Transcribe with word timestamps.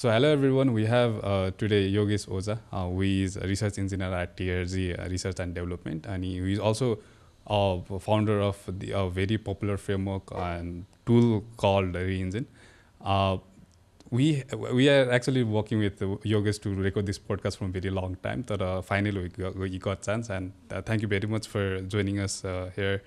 So 0.00 0.08
hello 0.08 0.32
everyone, 0.32 0.72
we 0.72 0.86
have 0.86 1.22
uh, 1.22 1.50
today 1.58 1.92
Yogesh 1.92 2.26
Ojha, 2.26 2.58
uh, 2.72 2.88
who 2.88 3.02
is 3.02 3.36
a 3.36 3.46
research 3.46 3.78
engineer 3.78 4.10
at 4.14 4.34
TRG 4.34 4.98
uh, 4.98 5.10
Research 5.10 5.40
and 5.40 5.54
Development, 5.54 6.06
and 6.06 6.24
he, 6.24 6.40
he 6.40 6.54
is 6.54 6.58
also 6.58 7.00
a 7.46 7.82
founder 8.00 8.40
of 8.40 8.56
the 8.66 8.92
a 8.92 9.10
very 9.10 9.36
popular 9.36 9.76
framework 9.76 10.22
and 10.34 10.86
tool 11.04 11.44
called 11.58 11.92
reNgine. 11.92 12.46
Uh, 13.04 13.36
we 14.10 14.42
we 14.72 14.88
are 14.88 15.10
actually 15.10 15.42
working 15.42 15.80
with 15.80 16.00
Yogesh 16.00 16.62
to 16.62 16.74
record 16.74 17.04
this 17.04 17.18
podcast 17.18 17.58
from 17.58 17.66
a 17.66 17.72
very 17.78 17.90
long 17.90 18.16
time. 18.22 18.40
But 18.46 18.62
uh, 18.62 18.80
finally 18.80 19.20
we 19.20 19.28
got, 19.28 19.54
we 19.54 19.78
got 19.78 20.00
chance, 20.00 20.30
and 20.30 20.54
uh, 20.70 20.80
thank 20.80 21.02
you 21.02 21.08
very 21.08 21.28
much 21.28 21.46
for 21.46 21.82
joining 21.82 22.20
us 22.20 22.42
uh, 22.42 22.70
here, 22.74 23.02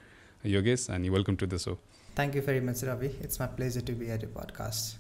Yogesh, 0.46 0.90
and 0.90 1.10
welcome 1.12 1.38
to 1.38 1.48
the 1.48 1.58
show. 1.58 1.80
Thank 2.14 2.36
you 2.36 2.44
very 2.44 2.60
much, 2.60 2.84
Ravi. 2.84 3.16
It's 3.20 3.40
my 3.40 3.48
pleasure 3.48 3.82
to 3.82 3.94
be 3.94 4.12
at 4.12 4.22
your 4.22 4.30
podcast. 4.30 4.98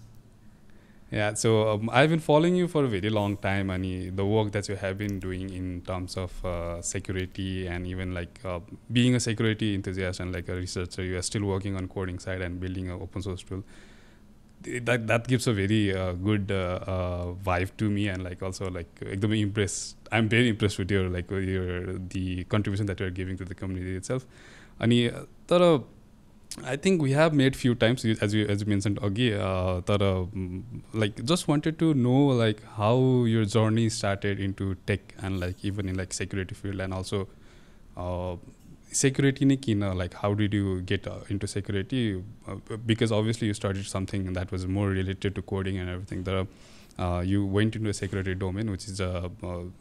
Yeah, 1.13 1.33
so 1.33 1.71
um, 1.71 1.89
I've 1.91 2.11
been 2.11 2.21
following 2.21 2.55
you 2.55 2.69
for 2.69 2.85
a 2.85 2.89
very 2.89 3.09
long 3.09 3.39
time, 3.39 3.71
and 3.71 4.15
the 4.15 4.27
work 4.27 4.53
that 4.53 4.69
you 4.69 4.77
have 4.77 4.99
been 4.99 5.19
doing 5.19 5.49
in 5.49 5.81
terms 5.81 6.19
of 6.19 6.45
uh, 6.45 6.83
security 6.83 7.67
and 7.67 7.87
even 7.87 8.13
like 8.13 8.41
uh, 8.45 8.61
being 8.93 9.15
a 9.15 9.21
security 9.21 9.75
enthusiast 9.75 10.21
and 10.21 10.35
like 10.35 10.51
a 10.51 10.55
researcher, 10.55 11.03
you 11.03 11.17
are 11.17 11.23
still 11.23 11.45
working 11.45 11.77
on 11.77 11.89
coding 11.89 12.19
side 12.19 12.43
and 12.43 12.61
building 12.61 12.91
an 12.91 13.01
open 13.01 13.23
source 13.23 13.43
tool. 13.43 13.65
That 14.63 15.07
that 15.07 15.27
gives 15.29 15.47
a 15.47 15.55
very 15.55 15.97
uh, 15.97 16.13
good 16.13 16.51
uh, 16.51 16.81
uh, 16.87 17.27
vibe 17.49 17.71
to 17.79 17.89
me, 17.89 18.09
and 18.09 18.23
like 18.23 18.43
also 18.43 18.69
like 18.69 18.95
एकदमै 19.01 19.41
impressed. 19.41 19.97
I'm 20.13 20.29
very 20.29 20.49
impressed 20.51 20.79
with 20.79 20.91
your 20.91 21.09
like 21.09 21.31
your 21.31 21.95
the 22.17 22.45
contribution 22.45 22.85
that 22.87 23.01
you 23.01 23.07
are 23.07 23.11
giving 23.11 23.39
to 23.39 23.45
the 23.45 23.55
community 23.55 23.97
itself. 23.97 24.27
अनि 24.81 25.11
तर 25.49 25.63
I 26.62 26.76
think 26.76 27.02
we 27.02 27.12
have 27.12 27.34
made 27.34 27.56
few 27.56 27.74
times 27.74 28.06
as 28.06 28.34
you 28.34 28.46
as 28.46 28.62
you 28.62 28.68
mentioned 28.68 29.00
again. 29.02 29.40
Uh, 29.40 29.82
that 29.86 30.02
uh, 30.02 30.26
like 30.94 31.24
just 31.26 31.48
wanted 31.48 31.80
to 31.80 31.94
know 31.96 32.28
like 32.28 32.64
how 32.76 33.24
your 33.26 33.46
journey 33.46 33.90
started 33.90 34.40
into 34.40 34.76
tech 34.86 35.16
and 35.20 35.40
like 35.40 35.64
even 35.66 35.90
in 35.90 35.98
like 35.98 36.14
security 36.14 36.54
field 36.54 36.80
and 36.80 36.94
also 36.94 37.28
uh, 37.98 38.36
security 38.92 39.60
in 39.72 39.80
like 39.98 40.14
how 40.14 40.36
did 40.36 40.54
you 40.54 40.82
get 40.82 41.08
uh, 41.08 41.20
into 41.30 41.48
security? 41.48 42.24
Uh, 42.48 42.56
because 42.86 43.12
obviously 43.12 43.48
you 43.48 43.54
started 43.56 43.86
something 43.88 44.34
that 44.34 44.52
was 44.52 44.68
more 44.68 44.90
related 44.90 45.34
to 45.34 45.42
coding 45.42 45.80
and 45.80 45.90
everything. 45.90 46.24
The 46.24 46.48
uh, 47.00 47.22
you 47.26 47.44
went 47.48 47.76
into 47.76 47.90
a 47.90 47.94
security 47.94 48.36
domain 48.36 48.70
which 48.70 48.88
is 48.88 49.02
uh, 49.02 49.30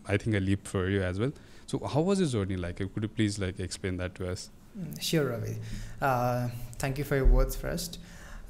I 0.08 0.16
think 0.16 0.36
a 0.36 0.40
leap 0.40 0.66
for 0.66 0.88
you 0.88 1.02
as 1.02 1.20
well. 1.20 1.32
So 1.66 1.86
how 1.86 2.00
was 2.00 2.18
your 2.18 2.30
journey 2.30 2.56
like? 2.56 2.76
Could 2.76 3.02
you 3.02 3.08
please 3.08 3.38
like 3.38 3.60
explain 3.60 3.98
that 3.98 4.14
to 4.14 4.30
us 4.30 4.48
Ravi. 4.74 5.56
Uh, 6.00 6.48
thank 6.74 6.98
you 6.98 7.04
for 7.04 7.16
your 7.16 7.26
words 7.26 7.56
first. 7.56 7.98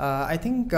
I 0.01 0.37
think 0.37 0.75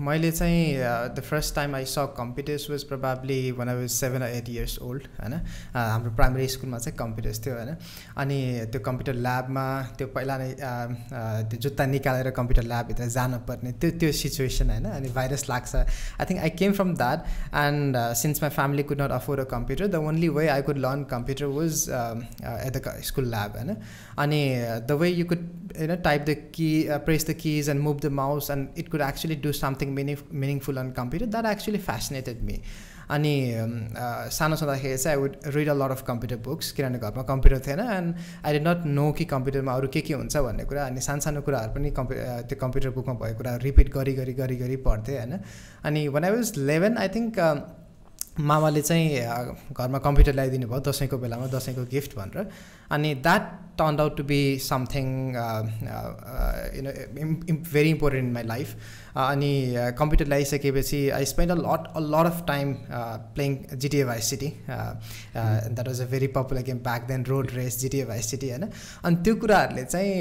मैले 0.00 0.30
चाहिँ 0.30 0.76
the 1.14 1.20
first 1.20 1.54
time 1.54 1.74
I 1.74 1.84
saw 1.84 2.04
computers 2.16 2.68
was 2.70 2.82
probably 2.84 3.50
when 3.52 3.68
was 3.70 3.88
seven 3.90 4.22
eight 4.22 4.48
years 4.48 4.78
old 4.82 5.02
होइन 5.18 5.34
हाम्रो 5.74 6.10
primary 6.16 6.46
स्कुलमा 6.48 6.78
चाहिँ 6.78 6.96
computers 6.98 7.44
थियो 7.44 7.54
होइन 7.54 7.76
अनि 8.16 8.38
त्यो 8.72 8.80
कम्प्युटर 8.80 9.14
ल्याबमा 9.16 9.66
त्यो 9.98 10.06
पहिला 10.14 10.38
नै 10.38 10.48
त्यो 10.54 11.58
जुत्ता 11.58 11.86
निकालेर 11.86 12.30
कम्प्युटर 12.30 12.64
ल्याबभित्र 12.64 13.06
जानुपर्ने 13.10 13.72
त्यो 13.74 13.90
त्यो 13.98 14.12
सिचुएसन 14.14 14.70
होइन 14.70 14.90
अनि 14.92 15.08
भाइरस 15.14 15.48
लाग्छ 15.48 15.74
I 15.76 16.24
think 16.24 16.40
I 16.40 16.50
came 16.56 16.72
from 16.72 16.94
that 16.96 17.30
and 17.62 17.96
since 18.22 18.42
my 18.42 18.50
family 18.56 18.82
could 18.84 19.02
not 19.02 19.16
afford 19.18 19.40
a 19.40 19.44
computer 19.50 19.86
the 19.88 20.02
only 20.08 20.28
way 20.38 20.48
I 20.48 20.62
could 20.62 20.78
learn 20.86 21.04
computer 21.12 21.54
was 21.60 21.86
at 21.90 22.76
the 22.78 22.98
school 23.12 23.30
lab 23.30 23.56
होइन 23.56 23.76
अनि 24.18 24.40
द 24.88 24.98
वे 25.00 25.08
यु 25.08 25.26
कुड 25.26 25.50
होइन 25.78 25.96
type 26.04 26.22
the 26.22 26.36
key 26.54 26.70
press 27.04 27.26
the 27.30 27.32
keys 27.42 27.70
and 27.70 27.82
move 27.82 28.00
the 28.00 28.06
mouse 28.12 28.50
and 28.50 28.82
it 28.82 28.90
could 28.90 29.02
actually 29.02 29.36
do 29.36 29.52
something 29.52 29.94
meaning, 29.94 30.18
meaningful 30.30 30.78
on 30.78 30.92
computer 30.92 31.26
that 31.26 31.44
actually 31.46 31.80
fascinated 31.86 32.42
me. 32.42 32.58
अनि 33.10 33.32
सानो 34.32 34.56
छँदाखेरि 34.56 34.96
चाहिँ 34.98 35.16
I 35.16 35.22
would 35.22 35.36
rid 35.54 35.68
a 35.68 35.74
lot 35.74 35.90
of 35.90 36.02
computer 36.06 36.36
books 36.44 36.70
किनभने 36.72 36.98
घरमा 36.98 37.22
computer 37.22 37.60
थिएन 37.66 37.80
and 37.80 38.14
I 38.46 38.52
did 38.52 38.66
not 38.68 38.86
know 38.86 39.10
कि 39.18 39.24
कम्प्युटरमा 39.34 39.72
अरू 39.72 39.88
के 39.96 40.00
के 40.00 40.14
हुन्छ 40.14 40.36
भन्ने 40.46 40.64
कुरा 40.64 40.86
अनि 40.86 41.00
सानो 41.08 41.20
सानो 41.20 41.40
कुराहरू 41.48 41.74
पनि 41.74 41.90
कम्प्यु 42.00 42.16
त्यो 42.48 42.58
कम्प्युटर 42.60 42.90
बुकमा 42.96 43.14
भएको 43.14 43.38
कुरा 43.38 43.56
रिपिट 43.68 43.92
गरी 43.94 44.14
गरी 44.20 44.32
गरी 44.40 44.56
गरी 44.56 44.76
पढ्थेँ 44.88 45.18
होइन 45.18 45.38
अनि 45.84 46.06
when 46.16 46.24
I 46.24 46.30
was 46.30 46.52
eleven 46.58 46.96
I 46.98 47.08
think 47.16 47.40
मामाले 48.40 48.80
चाहिँ 48.82 49.08
घरमा 49.72 49.98
कम्प्युटर 50.06 50.34
ल्याइदिनु 50.34 50.68
भयो 50.68 50.80
दसैँको 50.88 51.18
बेलामा 51.18 51.46
दसैँको 51.52 51.84
गिफ्ट 51.90 52.16
भनेर। 52.16 52.48
अनि 52.90 53.14
that 53.24 53.52
turn 53.78 54.00
out 54.00 54.16
to 54.16 54.24
be 54.24 54.40
something 54.64 55.06
you 56.74 56.82
know 56.82 56.90
very 57.72 57.90
important 57.90 58.26
in 58.26 58.32
my 58.32 58.42
life 58.46 58.76
अनि 59.16 59.50
computer 59.98 60.26
ल्याइसकेपछि 60.26 60.98
I 61.10 61.24
spend 61.24 61.52
a 61.52 61.54
lot 61.56 61.86
a 61.96 62.00
lot 62.04 62.26
of 62.26 62.42
time 62.46 62.74
playing 63.34 63.56
GTA 63.74 64.04
Vice 64.04 64.30
City 64.30 64.52
that 64.68 65.86
was 65.88 66.00
a 66.00 66.06
very 66.10 66.26
popular 66.36 66.62
game 66.62 66.78
back 66.78 67.02
then 67.08 67.24
road 67.24 67.50
race 67.54 67.78
GTA 67.80 68.04
Vice 68.06 68.30
City 68.30 68.50
होइन 68.50 68.68
अनि 69.04 69.16
त्यो 69.24 69.34
कुराहरूले 69.36 69.84
चाहिँ 69.84 70.12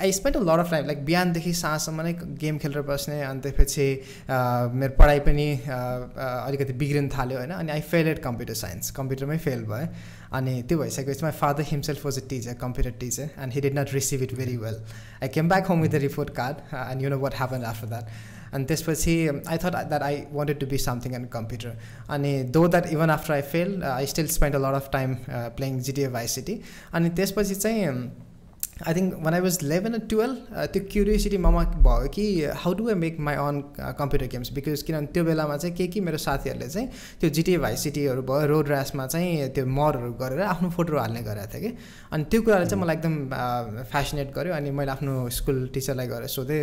आई 0.00 0.12
spend 0.12 0.36
a 0.36 0.40
lot 0.42 0.64
of 0.64 0.70
time 0.70 0.86
like 0.86 1.04
बिहानदेखि 1.04 1.52
साँझसम्म 1.54 2.08
नै 2.08 2.12
game 2.44 2.58
खेलेर 2.58 2.82
बस्ने 2.92 3.20
अनि 3.22 3.40
त्यसपछि 3.40 3.88
मेरो 4.74 4.96
पढाइ 4.98 5.20
पनि 5.28 5.48
अलिकति 5.66 6.78
बिग्रिन 6.84 7.08
थाल्यो 7.08 7.38
होइन 7.38 7.58
अनि 7.58 7.72
I 7.72 7.80
fail 7.90 8.08
at 8.08 8.22
computer 8.24 8.62
science 8.62 8.90
कम्प्युटरमै 9.00 9.38
fail 9.48 9.64
भएँ 9.74 9.88
अनि 10.33 10.61
त्यो 10.69 10.77
भइसकेपछि 10.79 11.23
माई 11.23 11.31
father 11.39 11.63
himself 11.67 12.05
was 12.05 12.19
a 12.19 12.27
teacher 12.29 12.53
computer 12.61 12.91
teacher 12.99 13.29
and 13.39 13.53
he 13.53 13.61
did 13.61 13.79
not 13.79 13.93
receive 13.93 14.23
it 14.23 14.35
very 14.35 14.57
well 14.57 14.81
I 15.23 15.27
came 15.29 15.49
back 15.49 15.67
home 15.67 15.81
with 15.81 15.89
the 15.89 16.03
report 16.05 16.29
card 16.35 16.75
and 16.75 17.03
you 17.03 17.09
know 17.09 17.19
what 17.19 17.35
happen 17.37 17.63
after 17.73 17.87
that 17.87 18.31
अनि 18.53 18.65
त्यसपछि 18.65 19.15
I 19.27 19.57
thought 19.57 19.75
that 19.89 20.01
I 20.03 20.21
wanted 20.31 20.59
to 20.59 20.65
be 20.73 20.77
something 20.79 21.15
and 21.15 21.29
computer 21.29 21.77
अनि 22.15 22.33
though 22.57 22.67
that 22.67 22.87
even 22.87 23.09
after 23.09 23.33
I 23.33 23.41
fail 23.53 23.81
I 23.91 24.05
still 24.07 24.27
spend 24.35 24.55
a 24.55 24.59
lot 24.59 24.81
of 24.81 24.89
time 24.93 25.15
playing 25.29 25.79
जिटिए 25.87 26.07
भाइ 26.17 26.27
city 26.35 26.59
अनि 26.93 27.09
त्यसपछि 27.19 27.55
चाहिँ 27.55 27.87
I 28.86 28.94
think 28.94 29.14
when 29.24 29.34
I 29.34 29.40
was 29.40 29.58
eleven 29.62 29.94
and 29.94 30.08
twelve 30.10 30.36
त्यो 30.72 30.82
curiosity 30.90 31.38
ममा 31.44 31.62
भयो 31.86 32.08
कि 32.14 32.24
how 32.62 32.74
do 32.78 32.88
I 32.88 32.94
make 32.94 33.18
my 33.28 33.34
own 33.34 33.60
computer 33.98 34.26
games 34.34 34.52
because 34.54 34.82
किनभने 34.82 35.06
त्यो 35.14 35.24
बेलामा 35.24 35.56
चाहिँ 35.56 35.74
के 35.76 35.86
के 35.90 36.00
मेरो 36.00 36.18
साथीहरूले 36.18 36.68
चाहिँ 36.68 36.88
त्यो 37.20 37.30
जिटिए 37.38 37.58
भाइ 37.58 37.76
सिटीहरू 37.76 38.22
भयो 38.22 38.46
रोड 38.46 38.68
ऱ्यासमा 38.70 39.06
चाहिँ 39.06 39.48
त्यो 39.58 39.66
मरहरू 39.66 40.12
गरेर 40.22 40.40
आफ्नो 40.54 40.70
फोटोहरू 40.70 41.00
हाल्ने 41.00 41.22
गरेको 41.26 41.52
थिएँ 41.54 41.62
कि। 41.62 41.76
अनि 42.12 42.24
त्यो 42.30 42.42
कुराले 42.42 42.66
चाहिँ 42.66 42.82
मलाई 42.82 42.96
एकदम 42.96 43.14
फेसिनेट 43.92 44.34
गर्यो। 44.36 44.54
अनि 44.54 44.70
मैले 44.70 44.90
आफ्नो 44.94 45.28
स्कुल 45.38 45.58
टिचरलाई 45.74 46.06
गएर 46.06 46.26
सोधेँ 46.38 46.62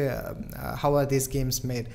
how 0.81 0.95
are 0.95 1.05
this 1.11 1.29
games 1.35 1.65
made 1.65 1.85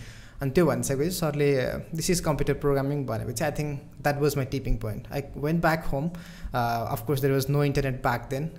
अनि 0.41 0.51
त्यो 0.51 0.65
भनिसकेपछि 0.65 1.11
सरले 1.17 1.49
दिस 1.95 2.09
इज 2.09 2.19
कम्प्युटर 2.27 2.53
प्रोग्रामिङ 2.63 3.05
भनेपछि 3.05 3.43
I 3.43 3.51
think 3.59 4.01
that 4.03 4.19
was 4.21 4.35
my 4.37 4.45
tipping 4.53 4.77
point 4.77 5.07
I 5.11 5.21
went 5.45 5.61
back 5.61 5.85
home 5.91 6.09
of course 6.53 7.21
there 7.21 7.33
was 7.33 7.45
no 7.49 7.63
internet 7.63 8.01
back 8.03 8.27
then 8.33 8.49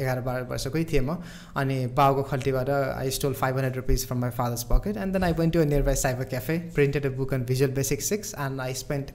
एघार 0.00 0.20
बाह्र 0.28 0.42
वर्षकै 0.52 0.84
थिएँ 0.92 1.02
म 1.02 1.16
अनि 1.62 1.78
बाउको 2.00 2.22
खल्टीबाट 2.32 2.70
I 2.80 3.10
stole 3.18 3.34
five 3.42 3.56
hundred 3.56 3.76
rupees 3.76 4.06
from 4.06 4.20
my 4.26 4.30
father's 4.42 4.62
pocket 4.72 4.96
and 5.06 5.12
then 5.12 5.24
I 5.30 5.32
went 5.40 5.54
to 5.54 5.64
near 5.72 5.82
by 5.90 6.04
cyber 6.04 6.30
cafe 6.34 6.58
printed 6.78 7.06
a 7.06 7.16
book 7.18 7.34
on 7.34 7.44
visual 7.52 7.72
basic 7.80 8.02
six 8.12 8.34
end 8.46 8.60
I 8.68 8.74
spend 8.84 9.12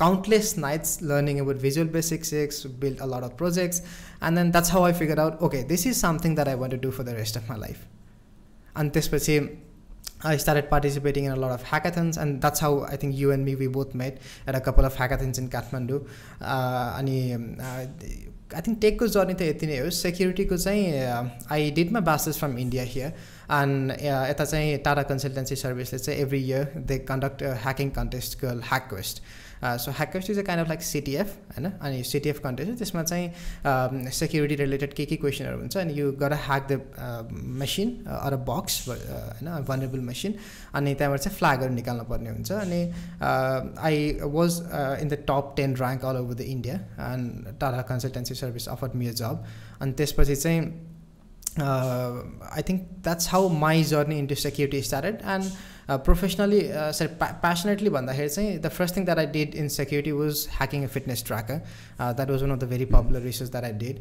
countless 0.00 0.50
nights 0.56 0.92
learning 1.02 1.40
about 1.40 1.56
Visual 1.56 1.86
Basic 1.86 2.24
6, 2.24 2.64
built 2.82 3.00
a 3.00 3.06
lot 3.06 3.22
of 3.22 3.36
projects, 3.36 3.82
and 4.22 4.36
then 4.36 4.50
that's 4.50 4.70
how 4.70 4.82
I 4.82 4.92
figured 4.94 5.18
out, 5.18 5.42
okay, 5.42 5.62
this 5.62 5.84
is 5.84 6.00
something 6.00 6.36
that 6.36 6.48
I 6.48 6.54
want 6.54 6.70
to 6.72 6.78
do 6.78 6.90
for 6.90 7.04
the 7.08 7.14
rest 7.14 7.36
of 7.36 7.50
my 7.50 7.56
life. 7.56 7.82
And 8.74 8.94
त्यसपछि 8.94 9.36
I 10.24 10.36
started 10.36 10.68
participating 10.68 11.24
in 11.24 11.32
a 11.32 11.36
lot 11.36 11.52
of 11.52 11.62
hackathons, 11.64 12.18
and 12.18 12.42
that's 12.42 12.60
how 12.60 12.82
I 12.82 12.96
think 12.96 13.16
you 13.16 13.30
and 13.32 13.44
me 13.44 13.54
we 13.54 13.68
both 13.68 13.94
met 13.94 14.18
at 14.46 14.54
a 14.54 14.60
couple 14.60 14.84
of 14.84 14.94
hackathons 14.94 15.38
in 15.38 15.48
Kathmandu. 15.48 16.04
अनि 16.40 17.16
I 18.54 18.62
think 18.66 18.78
टेकको 18.82 19.06
journey 19.14 19.34
त 19.34 19.42
यति 19.48 19.66
नै 19.66 19.76
हो 19.78 19.90
सेक्युरिटीको 19.96 20.56
चाहिँ 20.56 20.84
I 21.56 21.70
did 21.76 21.92
my 21.92 22.02
masters 22.06 22.38
from 22.38 22.58
India 22.58 22.84
here 22.94 23.12
and 23.58 23.92
यता 24.02 24.44
चाहिँ 24.44 24.78
Tata 24.86 25.02
consultancy 25.10 25.56
सर्भिसले 25.62 25.98
चाहिँ 25.98 26.18
every 26.20 26.40
year 26.48 26.82
they 26.90 26.98
conduct 27.10 27.42
hacking 27.64 27.90
contest 27.98 28.40
girl 28.42 28.60
hack 28.70 28.88
quest 28.90 29.22
So 29.83 29.91
hackers 29.91 30.29
is 30.29 30.39
a 30.39 30.41
kind 30.43 30.63
of 30.63 30.69
like 30.69 30.81
CTF 30.83 31.35
होइन? 31.51 31.69
अनि 31.81 32.03
सिटिएफ 32.03 32.39
कन्टेस्ट 32.43 32.77
त्यसमा 32.77 33.03
चाहिँ 33.03 34.11
सेक्युरिटी 34.19 34.55
रिलेटेड 34.63 34.93
के 34.93 35.05
के 35.05 35.15
क्वेसनहरू 35.23 35.57
हुन्छ 35.59 35.77
अनि 35.77 35.93
यु 35.99 36.11
गर 36.21 36.33
hack 36.45 36.67
the 36.71 36.73
machine 37.61 37.95
or 38.07 38.33
a 38.33 38.41
box 38.49 38.87
होइन? 38.87 39.49
भनरेबल 39.67 39.99
मेसिन 40.09 40.35
अनि 40.73 40.93
त्यहाँबाट 40.95 41.19
चाहिँ 41.19 41.37
फ्ल्यागहरू 41.37 41.73
निकाल्नु 41.73 42.03
पर्ने 42.09 42.29
हुन्छ 42.29 42.51
अनि 42.51 42.81
I 43.89 44.09
was 44.39 44.59
in 45.01 45.07
the 45.07 45.21
top 45.29 45.53
ten 45.57 45.75
rank 45.75 46.05
all 46.05 46.17
over 46.17 46.33
the 46.33 46.49
India 46.55 46.75
and 47.11 47.47
Tata 47.59 47.81
consultancy 47.93 48.35
service 48.41 48.67
offered 48.69 48.95
me 48.95 49.11
job 49.21 49.45
अनि 49.81 49.91
त्यसपछि 49.91 50.35
चाहिँ 50.35 50.59
I 51.59 52.61
think 52.69 52.81
that's 53.03 53.29
how 53.29 53.49
my 53.59 53.83
journey 53.91 54.17
into 54.19 54.35
security 54.41 54.81
started 54.81 55.21
and 55.35 55.45
professionally 55.90 56.60
सरी 56.94 57.08
प्यासनेटली 57.20 57.90
भन्दाखेरि 57.90 58.28
चाहिँ 58.28 58.58
the 58.58 58.68
first 58.70 58.96
thing 58.96 59.04
that 59.04 59.18
I 59.18 59.26
did 59.36 59.54
in 59.62 59.68
security 59.76 60.12
was 60.12 60.46
hacking 60.50 60.84
a 60.84 60.88
fitness 60.88 61.24
tracker 61.26 61.62
that 62.00 62.30
was 62.30 62.42
one 62.42 62.52
of 62.52 62.58
the 62.58 62.68
very 62.74 62.84
popular 62.92 63.22
research 63.22 63.50
that 63.50 63.64
I 63.64 63.72
did 63.80 63.98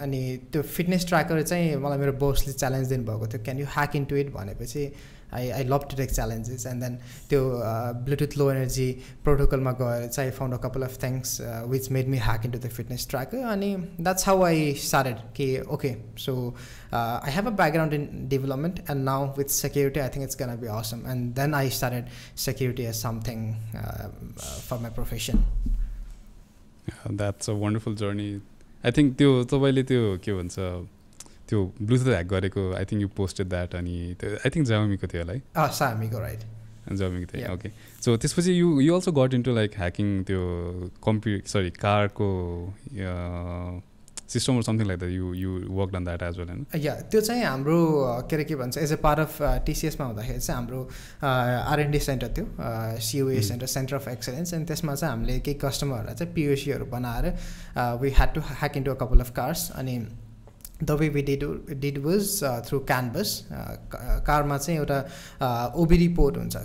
अनि 0.00 0.20
त्यो 0.52 0.62
fitness 0.74 1.06
tracker 1.06 1.42
चाहिँ 1.42 1.76
मलाई 1.76 1.98
मेरो 1.98 2.12
बोसले 2.26 2.52
challenge 2.54 2.88
दिनुभएको 2.88 3.26
थियो 3.26 3.42
can 3.44 3.58
you 3.58 3.66
hack 3.70 3.96
in 3.96 4.04
to 4.04 4.16
it 4.16 4.32
भनेपछि 4.34 4.92
I 5.34 5.50
I 5.50 5.64
love 5.64 5.86
to 5.90 5.96
take 5.96 6.12
challenges 6.12 6.66
and 6.66 6.82
then 6.82 6.96
त्यो 7.30 7.42
Bluetooth 8.04 8.36
low 8.38 8.50
energy 8.50 8.90
प्रोटोकलमा 9.24 9.72
गएर 9.80 10.06
चाहिँ 10.06 10.30
I 10.30 10.36
found 10.36 10.54
a 10.54 10.58
couple 10.58 10.82
of 10.82 10.96
things 11.02 11.40
which 11.68 11.90
made 11.90 12.08
me 12.08 12.18
hack 12.18 12.44
in 12.46 12.52
to 12.52 12.58
the 12.58 12.70
fitness 12.70 13.06
tracker 13.10 13.44
अनि 13.50 13.74
that's 14.00 14.26
how 14.28 14.42
I 14.44 14.72
started 14.82 15.16
कि 15.36 15.48
okay 15.70 15.94
so 16.24 16.34
I 16.92 17.32
have 17.32 17.46
a 17.46 17.50
background 17.56 17.94
in 17.94 18.08
development 18.30 18.80
and 18.80 19.04
now 19.04 19.32
with 19.38 19.56
security 19.56 20.00
I 20.00 20.08
think 20.08 20.24
it's 20.24 20.42
gonna 20.42 20.56
be 20.60 20.68
Assam 20.84 21.06
end 21.10 21.34
then 21.34 21.54
I 21.54 21.70
started 21.70 22.04
security 22.44 22.82
as 22.84 22.94
something 22.96 23.52
for 23.72 24.78
my 24.78 24.90
profession 24.92 25.44
that's 27.12 27.50
a 27.50 27.52
wonderful 27.56 27.96
journey 27.96 28.30
I 28.84 28.92
think 28.96 29.16
त्यो 29.18 29.42
तपाईँले 29.46 29.82
त्यो 29.84 30.16
के 30.24 30.32
भन्छ 30.32 30.56
त्यो 31.48 31.64
Bluetooth 31.82 32.06
hack 32.06 32.26
गरेको 32.28 32.70
I 32.74 32.84
think 32.84 33.02
you 33.02 33.08
posted 33.16 33.48
that 33.48 33.74
अनि 33.74 34.14
त्यो 34.20 34.30
I 34.36 34.50
think 34.50 34.66
जामिको 34.66 35.06
थियो 35.06 35.22
होला 35.22 35.32
है 35.32 35.68
सामीको 35.74 36.18
राइट 36.20 36.42
जामिको 36.94 37.32
थियो 37.32 37.52
ओके 37.54 37.70
सो 38.04 38.16
त्यसपछि 38.16 38.52
you 38.52 38.68
you 38.80 38.94
also 38.94 39.12
got 39.12 39.34
into 39.34 39.54
like 39.54 39.76
hacking 39.76 40.12
त्यो 40.24 40.42
कम्प्यु 41.04 41.40
सरी 41.46 41.70
कारको 41.78 42.28
system 44.29 44.61
something 44.61 44.87
like 44.87 44.99
that 44.99 45.11
you 45.11 45.33
you 45.35 45.51
work 45.77 45.95
on 45.95 46.05
that 46.05 46.23
as 46.23 46.37
well 46.39 46.49
होइन 46.49 46.65
या 46.81 46.93
त्यो 47.11 47.21
चाहिँ 47.21 47.43
हाम्रो 47.43 47.77
के 48.29 48.35
अरे 48.35 48.43
के 48.43 48.55
भन्छ 48.55 48.77
एज 48.77 48.93
अ 48.93 48.95
पार्ट 49.03 49.19
अफ 49.19 49.37
टिसिएसमा 49.65 50.05
हुँदाखेरि 50.05 50.39
चाहिँ 50.39 50.57
हाम्रो 50.57 50.81
आरएनडी 51.23 51.99
सेन्टर 52.07 52.33
थियो 52.37 52.99
COE 53.07 53.41
centre 53.49 53.73
centre 53.75 53.95
of 53.95 54.07
excellence 54.07 54.53
अनि 54.53 54.65
त्यसमा 54.65 54.95
चाहिँ 54.95 55.13
हामीले 55.13 55.39
केही 55.39 55.57
कस्टमरहरूलाई 55.63 56.15
चाहिँ 56.15 56.33
पिओसीहरू 56.33 56.85
बनाएर 56.91 57.33
we 58.01 58.09
had 58.11 58.33
to 58.35 58.41
hack 58.51 58.77
into 58.77 58.91
a 58.91 58.95
couple 59.01 59.19
of 59.19 59.31
cars 59.35 59.69
अनि 59.75 59.97
the 60.85 60.97
way 60.99 61.09
we 61.09 61.21
did 61.29 61.43
did 61.81 61.97
was 62.05 62.23
through 62.67 62.79
CAN bus 62.91 63.29
कारमा 64.27 64.57
चाहिँ 64.57 64.79
एउटा 64.79 64.99
ओबिडी 65.75 66.07
uh, 66.09 66.15
पोर्ट 66.15 66.37
हुन्छ. 66.37 66.55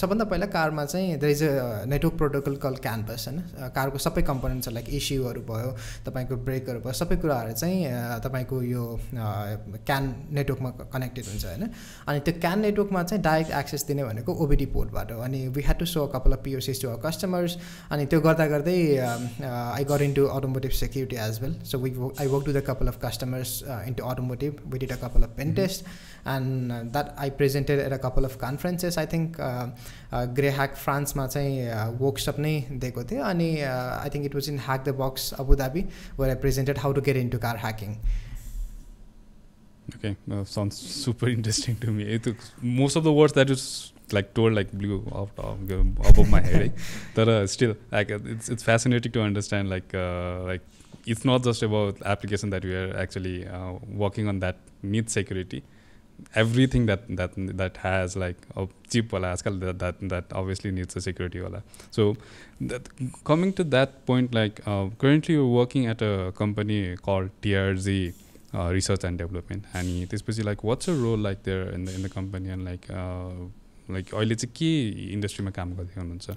सबभन्दा 0.00 0.24
पहिला 0.24 0.46
कारमा 0.56 0.84
चाहिँ 0.84 1.18
the 1.18 1.24
is 1.24 1.42
a 1.42 1.84
network 1.86 2.16
protocol 2.18 2.56
call 2.64 2.74
CAN bus 2.86 3.28
होइन? 3.28 3.42
कारको 3.74 3.98
सबै 3.98 4.22
कम्पोनेन्ट्स 4.30 4.68
लाइक 4.68 4.88
इस्युहरू 5.00 5.40
भयो 5.50 5.70
तपाईँको 6.06 6.36
ब्रेकहरू 6.48 6.80
भयो 6.80 6.92
सबै 7.02 7.16
कुराहरू 7.24 7.52
चाहिँ 7.52 7.78
uh, 7.86 8.18
तपाईँको 8.26 8.62
यो 8.62 8.84
क्यान 9.16 10.08
uh, 10.08 10.34
नेटवर्कमा 10.38 10.70
कनेक्टेड 10.94 11.24
हुन्छ 11.32 11.44
होइन? 11.44 11.68
अनि 12.08 12.20
त्यो 12.26 12.34
क्यान 12.40 12.60
नेटवर्कमा 12.60 13.02
चाहिँ 13.02 13.22
डाइरेक्ट 13.22 13.52
एक्सेस 13.60 13.86
दिने 13.86 14.04
भनेको 14.04 14.34
ओबिडी 14.44 14.66
पोर्टबाट 14.76 15.12
हो। 15.12 15.20
अनि 15.28 15.46
we 15.56 15.62
had 15.62 15.78
to 15.78 15.86
so 15.86 16.06
couple 16.14 16.32
of 16.32 16.42
POCs 16.44 16.82
to 16.82 16.88
our 16.88 17.00
customers 17.06 17.56
अनि 17.92 18.06
त्यो 18.06 18.20
गर्दा 18.20 18.46
गर्दै 18.54 18.78
I 18.98 19.84
got 19.92 20.02
in 20.02 20.12
to 20.14 20.24
automotive 20.36 20.70
security 20.80 21.16
as 21.28 21.40
well 21.42 21.54
so 21.70 21.78
we 21.78 21.90
I 22.20 22.26
work 22.26 22.46
to 22.46 22.52
the 22.52 22.62
couple 22.66 22.88
of 22.88 22.98
customers 23.04 23.62
uh, 23.68 23.82
into 23.86 24.02
automotive. 24.02 24.60
We 24.70 24.78
did 24.78 24.90
a 24.90 24.96
couple 24.96 25.24
of 25.24 25.36
pen 25.36 25.48
mm 25.48 25.52
-hmm. 25.52 25.56
tests, 25.56 25.82
and 26.34 26.72
uh, 26.72 26.82
that 26.96 27.14
I 27.24 27.30
presented 27.40 27.82
at 27.86 27.92
a 27.98 28.00
couple 28.06 28.28
of 28.30 28.38
conferences. 28.44 28.98
I 29.04 29.06
think 29.14 29.40
uh, 29.48 29.66
uh, 30.12 30.24
GreHack 30.38 30.78
फ्रान्समा 30.84 31.26
चाहिँ 31.34 31.98
workshop 32.04 32.38
नै 32.46 32.54
दिएको 32.70 33.04
थियो 33.10 33.22
अनि 33.32 33.50
I 33.72 34.06
I 34.06 34.08
think 34.14 34.30
it 34.30 34.38
was 34.40 34.48
in 34.54 34.58
Hack 34.68 34.88
the 34.88 34.96
Box 35.02 35.28
Abu 35.44 35.60
Dhabi, 35.62 35.84
where 36.16 36.30
I 36.36 36.40
presented 36.46 36.82
how 36.86 36.92
to 37.00 37.04
get 37.10 37.20
into 37.24 37.44
car 37.46 37.56
hacking. 37.66 38.00
Okay, 39.96 40.16
uh, 40.30 40.44
sounds 40.44 40.76
super 40.76 41.28
interesting 41.28 41.76
to 41.76 41.90
me. 41.90 42.04
It, 42.16 42.26
most 42.60 42.96
of 42.96 43.04
the 43.04 43.12
words 43.12 43.32
that 43.32 43.50
like 44.12 44.34
told 44.34 44.54
like 44.54 44.72
blew 44.72 45.02
off 45.12 45.30
uh, 45.38 45.54
above 46.08 46.28
my 46.28 46.40
head, 46.40 46.62
eh? 46.62 46.68
but 47.14 47.28
uh, 47.28 47.46
still, 47.46 47.74
like 47.90 48.10
it's 48.10 48.48
it's 48.48 48.62
fascinating 48.62 49.12
to 49.12 49.22
understand 49.22 49.70
like 49.70 49.94
uh, 49.94 50.42
like 50.44 50.62
it's 51.14 51.24
not 51.24 51.42
just 51.48 51.62
about 51.62 52.00
application 52.12 52.50
that 52.50 52.64
we 52.64 52.74
are 52.74 52.96
actually 53.04 53.46
uh, 53.46 53.72
working 54.04 54.28
on 54.28 54.40
that 54.40 54.56
needs 54.94 55.12
security 55.12 55.62
everything 56.34 56.86
that 56.86 57.02
that 57.18 57.32
that 57.60 57.76
has 57.78 58.16
like 58.16 58.36
a 58.56 58.66
chip 58.90 59.12
wala 59.12 59.36
that, 59.36 59.78
that 59.82 60.00
that 60.12 60.32
obviously 60.32 60.70
needs 60.78 60.96
a 60.96 61.00
security 61.00 61.40
wala 61.40 61.62
so 61.90 62.16
that, 62.60 62.88
coming 63.24 63.52
to 63.52 63.64
that 63.64 64.04
point 64.06 64.34
like 64.34 64.60
uh, 64.66 64.86
currently 64.98 65.34
you're 65.34 65.46
working 65.46 65.86
at 65.86 66.02
a 66.02 66.32
company 66.42 66.96
called 66.96 67.30
trz 67.42 68.14
uh, 68.54 68.68
research 68.78 69.04
and 69.04 69.18
development 69.18 69.64
and 69.74 70.08
त्यसपछि 70.10 70.44
like 70.50 70.64
what's 70.64 70.88
your 70.88 70.96
role 70.96 71.22
like 71.28 71.42
there 71.44 71.64
in 71.70 71.84
the 71.84 71.94
in 71.94 72.02
the 72.02 72.12
company 72.18 72.50
and 72.56 72.64
like 72.64 72.90
uh, 72.90 73.30
like 73.96 74.10
अहिले 74.12 74.34
चाहिँ 74.34 74.52
के 74.56 74.70
इन्डस्ट्रीमा 75.12 75.50
काम 75.58 75.70
गर्दै 75.76 76.00
हुनुहुन्छ 76.00 76.30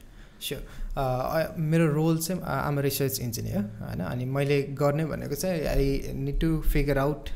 sure 0.48 0.62
मेरो 0.98 1.86
role 1.94 2.18
चाहिँ 2.18 2.42
आम 2.42 2.80
रिसर्च 2.80 3.20
इन्जिनियर 3.20 3.60
होइन। 3.82 4.00
अनि 4.06 4.26
मैले 4.26 4.62
गर्ने 4.80 5.06
भनेको 5.06 5.36
चाहिँ 5.36 5.66
I 5.68 6.14
need 6.16 6.40
to 6.40 6.50
figure 6.62 6.98
out 6.98 7.30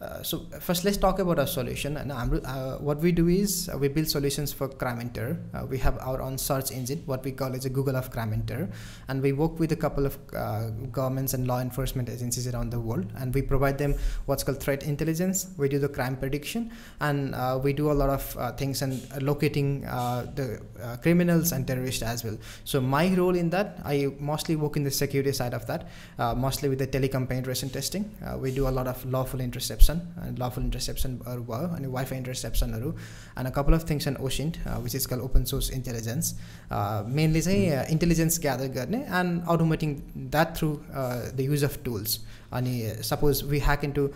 Uh, 0.00 0.22
so 0.22 0.46
first 0.60 0.82
let's 0.84 0.96
talk 0.96 1.18
about 1.18 1.38
our 1.38 1.46
solution. 1.46 1.98
And 1.98 2.10
uh, 2.10 2.78
what 2.78 2.98
we 3.00 3.12
do 3.12 3.28
is 3.28 3.68
uh, 3.68 3.76
we 3.76 3.88
build 3.88 4.08
solutions 4.08 4.50
for 4.50 4.68
crime 4.68 4.98
and 4.98 5.14
terror 5.14 5.36
uh, 5.52 5.66
we 5.66 5.76
have 5.78 5.98
our 5.98 6.22
own 6.22 6.38
search 6.38 6.72
engine 6.72 7.02
what 7.04 7.22
we 7.22 7.32
call 7.32 7.54
as 7.54 7.66
a 7.66 7.70
google 7.70 7.96
of 7.96 8.10
crime 8.10 8.32
and 8.32 8.46
terror 8.48 8.68
and 9.08 9.20
we 9.20 9.32
work 9.32 9.58
with 9.58 9.72
a 9.72 9.76
couple 9.76 10.06
of 10.06 10.16
uh, 10.34 10.70
governments 10.90 11.34
and 11.34 11.46
law 11.46 11.60
enforcement 11.60 12.08
agencies 12.08 12.48
around 12.48 12.70
the 12.70 12.80
world. 12.80 13.12
And 13.16 13.34
we 13.34 13.42
provide 13.42 13.76
them 13.76 13.94
what's 14.24 14.42
called 14.42 14.60
threat 14.60 14.84
intelligence. 14.84 15.48
We 15.58 15.68
do 15.68 15.78
the 15.78 15.88
crime 15.88 16.16
prediction. 16.16 16.72
And 17.00 17.34
we 17.62 17.72
do 17.72 17.90
a 17.90 17.92
lot 17.92 18.10
of 18.10 18.56
things 18.56 18.82
and 18.82 19.22
locating 19.22 19.82
the 19.82 20.60
criminals 21.02 21.52
and 21.52 21.66
terrorists 21.66 22.02
as 22.02 22.24
well. 22.24 22.38
So 22.64 22.80
my 22.80 23.12
role 23.14 23.36
in 23.36 23.50
that 23.50 23.78
i 23.84 24.08
mostly 24.18 24.56
work 24.56 24.76
in 24.76 24.84
the 24.84 24.90
security 24.90 25.32
side 25.32 25.54
of 25.54 25.66
that 25.66 25.88
mostly 26.36 26.68
with 26.68 26.78
the 26.78 26.86
telecom 26.86 27.28
penetration 27.28 27.70
testing. 27.70 28.10
We 28.38 28.52
do 28.52 28.68
a 28.68 28.70
lot 28.70 28.86
of 28.86 29.04
lawful 29.04 29.40
interception 29.40 29.89
interception 29.89 30.01
lawful 30.37 30.63
इन्टरसेप्सनहरू 30.65 31.43
भयो 31.49 31.67
अनि 31.75 31.87
wifi 31.95 32.17
इन्टरसेप्सनहरू 32.17 32.89
and 33.39 33.47
a 33.47 33.51
couple 33.57 33.73
of 33.75 33.89
things 33.89 34.07
and 34.07 34.19
OSINT 34.29 34.57
which 34.67 34.95
is 34.95 35.05
call 35.13 35.19
open 35.27 35.43
source 35.51 35.71
intelligence 35.79 36.33
mainly 37.19 37.41
चाहिँ 37.41 37.85
intelligence 37.97 38.39
gather 38.47 38.67
गर्ने 38.79 39.03
and 39.21 39.41
automating 39.55 39.95
that 40.17 40.57
through 40.57 40.73
the 40.95 41.47
use 41.49 41.63
of 41.69 41.79
tools 41.85 42.19
अनि 42.59 42.75
suppose 43.11 43.43
we 43.53 43.59
hack 43.69 43.83
in 43.83 43.91
to 43.99 44.09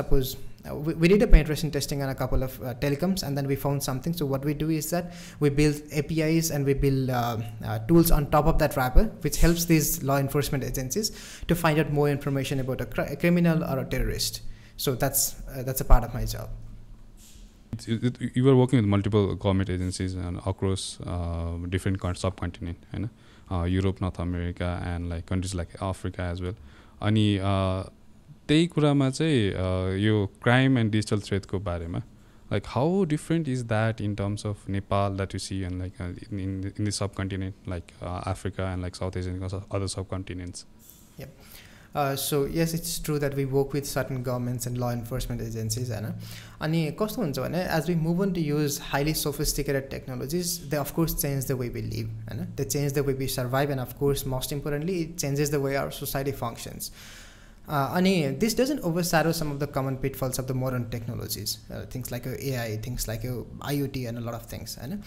suppose 0.00 0.36
uh, 0.68 0.74
we, 0.74 0.92
we, 0.94 1.08
did 1.10 1.22
a 1.22 1.26
penetration 1.32 1.70
testing 1.74 2.00
on 2.04 2.08
a 2.12 2.14
couple 2.20 2.42
of 2.46 2.54
uh, 2.62 2.74
telecoms 2.84 3.22
and 3.26 3.38
then 3.38 3.46
we 3.50 3.56
found 3.64 3.82
something 3.82 4.16
so 4.20 4.26
what 4.32 4.44
we 4.48 4.54
do 4.62 4.68
is 4.78 4.88
that 4.90 5.12
we 5.40 5.50
build 5.58 5.76
apis 6.00 6.50
and 6.50 6.70
we 6.70 6.74
build 6.74 7.10
uh, 7.10 7.36
uh, 7.64 7.78
tools 7.90 8.10
on 8.10 8.26
top 8.32 8.50
of 8.52 8.58
that 8.62 8.76
wrapper 8.76 9.04
which 9.26 9.38
helps 9.44 9.66
these 9.66 10.02
law 10.10 10.18
enforcement 10.24 10.64
agencies 10.70 11.12
to 11.46 11.58
find 11.62 11.78
out 11.78 11.92
more 12.00 12.08
information 12.16 12.60
about 12.66 12.80
a, 12.80 12.86
cr- 12.86 13.08
a 13.14 13.16
criminal 13.24 13.64
or 13.70 13.78
a 13.78 13.86
terrorist 13.94 14.42
So 14.77 14.95
that's 14.95 15.35
uh, 15.49 15.63
that's 15.63 15.81
a 15.81 15.85
part 15.85 16.03
of 16.03 16.13
my 16.13 16.25
job 16.25 16.49
it, 17.87 18.21
it, 18.21 18.35
you 18.35 18.43
were 18.43 18.55
working 18.55 18.79
with 18.79 18.85
multiple 18.85 19.35
government 19.35 19.69
agencies 19.69 20.13
and 20.13 20.37
across 20.45 20.99
uh, 21.05 21.57
different 21.69 21.99
subcontinent 22.17 22.85
होइन 22.93 23.09
Europe 23.69 24.01
North 24.03 24.19
America 24.21 24.67
and 24.93 25.09
like 25.09 25.25
countries 25.27 25.55
like 25.55 25.75
Africa 25.83 26.29
as 26.31 26.41
well 26.41 26.55
अनि 27.01 27.25
त्यही 28.47 28.67
कुरामा 28.67 29.09
चाहिँ 29.09 29.99
यो 30.03 30.25
crime 30.43 30.77
and 30.77 30.91
digital 30.91 31.21
थ्रेडको 31.27 31.59
बारेमा 31.59 32.01
like 32.53 32.67
how 32.67 33.03
different 33.11 33.47
is 33.47 33.65
that 33.65 33.99
in 33.99 34.15
terms 34.15 34.45
of 34.45 34.67
Nepal 34.69 35.15
that 35.19 35.33
you 35.33 35.39
see 35.39 35.63
and 35.63 35.79
like 35.79 35.99
uh, 35.99 36.09
in, 36.31 36.39
in, 36.39 36.73
in 36.77 36.83
the 36.85 36.91
subcontinent 36.91 37.55
like 37.65 37.93
uh, 38.01 38.21
Africa 38.25 38.65
and 38.65 38.81
like 38.81 38.95
South 38.95 39.17
Asia 39.17 39.29
and 39.29 39.43
other 39.71 39.85
subcontinents? 39.85 40.65
Yep. 41.17 41.31
Uh, 41.92 42.14
so 42.14 42.44
yes 42.46 42.74
it's 42.74 42.98
true 42.98 43.18
that 43.18 43.34
we 43.34 43.44
work 43.46 43.72
with 43.72 43.86
certain 43.86 44.22
governments 44.22 44.66
and 44.66 44.78
law 44.78 44.90
enforcement 44.90 45.40
agencies 45.40 45.90
होइन 45.90 46.12
अनि 46.60 46.80
कस्तो 46.98 47.22
हुन्छ 47.22 47.38
भने 47.38 47.62
as 47.76 47.88
we 47.88 47.94
move 47.96 48.20
on 48.22 48.32
to 48.32 48.40
use 48.40 48.78
highly 48.84 49.14
sophisticated 49.16 49.88
technologies 49.90 50.52
they 50.70 50.76
of course 50.76 51.14
change 51.16 51.46
the 51.46 51.56
way 51.60 51.68
we 51.68 51.82
live 51.84 52.10
होइन 52.28 52.44
they 52.56 52.64
change 52.66 52.92
the 52.94 53.04
way 53.06 53.14
we 53.14 53.28
survive 53.30 53.70
and 53.70 53.80
of course 53.80 54.26
most 54.28 54.52
importantly 54.52 54.98
it 54.98 55.16
changes 55.16 55.52
the 55.52 55.62
way 55.64 55.74
our 55.76 55.90
society 55.94 56.32
functions 56.42 56.92
अनि 57.68 58.14
this 58.40 58.58
doesn't 58.58 58.80
over 58.82 59.02
स्यारो 59.04 59.32
some 59.34 59.52
of 59.52 59.60
the 59.60 59.72
common 59.74 59.96
pitfalls 60.02 60.40
of 60.40 60.46
the 60.46 60.60
modern 60.60 60.84
technologies 60.92 61.58
things 61.94 62.12
like 62.12 62.26
यो 62.26 62.32
AI 62.46 62.80
things 62.86 63.08
like 63.08 63.24
yo 63.24 63.46
IoT 63.66 64.04
and 64.06 64.26
lot 64.26 64.34
of 64.34 64.52
things 64.52 64.78
होइन 64.78 64.98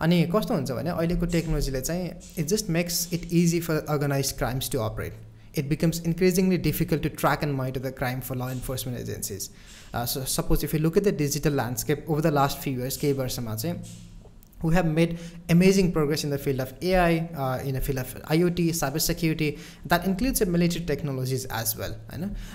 अनि 0.00 0.24
कस्तो 0.32 0.54
हुन्छ 0.54 0.70
भने 0.72 0.90
अहिलेको 0.92 1.26
टेक्नोलोजीले 1.38 1.80
चाहिँ 1.82 2.10
it 2.10 2.46
just 2.48 2.76
makes 2.78 3.08
it 3.12 3.32
easy 3.36 3.60
for 3.62 3.86
organise 3.88 4.32
crimes 4.38 4.70
to 4.70 4.78
operate 4.82 5.26
it 5.54 5.68
becomes 5.68 6.00
increasingly 6.00 6.58
difficult 6.58 7.02
to 7.02 7.10
track 7.10 7.42
and 7.42 7.54
monitor 7.54 7.80
the 7.80 7.92
crime 7.92 8.20
for 8.20 8.36
law 8.36 8.48
enforcement 8.48 8.98
agencies. 8.98 9.50
Uh, 9.94 10.06
so 10.06 10.24
suppose 10.24 10.62
if 10.62 10.72
you 10.72 10.78
look 10.78 10.96
at 10.96 11.04
the 11.04 11.12
digital 11.12 11.52
landscape 11.52 12.04
over 12.08 12.20
the 12.20 12.30
last 12.30 12.58
few 12.58 12.72
years, 12.72 12.96
केही 12.96 13.12
वर्षमा 13.12 13.54
चाहिँ 13.56 14.01
who 14.63 14.69
have 14.69 14.85
made 14.85 15.19
amazing 15.49 15.91
progress 15.91 16.23
in 16.23 16.29
the 16.29 16.37
field 16.37 16.61
of 16.61 16.73
AI, 16.81 17.29
uh, 17.35 17.59
in 17.67 17.75
the 17.75 17.81
field 17.81 17.99
of 17.99 18.07
IoT, 18.23 18.69
cybersecurity. 18.69 19.59
That 19.85 20.05
includes 20.05 20.39
the 20.39 20.45
military 20.45 20.85
technologies 20.85 21.43
as 21.45 21.75
well. 21.77 21.93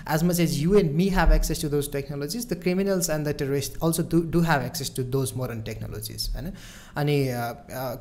As 0.06 0.24
much 0.24 0.38
as 0.38 0.60
you 0.60 0.78
and 0.78 0.94
me 0.94 1.10
have 1.10 1.30
access 1.30 1.58
to 1.58 1.68
those 1.68 1.86
technologies, 1.86 2.46
the 2.46 2.56
criminals 2.56 3.10
and 3.10 3.26
the 3.26 3.34
terrorists 3.34 3.76
also 3.82 4.02
do, 4.02 4.24
do 4.24 4.40
have 4.40 4.62
access 4.62 4.88
to 4.88 5.04
those 5.04 5.34
modern 5.34 5.62
technologies. 5.62 6.30
And 6.34 6.54
uh, 6.96 7.54
uh, 7.72 7.96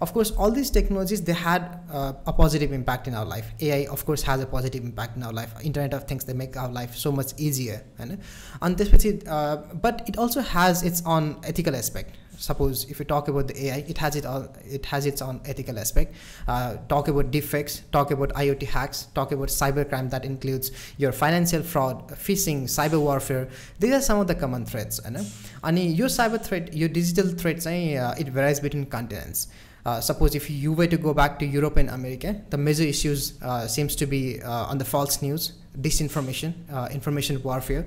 of 0.00 0.12
course, 0.12 0.30
all 0.30 0.50
these 0.52 0.70
technologies, 0.70 1.22
they 1.22 1.32
had 1.32 1.80
uh, 1.92 2.12
a 2.26 2.32
positive 2.32 2.72
impact 2.72 3.08
in 3.08 3.14
our 3.14 3.24
life. 3.24 3.50
AI, 3.60 3.88
of 3.90 4.06
course, 4.06 4.22
has 4.22 4.40
a 4.40 4.46
positive 4.46 4.84
impact 4.84 5.16
in 5.16 5.24
our 5.24 5.32
life. 5.32 5.52
Internet 5.64 5.94
of 5.94 6.04
Things, 6.04 6.22
they 6.24 6.32
make 6.32 6.56
our 6.56 6.68
life 6.68 6.94
so 6.94 7.10
much 7.10 7.32
easier. 7.38 7.82
And, 7.98 8.20
and 8.62 8.78
this, 8.78 9.26
uh, 9.26 9.56
but 9.74 10.08
it 10.08 10.16
also 10.16 10.40
has 10.42 10.84
its 10.84 11.02
own 11.04 11.40
ethical 11.42 11.74
aspect 11.74 12.16
suppose 12.40 12.84
if 12.90 12.98
you 12.98 13.04
talk 13.04 13.28
about 13.28 13.48
the 13.48 13.66
AI, 13.66 13.84
it 13.86 13.98
has 13.98 14.16
it 14.16 14.26
all, 14.26 14.48
it 14.64 14.86
has 14.86 15.06
its 15.06 15.20
own 15.22 15.40
ethical 15.44 15.78
aspect. 15.78 16.14
Uh, 16.48 16.76
talk 16.88 17.08
about 17.08 17.30
deepfakes, 17.30 17.82
talk 17.92 18.10
about 18.10 18.30
IoT 18.30 18.62
hacks, 18.62 19.06
talk 19.14 19.32
about 19.32 19.48
cybercrime 19.48 20.10
that 20.10 20.24
includes 20.24 20.70
your 20.96 21.12
financial 21.12 21.62
fraud, 21.62 22.08
phishing, 22.10 22.62
cyber 22.64 23.00
warfare. 23.00 23.48
These 23.78 23.92
are 23.92 24.00
some 24.00 24.18
of 24.20 24.26
the 24.26 24.34
common 24.34 24.64
threats. 24.64 24.98
And 25.00 25.78
your 25.78 26.08
cyber 26.08 26.42
threat, 26.42 26.72
your 26.74 26.88
digital 26.88 27.28
threats, 27.28 27.66
uh, 27.66 28.14
it 28.18 28.28
varies 28.28 28.60
between 28.60 28.86
continents. 28.86 29.48
Uh, 29.84 30.00
suppose 30.00 30.34
if 30.34 30.50
you 30.50 30.72
were 30.72 30.86
to 30.86 30.98
go 30.98 31.14
back 31.14 31.38
to 31.38 31.46
Europe 31.46 31.76
and 31.76 31.88
America, 31.90 32.40
the 32.50 32.58
major 32.58 32.84
issues 32.84 33.40
uh, 33.42 33.66
seems 33.66 33.96
to 33.96 34.06
be 34.06 34.42
uh, 34.42 34.66
on 34.66 34.78
the 34.78 34.84
false 34.84 35.22
news, 35.22 35.52
disinformation, 35.78 36.52
uh, 36.70 36.88
information 36.92 37.42
warfare, 37.42 37.86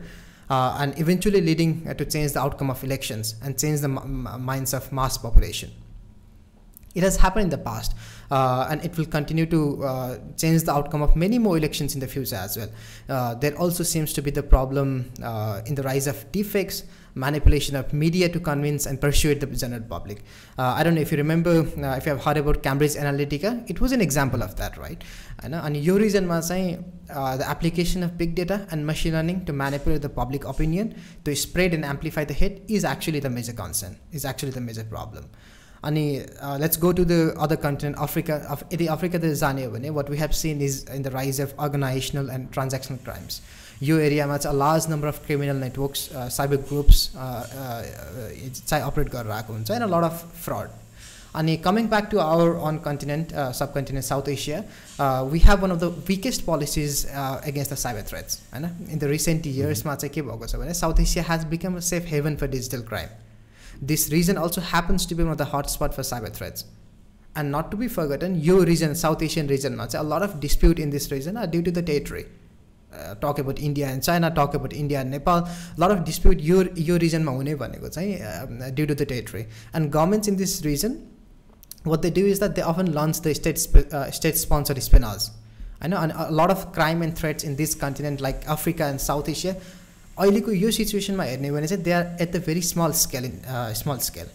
uh, 0.53 0.77
and 0.81 0.97
eventually 0.99 1.41
leading 1.49 1.71
uh, 1.87 1.93
to 1.99 2.05
change 2.13 2.33
the 2.33 2.41
outcome 2.45 2.69
of 2.69 2.83
elections 2.83 3.35
and 3.43 3.59
change 3.63 3.79
the 3.85 3.91
minds 4.49 4.71
of 4.73 4.91
mass 4.91 5.17
population. 5.17 5.69
It 6.93 7.01
has 7.07 7.15
happened 7.17 7.45
in 7.45 7.53
the 7.57 7.63
past, 7.69 7.95
uh, 8.33 8.67
and 8.69 8.83
it 8.87 8.97
will 8.97 9.09
continue 9.17 9.45
to 9.45 9.61
uh, 9.83 10.17
change 10.41 10.63
the 10.63 10.73
outcome 10.77 11.03
of 11.07 11.15
many 11.15 11.37
more 11.37 11.55
elections 11.61 11.93
in 11.95 11.99
the 11.99 12.07
future 12.15 12.39
as 12.47 12.57
well. 12.57 12.71
Uh, 13.07 13.35
there 13.35 13.55
also 13.63 13.83
seems 13.83 14.11
to 14.17 14.21
be 14.27 14.31
the 14.31 14.45
problem 14.55 15.11
uh, 15.23 15.61
in 15.67 15.75
the 15.75 15.83
rise 15.83 16.07
of 16.07 16.17
deepfakes, 16.31 16.83
manipulation 17.15 17.75
of 17.75 17.93
media 17.93 18.27
to 18.27 18.39
convince 18.39 18.87
and 18.87 18.99
persuade 18.99 19.39
the 19.39 19.45
general 19.45 19.83
public. 19.83 20.23
Uh, 20.57 20.73
I 20.77 20.81
don't 20.83 20.95
know 20.95 21.01
if 21.01 21.11
you 21.11 21.19
remember, 21.19 21.51
uh, 21.59 21.99
if 21.99 22.07
you 22.07 22.11
have 22.13 22.23
heard 22.25 22.37
about 22.37 22.63
Cambridge 22.63 22.95
Analytica, 22.95 23.69
it 23.69 23.79
was 23.79 23.91
an 23.91 24.01
example 24.01 24.41
of 24.41 24.55
that, 24.55 24.77
right? 24.77 24.99
And, 25.43 25.53
and 25.53 25.77
your 25.77 25.99
reason 25.99 26.27
was 26.27 26.49
uh, 26.49 27.37
the 27.37 27.47
application 27.47 28.01
of 28.01 28.17
big 28.17 28.33
data 28.33 28.67
and 28.71 28.87
machine 28.87 29.13
learning 29.13 29.45
to 29.45 29.53
manipulate 29.53 30.01
the 30.01 30.09
public 30.09 30.43
opinion 30.45 30.99
to 31.25 31.35
spread 31.35 31.75
and 31.75 31.85
amplify 31.85 32.23
the 32.23 32.33
hate 32.33 32.63
is 32.67 32.83
actually 32.83 33.19
the 33.19 33.29
major 33.29 33.53
concern, 33.53 33.99
is 34.11 34.25
actually 34.25 34.53
the 34.53 34.61
major 34.61 34.83
problem. 34.83 35.29
अनि 35.84 36.04
let's 36.60 36.78
go 36.80 36.92
to 36.92 37.04
the 37.04 37.20
other 37.38 37.56
continent 37.62 37.98
Africa 38.00 38.58
यदि 38.72 38.86
अफ्रिकातिर 38.94 39.34
जाने 39.36 39.64
हो 39.64 39.70
भने 39.72 39.90
what 39.98 40.10
we 40.10 40.16
have 40.18 40.30
seen 40.38 40.62
is 40.62 40.84
in 40.94 41.02
the 41.02 41.14
rise 41.14 41.40
of 41.40 41.54
organisational 41.60 42.30
end 42.32 42.50
transactional 42.52 42.98
crimes 43.04 43.40
यो 43.82 43.98
एरियामा 44.00 44.36
चाहिँ 44.38 44.58
large 44.58 44.88
number 44.90 45.08
of 45.08 45.20
criminal 45.26 45.56
networks 45.58 46.08
cyber 46.32 46.56
groups 46.68 47.06
चाहिँ 47.14 48.82
अपरेट 48.82 49.08
गरेर 49.10 49.32
आएको 49.32 49.52
हुन्छ 49.52 49.70
होइन 49.70 49.82
लड 49.84 50.04
अफ 50.04 50.24
फ्रड 50.44 50.76
अनि 51.34 51.56
coming 51.64 51.88
back 51.88 52.08
to 52.10 52.18
our 52.18 52.54
own 52.68 52.78
continent 52.84 53.32
सब 53.54 53.72
continent 53.72 54.06
South 54.06 54.28
Asia 54.28 54.58
we 55.30 55.38
have 55.40 55.60
one 55.62 55.70
of 55.70 55.80
the 55.80 56.04
weakest 56.08 56.44
policies 56.44 57.06
against 57.12 57.72
the 57.72 57.76
cyber 57.78 58.10
threats 58.10 58.40
होइन 58.52 58.64
in 58.90 58.98
the 58.98 59.12
recent 59.12 59.46
इयर्समा 59.46 59.94
चाहिँ 59.94 60.14
के 60.14 60.22
भएको 60.22 60.46
छ 60.46 60.56
भने 60.56 60.74
South 60.74 61.00
Asia 61.00 61.24
has 61.30 61.44
become 61.50 61.76
a 61.76 61.86
safe 61.88 62.06
haven 62.10 62.36
for 62.36 62.48
digital 62.50 62.82
crime 62.88 63.21
this 63.92 64.08
region 64.10 64.36
also 64.46 64.60
happens 64.72 65.08
to 65.08 65.16
be 65.16 65.22
one 65.22 65.32
of 65.32 65.38
the 65.38 65.50
हट 65.54 65.66
spot 65.76 65.92
for 66.00 66.02
cyber 66.10 66.30
threats 66.40 66.64
and 67.38 67.56
not 67.56 67.70
to 67.70 67.76
be 67.84 67.88
forgotten 68.00 68.36
yo 68.50 68.62
region 68.72 68.94
south 69.04 69.22
Asian 69.30 69.48
रिजनमा 69.48 69.86
चाहिँ 69.86 70.06
अ 70.06 70.14
lot 70.14 70.28
of 70.28 70.36
dispute 70.46 70.80
in 70.86 70.90
this 70.90 71.12
region 71.12 71.36
are 71.36 71.46
due 71.56 71.62
to 71.62 71.70
the 71.70 71.84
territory 71.92 72.24
uh, 72.92 73.14
talk 73.16 73.38
about 73.38 73.58
India 73.58 73.86
and 73.86 74.02
China, 74.02 74.30
talk 74.30 74.54
about 74.54 74.72
India 74.72 75.00
and 75.00 75.10
Nepal. 75.10 75.38
A 75.38 75.50
lot 75.76 75.90
of 75.90 76.04
dispute 76.04 76.40
your 76.40 76.66
your 76.74 76.98
region 76.98 77.24
ma 77.24 77.32
hune 77.32 77.56
bhaneko 77.62 77.92
चाहिँ 77.96 78.74
due 78.74 78.86
to 78.86 78.94
the 78.94 79.06
territory. 79.06 79.46
And 79.72 79.92
governments 79.92 80.28
in 80.28 80.36
this 80.36 80.64
region, 80.64 81.08
what 81.84 82.02
they 82.02 82.10
do 82.10 82.26
is 82.26 82.38
that 82.40 82.54
they 82.54 82.62
often 82.62 82.92
launch 82.92 83.20
the 83.20 83.34
state 83.34 83.58
uh, 83.92 84.10
state 84.10 84.36
sponsored 84.36 84.78
espionage. 84.78 85.28
I 85.80 85.88
know 85.88 85.98
and 85.98 86.12
a 86.12 86.30
lot 86.30 86.50
of 86.50 86.72
crime 86.72 87.02
and 87.02 87.16
threats 87.16 87.44
in 87.44 87.56
this 87.56 87.74
continent 87.74 88.20
like 88.20 88.48
Africa 88.48 88.84
and 88.84 89.00
South 89.00 89.28
Asia. 89.28 89.56
अहिलेको 90.18 90.52
यो 90.52 90.70
सिचुएसनमा 90.78 91.24
हेर्ने 91.24 91.50
भने 91.52 91.66
चाहिँ 91.66 91.82
they 91.84 91.92
are 91.92 92.16
at 92.20 92.32
the 92.36 92.42
very 92.46 92.62
small 92.72 92.92
scale 93.02 93.24
in 93.24 93.40
small 93.82 93.98
scale 94.08 94.26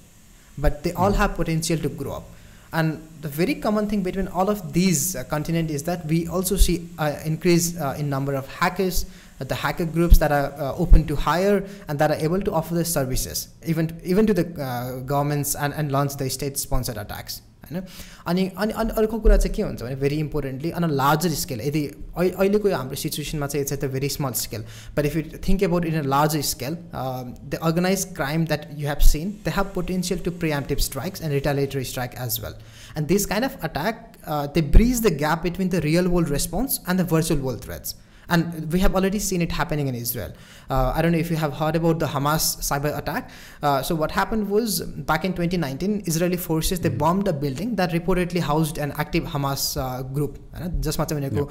but 0.63 0.83
they 0.83 0.93
all 1.05 1.13
have 1.21 1.35
potential 1.37 1.81
to 1.83 1.89
grow 1.99 2.11
up 2.11 2.33
and 2.73 3.07
the 3.21 3.27
very 3.27 3.55
common 3.55 3.87
thing 3.87 4.01
between 4.01 4.27
all 4.29 4.49
of 4.49 4.73
these 4.73 5.15
uh, 5.15 5.23
continent 5.25 5.69
is 5.69 5.83
that 5.83 6.05
we 6.07 6.27
also 6.27 6.55
see 6.57 6.89
uh, 6.97 7.13
increase 7.23 7.79
uh, 7.79 7.95
in 7.97 8.09
number 8.09 8.33
of 8.33 8.47
hackers, 8.47 9.05
uh, 9.39 9.43
the 9.43 9.55
hacker 9.55 9.85
groups 9.85 10.17
that 10.17 10.31
are 10.31 10.51
uh, 10.57 10.75
open 10.75 11.05
to 11.05 11.15
hire 11.15 11.63
and 11.87 11.99
that 11.99 12.09
are 12.09 12.17
able 12.17 12.41
to 12.41 12.51
offer 12.51 12.73
the 12.73 12.83
services, 12.83 13.49
even 13.65 13.95
even 14.03 14.25
to 14.25 14.33
the 14.33 14.45
uh, 14.61 14.99
governments 15.01 15.55
and, 15.55 15.73
and 15.75 15.91
launch 15.91 16.17
the 16.17 16.29
state-sponsored 16.29 16.97
attacks. 16.97 17.41
होइन 17.67 17.83
अनि 18.27 18.49
अनि 18.57 18.73
अनि 18.73 18.93
अर्को 18.97 19.19
कुरा 19.19 19.37
चाहिँ 19.37 19.55
के 19.55 19.61
हुन्छ 19.61 19.81
भने 19.81 19.95
very 19.97 20.15
importantly 20.19 20.71
on 20.71 20.83
a 20.83 20.87
larger 20.91 21.29
scale 21.35 21.61
यदि 21.61 21.83
अहिलेको 22.17 22.69
हाम्रो 22.71 22.95
सिचुएसनमा 22.97 23.47
चाहिँ 23.47 23.63
it's 23.63 23.73
eight 23.73 23.81
the 23.81 23.89
very 23.91 24.09
small 24.09 24.33
scale 24.41 24.65
but 24.97 25.05
if 25.05 25.15
you 25.15 25.23
think 25.47 25.63
about 25.63 25.85
in 25.85 25.99
a 25.99 26.03
larger 26.07 26.41
scale 26.49 26.77
the 26.93 27.59
organise 27.61 28.05
crime 28.15 28.45
that 28.45 28.67
you 28.73 28.87
have 28.87 29.07
seen 29.07 29.31
they 29.45 29.51
have 29.51 29.71
potential 29.75 30.19
to 30.19 30.31
preemptive 30.39 30.85
strikes 30.87 31.21
end 31.21 31.33
रिटालिटरी 31.33 31.83
strike 31.85 32.15
as 32.21 32.39
well 32.43 32.55
and 32.97 33.07
this 33.07 33.25
kind 33.25 33.45
of 33.45 33.59
attack 33.63 34.07
they 34.55 34.61
bridge 34.71 35.01
the 35.01 35.17
gap 35.17 35.43
between 35.43 35.69
the 35.69 35.85
real 35.89 36.07
world 36.15 36.31
response 36.31 36.79
and 36.89 37.01
the 37.01 37.07
virtual 37.11 37.41
world 37.41 37.63
threats 37.65 37.95
And 38.29 38.71
we 38.71 38.79
have 38.79 38.95
already 38.95 39.19
seen 39.19 39.41
it 39.41 39.51
happening 39.51 39.87
in 39.87 39.95
Israel. 39.95 40.33
Uh, 40.69 40.93
I 40.95 41.01
don't 41.01 41.11
know 41.11 41.17
if 41.17 41.29
you 41.29 41.35
have 41.35 41.53
heard 41.53 41.75
about 41.75 41.99
the 41.99 42.05
Hamas 42.05 42.57
cyber 42.69 42.97
attack. 42.97 43.29
Uh, 43.61 43.81
so 43.81 43.95
what 43.95 44.11
happened 44.11 44.49
was 44.49 44.81
back 44.81 45.25
in 45.25 45.33
2019, 45.33 46.03
Israeli 46.05 46.37
forces 46.37 46.79
they 46.79 46.89
hmm. 46.89 46.97
bombed 46.97 47.27
a 47.27 47.33
building 47.33 47.75
that 47.75 47.91
reportedly 47.91 48.39
housed 48.39 48.77
an 48.77 48.93
active 48.97 49.25
Hamas 49.25 49.77
uh, 49.77 50.03
group. 50.03 50.39
जसमा 50.55 51.05
चाहिँ 51.05 51.21
भनेको 51.21 51.49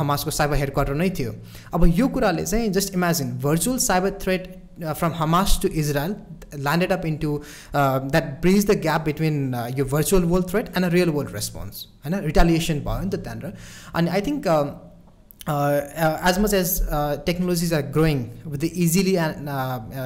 हमासको 0.00 0.30
cyber 0.30 0.56
head 0.56 0.72
quarter 0.74 0.94
नै 0.94 1.08
थियो 1.18 1.34
अब 1.74 1.84
यो 1.98 2.08
कुराले 2.16 2.44
चाहिँ 2.46 2.70
just 2.72 2.94
imagine 2.94 3.32
virtual 3.44 3.78
cyber 3.86 4.18
threat 4.22 4.52
from 5.00 5.12
Hamas 5.14 5.60
to 5.60 5.72
Israel 5.72 6.16
landed 6.58 6.92
up 6.92 7.04
into 7.04 7.42
uh, 7.72 7.98
that 8.14 8.40
bridged 8.42 8.66
the 8.66 8.76
gap 8.76 9.04
between 9.04 9.54
uh, 9.54 9.70
your 9.76 9.86
virtual 9.86 10.26
world 10.26 10.50
threat 10.50 10.70
and 10.74 10.84
a 10.84 10.90
real 10.90 11.10
world 11.10 11.30
response 11.30 11.86
and 12.04 12.14
a 12.14 12.22
retaliation 12.22 12.80
भयो 12.80 13.04
नि 13.12 13.54
and 13.94 14.08
I 14.08 14.20
think 14.20 14.46
um, 14.46 14.68
uh, 14.68 14.74
uh, 15.49 15.51
uh, 15.95 16.19
as 16.21 16.37
much 16.37 16.53
as 16.53 16.87
uh, 16.91 17.17
technologies 17.25 17.73
are 17.73 17.81
growing 17.81 18.39
with 18.45 18.59
the 18.61 18.69
easily 18.79 19.17
and 19.17 19.49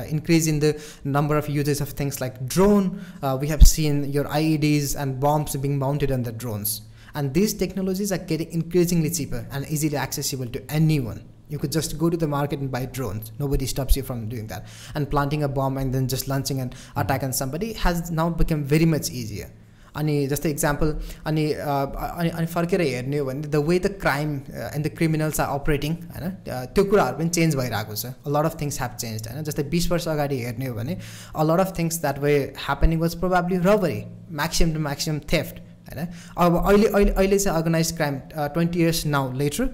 increase 0.10 0.48
in 0.48 0.58
the 0.58 0.82
number 1.04 1.36
of 1.36 1.50
users 1.50 1.82
of 1.82 1.90
things 1.90 2.22
like 2.22 2.48
drone, 2.48 3.04
we 3.42 3.48
have 3.50 3.68
seen 3.68 4.10
your 4.10 4.24
IEDs 4.24 4.96
and 4.98 5.20
bombs 5.20 5.54
being 5.58 5.78
mounted 5.78 6.14
on 6.14 6.24
the 6.24 6.32
drones. 6.32 6.84
And 7.14 7.34
these 7.34 7.54
technologies 7.54 8.14
are 8.14 8.18
getting 8.18 8.54
increasingly 8.54 9.10
cheaper 9.10 9.46
and 9.52 9.68
easily 9.68 9.98
accessible 9.98 10.48
to 10.48 10.64
anyone. 10.72 11.28
You 11.50 11.60
could 11.60 11.74
just 11.74 11.98
go 11.98 12.10
to 12.10 12.16
the 12.16 12.28
market 12.28 12.60
and 12.60 12.72
buy 12.72 12.86
drones. 12.86 13.34
Nobody 13.38 13.66
stops 13.66 13.98
you 13.98 14.04
from 14.04 14.30
doing 14.30 14.48
that. 14.48 14.66
And 14.96 15.12
planting 15.12 15.44
a 15.44 15.50
bomb 15.50 15.78
and 15.78 15.94
then 15.94 16.08
just 16.08 16.30
launching 16.30 16.62
an 16.62 16.72
attack 16.96 17.22
on 17.22 17.34
somebody 17.34 17.74
has 17.74 18.10
now 18.10 18.30
become 18.30 18.64
very 18.64 18.86
much 18.86 19.10
easier. 19.12 19.52
अनि 19.96 20.16
जस्तै 20.28 20.50
example 20.50 20.94
अनि 21.26 21.46
अनि 21.54 22.30
अनि 22.30 22.48
फर्केर 22.54 22.82
हेर्ने 22.82 23.18
हो 23.18 23.26
भने 23.26 23.42
the 23.48 23.56
way 23.68 23.80
the 23.80 23.92
crime 24.02 24.30
and 24.52 24.88
the 24.88 24.92
criminals 24.98 25.40
are 25.40 25.50
operating 25.56 25.98
होइन 26.14 26.32
त्यो 26.48 26.84
कुराहरू 26.86 27.18
पनि 27.18 27.30
चेन्ज 27.30 27.56
भइरहेको 27.56 27.96
छ। 27.96 28.06
अ 28.06 28.30
lot 28.30 28.46
of 28.46 28.56
things 28.62 28.80
have 28.80 28.96
change 29.04 29.28
होइन 29.28 29.44
जस्तै 29.50 29.64
बिस 29.76 29.92
वर्ष 29.92 30.08
अगाडि 30.16 30.40
हेर्ने 30.44 30.68
हो 30.68 30.76
भने 30.76 30.98
a 31.36 31.44
lot 31.44 31.60
of 31.66 31.78
things 31.80 32.02
that 32.02 32.20
were 32.26 32.34
happening 32.66 33.00
was 33.00 33.16
probably 33.22 33.62
robbery 33.68 34.00
maximum 34.42 34.74
to 34.74 34.80
maximum 34.88 35.20
theft 35.34 35.56
होइन। 35.92 36.08
अब 36.38 36.58
अहिले 36.58 36.88
अहिले 36.88 37.12
अहिले 37.12 37.40
चाहिँ 37.40 37.58
organise 37.58 37.96
crime 37.98 38.20
twenty 38.34 38.80
years 38.80 39.06
now 39.16 39.32
later 39.44 39.66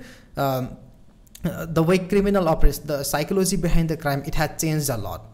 the 1.48 1.88
way 1.88 1.98
criminal 2.12 2.46
operates 2.54 2.80
the 2.86 3.02
psychology 3.10 3.58
behind 3.66 3.92
the 3.92 3.96
crime 4.02 4.24
it 4.28 4.36
has 4.38 4.56
change 4.58 4.92
a 4.92 4.98
lot 5.04 5.28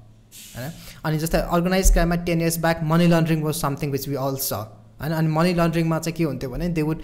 होइन। 0.56 0.72
अनि 1.05 1.19
जस्तै 1.19 1.39
organise 1.57 1.91
क्राइममा 1.93 2.17
ten 2.29 2.41
years 2.41 2.59
back 2.67 2.83
money 2.93 3.07
laundering 3.15 3.43
was 3.43 3.55
something 3.61 3.93
which 3.93 4.09
we 4.09 4.15
all 4.27 4.37
saw 4.43 4.53
होइन 5.01 5.13
अनि 5.19 5.29
money 5.35 5.53
लन्ड्रिङमा 5.55 5.99
चाहिँ 5.99 6.17
के 6.17 6.25
हुन्थ्यो 6.25 6.51
भने 6.51 6.69
they 6.79 6.83
would 6.89 7.03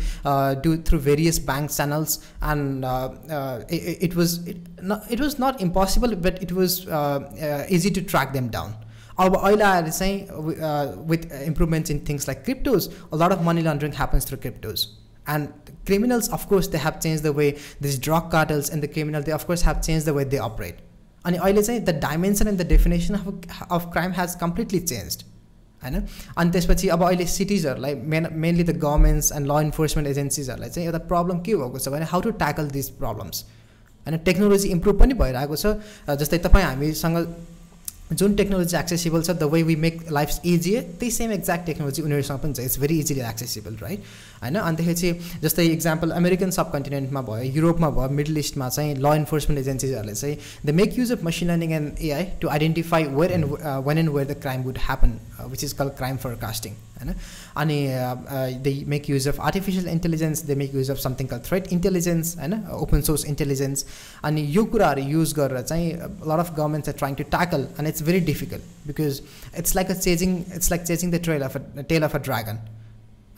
do 0.64 0.76
through 0.88 0.98
various 1.04 1.38
bank 1.46 1.70
channels 1.70 2.18
and 2.50 2.84
it 4.08 4.16
was 4.16 4.34
it 4.48 5.20
was 5.20 5.36
not 5.40 5.62
impossible 5.68 6.14
but 6.26 6.42
it 6.42 6.52
was 6.58 6.76
easy 7.78 7.90
to 7.90 8.04
track 8.10 8.32
them 8.32 8.48
down 8.58 8.74
अब 9.24 9.36
अहिले 9.36 9.64
आएर 9.64 9.88
चाहिँ 9.88 10.44
with 11.10 11.32
improvements 11.40 11.90
in 11.90 12.04
things 12.08 12.28
like 12.28 12.42
cryptos 12.44 12.88
a 13.12 13.24
lot 13.24 13.38
of 13.38 13.42
money 13.44 13.62
laundering 13.70 13.92
happens 14.00 14.28
through 14.28 14.38
cryptos 14.38 14.86
and 15.26 15.72
criminals 15.84 16.28
of 16.30 16.48
course 16.48 16.68
they 16.68 16.78
have 16.78 17.00
changed 17.00 17.22
the 17.22 17.32
way 17.32 17.46
these 17.80 17.98
drug 17.98 18.30
cartels 18.30 18.70
and 18.70 18.82
the 18.82 18.88
criminal 18.88 19.22
they 19.22 19.32
of 19.32 19.46
course 19.46 19.62
have 19.62 19.82
changed 19.82 20.06
the 20.06 20.14
way 20.14 20.24
they 20.24 20.38
operate 20.38 20.76
अनि 21.25 21.37
अहिले 21.37 21.63
चाहिँ 21.63 21.81
the 21.81 21.89
dimension 22.01 22.47
and 22.47 22.61
the 22.61 22.67
definition 22.67 23.13
of 23.15 23.67
of 23.69 23.89
crime 23.93 24.11
has 24.17 24.35
completely 24.41 24.79
change 24.79 25.23
होइन? 25.83 26.01
अनि 26.37 26.51
त्यसपछि 26.51 26.87
अब 26.95 27.03
अहिले 27.03 27.25
सिटिजहरूलाई 27.35 27.95
main 28.15 28.27
mainly 28.43 28.63
the 28.63 28.77
governments 28.79 29.31
and 29.31 29.51
law 29.51 29.61
enforcement 29.67 30.09
एजेन्सिजहरूलाई 30.09 30.69
चाहिँ 30.69 30.87
एउटा 30.87 31.05
प्रब्लम 31.13 31.39
के 31.47 31.55
भएको 31.55 31.79
छ 31.79 31.95
भने 31.95 32.05
how 32.11 32.21
to 32.21 32.31
tackle 32.43 32.67
this 32.75 32.89
problems 32.99 33.45
होइन? 34.05 34.17
टेक्नोलोजी 34.25 34.69
इम्प्रुभ 34.75 34.99
पनि 34.99 35.13
भइरहेको 35.23 35.55
छ 35.55 36.17
जस्तै 36.21 36.37
तपाईँ 36.45 36.65
हामीसँग 36.65 37.17
जुन 38.19 38.33
टेक्नोलोजी 38.35 38.75
एक्सेसिबल 38.77 39.21
छ 39.21 39.31
the 39.31 39.43
way 39.51 39.61
we 39.63 39.75
make 39.81 40.11
life 40.11 40.45
easier 40.45 40.81
त्यही 40.99 41.11
सेम 41.17 41.31
एक्ज्याक्ट 41.31 41.65
टेक्नोलोजी 41.65 42.01
उनीहरूसँग 42.01 42.39
पनि 42.39 42.53
छ 42.53 42.65
it's 42.67 42.79
very 42.79 42.99
easily 42.99 43.21
accessible 43.29 43.75
right 43.81 43.99
होइन 44.42 44.54
अन्तखेरि 44.56 44.94
चाहिँ 44.94 45.40
जस्तै 45.42 45.66
इक्जाम्पल 45.68 46.10
अमेरिकन 46.12 46.50
सब 46.50 46.72
कन्टिनेन्टमा 46.72 47.22
भयो 47.22 47.52
युरोपमा 47.52 47.90
भयो 47.90 48.08
मिडल 48.16 48.38
इस्टमा 48.38 48.68
चाहिँ 48.70 48.94
ल 48.96 49.14
इन्फोर्समेन्ट 49.16 49.60
एजेन्सिजहरूले 49.60 50.14
चाहिँ 50.14 50.36
the 50.64 50.74
make 50.74 50.98
use 50.98 51.12
of 51.12 51.24
machine 51.24 51.48
learning 51.48 51.72
and 51.72 52.02
AI 52.02 52.24
to 52.40 52.48
identify 52.48 53.04
where 53.12 53.32
and 53.32 53.46
when 53.86 53.98
and 53.98 54.10
where 54.10 54.28
the 54.28 54.40
crime 54.42 54.62
would 54.64 54.78
happen 54.80 55.18
which 55.46 55.64
is 55.64 55.72
call 55.74 55.88
crime 55.98 56.16
for 56.18 56.34
casting 56.42 56.74
होइन 56.98 57.14
अनि 57.56 57.78
they 58.62 58.72
make 58.88 59.10
use 59.10 59.28
of 59.28 59.40
artificial 59.42 59.88
intelligence 59.88 60.42
they 60.44 60.54
make 60.56 60.74
use 60.74 60.90
of 60.90 60.98
something 60.98 61.26
कल 61.26 61.40
thread 61.46 61.66
intelligence 61.72 62.36
होइन 62.38 62.54
open 62.76 63.00
source 63.08 63.24
intelligence 63.26 63.84
अनि 64.24 64.46
यो 64.50 64.64
कुराहरू 64.66 65.02
use 65.08 65.32
गरेर 65.34 65.62
चाहिँ 65.64 65.90
lot 65.92 66.38
of 66.38 66.54
governments 66.54 66.88
are 66.88 66.96
trying 66.98 67.14
to 67.14 67.28
tackle 67.30 67.66
and 67.78 67.88
it's 67.88 68.02
very 68.02 68.20
difficult 68.30 68.86
because 68.86 69.20
it's 69.58 69.76
like 69.76 69.90
a 69.90 69.98
chasing 70.00 70.38
it's 70.38 70.70
like 70.70 70.82
chasing 70.84 71.10
the 71.10 71.22
trail 71.24 71.42
of 71.42 71.56
a 71.56 71.82
tail 71.84 72.02
of 72.02 72.16
a 72.16 72.22
dragon 72.30 72.64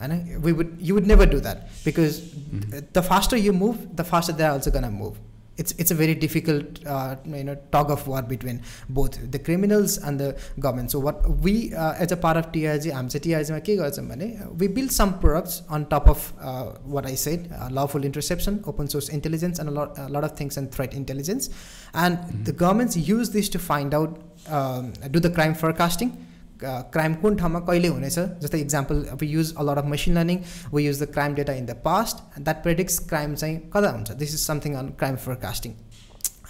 and 0.00 0.42
we 0.42 0.52
would 0.52 0.76
you 0.78 0.94
would 0.94 1.06
never 1.06 1.26
do 1.26 1.40
that 1.40 1.68
because 1.84 2.20
mm-hmm. 2.20 2.78
the 2.92 3.02
faster 3.02 3.36
you 3.36 3.52
move 3.52 3.96
the 3.96 4.04
faster 4.04 4.32
they're 4.32 4.50
also 4.50 4.70
going 4.70 4.84
to 4.84 4.90
move 4.90 5.18
it's 5.56 5.72
it's 5.72 5.90
a 5.90 5.94
very 5.94 6.14
difficult 6.14 6.84
uh, 6.86 7.16
you 7.26 7.44
know 7.44 7.54
tug 7.70 7.90
of 7.90 8.06
war 8.08 8.22
between 8.22 8.60
both 8.88 9.18
the 9.30 9.38
criminals 9.38 9.98
and 9.98 10.18
the 10.18 10.36
government 10.58 10.90
so 10.90 10.98
what 10.98 11.28
we 11.38 11.72
uh, 11.74 11.92
as 11.94 12.10
a 12.12 12.16
part 12.16 12.36
of 12.36 12.50
TRG 12.50 12.92
I'm 12.92 13.08
चाहिँ 13.08 13.22
TIGमा 13.22 14.46
uh, 14.46 14.50
we 14.50 14.66
build 14.66 14.90
some 14.90 15.18
products 15.20 15.62
on 15.68 15.86
top 15.86 16.08
of 16.08 16.32
uh, 16.40 16.64
what 16.84 17.06
I 17.06 17.14
said 17.14 17.50
uh, 17.56 17.68
lawful 17.70 18.04
interception 18.04 18.62
open 18.66 18.88
source 18.88 19.08
intelligence 19.08 19.58
and 19.58 19.68
a 19.68 19.72
lot, 19.72 19.96
a 19.98 20.08
lot 20.08 20.24
of 20.24 20.36
things 20.36 20.56
and 20.56 20.70
threat 20.72 20.92
intelligence 20.92 21.50
and 21.94 22.18
mm-hmm. 22.18 22.44
the 22.44 22.52
governments 22.52 22.96
use 22.96 23.30
this 23.30 23.48
to 23.50 23.58
find 23.58 23.94
out 23.94 24.20
um, 24.48 24.92
do 25.10 25.20
the 25.20 25.30
crime 25.30 25.54
forecasting 25.54 26.23
crime 26.62 27.14
कुन 27.22 27.36
ठाउँमा 27.36 27.60
कहिले 27.62 27.88
हुनेछ 27.88 28.18
जस्तै 28.42 28.60
example 28.60 29.04
अब 29.12 29.22
use 29.24 29.54
lot 29.60 29.78
of 29.78 29.86
machine 29.86 30.14
learning 30.14 30.38
we 30.74 30.84
use 30.84 31.02
the 31.02 31.06
crime 31.12 31.34
data 31.34 31.52
in 31.54 31.66
the 31.66 31.76
past 31.84 32.40
that 32.40 32.62
predicts 32.62 32.98
crime 33.08 33.34
चाहिँ 33.34 33.58
कता 33.74 33.90
हुन्छ 33.90 34.12
this 34.20 34.34
is 34.34 34.40
something 34.42 34.74
on 34.76 34.88
crime 34.98 35.16
forecasting 35.24 35.72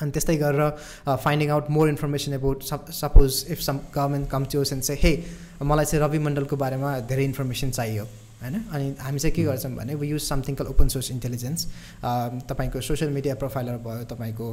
अनि 0.02 0.10
त्यस्तै 0.10 0.36
गरेर 0.36 1.16
finding 1.18 1.50
out 1.50 1.70
more 1.70 1.88
information 1.88 2.32
about 2.34 2.62
suppose 2.94 3.44
if 3.48 3.60
some 3.60 3.78
government 3.94 4.30
comes 4.30 4.52
to 4.52 4.62
and 4.62 4.82
चाहिँ 4.82 5.00
हे 5.02 5.64
मलाई 5.64 5.84
चाहिँ 5.84 6.04
रवि 6.04 6.18
मण्डलको 6.26 6.56
बारेमा 6.58 6.98
धेरै 7.08 7.24
इन्फर्मेसन 7.24 7.70
चाहियो 7.70 8.06
होइन? 8.44 8.64
अनि 8.72 8.94
हामी 9.00 9.18
चाहिँ 9.18 9.34
के 9.36 9.42
गर्छौँ 9.44 9.72
भने 9.74 9.94
we 9.94 10.08
use 10.08 10.22
something 10.22 10.54
call 10.54 10.66
open 10.74 10.88
source 10.94 11.10
intelligence 11.10 11.66
तपाईँको 12.50 12.80
सोसियल 12.80 13.10
मिडिया 13.10 13.34
प्रोफाइलर 13.42 13.76
भयो 13.86 14.04
तपाईँको 14.12 14.48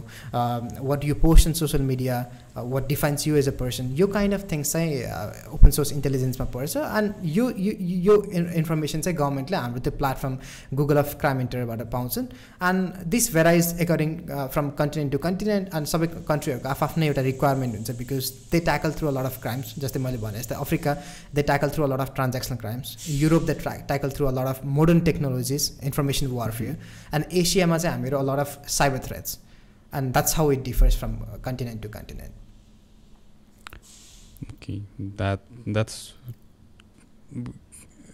what 0.89 1.05
you 1.05 1.15
post 1.21 1.47
in 1.47 1.53
social 1.53 1.83
media 1.83 2.15
what 2.57 2.87
defines 2.87 3.27
you 3.27 3.35
as 3.37 3.47
a 3.49 3.55
person 3.59 3.91
yo 3.95 4.07
kind 4.15 4.33
of 4.33 4.45
things 4.51 4.71
चाहिँ 4.73 5.51
ओपन 5.53 5.71
सोर्स 5.71 5.91
इन्टेलिजेन्समा 5.93 6.45
पर्छ। 6.55 6.77
एन्ड 6.77 7.13
यो 7.37 7.49
यो 8.07 8.15
इन्फर्मेसन 8.33 9.01
चाहिँ 9.01 9.17
गभर्मेन्टले 9.17 9.57
हाम्रो 9.57 9.79
त्यो 9.81 9.93
प्लेटफर्म 9.97 10.37
गुगल 10.73 10.97
अफ 10.97 11.15
क्राइम 11.21 11.41
इन्टरबाट 11.41 11.81
पाउँछन्। 11.91 12.25
And 12.69 13.05
this 13.11 13.33
varies 13.35 13.75
according 13.81 14.15
from 14.27 14.69
continent 14.81 15.11
to 15.11 15.17
continent 15.27 15.75
and 15.75 15.87
सबै 15.87 16.07
कन्ट्रीहरूको 16.31 16.69
आफ्नै 16.69 17.07
एउटा 17.07 17.21
रिक्वायरमेन्ट 17.21 17.75
हुन्छ 17.75 17.97
because 17.99 18.31
they 18.51 18.59
tackle 18.69 18.91
through 18.99 19.07
a 19.07 19.11
lot 19.11 19.25
of 19.25 19.41
crimes 19.41 19.73
जस्तै 19.79 19.99
मैले 19.99 20.17
भने 20.23 20.39
जस्तै 20.39 20.55
Africa 20.65 20.93
they 21.35 21.41
tackle 21.51 21.69
through 21.75 21.83
a 21.83 21.87
lot 21.93 22.01
of 22.07 22.13
transactional 22.15 22.57
crimes 22.57 22.95
Europe 23.09 23.43
they 23.43 23.53
ट्रा 23.61 23.73
tackle 23.80 24.10
through 24.10 24.28
a 24.28 24.30
lot 24.30 24.46
of 24.46 24.64
modern 24.64 25.04
technologies, 25.04 25.78
information 25.82 26.32
warfare. 26.32 26.76
And 27.12 27.26
Asia 27.30 27.66
has 27.66 27.84
a 27.84 28.22
lot 28.22 28.38
of 28.38 28.62
cyber 28.62 29.02
threats. 29.02 29.38
And 29.92 30.12
that's 30.12 30.32
how 30.32 30.50
it 30.50 30.62
differs 30.62 30.94
from 30.94 31.24
continent 31.42 31.82
to 31.82 31.88
continent. 31.88 32.32
Okay, 34.54 34.82
that 35.16 35.40
that's 35.66 36.12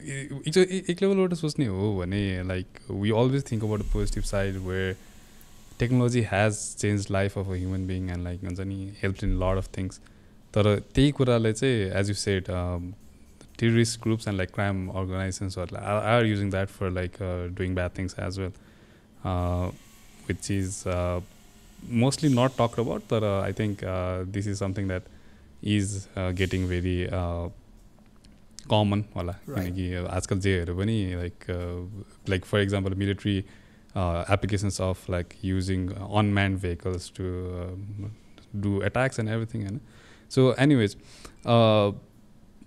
एक 0.03 1.03
लेभलबाट 1.03 1.35
सोच्ने 1.35 1.67
हो 1.67 1.97
भने 1.99 2.43
like 2.43 2.79
we 2.91 3.11
always 3.11 3.45
think 3.51 3.65
about 3.65 3.81
the 3.81 3.85
positive 3.93 4.25
side 4.25 4.57
where 4.67 4.97
technology 5.79 6.21
hedge 6.31 6.59
change 6.79 7.07
life 7.11 7.39
of 7.39 7.49
a 7.49 7.55
human 7.55 7.87
being 7.87 8.09
end 8.11 8.25
like 8.25 8.45
हुन्छ 8.45 8.61
नि 8.61 8.93
help 9.03 9.25
in 9.25 9.39
lot 9.43 9.59
of 9.59 9.69
things 9.77 10.01
तर 10.55 10.79
त्यही 10.95 11.11
कुरालाई 11.19 11.53
चाहिँ 11.53 11.91
as 12.01 12.09
you 12.09 12.15
said 12.15 12.51
terrorist 13.57 14.01
groups 14.01 14.27
and 14.27 14.37
like 14.37 14.53
crime 14.53 14.91
organizations 14.91 15.57
are, 15.57 15.69
are 15.77 16.25
using 16.25 16.51
that 16.51 16.69
for 16.69 16.91
like 16.91 17.21
uh, 17.21 17.49
doing 17.49 17.75
bad 17.75 17.95
things 17.95 18.15
as 18.15 18.39
well, 18.39 18.53
uh, 19.25 19.71
which 20.27 20.51
is 20.51 20.87
uh, 20.87 21.21
mostly 21.89 22.29
not 22.29 22.57
talked 22.57 22.79
about. 22.79 23.07
But 23.09 23.23
uh, 23.23 23.41
I 23.41 23.53
think 23.53 23.83
uh, 23.83 24.25
this 24.27 24.47
is 24.47 24.59
something 24.59 24.89
that 24.89 25.03
is 25.63 26.09
uh, 26.17 26.33
getting 26.33 26.67
very 26.67 27.09
common. 28.69 29.05
Wala, 29.15 29.35
आजकल 29.49 30.41
जेहरू 30.41 30.75
पनि 30.79 30.97
like 31.23 31.47
like 32.29 32.45
for 32.45 32.59
example 32.59 32.97
military 32.97 33.45
applications 33.95 34.81
of 34.81 35.09
like 35.09 35.37
using 35.43 35.91
unmanned 36.21 36.59
vehicles 36.59 37.11
to 37.11 37.79
do 38.61 38.81
attacks 38.83 39.19
and 39.19 39.29
everything. 39.29 39.65
And 39.65 39.81
so 40.29 40.51
anyways. 40.53 40.97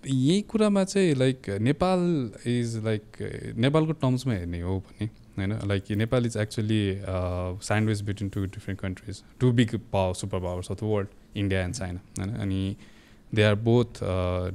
यही 0.07 0.41
कुरामा 0.43 0.85
चाहिँ 0.85 1.15
like 1.15 1.49
Nepal 1.61 2.01
is 2.49 2.77
like 2.85 3.03
नेपालको 3.57 3.93
टर्म्समा 3.93 4.35
हेर्ने 4.35 4.61
हो 4.61 4.79
भने 4.79 5.07
होइन? 5.39 5.53
Like 5.69 5.91
Nepal 5.97 6.27
is 6.27 6.37
actually 6.37 6.83
sandwich 7.67 8.01
between 8.03 8.29
two 8.31 8.45
different 8.47 8.81
countries 8.81 9.23
two 9.41 9.53
big 9.53 9.79
power 9.93 10.15
super 10.15 10.41
powers 10.41 10.71
of 10.71 10.81
the 10.81 10.87
world 10.93 11.09
India 11.37 11.61
and 11.63 11.75
China 11.75 12.01
होइन? 12.19 12.35
अनि 12.37 12.77
they 13.35 13.43
are 13.43 13.55
both 13.55 14.03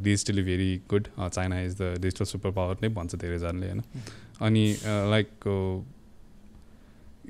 digitally 0.03 0.43
very 0.43 0.75
good 0.89 1.07
China 1.19 1.61
is 1.61 1.75
the 1.81 1.93
digital 2.01 2.25
super 2.25 2.51
power 2.51 2.77
नै 2.81 2.89
भन्छ 2.95 3.15
धेरैजनाले 3.15 3.67
होइन? 3.67 3.83
अनि 4.41 4.65
like 5.11 5.29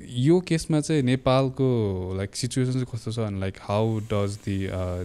यो 0.00 0.40
केसमा 0.40 0.80
चाहिँ 0.80 1.02
नेपालको 1.02 1.66
लाइक 2.16 2.36
सिचुएसन 2.36 2.72
चाहिँ 2.72 2.86
कस्तो 2.92 3.12
छ 3.12 3.18
अनि 3.18 3.40
like 3.40 3.58
how 3.60 3.98
does 4.12 4.36
the 4.44 4.56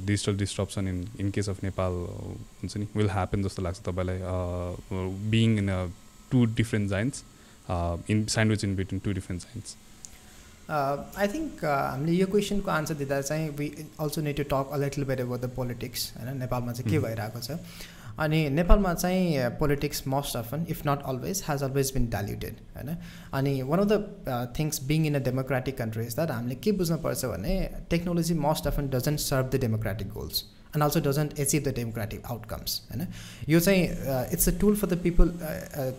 digital 0.06 0.38
disruption 0.38 0.88
in 0.88 1.06
in 1.20 1.32
case 1.32 1.50
of 1.50 1.64
Nepal 1.64 1.92
हुन्छ 2.62 2.78
नि? 2.78 2.88
विल 2.96 3.10
ह्यापन 3.10 3.44
जस्तो 3.44 3.62
लाग्छ 3.64 3.80
तपाईँलाई 3.82 4.20
being 5.32 5.58
in 5.58 5.70
a 5.70 5.86
two 6.32 6.46
different 6.56 6.90
giants 6.90 7.24
in 8.10 8.26
sandwich 8.26 8.64
in 8.64 8.76
between 8.76 9.00
two 9.00 9.12
different 9.12 9.42
giants 9.42 9.76
I 10.72 11.28
think 11.28 11.66
हामीले 11.66 12.12
यो 12.12 12.28
क्वेसनको 12.28 12.72
आन्सर 12.72 12.96
दिँदा 12.96 13.22
चाहिँ 13.22 13.50
we 13.58 13.68
also 14.00 14.22
need 14.22 14.38
to 14.38 14.44
talk 14.44 14.70
a 14.74 14.78
little 14.78 15.04
bit 15.04 15.20
about 15.20 15.42
the 15.42 15.50
politics 15.56 16.12
होइन? 16.18 16.38
नेपालमा 16.38 16.72
चाहिँ 16.74 16.92
के 16.92 16.98
mm-hmm. 16.98 17.08
भइरहेको 17.08 17.40
छ? 17.40 17.52
अनि 18.19 18.49
नेपालमा 18.51 18.93
चाहिँ 18.95 19.49
politics 19.59 20.07
most 20.09 20.37
often 20.37 20.67
if 20.71 20.87
not 20.87 21.03
always 21.07 21.43
has 21.49 21.63
always 21.63 21.93
been 21.95 22.09
diluted 22.11 22.61
होइन 22.77 22.97
अनि 23.33 23.61
one 23.63 23.81
of 23.81 23.89
the 23.89 24.53
things 24.59 24.83
being 24.85 25.07
in 25.07 25.15
a 25.15 25.23
democratic 25.25 25.79
country 25.79 26.05
is 26.05 26.15
that 26.15 26.31
हामीले 26.31 26.55
के 26.59 26.73
बुझ्नुपर्छ 26.75 27.25
भने 27.27 27.59
technology 27.91 28.35
most 28.41 28.67
often 28.67 28.89
doesn't 28.91 29.21
serve 29.23 29.51
the 29.51 29.61
democratic 29.61 30.09
goals 30.13 30.45
and 30.69 30.85
also 30.85 31.01
doesn't 31.01 31.39
achieve 31.41 31.63
the 31.63 31.75
democratic 31.75 32.25
outcomes 32.27 32.81
होइन 32.87 33.07
यो 33.49 33.61
चाहिँ 33.61 33.85
it's 34.33 34.49
a 34.49 34.57
tool 34.61 34.77
for 34.77 34.89
the 34.89 34.99
people 35.03 35.35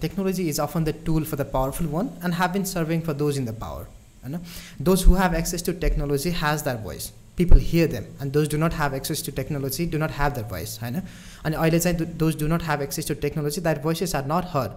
technology 0.02 0.48
is 0.50 0.60
often 0.62 0.84
the 0.84 0.96
tool 1.06 1.24
for 1.26 1.38
the 1.38 1.50
powerful 1.54 1.88
one 1.90 2.10
and 2.24 2.36
have 2.36 2.52
been 2.54 2.63
serving 2.74 3.02
for 3.02 3.13
those 3.22 3.38
in 3.38 3.46
the 3.46 3.58
power 3.62 3.88
होइन 4.24 4.40
those 4.84 5.06
who 5.06 5.16
have 5.16 5.36
access 5.36 5.66
to 5.66 5.80
technology 5.80 6.36
has 6.38 6.63
that 6.63 6.84
voice 6.84 7.12
people 7.38 7.59
hear 7.62 7.90
them 7.90 8.05
and 8.23 8.33
those 8.33 8.49
do 8.51 8.59
not 8.59 8.75
have 8.75 8.95
access 8.95 9.25
to 9.27 9.33
technology 9.33 9.87
do 9.92 9.99
not 9.99 10.11
have 10.16 10.33
the 10.33 10.47
voice 10.49 10.79
होइन 10.83 11.01
अनि 11.45 11.57
अहिले 11.57 11.79
चाहिँ 11.81 12.07
those 12.16 12.38
do 12.40 12.47
not 12.49 12.62
have 12.62 12.83
access 12.83 13.09
to 13.09 13.14
technology 13.23 13.61
that 13.61 13.83
voices 13.83 14.14
are 14.14 14.27
not 14.27 14.51
heard 14.53 14.68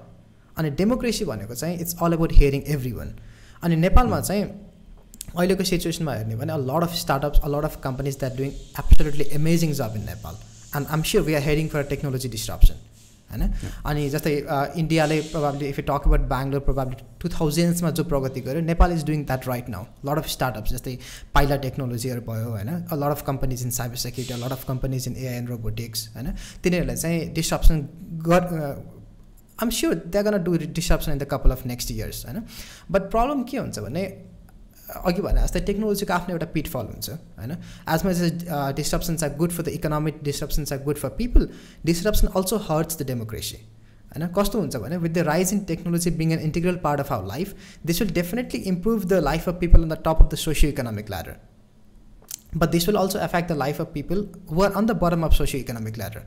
अनि 0.57 0.69
democracy 0.81 1.25
भनेको 1.25 1.55
चाहिँ 1.55 1.79
it's 1.79 1.95
all 2.01 2.13
about 2.13 2.33
hearing 2.33 2.63
everyone 2.93 3.15
अनि 3.63 3.75
नेपालमा 3.77 4.19
चाहिँ 4.21 4.43
अहिलेको 5.35 5.63
सिचुएसनमा 5.65 6.13
हेर्ने 6.13 6.35
भने 6.35 6.53
अ 6.53 6.57
लड 6.63 6.83
of 6.83 6.95
startups 6.95 7.39
a 7.39 7.47
lot 7.49 7.65
of 7.65 7.79
companies 7.83 8.19
that 8.19 8.35
doing 8.37 8.51
absolutely 8.79 9.27
amazing 9.39 9.73
job 9.79 9.93
in 9.95 10.05
Nepal 10.05 10.37
and 10.77 10.87
I'm 10.89 11.03
sure 11.09 11.23
we 11.23 11.33
are 11.33 11.41
hearing 11.43 11.67
for 11.69 11.83
technology 11.89 12.29
disruption 12.35 12.79
होइन? 13.31 13.51
अनि 13.85 14.09
जस्तै 14.09 14.33
इन्डियाले 14.81 15.19
probably 15.31 15.67
if 15.67 15.79
you 15.79 15.85
talk 15.87 16.07
about 16.07 16.27
Bangalore 16.31 16.61
probably 16.67 16.97
two 17.21 17.29
थाउजन्ड्समा 17.29 17.89
जो 17.99 18.03
प्रगति 18.11 18.41
गर्यो 18.47 18.61
Nepal 18.65 18.91
is 18.93 19.05
doing 19.05 19.23
that 19.25 19.47
right 19.47 19.69
now 19.69 19.85
lot 20.09 20.17
of 20.17 20.27
startups 20.29 20.73
जस्तै 20.73 20.97
पाइला 21.35 21.55
टेक्नोलोजीहरू 21.67 22.21
भयो 22.27 22.49
होइन? 22.49 22.69
Lot 23.03 23.11
of 23.11 23.23
companies 23.27 23.63
in 23.63 23.71
cyber 23.79 24.03
security 24.03 24.41
lot 24.43 24.51
of 24.51 24.67
companies 24.67 25.07
in 25.07 25.15
AI 25.15 25.35
and 25.35 25.49
robotics 25.49 26.07
होइन? 26.15 26.33
तिनीहरूलाई 26.63 26.95
चाहिँ 26.95 27.33
डिस्ट्रप्सन 27.33 27.87
गर 28.29 28.41
I'm 29.63 29.69
sure 29.71 29.93
that 30.13 30.21
gonna 30.21 30.43
do 30.43 30.57
disruption 30.57 31.11
in 31.11 31.17
the 31.17 31.27
couple 31.31 31.51
of 31.51 31.65
next 31.65 31.91
years 31.91 32.25
होइन? 32.25 32.41
But 32.91 33.11
problem 33.11 33.43
के 33.51 33.57
हुन्छ 33.57 33.79
भने 33.79 34.03
अघि 35.08 35.22
भने 35.22 35.42
जस्तै 35.42 35.60
टेक्नोलोजीको 35.66 36.12
आफ्नो 36.14 36.34
एउटा 36.34 36.46
पिटफल 36.54 36.86
हुन्छ 36.92 37.10
होइन 37.10 37.52
as 37.94 38.06
much 38.06 38.22
as 38.28 38.46
disruptions 38.76 39.24
are 39.24 39.36
good 39.36 39.52
for 39.58 39.62
the 39.64 39.76
economic 39.80 40.22
disruptions 40.24 40.72
are 40.72 40.82
good 40.84 41.02
for 41.02 41.12
people 41.18 41.48
disruption 41.84 42.34
also 42.34 42.58
hurts 42.64 42.98
the 42.98 43.06
democracy 43.10 43.60
होइन 44.14 44.26
कस्तो 44.38 44.60
हुन्छ 44.60 44.76
भने 44.78 44.96
with 44.98 45.10
the 45.10 45.26
rise 45.26 45.52
in 45.54 45.60
technology 45.66 46.10
being 46.16 46.32
an 46.32 46.40
integral 46.48 46.76
part 46.84 47.00
of 47.00 47.12
our 47.12 47.26
life 47.26 47.54
this 47.86 48.02
will 48.02 48.10
definitely 48.14 48.60
improve 48.72 49.04
the 49.04 49.22
life 49.24 49.48
of 49.48 49.60
people 49.60 49.82
on 49.82 49.88
the 49.88 50.02
top 50.04 50.22
of 50.22 50.32
the 50.32 50.42
socio 50.44 50.72
economic 50.72 51.10
ladder 51.10 51.36
but 52.56 52.70
this 52.70 52.88
will 52.88 52.96
also 52.98 53.18
affect 53.20 53.52
the 53.52 53.56
life 53.58 53.80
of 53.80 53.92
people 53.94 54.26
who 54.50 54.62
are 54.62 54.72
on 54.72 54.86
the 54.86 54.98
bottom 55.02 55.24
of 55.24 55.34
socio 55.34 55.60
economic 55.60 55.98
ladder 55.98 56.26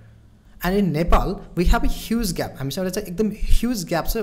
and 0.62 0.78
in 0.78 0.92
Nepal 0.92 1.36
we 1.58 1.64
have 1.66 1.84
a 1.84 1.90
huge 1.92 2.32
gap 2.36 2.56
हामीसँग 2.58 2.90
चाहिँ 2.90 3.08
एकदम 3.08 3.30
huge 3.50 3.84
gap 3.86 4.08
छ 4.08 4.18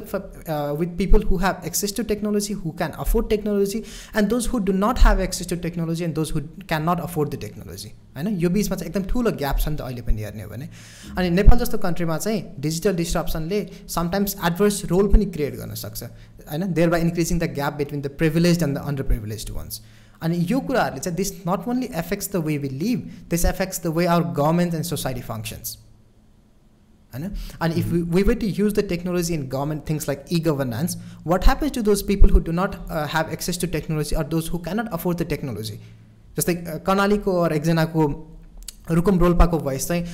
with 0.79 0.97
people 0.99 1.23
who 1.23 1.37
have 1.39 1.63
access 1.67 1.97
to 1.97 2.03
technology 2.05 2.55
who 2.55 2.71
can 2.79 2.91
afford 2.99 3.29
technology 3.31 3.83
end 4.17 4.29
those 4.29 4.47
who 4.49 4.59
do 4.61 4.73
not 4.75 4.99
have 4.99 5.21
access 5.21 5.49
to 5.49 5.57
technology 5.59 6.05
end 6.05 6.15
those 6.15 6.33
who 6.33 6.41
can 6.63 6.89
nut 6.89 7.01
afford 7.01 7.31
the 7.31 7.41
technology 7.41 7.93
होइन 8.17 8.39
यो 8.39 8.51
बिचमा 8.51 8.77
चाहिँ 8.77 8.91
एकदम 8.91 9.09
ठुलो 9.09 9.33
gap 9.37 9.59
छ 9.59 9.69
नि 9.69 9.77
त 9.77 9.81
अहिले 9.81 10.03
पनि 10.03 10.23
हेर्ने 10.23 10.43
हो 10.43 10.51
भने 10.51 10.69
अनि 11.15 11.31
नेपाल 11.33 11.59
जस्तो 11.59 11.79
कन्ट्रीमा 11.81 12.19
चाहिँ 12.19 12.43
डिजिटल 12.61 12.97
डिस्ट्रप्सनले 12.97 13.61
समटाइम्स 13.91 14.37
एडभर्स 14.43 14.85
रोल 14.87 15.13
पनि 15.13 15.27
क्रिएट 15.31 15.57
गर्न 15.57 15.75
सक्छ 15.77 16.03
होइन 16.03 16.73
there 16.73 16.91
by 16.91 17.01
increasing 17.03 17.39
the 17.39 17.51
gap 17.55 17.79
between 17.79 18.01
the 18.01 18.15
privilege 18.19 18.63
and 18.63 18.79
the 18.79 18.87
under 18.87 19.11
privilege 19.13 19.51
ones 19.51 19.83
अनि 20.23 20.47
यो 20.49 20.61
कुराहरूले 20.63 21.01
चाहिँ 21.01 21.17
this 21.17 21.33
not 21.45 21.69
only 21.69 21.93
affects 21.99 22.33
the 22.33 22.45
way 22.47 22.59
we 22.59 22.69
live 22.79 23.07
this 23.31 23.45
affects 23.47 23.83
the 23.83 23.95
way 23.95 24.07
our 24.09 24.35
government 24.35 24.75
and 24.75 24.85
society 24.87 25.29
functions 25.29 25.79
होइन 27.15 27.31
अनि 27.61 27.75
if 27.75 27.87
we 28.15 28.23
way 28.23 28.35
to 28.37 28.47
use 28.49 28.75
the 28.75 28.87
technology 28.89 29.35
in 29.35 29.47
government 29.49 29.89
things 29.89 30.09
like 30.09 30.25
E 30.33 30.41
governance 30.41 30.97
what 31.27 31.45
happens 31.45 31.73
to 31.75 31.83
those 31.85 32.03
people 32.09 32.31
who 32.31 32.41
do 32.41 32.53
not 32.55 32.75
have 32.91 33.33
access 33.33 33.61
to 33.61 33.67
technology 33.71 34.17
or 34.17 34.27
those 34.29 34.51
who 34.53 34.59
can't 34.61 34.89
afford 34.91 35.19
the 35.19 35.29
technology 35.29 35.79
जस्तै 36.37 36.55
कर्णालीको 36.87 37.39
अर 37.41 37.53
एकजनाको 37.53 38.07
Rukum 38.91 39.19
रोल्पाको 39.19 39.59
voice 39.61 39.89
चाहिँ 39.89 40.05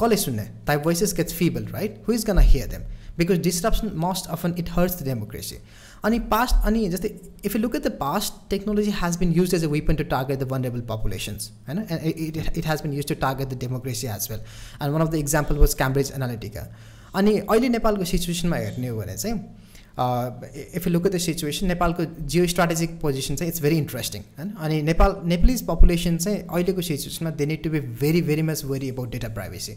कसले 0.00 0.16
सुन्ने 0.18 0.44
ताइ 0.66 0.76
voices 0.84 1.14
gets 1.16 1.34
फिबल 1.34 1.66
right 1.72 2.02
who 2.08 2.12
is 2.12 2.24
gun 2.26 2.38
hear 2.46 2.68
them 2.68 2.88
because 3.18 3.42
disruption 3.42 3.92
most 3.98 4.30
often 4.30 4.54
it 4.58 4.70
hurts 4.72 5.00
the 5.00 5.04
democracy 5.04 5.58
अनि 6.04 6.18
past 6.30 6.66
अनि 6.66 6.88
जस्तै 6.88 7.08
if 7.44 7.54
you 7.56 7.60
look 7.60 7.76
at 7.76 7.82
the 7.82 7.92
past 8.00 8.34
technology 8.50 8.90
has 8.96 9.16
been 9.16 9.32
use 9.32 9.54
as 9.54 9.64
a 9.64 9.68
weapon 9.68 9.96
to 9.96 10.04
target 10.10 10.38
the 10.38 10.50
vulnerable 10.50 10.80
populations 10.88 11.50
होइन 11.68 11.84
it 12.02 12.36
it 12.56 12.66
has 12.66 12.82
been 12.82 12.92
use 12.92 13.06
to 13.06 13.14
target 13.20 13.48
the 13.48 13.58
democracy 13.60 14.06
as 14.08 14.28
well 14.30 14.40
and 14.40 14.92
one 14.92 15.06
of 15.06 15.12
the 15.12 15.14
example 15.16 15.58
was 15.58 15.74
Cambridge 15.74 16.12
Analytica 16.16 16.66
अनि 17.14 17.38
अहिले 17.38 17.68
नेपालको 17.68 18.04
सिचुएसनमा 18.06 18.56
हेर्ने 18.58 18.88
हो 18.88 18.98
भने 18.98 19.16
चाहिँ 19.16 19.58
if 19.98 20.86
you 20.86 20.92
look 20.92 21.06
at 21.06 21.12
the 21.12 21.18
situation 21.18 21.66
नेपालको 21.66 22.04
जियो 22.04 22.46
स्ट्राटेजिक 22.46 22.98
पोजिसन 23.00 23.36
चाहिँ 23.36 23.52
इट्स 23.52 23.62
भेरी 23.62 23.76
इन्ट्रेस्टिङ 23.76 24.22
होइन 24.38 24.52
अनि 24.58 24.80
नेपाल 24.84 25.16
नेपालिज 25.26 25.62
पपुलेसन 25.66 26.16
चाहिँ 26.18 26.38
अहिलेको 26.40 26.82
सिचुएसनमा 26.82 27.30
they 27.36 27.46
need 27.46 27.62
to 27.62 27.70
be 27.70 27.80
very 27.98 28.22
very 28.22 28.42
much 28.44 28.64
worry 28.66 28.90
about 28.90 29.10
data 29.12 29.28
privacy 29.34 29.72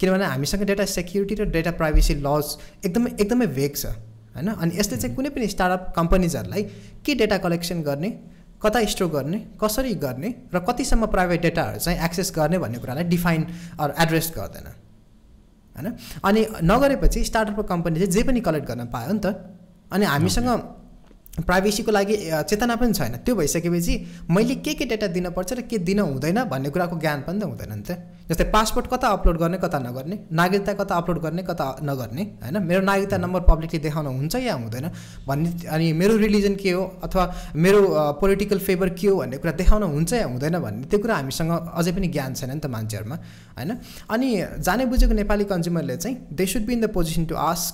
किनभने 0.00 0.24
हामीसँग 0.26 0.62
डेटा 0.64 0.84
सेक्युरिटी 0.92 1.34
र 1.34 1.44
डेटा 1.50 1.70
प्राइभेसी 1.80 2.14
लज 2.20 2.56
एकदमै 2.84 3.10
एकदमै 3.16 3.46
भेग 3.56 3.76
छ 3.76 3.94
होइन? 4.39 4.49
अनि 4.55 4.71
यसले 4.79 4.97
चाहिँ 4.97 5.15
कुनै 5.15 5.29
पनि 5.29 5.47
स्टार्टअप 5.47 5.93
कम्पनीजहरूलाई 5.95 6.63
के 7.05 7.11
डेटा 7.21 7.37
कलेक्सन 7.45 7.81
गर्ने 7.83 8.09
कता 8.63 8.79
स्टोर 8.85 9.07
गर्ने 9.09 9.37
कसरी 9.61 9.93
गर्ने 9.95 10.29
र 10.53 10.59
कतिसम्म 10.67 11.05
प्राइभेट 11.13 11.41
डेटाहरू 11.41 11.79
चाहिँ 11.79 11.99
एक्सेस 12.05 12.31
गर्ने 12.35 12.57
भन्ने 12.59 12.77
कुरालाई 12.79 13.03
डिफाइन 13.07 13.41
अरू 13.79 13.93
एड्रेस 14.03 14.27
गर्दैन। 14.35 14.67
होइन? 15.75 15.87
अनि 16.23 16.41
नगरेपछि 16.63 17.23
स्टार्टअप 17.23 17.59
कम्पनी 17.69 17.99
चाहिँ 17.99 18.11
जे 18.11 18.23
पनि 18.23 18.39
कलेक्ट 18.41 18.67
गर्न 18.67 18.85
पायो 18.91 19.13
नि 19.13 19.19
त 19.23 19.27
अनि 19.91 20.05
हामीसँग 20.05 20.49
प्राइभेसीको 21.39 21.91
लागि 21.91 22.15
चेतना 22.49 22.75
पनि 22.75 22.93
छैन। 22.93 23.15
त्यो 23.23 23.35
भइसकेपछि 23.35 23.93
मैले 24.29 24.55
के 24.59 24.73
के 24.75 24.85
डेटा 24.85 25.07
दिनुपर्छ 25.07 25.53
र 25.53 25.61
के 25.63 25.77
दिन 25.79 25.99
हुँदैन 25.99 26.43
भन्ने 26.51 26.69
कुराको 26.69 26.99
ज्ञान 26.99 27.21
पनि 27.23 27.39
त 27.39 27.43
हुँदैन 27.43 27.71
नि 27.71 27.83
त। 27.87 27.91
जस्तै 28.29 28.45
पासपोर्ट 28.53 28.87
कता 28.87 29.07
अपलोड 29.09 29.37
गर्ने 29.37 29.57
कता 29.57 29.77
नगर्ने 29.79 30.17
नागरिकता 30.39 30.73
कता 30.79 30.95
अपलोड 30.95 31.19
गर्ने 31.21 31.43
कता 31.43 31.65
नगर्ने 31.83 32.23
होइन? 32.43 32.57
मेरो 32.63 32.81
नागरिकता 32.81 33.17
नम्बर 33.17 33.41
पब्लिकली 33.49 33.79
देखाउन 33.79 34.07
हुन्छ 34.07 34.35
या 34.35 34.53
हुँदैन? 34.55 34.85
भन्ने 35.27 35.67
अनि 35.67 35.91
मेरो 35.93 36.17
रिलिजन 36.17 36.55
के 36.55 36.71
हो? 36.71 36.83
अथवा 37.03 37.23
मेरो 37.57 37.81
पोलिटिकल 38.21 38.59
फेभर 38.67 38.89
के 38.93 39.07
हो 39.07 39.15
भन्ने 39.17 39.37
कुरा 39.37 39.51
देखाउन 39.61 39.83
हुन्छ 39.95 40.13
या 40.13 40.25
हुँदैन 40.27 40.59
भन्ने 40.59 40.85
त्यो 40.93 40.99
कुरा 40.99 41.15
हामीसँग 41.15 41.51
अझै 41.73 41.91
पनि 41.97 42.07
ज्ञान 42.07 42.33
छैन 42.35 42.53
नि 42.53 42.59
त 42.59 42.65
मान्छेहरूमा 42.69 43.17
होइन? 43.57 43.71
अनि 44.13 44.29
जाने 44.61 44.85
बुझेको 44.93 45.13
नेपाली 45.23 45.49
कन्ज्युमरले 45.49 45.97
चाहिँ 45.97 46.15
they 46.31 46.45
should 46.45 46.65
be 46.69 46.73
in 46.73 46.81
the 46.81 46.93
position 46.93 47.25
to 47.25 47.35
ask 47.49 47.73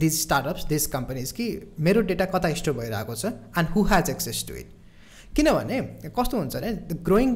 these 0.00 0.20
startups 0.20 0.64
these 0.72 0.86
companies 0.96 1.32
कि 1.32 1.52
मेरो 1.80 2.00
डेटा 2.08 2.24
कता 2.34 2.54
स्टोर 2.56 2.74
भइरहेको 2.80 3.14
छ 3.14 3.36
and 3.58 3.76
who 3.76 3.88
has 3.92 4.10
access 4.10 4.44
to 4.48 4.54
it 4.54 4.79
किनभने 5.36 5.80
कस्तो 6.18 6.38
हुन्छ 6.38 6.56
भने 6.56 6.70
ग्रोइङ 7.04 7.28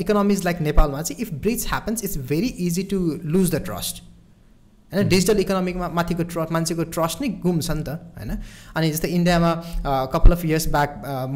इकोनोमिज 0.00 0.44
लाइक 0.44 0.60
नेपालमा 0.62 1.02
चाहिँ 1.02 1.22
if 1.22 1.32
breach 1.44 1.66
happens 1.68 2.04
it's 2.04 2.16
very 2.28 2.50
easy 2.66 2.82
to 2.92 2.98
lose 3.24 3.54
the 3.54 3.64
trust 3.64 4.02
होइन? 4.92 5.08
डिजिटल 5.08 5.38
इकोनोमिकमा 5.40 5.88
माथिको 5.94 6.22
ट्रस्ट 6.24 6.52
मान्छेको 6.52 6.84
ट्रस्ट 6.92 7.22
नै 7.22 7.28
गुम्छ 7.40 7.70
नि 7.70 7.82
त 7.82 7.88
होइन? 8.18 8.30
अनि 8.76 8.90
जस्तै 8.90 9.08
इन्डियामा 9.16 9.50
couple 10.12 10.32
of 10.32 10.44
years 10.44 10.68
back 10.76 10.90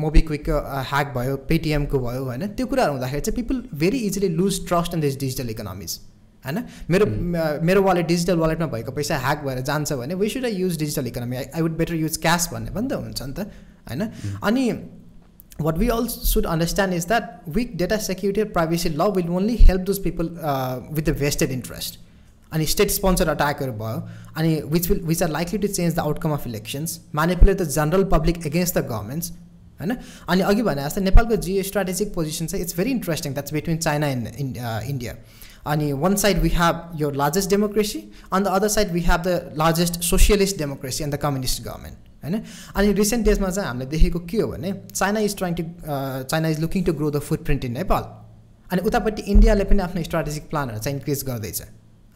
मोबिक्विकको 0.05 0.61
hack 0.93 1.13
भयो 1.17 1.37
पेटिएमको 1.51 1.99
भयो 2.07 2.23
होइन? 2.25 2.47
त्यो 2.57 2.67
कुराहरू 2.67 2.93
हुँदाखेरि 2.93 3.21
चाहिँ 3.21 3.37
people 3.43 3.63
very 3.83 3.99
easily 4.07 4.29
lose 4.39 4.67
trust 4.69 4.95
in 4.95 5.01
this 5.01 5.19
digital 5.21 5.51
economies 5.51 5.99
होइन? 6.45 6.59
मेरो 6.91 7.07
मेरो 7.65 7.83
वालेट 7.83 8.07
डिजिटल 8.07 8.37
वालेटमा 8.39 8.67
भएको 8.73 8.93
पैसा 8.93 9.19
ह्याक 9.27 9.45
भएर 9.45 9.61
जान्छ 9.69 9.93
भने 10.01 10.15
we 10.15 10.29
should 10.29 10.45
I 10.45 10.55
use 10.63 10.79
digital 10.79 11.07
economy 11.07 11.37
I 11.37 11.47
I 11.55 11.63
would 11.63 11.77
better 11.79 11.95
use 11.95 12.17
cash 12.25 12.49
भन्ने 12.53 12.71
पनि 12.73 12.89
त 12.89 12.93
हुन्छ 13.05 13.23
नि 13.23 13.35
त 13.35 13.41
होइन? 13.91 14.03
अनि 14.43 14.65
what 15.62 15.78
we 15.78 15.90
all 15.90 16.08
should 16.08 16.46
understand 16.46 16.94
is 16.94 17.06
that 17.06 17.48
weak 17.48 17.78
data 17.78 18.00
security 18.00 18.42
or 18.42 18.46
privacy 18.48 18.90
law 18.90 19.10
will 19.10 19.32
only 19.36 19.56
help 19.58 19.86
those 19.86 20.00
people 20.00 20.30
uh, 20.42 20.80
with 20.92 21.06
the 21.06 21.14
vested 21.14 21.52
interest 21.52 22.04
अनि 22.52 22.66
state 22.66 22.92
sponsor 22.92 23.30
अट्याकहरू 23.30 23.72
भयो 23.80 24.02
अनि 24.38 24.54
which 24.74 24.90
will 24.90 25.00
which 25.06 25.24
are 25.24 25.30
likely 25.30 25.58
to 25.60 25.68
change 25.68 25.96
the 25.96 26.00
outcome 26.00 26.32
of 26.34 26.46
elections 26.48 27.00
manipulate 27.16 27.58
the 27.58 27.64
general 27.70 28.04
public 28.14 28.46
against 28.48 28.78
the 28.78 28.84
governments 28.92 29.32
होइन 29.82 29.96
अनि 30.28 30.42
अघि 30.52 30.62
भने 30.68 30.84
जस्तै 30.84 31.02
नेपालको 31.02 31.36
जियो 31.48 31.64
strategic 31.64 32.14
position 32.14 32.48
चाहिँ 32.54 32.64
it's 32.66 32.78
very 32.78 32.92
interesting 32.92 33.34
that's 33.34 33.54
between 33.54 33.78
China 33.88 34.08
end 34.08 34.28
India 34.38 35.16
अनि 35.74 35.92
वान 36.06 36.16
side 36.24 36.42
we 36.42 36.50
have 36.56 37.00
yo 37.02 37.10
largest 37.24 37.50
democracy 37.50 38.04
on 38.34 38.44
the 38.44 38.56
other 38.60 38.68
side 38.78 38.92
we 38.92 39.02
have 39.10 39.28
the 39.28 39.58
largest 39.64 40.02
socialist 40.12 40.58
democracy 40.58 41.04
and 41.04 41.16
the 41.16 41.20
communist 41.28 41.64
government 41.68 42.11
होइन 42.23 42.43
अनि 42.75 42.93
रिसेन्ट 42.95 43.25
डेजमा 43.27 43.51
चाहिँ 43.51 43.69
हामीले 43.69 43.91
देखेको 43.91 44.19
के 44.25 44.41
हो 44.41 44.49
भने 44.49 44.73
China 44.95 45.21
is 45.21 45.37
trying 45.37 45.55
to 45.55 45.65
China 45.85 46.49
is 46.49 46.61
looking 46.61 46.85
to 46.85 46.93
grow 46.95 47.11
the 47.11 47.21
footprint 47.45 47.65
in 47.65 47.73
Nepal 47.75 48.11
अनि 48.71 48.83
उतापट्टि 48.87 49.23
इन्डियाले 49.29 49.65
पनि 49.67 49.83
आफ्नो 49.83 50.03
स्ट्राटेजिक 50.03 50.49
प्लानहरू 50.51 50.79
चाहिँ 50.81 50.99
इन्क्रिज 50.99 51.25
गर्दैछ 51.25 51.63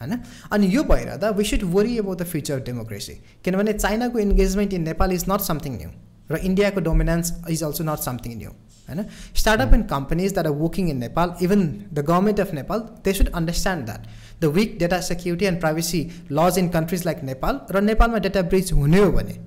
होइन 0.00 0.18
अनि 0.52 0.66
यो 0.68 0.82
भएर 0.84 1.16
त 1.16 1.32
we 1.36 1.44
should 1.46 1.62
worry 1.70 1.98
about 1.98 2.18
the 2.18 2.24
future 2.26 2.54
of 2.54 2.66
democracy 2.66 3.14
किनभने 3.44 3.72
चाइनाको 3.74 4.18
engagement 4.20 4.72
in 4.74 4.82
Nepal 4.84 5.12
is 5.12 5.24
not 5.28 5.40
something 5.46 5.76
new 5.76 5.90
र 6.30 6.36
इन्डियाको 6.44 6.80
dominance 6.82 7.32
is 7.48 7.62
also 7.64 7.84
not 7.84 7.98
something 8.04 8.38
new 8.38 8.50
होइन 8.88 9.04
startup 9.36 9.74
and 9.74 9.88
companies 9.88 10.32
that 10.32 10.46
are 10.46 10.52
working 10.54 10.90
in 10.90 10.98
Nepal 10.98 11.34
even 11.42 11.66
the 11.92 11.98
government 12.00 12.40
of 12.40 12.54
Nepal 12.54 12.86
they 13.04 13.12
should 13.12 13.30
understand 13.32 13.84
that 13.86 14.06
the 14.40 14.52
weak 14.54 14.78
data 14.78 15.00
security 15.08 15.46
and 15.46 15.60
privacy 15.60 16.00
laws 16.32 16.58
in 16.58 16.68
countries 16.70 17.06
like 17.06 17.22
Nepal 17.24 17.60
र 17.70 17.80
नेपालमा 17.82 18.18
data 18.26 18.42
bridge 18.48 18.72
हुने 18.74 18.98
हो 18.98 19.10
भने 19.12 19.38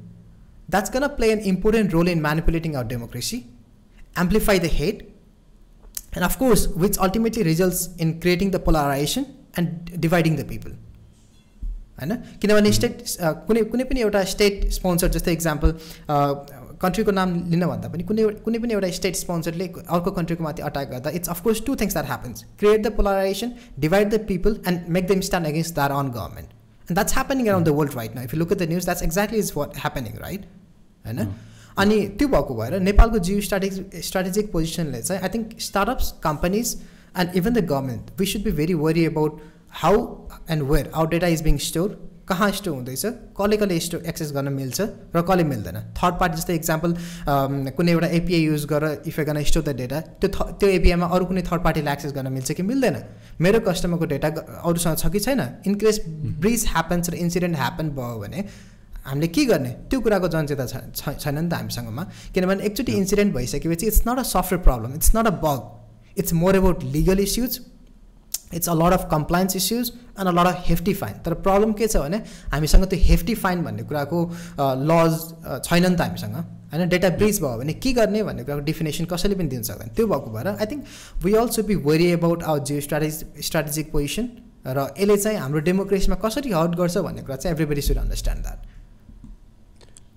that's 0.69 0.90
going 0.90 1.03
to 1.03 1.09
play 1.11 1.31
an 1.31 1.40
important 1.40 1.93
role 1.93 2.09
in 2.09 2.23
manipulating 2.23 2.77
our 2.77 2.85
democracy, 2.85 3.47
amplify 4.17 4.59
the 4.59 4.69
hate, 4.69 5.11
and 6.14 6.25
of 6.25 6.38
course, 6.38 6.69
which 6.69 6.97
ultimately 6.99 7.43
results 7.43 7.88
in 7.97 8.21
creating 8.21 8.51
the 8.51 8.59
polarization 8.61 9.27
and 9.57 10.01
dividing 10.01 10.37
the 10.37 10.45
people. 10.45 10.73
होइन 11.99 12.14
किनभने 12.43 12.71
state 12.73 13.03
कुनै 13.49 13.62
कुनै 13.73 13.85
पनि 13.90 14.01
एउटा 14.01 14.23
state 14.31 14.55
sponsor 14.77 15.09
जस्तै 15.17 15.33
example 15.33 15.75
कन्ट्रीको 16.85 17.12
नाम 17.19 17.35
लिन 17.53 17.67
भन्दा 17.73 17.88
पनि 17.93 18.07
कुनै 18.09 18.25
कुनै 18.47 18.59
पनि 18.64 18.75
एउटा 18.77 18.90
स्टेट 18.97 19.21
स्पोन्सरले 19.21 19.69
अर्को 19.99 20.11
कन्ट्रीको 20.19 20.45
माथि 20.47 20.62
अट्याक 20.71 20.90
गर्दा 20.95 21.11
it's 21.21 21.35
of course 21.35 21.62
two 21.69 21.77
things 21.83 21.99
that 21.99 22.11
happens 22.11 22.45
create 22.62 22.83
the 22.87 22.93
polarisation 22.99 23.55
divide 23.87 24.11
the 24.14 24.21
people 24.33 24.59
and 24.73 24.90
make 24.99 25.07
them 25.12 25.21
stand 25.29 25.53
against 25.53 25.75
that 25.79 25.97
on 26.01 26.11
government 26.19 26.51
and 26.51 26.99
that's 26.99 27.19
happening 27.19 27.49
around 27.49 27.69
the 27.69 27.77
world 27.79 27.97
right 28.01 28.17
न 28.17 28.29
if 28.29 28.35
you 28.35 28.40
look 28.40 28.53
at 28.53 28.59
the 28.64 28.69
news 28.75 28.90
that's 28.90 29.09
exactly 29.09 29.38
is 29.47 29.53
what 29.57 29.79
happening 29.85 30.19
right 30.27 30.51
होइन? 31.10 31.34
अनि 31.78 31.98
त्यो 32.19 32.28
भएको 32.28 32.56
भएर 32.56 32.80
नेपालको 32.82 33.19
जियो 33.28 33.41
strategic 33.48 34.04
strategic 34.04 34.52
पोजिसनले 34.52 35.02
चाहिँ 35.02 35.22
I 35.22 35.30
think 35.36 35.56
startups 35.67 36.13
companies 36.24 36.76
and 37.17 37.38
even 37.38 37.54
the 37.54 37.65
government 37.72 38.19
we 38.19 38.26
should 38.34 38.43
be 38.43 38.52
very 38.60 38.74
worry 38.84 39.06
about 39.06 39.41
how 39.82 40.06
and 40.52 40.72
where 40.72 40.91
our 40.93 41.08
data 41.10 41.28
is 41.38 41.43
being 41.43 41.58
store 41.65 41.98
कहाँ 42.30 42.50
store 42.52 42.74
हुँदैछ 42.74 43.06
कसले 43.38 43.58
कसले 43.58 43.80
स्टोर 43.80 44.02
एक्सेस 44.10 44.32
गर्न 44.34 44.52
मिल्छ 44.54 44.82
र 45.15 45.22
कसले 45.30 45.43
मिल्दैन। 45.52 45.78
थर्ड 45.98 46.15
पार्टी 46.19 46.38
जस्तै 46.38 46.56
इक्जाम्पल 46.56 46.93
कुनै 47.78 47.91
एउटा 47.91 48.08
एपिआई 48.17 48.41
युज 48.41 48.65
गरेर 48.72 49.02
इफ 49.10 49.19
गर्न 49.30 49.43
स्टोर 49.43 49.63
द 49.63 49.76
डेटा 49.78 50.02
त्यो 50.22 50.30
त्यो 50.62 50.69
एपिआईमा 50.69 51.08
अरू 51.15 51.26
कुनै 51.26 51.41
थर्ड 51.50 51.63
पार्टीले 51.63 51.91
एक्सेस 51.91 52.13
गर्न 52.13 52.32
मिल्छ 52.34 52.52
कि 52.52 52.63
मिल्दैन। 52.63 52.98
मेरो 53.41 53.60
कस्टमरको 53.67 54.06
डेटा 54.13 54.28
अरूसँग 54.62 54.98
छ 54.98 55.10
कि 55.10 55.19
छैन? 55.19 55.41
इनकेस 55.65 56.00
ब्रिज 56.43 56.65
ह्यापन्स 56.69 57.10
र 57.10 57.15
इन्सिडेन्ट 57.26 57.56
ह्यापन 57.58 57.89
भयो 57.98 58.19
भने 58.22 58.45
हामीले 59.10 59.28
के 59.28 59.45
गर्ने? 59.45 59.69
त्यो 59.89 60.00
कुराको 60.00 60.28
जनचेता 60.28 60.65
छैन 60.65 61.36
नि 61.39 61.50
त 61.50 61.54
हामीसँगमा। 61.54 62.04
किनभने 62.34 62.63
एकचोटि 62.65 62.91
इन्सिडेन्ट 62.93 63.34
भइसकेपछि 63.36 63.86
it's 63.88 64.02
not 64.08 64.19
a 64.19 64.24
software 64.30 64.63
problem 64.63 64.93
it's 64.95 65.15
not 65.15 65.28
a 65.28 65.36
bug 65.43 66.19
it's 66.19 66.34
more 66.34 66.56
about 66.56 66.84
legal 66.95 67.19
issues 67.19 67.60
it's 68.54 68.69
a 68.69 68.74
lot 68.74 68.93
of 68.93 69.08
compliance 69.12 69.56
issues 69.56 69.91
and 70.19 70.28
a 70.28 70.32
lot 70.32 70.48
of 70.48 70.63
hefty 70.67 70.93
fine 71.02 71.15
तर 71.26 71.34
प्रब्लम 71.48 71.74
के 71.74 71.88
छ 71.88 71.98
भने 71.98 72.17
हामीसँग 72.54 72.86
त्यो 72.93 73.00
हेफ्टी 73.04 73.36
फाइन 73.41 73.63
भन्ने 73.63 73.84
कुराको 73.89 74.22
लज 74.91 75.19
छैन 75.65 75.86
नि 75.86 75.95
त 75.95 76.02
हामीसँग। 76.02 76.36
होइन 76.72 76.89
डेटा 76.89 77.10
ब्रिज 77.17 77.41
भयो 77.41 77.58
भने 77.58 77.74
के 77.84 77.93
गर्ने 77.93 78.24
भन्ने 78.24 78.43
कुराको 78.43 78.62
डिफिनेसन 78.65 79.06
कसैले 79.12 79.36
पनि 79.36 79.50
दिन 79.50 79.63
सक्दैन। 79.69 79.89
त्यो 79.98 80.08
भएको 80.08 80.30
भएर 80.34 80.48
I 80.48 80.65
think 80.72 80.84
we 81.24 81.34
also 81.41 81.63
be 81.69 81.76
worry 81.88 82.12
about 82.13 82.43
our 82.43 82.60
geo 82.69 82.82
strategy 82.88 83.41
strategic 83.50 83.91
position 83.91 84.30
र 84.67 84.88
यसले 84.98 85.17
चाहिँ 85.17 85.38
हाम्रो 85.39 85.60
डेमोक्रेसीमा 85.65 86.15
कसरी 86.26 86.52
हर्ट 86.52 86.76
गर्छ 86.82 86.98
भन्ने 87.06 87.22
कुरा 87.22 87.36
चाहिँ 87.36 87.54
everybody 87.56 87.82
should 87.82 87.98
understand 87.98 88.41
that 88.43 88.69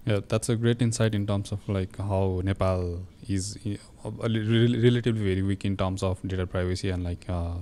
Yeah, 0.06 0.21
that's 0.26 0.47
a 0.47 0.56
great 0.56 0.82
insight 0.82 1.13
in 1.13 1.28
terms 1.28 1.52
of 1.52 1.67
like 1.67 1.97
how 1.97 2.41
Nepal 2.41 3.02
is 3.28 3.58
relatively 4.06 5.21
very 5.21 5.41
weak 5.41 5.65
in 5.65 5.76
terms 5.76 6.02
of 6.02 6.21
data 6.26 6.47
privacy 6.47 6.89
and 6.89 7.04
like 7.04 7.26
uh, 7.28 7.56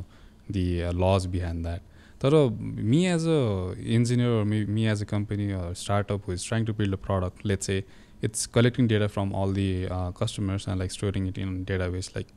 the 0.47 0.83
uh, 0.85 0.93
laws 0.93 1.25
behind 1.25 1.65
that. 1.65 1.81
But 2.19 2.33
me 2.59 3.07
as 3.07 3.25
a 3.25 3.75
engineer 3.85 4.31
or 4.31 4.45
me, 4.45 4.65
me 4.65 4.87
as 4.87 5.01
a 5.01 5.05
company 5.05 5.53
or 5.53 5.73
startup 5.73 6.23
who 6.25 6.33
is 6.33 6.43
trying 6.43 6.65
to 6.67 6.73
build 6.73 6.93
a 6.93 6.97
product, 6.97 7.43
let's 7.43 7.65
say 7.65 7.83
it's 8.21 8.45
collecting 8.45 8.87
data 8.87 9.09
from 9.09 9.33
all 9.33 9.51
the 9.51 9.87
uh, 9.89 10.11
customers 10.11 10.67
and 10.67 10.79
like 10.79 10.91
storing 10.91 11.25
it 11.27 11.37
in 11.37 11.65
database. 11.65 12.15
Like 12.15 12.27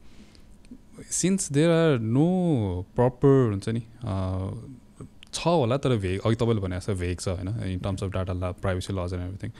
since 1.09 1.49
there 1.49 1.71
are 1.71 1.99
no 1.99 2.87
proper 2.95 3.51
हुन्छ 3.53 3.69
नि 3.69 3.83
छ 5.33 5.47
होला 5.47 5.77
तर 5.85 5.97
vague 6.05 6.21
अघि 6.27 6.37
तपाईँले 6.37 6.61
भने 6.61 6.77
जस्तो 6.77 6.95
vague 6.95 7.21
छ 7.21 7.29
होइन 7.29 7.49
in 7.73 7.79
terms 7.79 8.03
of 8.05 8.11
data 8.13 8.51
privacy 8.63 8.93
laws 8.93 9.13
and 9.15 9.25
everything 9.25 9.51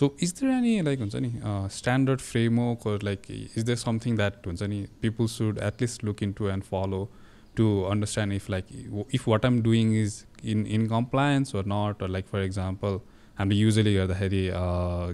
so 0.00 0.14
is 0.22 0.32
there 0.40 0.52
any 0.52 0.80
like 0.82 1.00
हुन्छ 1.00 1.16
नि 1.16 1.32
standard 1.76 2.20
framework 2.20 3.04
like 3.04 3.30
is 3.30 3.62
there 3.62 3.78
something 3.78 4.16
that 4.16 4.46
हुन्छ 4.46 4.62
नि 4.62 4.86
people 5.02 5.26
should 5.28 5.58
at least 5.68 6.04
look 6.04 6.22
into 6.40 6.48
and 6.48 6.64
follow 6.64 7.04
to 7.56 7.68
understand 7.90 8.34
if 8.34 8.50
like 8.50 8.64
if 9.14 9.28
what 9.28 9.44
am 9.44 9.60
doing 9.62 9.94
is 10.02 10.24
in 10.44 10.66
in 10.66 10.86
compliance 10.88 11.54
or 11.54 11.64
not 11.74 12.02
like 12.10 12.26
for 12.32 12.44
example 12.44 13.00
हामीले 13.38 13.60
usually 13.60 13.94
गर्दाखेरि 13.94 14.44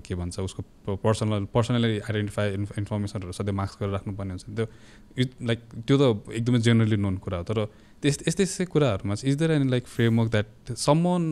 के 0.04 0.14
भन्छ 0.14 0.40
उसको 0.40 0.96
personal 0.96 1.44
personally 1.54 1.98
identify 1.98 2.52
इन्फर्मेसनहरू 2.52 3.32
सधैँ 3.38 3.54
marks 3.54 3.76
गरेर 3.80 3.92
राख्नुपर्ने 3.92 4.32
हुन्छ 4.32 4.44
त्यो 4.56 5.46
लाइक 5.46 5.60
त्यो 5.86 5.96
त 5.98 6.32
एकदमै 6.32 6.60
जेनरली 6.68 6.96
नोन 6.96 7.16
कुरा 7.26 7.38
हो। 7.38 7.44
तर 7.50 7.58
त्यस 8.04 8.18
यस्तै 8.26 8.42
यस्तै 8.42 8.64
कुराहरूमा 8.66 9.14
चाहिँ 9.14 9.32
is 9.32 9.38
there 9.38 9.50
any 9.50 9.70
like 9.70 9.86
framework 9.88 10.30
that 10.30 10.72
someone 10.78 11.22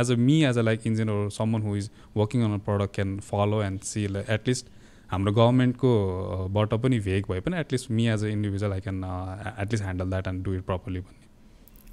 as 0.00 0.10
a 0.12 0.16
me 0.22 0.36
as 0.44 0.58
a 0.58 0.62
like 0.62 0.86
engineer 0.86 1.28
someone 1.36 1.62
who 1.62 1.76
is 1.76 1.90
working 2.16 2.42
on 2.44 2.54
a 2.54 2.58
product 2.66 2.94
can 2.94 3.18
follow 3.28 3.62
and 3.64 3.80
see 3.90 4.06
like 4.08 4.30
at least 4.30 4.68
हाम्रो 5.10 5.32
गभर्मेन्टको 5.32 5.92
बाट 6.52 6.74
पनि 6.82 6.98
भेग 7.06 7.30
भए 7.30 7.40
पनि 7.40 7.58
at least 7.60 7.90
me 7.90 8.08
as 8.14 8.24
a 8.24 8.28
individual 8.28 8.72
I 8.72 8.80
can 8.80 9.04
at least 9.04 9.84
handle 9.84 10.10
that 10.10 10.28
and 10.28 10.44
do 10.44 10.54
it 10.54 10.64
properly 10.66 11.00
भन्ने 11.00 11.25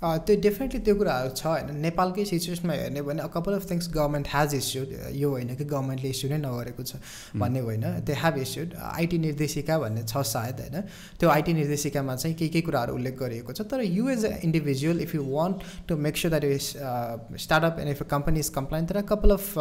त्यो 0.04 0.36
definitely 0.44 0.80
त्यो 0.86 0.96
कुराहरू 0.96 1.30
छ 1.32 1.46
होइन। 1.46 1.68
नेपालकै 1.82 2.26
सिचुएसनमा 2.26 2.74
हेर्ने 2.74 3.02
भने 3.02 3.22
a 3.24 3.28
couple 3.34 3.54
of 3.56 3.70
things 3.70 3.88
government 3.94 4.28
has 4.30 4.56
issued 4.56 4.90
यो 5.16 5.30
होइन 5.30 5.56
कि 5.56 5.66
गभर्मेन्टले 5.66 6.10
इस्यु 6.10 6.30
नै 6.32 6.40
नगरेको 6.44 6.84
छ 6.84 7.00
भन्ने 7.40 7.60
होइन। 7.68 7.86
दे 8.04 8.14
हेभ 8.24 8.38
इस्युड 8.42 8.76
आइटी 8.84 9.18
निर्देशिका 9.26 9.78
भन्ने 9.80 10.04
छ 10.04 10.24
सायद 10.32 10.60
होइन। 10.60 10.82
त्यो 11.20 11.30
आइटी 11.30 11.54
निर्देशिकामा 11.54 12.16
चाहिँ 12.16 12.36
के 12.36 12.48
के 12.56 12.62
कुराहरू 12.68 12.96
उल्लेख 12.96 13.18
गरिएको 13.20 13.54
छ। 13.54 13.68
तर 13.72 13.82
you 13.82 14.10
as 14.10 14.26
a 14.26 14.34
individual 14.44 15.00
if 15.08 15.16
you 15.16 15.24
want 15.30 15.64
to 15.88 15.98
make 16.08 16.18
sure 16.18 16.38
that 16.38 16.52
is 16.52 17.40
startup 17.48 17.80
and 17.80 17.90
if 17.92 18.02
a 18.02 18.08
company 18.12 18.40
is 18.40 18.50
compliant 18.60 18.86
तर 18.86 19.02
कपाल 19.14 19.32
अफ 19.32 19.54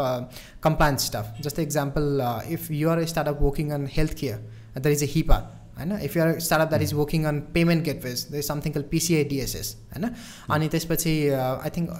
कम्प्लायन्स 0.62 1.06
स्टाफ 1.06 1.40
जस्तै 1.42 1.62
example 1.62 2.28
if 2.58 2.70
you 2.82 2.90
are 2.90 3.04
startup 3.14 3.42
working 3.42 3.70
on 3.78 3.88
health 3.96 4.14
care 4.20 4.38
that 4.76 4.92
is 4.92 5.02
a 5.02 5.12
HIPAA 5.14 5.38
होइन 5.82 5.98
if 6.00 6.16
you're 6.16 6.38
startup 6.40 6.68
that 6.68 6.82
is 6.82 6.92
working 6.94 7.24
on 7.24 7.40
payment 7.54 7.84
gateways 7.84 8.26
the 8.30 8.34
is 8.34 8.46
something 8.46 8.72
call 8.72 8.82
PCI 8.90 9.24
DSS 9.26 9.74
होइन 9.92 10.10
अनि 10.50 10.68
त्यसपछि 10.68 11.14
I 11.30 11.70
think 11.70 11.90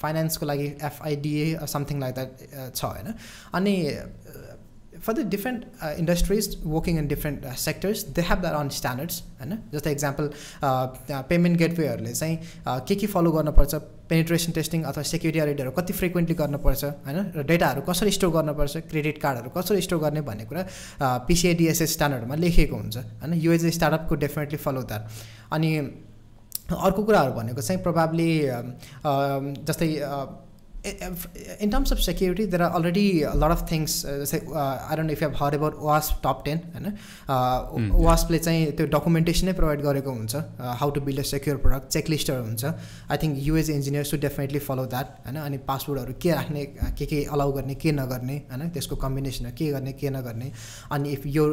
फाइनेन्सको 0.00 0.46
लागि 0.46 0.66
एफआइडिए 0.84 1.66
something 1.68 2.00
like 2.00 2.14
that 2.14 2.74
छ 2.74 2.84
होइन 2.84 3.14
अनि 3.52 3.76
for 5.02 5.12
the 5.12 5.28
different 5.28 5.64
industries 5.98 6.56
working 6.66 6.98
in 6.98 7.08
different 7.08 7.46
sectors 7.60 8.04
they 8.16 8.22
have 8.28 8.42
their 8.42 8.54
own 8.56 8.68
standards 8.76 9.22
होइन 9.40 9.58
जस्तै 9.72 9.92
example 9.92 10.30
payment 11.30 11.58
गेटवेहरूले 11.58 12.12
चाहिँ 12.14 12.38
के 12.86 12.94
के 12.94 13.06
फलो 13.08 13.32
गर्नुपर्छ 13.32 13.82
पेनिट्रेसन 14.08 14.52
टेस्टिङ 14.52 14.82
अथवा 14.84 15.02
सेक्युरिटी 15.10 15.40
अडिटहरू 15.40 15.70
कति 15.72 15.92
फ्रिक्वेन्टली 15.94 16.36
गर्नुपर्छ 16.36 16.84
होइन 16.84 17.32
र 17.36 17.44
डेटाहरू 17.50 17.82
कसरी 17.84 18.10
स्टोर 18.12 18.30
गर्नुपर्छ 18.32 18.84
क्रेडिट 18.90 19.18
कार्डहरू 19.18 19.50
कसरी 19.54 19.80
स्टोर 19.82 19.98
गर्ने 20.00 20.22
भन्ने 20.22 20.44
कुरा 20.46 21.10
पिसिआइडिएसएस 21.28 21.92
स्ट्यान्डर्डमा 21.92 22.40
लेखिएको 22.44 22.76
हुन्छ 22.76 22.96
होइन 22.96 23.34
युएज 23.40 23.66
स्टार्टअपको 23.74 24.22
डेफिनेटली 24.24 24.58
फलो 24.64 24.82
द्याट 24.84 25.20
अनि 25.52 25.70
अर्को 26.72 27.02
कुराहरू 27.04 27.32
भनेको 27.34 27.60
चाहिँ 27.62 27.82
प्रोभाब्ली 27.82 28.30
जस्तै 29.66 29.88
in 30.84 31.70
terms 31.70 31.92
of 31.92 32.02
security, 32.02 32.44
there 32.44 32.62
are 32.62 32.72
already 32.72 33.22
a 33.22 33.34
lot 33.34 33.52
of 33.52 33.68
things. 33.68 34.04
Uh, 34.04 34.24
say, 34.24 34.40
uh, 34.52 34.84
I 34.88 34.96
don't 34.96 35.06
know 35.06 35.12
if 35.12 35.20
you 35.20 35.28
have 35.28 35.36
heard 35.36 35.54
about 35.54 35.74
OWASP 35.74 36.20
top 36.22 36.44
10 36.44 36.60
होइन 36.74 36.86
वास्पले 38.02 38.38
चाहिँ 38.38 38.72
त्यो 38.76 38.86
डकुमेन्टेसनै 38.94 39.52
प्रोभाइड 39.52 39.80
गरेको 39.82 40.12
हुन्छ 40.12 40.34
how 40.80 40.90
to 40.90 41.00
build 41.00 41.20
a 41.20 41.22
secure 41.24 41.56
product 41.64 41.86
चेकलिस्टहरू 41.88 42.42
हुन्छ 42.44 42.64
I 43.10 43.16
think 43.22 43.38
US 43.42 43.70
engineer 43.70 44.04
should 44.04 44.20
definitely 44.20 44.58
follow 44.68 44.86
that 44.94 45.06
होइन 45.26 45.36
अनि 45.42 45.58
पासवर्डहरू 45.70 46.14
के 46.22 46.32
राख्ने 46.32 46.64
के 46.98 47.06
के 47.06 47.22
अलाउ 47.36 47.52
गर्ने 47.52 47.74
के 47.84 47.92
नगर्ने 47.92 48.36
होइन 48.50 48.68
त्यसको 48.74 48.96
कम्बिनेसनहरू 49.04 49.56
के 49.58 49.70
गर्ने 49.72 49.92
के 50.02 50.10
नगर्ने 50.18 50.50
अनि 50.98 51.12
if 51.12 51.26
yo 51.36 51.46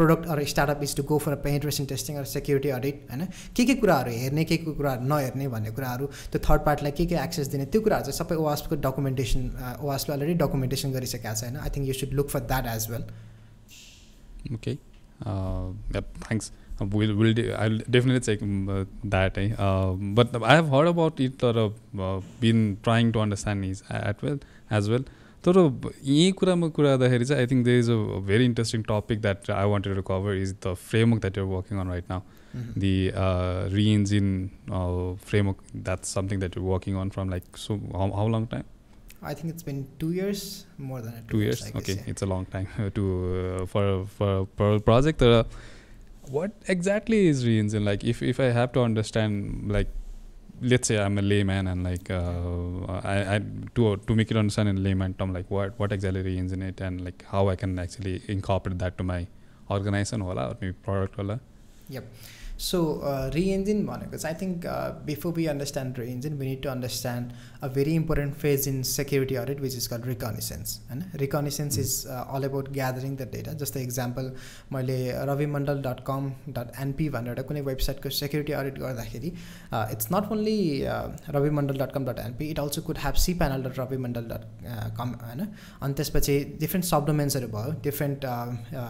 product 0.00 0.28
or 0.28 0.44
startup 0.54 0.88
is 0.88 0.96
to 0.96 1.02
go 1.12 1.18
for 1.26 1.34
penetration 1.44 1.92
testing 1.92 2.16
or 2.16 2.24
security 2.32 2.74
audit 2.78 3.04
होइन 3.10 3.28
के 3.56 3.64
के 3.64 3.78
कुराहरू 3.84 4.16
हेर्ने 4.24 4.44
के 4.44 4.56
के 4.56 4.72
कुराहरू 4.72 5.14
नहेर्ने 5.14 5.48
भन्ने 5.58 5.76
कुराहरू 5.78 6.10
त्यो 6.32 6.44
थर्ड 6.50 6.66
पार्टीलाई 6.66 6.98
के 6.98 7.06
के 7.12 7.22
एक्सेस 7.26 7.54
दिने 7.56 7.70
त्यो 7.76 7.80
कुराहरू 7.82 8.10
चाहिँ 8.10 8.29
सबै 8.30 8.40
ओवास्पको 8.44 8.80
डकुमेन्टेसन 8.86 9.50
ओवास्पले 9.80 10.14
अलरेडी 10.14 10.38
डकुमेन्टेसन 10.44 10.96
गरिसकेको 10.96 11.34
छ 11.34 11.44
होइन 11.44 11.60
I 11.66 11.76
think 11.76 11.88
you 11.88 12.00
should 12.00 12.16
look 12.20 12.34
for 12.36 12.48
that 12.54 12.72
as 12.76 12.88
well 12.90 13.04
okay 14.54 14.78
thanks 15.20 16.52
I'll 16.82 17.78
definitely 17.90 18.20
check 18.20 18.40
that 19.04 19.36
eh? 19.36 19.52
uh, 19.58 19.92
but 19.92 20.42
I 20.42 20.54
have 20.54 20.68
heard 20.68 20.86
about 20.86 21.20
it 21.20 21.42
or 21.42 21.72
uh, 22.00 22.20
been 22.40 22.78
trying 22.82 23.12
to 23.12 23.20
understand 23.20 23.64
is 23.64 23.82
at 23.90 24.22
well 24.22 24.38
as 24.70 24.88
well. 24.88 25.04
तर 25.44 25.56
यही 26.04 26.32
कुरामा 26.38 26.68
कुरा 26.68 26.90
गर्दाखेरि 26.90 27.24
चाहिँ 27.24 27.40
I 27.40 27.46
think 27.46 27.64
there 27.64 27.78
is 27.78 27.90
a 27.90 28.18
very 28.26 28.44
interesting 28.44 28.82
topic 28.88 29.20
that 29.20 29.50
I 29.50 29.68
wanted 29.70 29.94
to 29.96 30.02
cover 30.08 30.34
is 30.36 30.52
the 30.66 30.74
framework 30.80 31.20
that 31.22 31.38
you're 31.38 31.46
working 31.48 31.78
on 31.80 31.88
right 31.88 32.10
now 32.10 32.20
Mm-hmm. 32.56 32.80
the 32.80 33.12
uh, 33.14 33.68
reNgine 33.68 34.50
uh, 34.72 35.14
framework 35.24 35.58
that's 35.72 36.08
something 36.08 36.40
that 36.40 36.56
you're 36.56 36.64
working 36.64 36.96
on 36.96 37.10
from 37.10 37.30
like 37.30 37.44
so 37.56 37.78
how, 37.92 38.10
how 38.10 38.24
long 38.24 38.48
time 38.48 38.64
i 39.22 39.32
think 39.32 39.54
it's 39.54 39.62
been 39.62 39.86
two 40.00 40.10
years 40.10 40.66
more 40.76 41.00
than 41.00 41.14
two, 41.28 41.34
two 41.34 41.40
years, 41.42 41.60
years 41.60 41.76
okay 41.76 41.94
guess, 41.94 42.04
yeah. 42.04 42.10
it's 42.10 42.22
a 42.22 42.26
long 42.26 42.44
time 42.46 42.66
to 42.96 43.60
uh, 43.60 43.66
for 43.66 44.04
for 44.06 44.48
for 44.56 44.74
a 44.74 44.80
project 44.80 45.22
uh, 45.22 45.44
what 46.28 46.50
exactly 46.66 47.28
is 47.28 47.44
reNgine 47.44 47.84
like 47.84 48.02
if 48.02 48.20
if 48.20 48.40
i 48.40 48.50
have 48.58 48.72
to 48.72 48.80
understand 48.80 49.70
like 49.70 49.88
let's 50.60 50.88
say 50.88 50.98
i'm 50.98 51.18
a 51.18 51.22
layman 51.22 51.68
and 51.68 51.84
like 51.84 52.10
uh, 52.10 52.98
I, 53.12 53.36
I 53.36 53.40
to 53.76 53.96
to 53.96 54.14
make 54.16 54.32
it 54.32 54.36
understand 54.36 54.68
in 54.68 54.82
layman 54.82 55.14
term 55.14 55.32
like 55.32 55.48
what 55.50 55.78
what 55.78 55.92
exactly 55.92 56.24
reNgine 56.24 56.62
it 56.62 56.80
and 56.80 57.04
like 57.04 57.24
how 57.28 57.48
i 57.48 57.54
can 57.54 57.78
actually 57.78 58.22
incorporate 58.26 58.80
that 58.80 58.98
to 58.98 59.04
my 59.04 59.28
organization 59.70 60.20
or 60.22 60.34
maybe 60.60 60.72
product 60.72 61.16
or 61.18 61.40
yep 61.88 62.04
सो 62.59 62.79
रिइन्जिन 63.33 63.85
भनेको 63.85 64.17
चाहिँ 64.17 64.35
I 64.35 64.41
think 64.41 64.65
before 65.05 65.33
we 65.33 65.45
understand 65.47 65.97
रिइन्जिन 65.99 66.37
we 66.37 66.45
need 66.45 66.61
to 66.63 66.69
understand 66.69 67.31
a 67.61 67.67
very 67.75 67.95
important 67.95 68.35
phase 68.37 68.67
in 68.67 68.81
security 68.89 69.35
audit 69.37 69.59
which 69.61 69.75
is 69.75 69.87
कल 69.87 70.01
रिकनिसेन्स 70.05 70.79
होइन 70.89 71.03
रिकनिसेन्स 71.15 71.77
is 71.79 71.95
all 72.09 72.43
about 72.43 72.69
gathering 72.73 73.15
the 73.15 73.27
data 73.31 73.53
जस्तै 73.63 73.83
example 73.83 74.31
मैले 74.71 74.97
Ravi 75.31 75.45
Mandal 75.47 75.81
dot 75.81 76.03
कम 76.07 76.29
dot 76.49 76.79
NP 76.81 77.09
भनेर 77.09 77.29
एउटा 77.29 77.41
कुनै 77.49 77.61
वेबसाइटको 77.63 78.09
security 78.19 78.53
audit 78.53 78.79
गर्दाखेरि 78.79 79.33
it's 79.73 80.07
not 80.13 80.31
only 80.31 80.57
Ravi 81.29 81.49
Mandal 81.59 81.83
dot 81.83 81.93
come 81.93 82.05
dot 82.05 82.19
NP 82.21 82.49
it 82.49 82.59
also 82.59 82.85
could 82.87 82.97
have 82.99 83.21
C 83.25 83.33
panel 83.43 83.67
dot 83.67 83.79
Ravi 83.79 83.97
Mandal 84.05 84.31
dot 84.31 84.47
com 85.01 85.13
होइन 85.23 85.45
अनि 85.81 85.93
त्यसपछि 85.93 86.39
डिफ्रेन्ट 86.59 86.85
सबडोमेन्ट्सहरू 86.85 87.51
भयो 87.57 87.75
डिफ्रेन्ट 87.83 88.25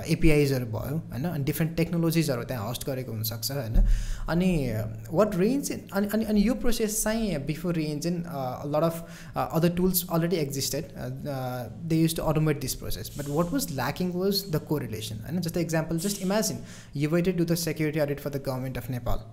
एपिआइजहरू 0.10 0.72
भयो 0.72 1.04
होइन 1.10 1.30
अनि 1.34 1.44
डिफ्रेन्ट 1.46 1.76
टेक्नोलोजिजहरू 1.78 2.44
त्यहाँ 2.46 2.68
होस्ट 2.68 2.90
गरेको 2.90 3.12
हुनसक्छ 3.12 3.52
होइन 3.60 3.84
अनि 4.30 4.52
वाट 5.12 5.36
रेन्ज 5.36 5.72
अनि 5.72 6.08
अनि 6.14 6.26
अनि 6.26 6.42
यो 6.42 6.54
प्रोसेस 6.66 7.02
चाहिँ 7.04 7.40
before 7.46 7.76
range 7.76 8.08
in 8.08 8.18
lot 8.76 8.84
of 8.84 9.38
other 9.38 9.76
tools 9.78 10.06
already 10.10 10.36
existed 10.36 10.94
they 11.90 12.02
use 12.02 12.16
to 12.16 12.24
automate 12.34 12.62
this 12.62 12.76
process 12.76 13.12
but 13.18 13.30
what 13.30 13.54
was 13.54 13.68
lacking 13.72 14.12
was 14.14 14.44
the 14.52 14.62
को 14.70 14.78
रिलेसन 14.78 15.26
होइन 15.26 15.42
जस्तै 15.42 15.62
example 15.62 16.00
just 16.08 16.22
imagine 16.22 16.64
you 16.96 17.10
wanted 17.10 17.38
to 17.38 17.46
the 17.46 17.56
security 17.66 18.00
audit 18.00 18.20
for 18.20 18.30
the 18.30 18.44
government 18.48 18.78
of 18.78 18.90
Nepal 18.90 19.28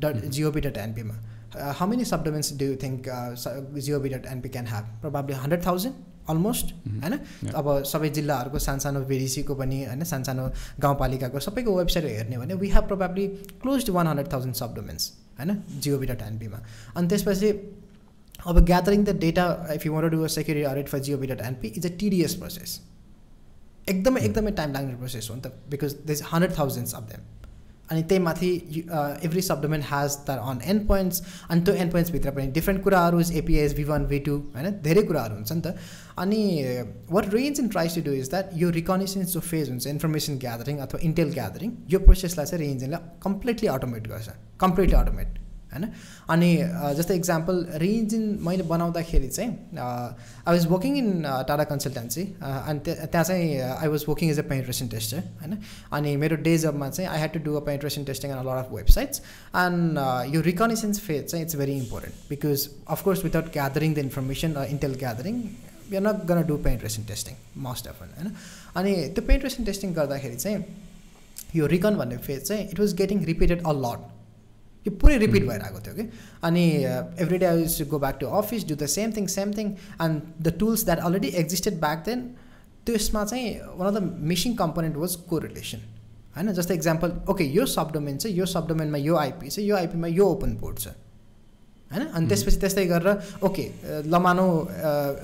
dot 0.00 0.24
GOV 0.30 0.60
dot 0.60 0.78
एनपीमा 0.78 1.22
uh, 1.56 1.72
how 1.72 1.86
many 1.86 2.02
subdomains 2.02 2.56
do 2.56 2.64
you 2.64 2.76
think 2.76 3.08
uh, 3.08 3.30
gov.np 3.76 4.52
can 4.52 4.66
have 4.66 4.86
probably 5.00 5.34
100000 5.34 5.94
almost 6.33 6.73
होइन? 6.87 7.15
अब 7.53 7.67
सबै 7.91 8.09
जिल्लाहरूको 8.17 8.59
सानसानो 8.67 9.01
भेडिसीको 9.11 9.55
पनि 9.55 9.83
होइन 9.85 10.03
सानसानो 10.11 10.45
गाउँपालिकाको 10.79 11.39
सबैको 11.47 11.77
वेबसाइट 11.77 12.05
हेर्ने 12.11 12.37
भने 12.37 12.53
we 12.63 12.69
have 12.69 12.87
probably 12.87 13.27
close 13.63 13.85
to 13.85 13.93
one 13.93 14.07
hundred 14.07 14.31
thousand 14.33 14.55
subdomains 14.61 15.11
होइन 15.39 15.57
जिओबी 15.79 16.05
डट 16.07 16.21
एनपीमा 16.23 16.61
अनि 16.95 17.07
त्यसपछि 17.07 17.51
अब 18.45 18.59
gathering 18.65 19.03
the 19.03 19.17
data 19.19 19.47
if 19.73 19.85
you 19.85 19.93
want 19.93 20.11
do 20.11 20.21
a 20.23 20.27
security 20.35 20.65
audit 20.67 20.87
for 20.89 20.99
GOV 21.07 21.27
dot 21.27 21.41
NP 21.47 21.73
is 21.77 21.85
a 21.85 21.95
tedious 21.99 22.35
process 22.35 22.79
एकदमै 23.87 24.21
एकदमै 24.21 24.51
टाइम 24.57 24.73
लाग्ने 24.73 24.95
प्रोसेस 24.97 25.29
हो 25.29 25.35
नि 25.35 25.41
त 25.41 25.69
because 25.69 25.95
they 26.05 26.13
is 26.13 26.23
hundred 26.31 26.57
thousands 26.57 26.95
of 26.95 27.11
them 27.11 27.27
अनि 27.90 28.02
त्यही 28.02 28.22
माथि 28.22 28.48
every 29.24 29.40
subdomain 29.42 29.80
hedge 29.84 30.16
the 30.28 30.36
on 30.42 30.60
and 30.64 30.86
points 30.88 31.22
अनि 31.50 31.60
त्यो 31.60 31.74
एन्ड 31.74 31.92
पोइन्ट्सभित्र 31.92 32.30
पनि 32.30 32.46
डिफ्रेन्ट 32.52 32.82
कुराहरू 32.82 33.20
एपिएस 33.34 33.74
भी 33.76 33.84
वान 33.84 34.06
भी 34.06 34.18
टू 34.28 34.36
होइन 34.54 34.70
धेरै 34.82 35.02
कुराहरू 35.02 35.34
हुन्छ 35.34 35.52
नि 35.52 35.60
त 35.60 35.74
अनि 36.18 36.40
what 37.10 37.28
range 37.34 37.60
in 37.60 37.68
ट्राइस 37.68 37.94
to 37.94 38.02
do 38.02 38.12
is 38.14 38.30
that 38.30 38.50
यो 38.56 38.70
रिकनेसेन्स 38.78 39.32
जो 39.32 39.40
फेज 39.42 39.70
हुन्छ 39.70 39.86
इन्फर्मेसन 39.86 40.38
ग्यादरिङ 40.38 40.78
अथवा 40.86 41.00
इन्टेल 41.02 41.32
ग्यादरिङ 41.32 41.76
यो 41.90 41.98
प्रोसेसलाई 42.00 42.46
चाहिँ 42.46 42.64
रेन्जनले 42.64 43.02
कम्प्लिटली 43.22 43.68
अटोमेट 43.68 44.08
गर्छ 44.08 44.36
कम्प्लिटली 44.60 44.96
अटोमेट 44.96 45.38
होइन 45.71 45.85
अनि 46.29 46.49
जस्तै 46.97 47.15
इक्जाम्पल 47.15 47.65
रिइन्जिन 47.77 48.23
मैले 48.41 48.63
बनाउँदाखेरि 48.65 49.27
चाहिँ 49.29 49.51
I 49.77 50.53
was 50.55 50.65
working 50.67 50.97
in 50.97 51.09
Tata 51.47 51.63
Consultancy 51.65 52.23
अनि 52.41 52.79
त्यहाँ 52.85 53.23
चाहिँ 53.23 53.47
I 53.59 53.87
was 53.87 54.05
working 54.09 54.29
as 54.29 54.39
a 54.39 54.47
penetration 54.49 54.87
tester 54.89 55.23
होइन 55.41 55.57
अनि 55.93 56.15
मेरो 56.17 56.35
डे 56.41 56.57
जबमा 56.59 56.89
चाहिँ 56.89 57.09
I 57.09 57.17
had 57.17 57.33
to 57.33 57.39
do 57.45 57.55
a 57.55 57.63
penetration 57.65 58.03
testing 58.03 58.31
and 58.31 58.49
lot 58.49 58.65
of 58.65 58.73
websites 58.73 59.21
and 59.57 60.03
yo 60.35 60.41
reconnaissance 60.43 60.99
phase 61.01 61.25
चाहिँ 61.25 61.45
it's 61.45 61.55
very 61.55 61.77
important 61.77 62.29
because 62.29 62.67
of course 62.89 63.23
without 63.23 63.53
gathering 63.53 63.93
the 63.93 64.07
information 64.07 64.61
intel 64.67 64.95
gathering 64.99 65.41
you 65.91 65.99
not 66.01 66.25
gonna 66.27 66.45
do 66.47 66.57
penetration 66.63 67.03
testing 67.07 67.35
most 67.61 67.87
of 67.87 68.01
होइन 68.01 68.31
अनि 68.75 68.93
त्यो 69.09 69.25
penetration 69.27 69.63
testing 69.65 69.93
गर्दाखेरि 69.95 70.35
चाहिँ 70.37 70.63
यो 71.55 71.65
रिकन 71.67 71.95
भन्ने 71.97 72.17
phase 72.25 72.41
चाहिँ 72.43 72.67
it 72.67 72.79
was 72.79 72.93
getting 72.95 73.23
repeated 73.25 73.63
a 73.63 73.73
lot 73.77 74.07
यो 74.85 74.91
पुरै 75.01 75.17
repeat 75.17 75.47
भइरहेको 75.47 75.79
थियो 75.85 75.95
कि? 75.95 76.05
अनि 76.43 76.65
every 77.23 77.37
day 77.37 77.45
I 77.45 77.85
go 77.91 77.99
back 77.99 78.17
to 78.19 78.27
office 78.39 78.67
do 78.67 78.75
the 78.75 78.85
same 78.95 79.11
thing 79.17 79.27
same 79.35 79.53
thing 79.57 79.67
and 80.01 80.21
the 80.41 80.53
tools 80.59 80.85
that 80.85 80.99
already 81.09 81.27
existed 81.41 81.79
back 81.81 82.05
then 82.05 82.19
त्यसमा 82.85 83.23
चाहिँ 83.25 83.45
one 83.77 83.87
of 83.87 84.01
the 84.01 84.25
missing 84.31 84.55
component 84.63 84.95
was 84.97 85.15
correlation 85.39 85.81
होइन? 86.35 86.53
जस्तै 86.53 86.75
example 86.75 87.11
okay 87.29 87.43
यो 87.43 87.65
subdomain 87.75 88.17
चाहिँ 88.17 88.35
यो 88.37 88.45
सबडोमेनमा 88.55 88.97
यो 88.97 89.15
IP 89.17 89.49
छ 89.49 89.59
यो 89.59 89.75
आइपीमा 89.75 90.07
यो 90.07 90.25
open 90.25 90.55
port 90.57 90.79
छ। 90.79 90.87
होइन? 91.91 92.05
अनि 92.07 92.27
त्यसपछि 92.27 92.57
त्यस्तै 92.61 92.85
गरेर 92.85 93.07
ओके 93.43 93.65
ल 94.05 94.15
मानौ 94.25 94.45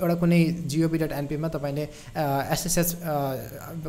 एउटा 0.02 0.14
कुनै 0.22 0.40
जिओबी 0.72 0.98
डट 0.98 1.12
एनपीमा 1.18 1.48
तपाईँले 1.56 1.84
एसएसएस 2.54 2.96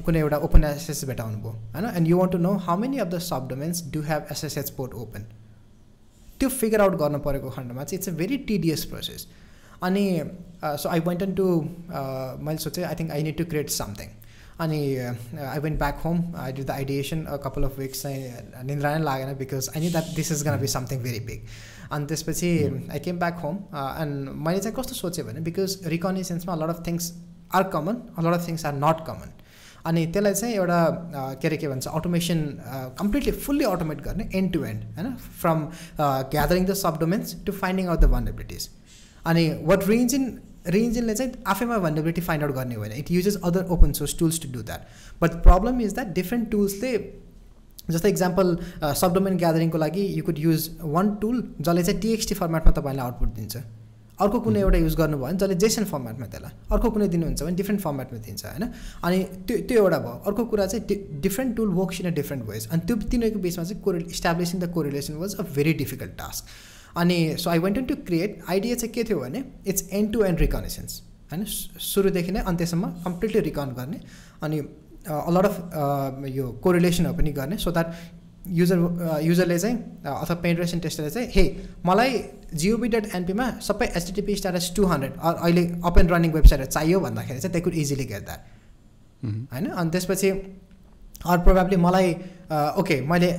कुनै 0.06 0.20
एउटा 0.20 0.38
ओपन 0.48 0.64
एसएस 0.70 1.04
भेटाउनु 1.12 1.38
भयो 1.44 1.54
होइन? 1.74 1.86
And 1.98 2.08
you 2.08 2.18
want 2.20 2.32
to 2.32 2.38
know 2.46 2.54
how 2.70 2.78
many 2.86 2.98
of 2.98 3.08
the 3.08 3.20
subdomains 3.28 3.84
do 3.94 4.02
have 4.12 4.32
SSH 4.38 4.70
port 4.78 4.94
open 5.04 5.26
त्यो 6.41 6.49
फिगर 6.51 6.81
आउट 6.81 6.97
गर्नु 6.99 7.19
परेको 7.21 7.51
खण्डमा 7.51 7.85
चाहिँ 7.85 7.99
it's 7.99 8.09
a 8.09 8.13
very 8.15 8.37
tedious 8.47 8.85
process 8.87 9.27
अनि 9.83 10.05
सो 10.65 10.89
आई 10.89 11.01
वेन्ट 11.07 11.37
टु 11.37 11.47
मैले 12.41 12.59
सोचेँ 12.59 12.85
I 12.85 12.95
think 12.95 13.11
I 13.11 13.23
need 13.23 13.39
to 13.39 13.45
create 13.47 13.71
something 13.73 14.09
अनि 14.61 14.81
I 14.97 15.59
went 15.59 15.79
back 15.79 16.01
home 16.05 16.23
I 16.37 16.53
do 16.53 16.65
the 16.65 16.71
ideation 16.73 17.25
a 17.25 17.37
couple 17.45 17.65
of 17.65 17.79
weeks 17.79 18.03
चाहिँ 18.03 18.65
निन्द्रा 18.65 18.97
नै 18.97 19.05
लागेन 19.05 19.35
बिकज 19.37 19.69
आई 19.75 19.81
नि 19.81 19.91
that 19.91 20.15
this 20.17 20.33
is 20.33 20.43
gonna 20.49 20.59
be 20.61 20.67
something 20.69 21.03
very 21.03 21.21
big 21.27 21.47
अनि 21.91 22.07
त्यसपछि 22.07 22.51
I 22.91 22.99
came 23.01 23.19
back 23.19 23.39
home 23.41 23.57
and 23.77 24.29
मैले 24.41 24.61
चाहिँ 24.61 24.77
कस्तो 24.77 24.95
सोचेँ 24.97 25.25
भने 25.25 25.41
बिकज 25.43 25.79
रिकनेसेन्समा 25.95 26.55
लट 26.57 26.75
अफ 26.77 26.83
थिङ्स 26.87 27.13
आर 27.55 27.63
कमन 27.71 28.03
लट 28.21 28.35
of 28.35 28.49
things 28.49 28.67
are 28.67 28.75
not 28.77 29.07
common 29.07 29.35
अनि 29.86 30.06
त्यसलाई 30.14 30.34
चाहिँ 30.34 30.56
एउटा 30.56 30.80
के 31.42 31.48
अरे 31.48 31.58
के 31.58 31.68
भन्छ 31.68 31.88
अटोमेसन 31.88 32.40
कम्प्लिटली 33.00 33.32
फुल्ली 33.46 33.66
अटोमेट 33.66 34.02
गर्ने 34.02 34.30
एन्ड 34.36 34.54
टु 34.54 34.64
एन्ड 34.66 34.84
होइन? 34.98 35.14
From 35.42 35.64
gathering 36.34 36.66
the 36.66 36.74
subdomains 36.84 37.36
to 37.46 37.52
finding 37.62 37.88
out 37.88 38.00
the 38.00 38.10
vulnerabilities 38.12 38.70
अनि 39.26 39.48
वाट 39.64 39.88
रेन्ज 39.90 40.16
इन 40.16 40.26
रेन्जिनले 40.76 41.14
चाहिँ 41.16 41.32
आफैमा 41.48 41.78
भनरेबिलिटी 41.80 42.22
फाइन्ड 42.22 42.44
आउट 42.44 42.54
गर्ने 42.56 42.76
होइन। 42.76 42.92
It 42.94 43.12
uses 43.12 43.40
other 43.44 43.72
open 43.72 43.92
source 44.02 44.18
tools 44.20 44.42
to 44.42 44.52
do 44.54 44.64
that 44.64 44.82
but 45.22 45.42
problem 45.44 45.82
is 45.82 45.94
that 45.94 46.14
different 46.16 46.52
टुल्सले 46.52 46.92
जस्तै 47.90 48.10
example 48.10 48.58
subdomain 49.02 49.38
ग्यादरिङको 49.38 49.78
लागि 49.78 50.06
you 50.18 50.24
could 50.24 50.40
use 50.40 50.70
one 50.96 51.16
tool 51.22 51.42
जसले 51.62 51.84
चाहिँ 51.84 52.02
टिएक्सटी 52.02 52.36
फर्मेटमा 52.36 52.72
तपाईँलाई 52.82 53.06
आउटपुट 53.06 53.30
दिन्छ। 53.36 53.58
अर्को 54.22 54.40
कुनै 54.46 54.60
एउटा 54.60 54.78
युज 54.78 54.96
गर्नुभयो 54.98 55.26
भने 55.26 55.38
जसले 55.40 55.56
जेसन 55.64 55.84
फर्मेटमा 55.92 56.26
त्यसलाई 56.28 56.54
अर्को 56.76 56.90
कुनै 56.92 57.08
दिनुहुन्छ 57.16 57.44
भने 57.44 57.56
डिफ्रेन्ट 57.56 57.82
फर्मेटमा 57.82 58.20
दिन्छ 58.28 58.46
होइन? 58.46 58.64
अनि 59.06 59.18
त्यो 59.48 59.58
त्यो 59.68 59.78
एउटा 59.84 60.00
भयो। 60.06 60.16
अर्को 60.28 60.46
कुरा 60.54 60.66
चाहिँ 60.66 61.20
different 61.26 61.56
tool 61.58 61.70
works 61.80 62.02
in 62.02 62.08
a 62.08 62.14
different 62.16 62.50
ways 62.50 62.68
अनि 62.72 62.82
त्यो 62.88 62.96
तिनीहरूको 63.12 63.42
बिचमा 63.44 63.64
चाहिँ 63.64 63.82
कोरि 63.84 64.04
establishing 64.16 64.62
the 64.62 64.72
correlation 64.74 65.14
was 65.22 65.36
a 65.36 65.44
very 65.60 65.74
difficult 65.84 66.18
task 66.24 66.98
अनि 66.98 67.18
so 67.44 67.50
I 67.50 67.60
wanted 67.60 67.88
to 67.88 67.96
create 68.08 68.42
idea 68.50 68.76
चाहिँ 68.76 68.94
के 68.94 69.04
थियो 69.10 69.20
भने 69.20 69.44
it's 69.68 69.90
end 69.92 70.14
to 70.14 70.24
end 70.26 70.40
reconnaissance 70.40 71.02
होइन 71.32 71.46
सुरुदेखि 71.92 72.32
नै 72.32 72.42
अन्त्यसम्म 72.52 72.92
कम्प्लिटली 73.06 73.42
रिकन 73.48 73.76
गर्ने 73.80 74.00
अनि 74.44 74.60
अलट 75.08 75.46
अफ 75.46 76.26
यो 76.36 76.46
कोरिलेसनहरू 76.64 77.18
पनि 77.18 77.32
गर्ने 77.34 77.58
सो 77.58 77.72
द्याट 77.72 77.94
युजर 78.60 78.78
युजरले 79.24 79.58
चाहिँ 79.60 79.78
अथवा 80.06 80.36
पेन्ट्रेसन 80.44 80.80
टेस्टरले 80.86 81.10
चाहिँ 81.10 81.28
हे 81.36 81.44
मलाई 81.86 82.12
जिओबी 82.62 82.88
डट 82.96 83.16
एनपीमा 83.16 83.50
सबै 83.68 83.86
एचडिटिपी 83.96 84.36
स्ट्याटस 84.36 84.72
टु 84.76 84.86
हन्ड्रेड 84.92 85.14
अहिले 85.24 85.64
अप 85.86 85.98
एन्ड 86.00 86.12
रनिङ 86.12 86.32
वेबसाइटहरू 86.34 86.72
चाहियो 86.72 87.00
भन्दाखेरि 87.00 87.40
चाहिँ 87.40 87.54
they 87.54 87.62
could 87.68 87.74
easily 87.84 88.06
get 88.14 88.26
that 88.26 88.42
होइन? 89.54 89.66
अनि 89.68 89.90
त्यसपछि 89.92 90.30
अरू 91.26 91.42
प्रोभाब्ली 91.44 91.78
मलाई 91.84 92.12
ओके 92.82 93.00
मैले 93.12 93.30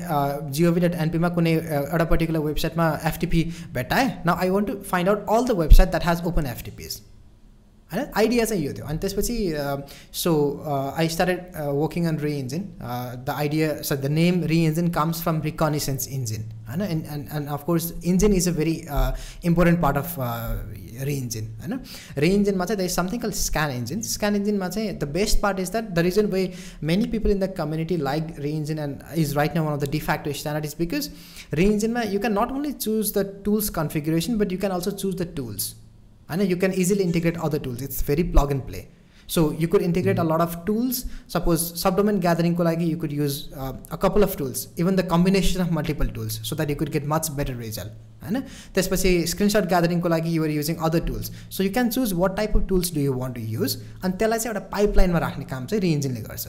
जिओबी 0.57 0.81
डट 0.81 0.95
एनपीमा 1.03 1.29
कुनै 1.37 1.53
एउटा 1.53 2.05
पर्टिकुलर 2.15 2.41
वेबसाइटमा 2.47 2.89
एफटिपी 3.11 3.43
भेटाएँ 3.75 4.09
न 4.27 4.37
I 4.41 4.49
want 4.57 4.67
to 4.69 4.75
find 4.91 5.09
out 5.09 5.29
all 5.37 5.47
the 5.49 5.59
website 5.61 5.91
that 5.91 6.07
has 6.07 6.27
open 6.33 6.47
FTPs 6.47 7.01
होइन 7.92 8.06
आइडिया 8.18 8.46
चाहिँ 8.46 8.66
यो 8.66 8.74
थियो 8.74 8.86
अनि 8.86 8.98
त्यसपछि 8.98 9.36
सो 10.14 10.32
आई 10.98 11.08
स्टार्टेड 11.08 11.58
वर्किङ 11.82 12.06
अन 12.08 12.18
रि 12.20 12.34
engine 12.38 12.62
the 12.82 13.36
idea 13.36 13.70
is 13.82 13.94
the 13.94 14.12
name 14.12 14.44
रि 14.52 14.64
engine 14.66 14.88
comes 14.90 15.22
from 15.24 15.42
reconnaissance 15.42 16.08
engine 16.10 16.50
होइन 16.70 16.82
and 16.82 17.06
and 17.14 17.28
and 17.36 17.50
of course 17.50 17.92
engine 18.06 18.34
is 18.34 18.48
a 18.50 18.52
very 18.52 18.76
important 19.46 19.82
part 19.82 19.98
of 19.98 20.16
रि 21.02 21.14
engine 21.16 21.52
होइन 21.62 21.80
रि 22.18 22.30
इन्जिनमा 22.30 22.66
चाहिँ 22.66 22.80
the 22.80 22.86
is 22.86 22.96
something 22.96 23.20
call 23.20 23.32
scan 23.42 23.72
engine 23.72 24.02
scan 24.08 24.36
इन्जिनमा 24.36 24.70
चाहिँ 24.70 24.98
the 24.98 25.12
best 25.12 25.40
part 25.42 25.60
is 25.60 25.72
that 25.72 25.90
the 25.92 26.08
reason 26.08 26.26
way 26.34 26.44
many 26.84 27.06
people 27.14 27.32
in 27.32 27.40
the 27.40 27.54
community 27.58 27.98
like 28.00 28.36
रि 28.40 28.52
engine 28.54 28.80
and 28.80 29.18
is 29.18 29.36
right 29.38 29.58
न 29.58 29.68
वान 29.68 29.74
of 29.74 29.84
the 29.84 29.92
de facto 29.92 30.34
standard 30.34 30.66
is 30.66 30.76
because 30.80 31.10
रि 31.54 31.66
इन्जिनमा 31.66 32.02
you 32.10 32.20
can 32.20 32.40
not 32.40 32.52
only 32.52 32.72
choose 32.82 33.14
the 33.18 33.30
tools 33.46 33.70
configuration 33.80 34.38
but 34.38 34.52
you 34.52 34.58
can 34.58 34.74
also 34.74 34.92
choose 34.98 35.16
the 35.16 35.32
tools 35.36 35.74
होइन 36.30 36.50
यु 36.50 36.58
can 36.58 36.74
easily 36.86 37.04
integrate 37.04 37.38
other 37.46 37.60
tools 37.64 37.84
it's 37.84 38.06
very 38.08 38.24
plug 38.32 38.52
end 38.52 38.64
play 38.64 38.86
so 39.30 39.42
you 39.60 39.68
could 39.68 39.82
integrate 39.82 40.20
a 40.20 40.24
lot 40.24 40.42
of 40.42 40.56
tools 40.68 41.04
suppose 41.34 41.60
subdomain 41.82 42.20
ग्यादरिङको 42.20 42.64
लागि 42.64 42.86
you 42.86 42.98
could 43.00 43.14
use 43.14 43.38
a 43.52 43.96
couple 44.02 44.24
of 44.24 44.38
tools 44.38 44.68
even 44.80 44.96
the 44.96 45.08
combination 45.12 45.62
of 45.62 45.72
multiple 45.74 46.08
tools 46.16 46.42
so 46.50 46.56
that 46.56 46.70
you 46.70 46.76
could 46.76 46.90
get 46.90 47.08
much 47.08 47.30
better 47.38 47.56
result 47.58 48.24
होइन 48.24 48.42
त्यसपछि 48.76 49.14
screenshot 49.28 49.70
ग्यादरिङको 49.70 50.10
लागि 50.10 50.36
you're 50.36 50.50
using 50.52 50.76
other 50.90 51.00
tools 51.08 51.32
so 51.50 51.64
you 51.64 51.72
can 51.72 51.90
choose 51.90 52.14
what 52.16 52.36
type 52.38 52.58
of 52.58 52.68
tools 52.70 52.94
do 52.94 53.02
you 53.02 53.14
want 53.14 53.36
to 53.36 53.42
use 53.54 53.78
अनि 54.04 54.14
त्यसलाई 54.14 54.40
चाहिँ 54.40 54.56
एउटा 54.56 54.68
पाइपलाइनमा 54.76 55.20
राख्ने 55.20 55.46
काम 55.46 55.66
चाहिँ 55.66 55.82
रिइन्जिनले 55.82 56.22
गर्छ 56.22 56.48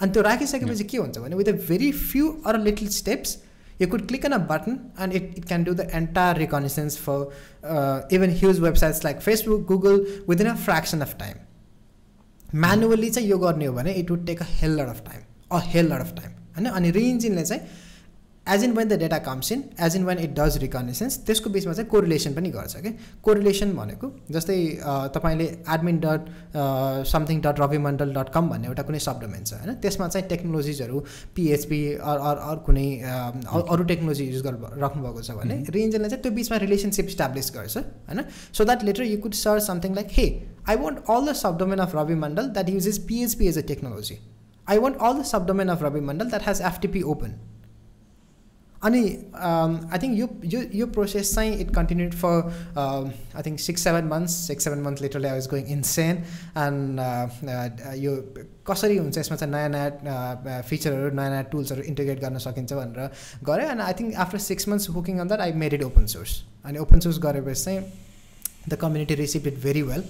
अनि 0.00 0.12
त्यो 0.12 0.22
राखिसकेपछि 0.22 0.84
के 0.84 0.98
हुन्छ 0.98 1.18
भने 1.18 1.36
with 1.36 1.48
a 1.48 1.56
very 1.68 1.92
few 2.00 2.32
or 2.46 2.58
little 2.60 2.88
steps 2.96 3.36
you 3.78 3.86
could 3.86 4.06
click 4.08 4.24
on 4.24 4.32
a 4.32 4.38
button 4.38 4.92
and 4.98 5.12
it, 5.12 5.38
it 5.38 5.46
can 5.46 5.64
do 5.64 5.74
the 5.74 5.86
entire 5.96 6.34
reconnaissance 6.34 6.96
for 6.96 7.32
uh, 7.64 8.02
even 8.10 8.30
huge 8.30 8.56
websites 8.56 9.04
like 9.04 9.22
Facebook, 9.22 9.66
Google 9.66 10.04
within 10.26 10.48
a 10.48 10.56
fraction 10.56 11.02
of 11.02 11.16
time. 11.18 11.38
Manually 12.52 13.10
चाहिँ 13.10 13.28
यो 13.28 13.38
गर्ने 13.38 13.64
हो 13.66 13.72
भने 13.72 13.92
it 13.92 14.10
would 14.10 14.24
take 14.26 14.42
a 14.42 14.44
hello 14.48 14.78
लट 14.80 14.88
of 14.88 15.02
time 15.06 15.22
a 15.52 15.60
hello 15.64 15.92
लट 15.92 16.00
of 16.00 16.12
time 16.16 16.30
होइन 16.56 16.66
अनि 16.66 16.90
रिइन्जिनले 16.90 17.44
चाहिँ 17.44 17.60
as 18.46 18.62
in 18.64 18.72
when 18.72 18.88
the 18.88 18.98
data 18.98 19.16
comes 19.20 19.50
in 19.52 19.62
as 19.82 19.96
in 19.96 20.04
when 20.04 20.18
it 20.18 20.30
does 20.34 20.56
reconnaissance 20.58 21.18
त्यसको 21.26 21.50
बिचमा 21.50 21.72
चाहिँ 21.72 21.88
कोरिलेसन 21.88 22.34
पनि 22.34 22.50
गर्छ 22.50 22.76
कि 22.76 22.90
कोरिलेसन 23.22 23.72
भनेको 23.72 24.10
जस्तै 24.30 24.56
तपाईँले 25.14 25.44
admin 25.74 25.98
dot 26.04 26.30
something 27.08 27.40
dot 27.40 27.60
Ravi 27.60 27.78
Mandal 27.78 28.14
dot 28.14 28.32
com 28.34 28.48
भन्ने 28.48 28.68
एउटा 28.68 28.82
कुनै 28.82 28.98
सबडोमेन 29.00 29.44
छ 29.44 29.54
होइन 29.56 29.74
त्यसमा 29.82 30.08
चाहिँ 30.08 30.28
टेक्नोलोजिजहरू 30.28 31.02
पिएचपी 31.36 31.80
अरू 32.04 32.56
कुनै 32.62 32.86
अरू 33.66 33.84
टेक्नोलोजी 33.84 34.28
युज 34.28 34.42
गरेर 34.42 34.80
राख्नुभएको 34.80 35.22
छ 35.22 35.36
भने 35.36 35.60
रेन्जले 35.70 36.08
चाहिँ 36.08 36.22
त्यो 36.22 36.32
बिचमा 36.32 36.62
रिलेसनसिप 36.64 37.14
इस्टाब्लिस 37.14 37.52
गर्छ 37.52 37.76
होइन 37.76 38.24
so 38.52 38.64
that 38.64 38.84
later 38.84 39.04
you 39.04 39.20
could 39.20 39.38
search 39.42 39.66
something 39.66 39.94
like 39.94 40.08
hey 40.12 40.26
I 40.68 40.82
want 40.86 41.04
all 41.10 41.28
the 41.28 41.36
subdomain 41.42 41.86
of 41.86 41.94
Ravi 41.96 42.18
Mandal 42.24 42.50
that 42.56 42.70
uses 42.70 43.04
PHP 43.08 43.48
as 43.48 43.58
a 43.58 43.66
technology 43.68 44.18
I 44.66 44.84
want 44.86 45.06
all 45.10 45.20
the 45.20 45.30
subdomain 45.34 45.76
of 45.76 45.82
Ravi 45.82 46.04
Mandal 46.08 46.34
that 46.34 46.48
has 46.48 46.66
FTP 46.66 47.02
open 47.12 47.38
अनि 48.82 49.00
I 49.34 49.98
think 50.02 50.18
यो 50.18 50.26
यो 50.44 50.60
यो 50.80 50.86
process 50.96 51.34
चाहिँ 51.34 51.54
it 51.60 51.74
continued 51.74 52.12
for 52.14 52.34
I 52.78 53.42
think 53.46 53.60
six 53.60 53.84
seven 53.84 54.04
months 54.08 54.34
six 54.48 54.64
seven 54.64 54.82
month 54.82 55.02
literally 55.02 55.28
I 55.28 55.34
was 55.34 55.48
going 55.50 55.66
in 55.76 55.82
Sen 55.92 56.22
end 56.64 57.00
यो 58.02 58.14
कसरी 58.70 58.96
हुन्छ 58.96 59.18
यसमा 59.18 59.36
चाहिँ 59.36 59.52
नयाँ 59.52 59.68
नयाँ 60.04 60.62
फिचरहरू 60.62 61.10
नयाँ 61.16 61.30
नयाँ 61.30 61.44
टुल्सहरू 61.52 61.82
इन्टिग्रेट 61.84 62.20
गर्न 62.20 62.38
सकिन्छ 62.46 62.72
भनेर 62.72 63.10
गरेँ 63.44 63.68
and 63.68 63.82
I 63.82 63.98
think 64.00 64.14
after 64.26 64.44
six 64.46 64.68
months 64.68 64.90
working 64.90 65.18
on 65.18 65.28
that 65.28 65.40
I 65.40 65.52
made 65.64 65.74
it 65.74 65.82
open 65.84 66.06
source 66.14 66.42
अनि 66.64 66.78
ओपन 66.78 67.00
सोर्स 67.00 67.18
गरेपछि 67.26 67.64
चाहिँ 67.64 67.82
the 68.68 68.80
community 68.80 69.14
receive 69.24 69.46
it 69.46 69.62
very 69.62 69.82
well 69.82 70.04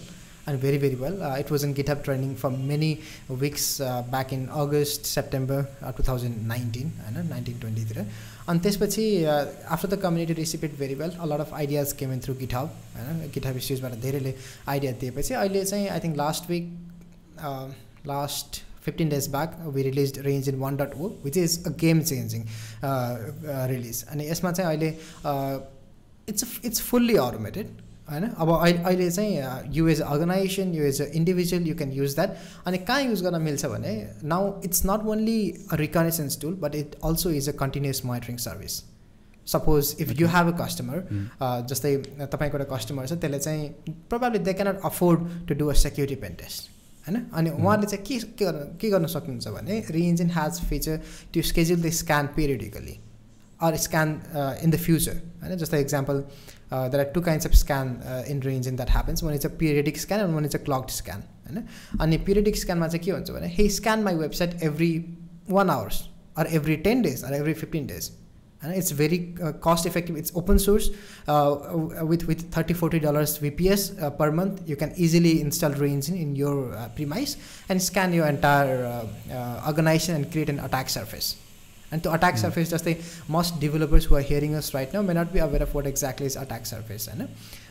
and 0.48 0.58
very 0.58 0.78
very 0.78 0.94
well. 0.94 1.22
Uh, 1.22 1.36
it 1.36 1.50
was 1.50 1.62
in 1.62 1.74
GitHub 1.74 2.02
training 2.02 2.34
for 2.34 2.50
many 2.50 3.02
weeks 3.40 3.80
uh, 3.80 4.02
back 4.04 4.32
in 4.32 4.48
August, 4.50 5.04
September 5.06 5.58
uh, 5.82 5.92
2019, 5.92 6.92
होइन 7.04 7.26
nineteen 7.28 7.58
ट्वेन्टीतिर 7.60 7.98
अनि 8.49 8.59
त्यसपछि 8.59 9.03
after 9.25 9.87
the 9.87 9.99
community 10.01 10.33
receive 10.33 10.63
it 10.65 10.77
very 10.79 10.95
well 10.95 11.11
a 11.11 11.25
lot 11.25 11.39
of 11.39 11.53
ideas 11.53 11.93
came 11.99 12.13
in 12.13 12.19
through 12.19 12.35
GitHub 12.35 12.75
होइन? 12.97 13.21
GitHub 13.33 13.57
इस्युजबाट 13.57 13.93
धेरैले 14.01 14.33
idea 14.67 14.91
दिएपछि 15.01 15.33
अहिले 15.33 15.63
चाहिँ 15.65 15.87
I 15.89 15.99
think 15.99 16.17
last 16.17 16.49
week 16.49 16.65
last 18.07 18.61
fifteen 18.85 19.09
days 19.09 19.27
back 19.31 19.57
we 19.75 19.83
release 19.83 20.19
reNgine 20.49 20.59
one 20.59 20.77
dot 20.77 20.95
O 20.95 21.09
which 21.23 21.37
is 21.37 21.63
a 21.67 21.71
game 21.85 22.01
changing 22.11 22.43
release 23.73 24.03
अनि 24.07 24.29
यसमा 24.29 24.51
चाहिँ 24.51 24.69
अहिले 24.69 24.89
इट्स 26.29 26.59
इट्स 26.65 26.81
फुल्ली 26.81 27.15
अटोमेटेड 27.21 27.81
होइन? 28.11 28.23
अब 28.23 28.49
अहिले 28.51 28.83
अहिले 28.83 29.09
चाहिँ 29.11 29.75
you 29.75 29.87
as 29.87 30.01
organization 30.01 30.73
you 30.75 30.83
as 30.83 31.01
a 31.01 31.05
individual 31.15 31.67
you 31.67 31.75
can 31.75 31.91
use 31.91 32.15
that 32.15 32.37
अनि 32.65 32.77
कहाँ 32.87 33.01
युज 33.01 33.21
गर्न 33.23 33.41
मिल्छ 33.41 33.65
भने 33.65 33.93
now 34.23 34.51
it's 34.65 34.85
not 34.85 35.05
only 35.07 35.39
a 35.71 35.75
reconnaissance 35.83 36.39
tool 36.41 36.55
but 36.63 36.75
it 36.75 36.95
also 37.03 37.31
is 37.31 37.49
a 37.49 37.55
continuous 37.59 38.05
monitoring 38.05 38.37
service 38.47 38.81
suppose 39.47 39.95
if 39.99 40.11
you 40.19 40.27
have 40.27 40.53
a 40.53 40.57
customer 40.65 41.07
जस्तै 41.69 41.95
तपाईँको 42.33 42.57
एउटा 42.57 42.75
customer 42.75 43.07
छ 43.07 43.19
त्यसले 43.23 43.39
चाहिँ 43.39 43.95
probably 44.09 44.39
they 44.39 44.53
cannot 44.53 44.85
afford 44.85 45.47
to 45.47 45.55
do 45.55 45.67
a 45.67 45.73
security 45.79 46.15
pen 46.21 46.35
test 46.43 46.69
होइन? 47.07 47.25
अनि 47.33 47.49
hmm. 47.49 47.59
उहाँले 47.59 47.87
चाहिँ 47.87 48.05
के 48.05 48.19
के 48.19 48.45
गर्न 48.45 48.77
के 48.81 48.89
गर्न 48.89 49.07
सक्नुहुन्छ 49.07 49.47
भने 49.47 49.83
reNgine 49.91 50.29
has 50.31 50.59
feature 50.69 51.01
to 51.33 51.41
schedule 51.41 51.81
the 51.81 51.89
scan 51.93 52.27
periodically 52.35 52.97
or 53.61 53.77
scan 53.77 54.09
in 54.63 54.71
the 54.71 54.77
future 54.85 55.17
होइन? 55.43 55.57
जस्तै 55.57 55.81
example 55.81 56.23
Uh, 56.73 56.89
there 56.89 56.99
are 57.01 57.11
two 57.13 57.21
kinds 57.21 57.45
of 57.45 57.53
scan 57.53 58.01
uh, 58.01 58.23
in 58.25 58.41
reNgine 58.41 58.75
that 58.77 58.89
happens. 58.89 59.21
One 59.21 59.35
is 59.35 59.45
a 59.45 59.49
periodic 59.49 59.95
scan 59.95 60.21
and 60.21 60.33
one 60.33 60.43
is 60.43 60.55
a 60.55 60.59
clocked 60.59 60.89
scan 60.89 61.23
and 61.99 62.13
a 62.13 62.17
periodic 62.17 62.55
scan 62.55 62.79
means 62.79 62.95
hey 62.95 63.67
scan 63.69 64.03
my 64.03 64.13
website 64.15 64.59
every 64.59 64.93
one 65.45 65.69
hours 65.69 66.09
or 66.35 66.47
every 66.47 66.77
10 66.77 67.03
days 67.03 67.23
or 67.23 67.31
every 67.31 67.53
15 67.53 67.85
days. 67.85 68.11
and 68.63 68.73
it's 68.79 68.91
very 68.99 69.35
uh, 69.43 69.51
cost 69.65 69.85
effective. 69.85 70.15
It's 70.15 70.31
open 70.41 70.57
source 70.57 70.89
with 72.11 72.25
with 72.29 72.41
30 72.57 72.73
40 72.73 72.99
dollars 73.05 73.37
vps 73.45 73.81
per 74.17 74.31
month. 74.31 74.67
You 74.67 74.77
can 74.83 74.93
easily 75.05 75.33
install 75.41 75.73
reNgine 75.83 76.19
in, 76.25 76.35
your 76.43 76.57
premise 76.95 77.37
and 77.69 77.83
scan 77.89 78.13
your 78.19 78.27
entire 78.35 79.07
organization 79.71 80.15
and 80.15 80.31
create 80.31 80.49
an 80.49 80.61
attack 80.69 80.89
surface. 80.99 81.35
and 81.92 82.02
to 82.02 82.12
attack 82.12 82.34
mm. 82.34 82.40
surface 82.40 82.72
जस्तै 82.72 82.96
most 83.28 83.60
developers 83.60 84.04
who 84.04 84.16
are 84.16 84.26
hearing 84.30 84.54
us 84.54 84.74
right 84.74 84.92
now 84.92 85.02
may 85.02 85.14
not 85.14 85.32
be 85.32 85.40
aware 85.40 85.62
of 85.62 85.74
what 85.74 85.86
exactly 85.86 86.26
is 86.26 86.36
attack 86.36 86.66
surface 86.66 87.08
होइन 87.08 87.26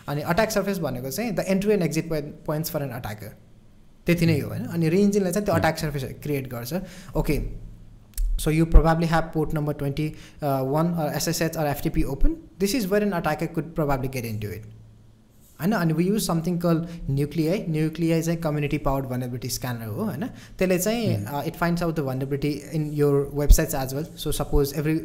अनि 0.07 0.21
attack 0.23 0.51
surface 0.51 0.77
भनेको 0.79 1.09
चाहिँ 1.11 1.31
the 1.35 1.43
entry 1.49 1.73
end 1.73 1.83
exit 1.83 2.09
points 2.45 2.71
for 2.71 2.83
N 2.83 2.89
अट्याकर 2.97 3.33
त्यति 4.07 4.25
नै 4.25 4.39
हो 4.39 4.49
होइन 4.49 4.65
अनि 4.67 4.89
रेन्जिनलाई 4.89 5.31
चाहिँ 5.31 5.45
त्यो 5.45 5.55
अट्याक 5.55 5.77
सर्फेस 5.77 6.03
क्रिएट 6.23 6.47
गर्छ 6.49 6.81
okay 7.17 7.39
so 8.39 8.51
you 8.51 8.65
probably 8.73 9.07
have 9.07 9.31
port 9.33 9.53
number 9.53 9.73
twenty 9.81 10.07
one 10.71 10.95
SSH 11.15 11.57
or 11.57 11.67
FTP 11.67 12.03
open 12.15 12.35
this 12.59 12.75
is 12.75 12.85
where 12.91 13.03
N 13.03 13.11
अट्याकर 13.19 13.53
could 13.55 13.73
probably 13.75 14.09
get 14.15 14.25
in 14.25 14.39
to 14.39 14.51
it 14.51 14.65
होइन 15.59 15.71
अनि 15.71 15.93
we 15.93 16.03
use 16.05 16.21
something 16.21 16.57
call 16.59 16.81
Nuclei 17.09 17.63
Nuclei 17.69 18.21
चाहिँ 18.21 18.39
community 18.41 18.77
powered 18.87 19.05
vulnerability 19.05 19.49
scanner 19.49 19.85
हो 19.87 20.03
होइन 20.03 20.25
त्यसले 20.57 20.77
चाहिँ 20.79 21.45
it 21.47 21.55
finds 21.55 21.83
out 21.83 21.95
the 21.95 22.03
vulnerability 22.09 22.51
in 22.73 22.89
your 22.93 23.15
websites 23.33 23.75
as 23.75 23.93
well 23.93 24.05
so 24.23 24.31
suppose 24.39 24.73
every 24.77 24.95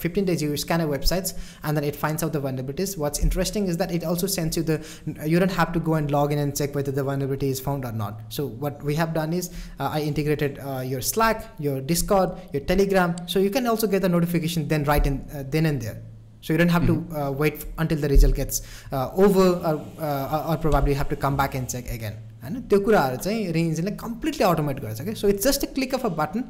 fifteen 0.00 0.24
days 0.24 0.42
you 0.42 0.56
scan 0.64 0.80
a 0.80 0.86
websites 0.86 1.34
and 1.34 1.78
then 1.78 1.88
it 1.88 1.96
finds 1.96 2.24
out 2.24 2.32
the 2.32 2.40
vulnerabilities 2.46 2.94
what's 2.98 3.24
interesting 3.24 3.68
is 3.68 3.76
that 3.76 3.92
it 3.92 4.04
also 4.04 4.26
sends 4.36 4.58
you 4.58 4.64
the 4.64 4.80
you 5.26 5.40
don't 5.40 5.52
have 5.52 5.72
to 5.74 5.80
go 5.90 5.96
and 5.98 6.10
log 6.10 6.32
in 6.32 6.38
and 6.38 6.52
check 6.54 6.76
whether 6.76 6.92
the 6.92 7.06
vulnerability 7.06 7.50
is 7.50 7.62
found 7.64 7.86
or 7.86 7.94
not 8.02 8.30
so 8.32 8.50
what 8.62 8.84
we 8.84 8.94
have 8.96 9.14
done 9.14 9.34
is 9.34 9.50
I 9.82 10.02
integrated 10.04 10.58
your 10.86 11.02
Slack 11.14 11.50
your 11.60 11.80
Discord 11.94 12.54
your 12.54 12.66
Telegram 12.68 13.14
so 13.26 13.40
you 13.40 13.50
can 13.50 13.66
also 13.68 13.88
get 13.88 14.02
the 14.02 14.16
notification 14.18 14.68
then 14.68 14.84
right 14.84 15.06
in 15.06 15.20
then 15.50 15.66
and 15.66 15.80
there 15.80 16.08
So 16.44 16.54
you 16.54 16.58
don't 16.58 16.68
have 16.68 16.84
mm-hmm. 16.84 17.12
to 17.14 17.20
uh, 17.20 17.30
wait 17.30 17.66
until 17.78 17.98
the 17.98 18.08
result 18.08 18.34
gets 18.34 18.62
uh, 18.92 19.10
over 19.14 19.46
or, 19.68 19.84
uh, 20.00 20.48
or 20.48 20.56
probably 20.56 20.94
have 20.94 21.08
to 21.10 21.16
come 21.16 21.36
back 21.36 21.54
and 21.54 21.68
check 21.68 21.90
again. 21.90 22.14
होइन 22.42 22.60
त्यो 22.68 22.78
कुराहरू 22.80 23.16
चाहिँ 23.16 23.52
रेन्जले 23.52 23.90
completely 24.00 24.44
automate 24.44 24.78
गर्छ 24.80 25.00
कि 25.04 25.14
सो 25.14 25.28
it's 25.28 25.44
just 25.46 25.64
a 25.64 25.72
click 25.74 25.94
of 25.94 26.04
a 26.06 26.08
button 26.20 26.44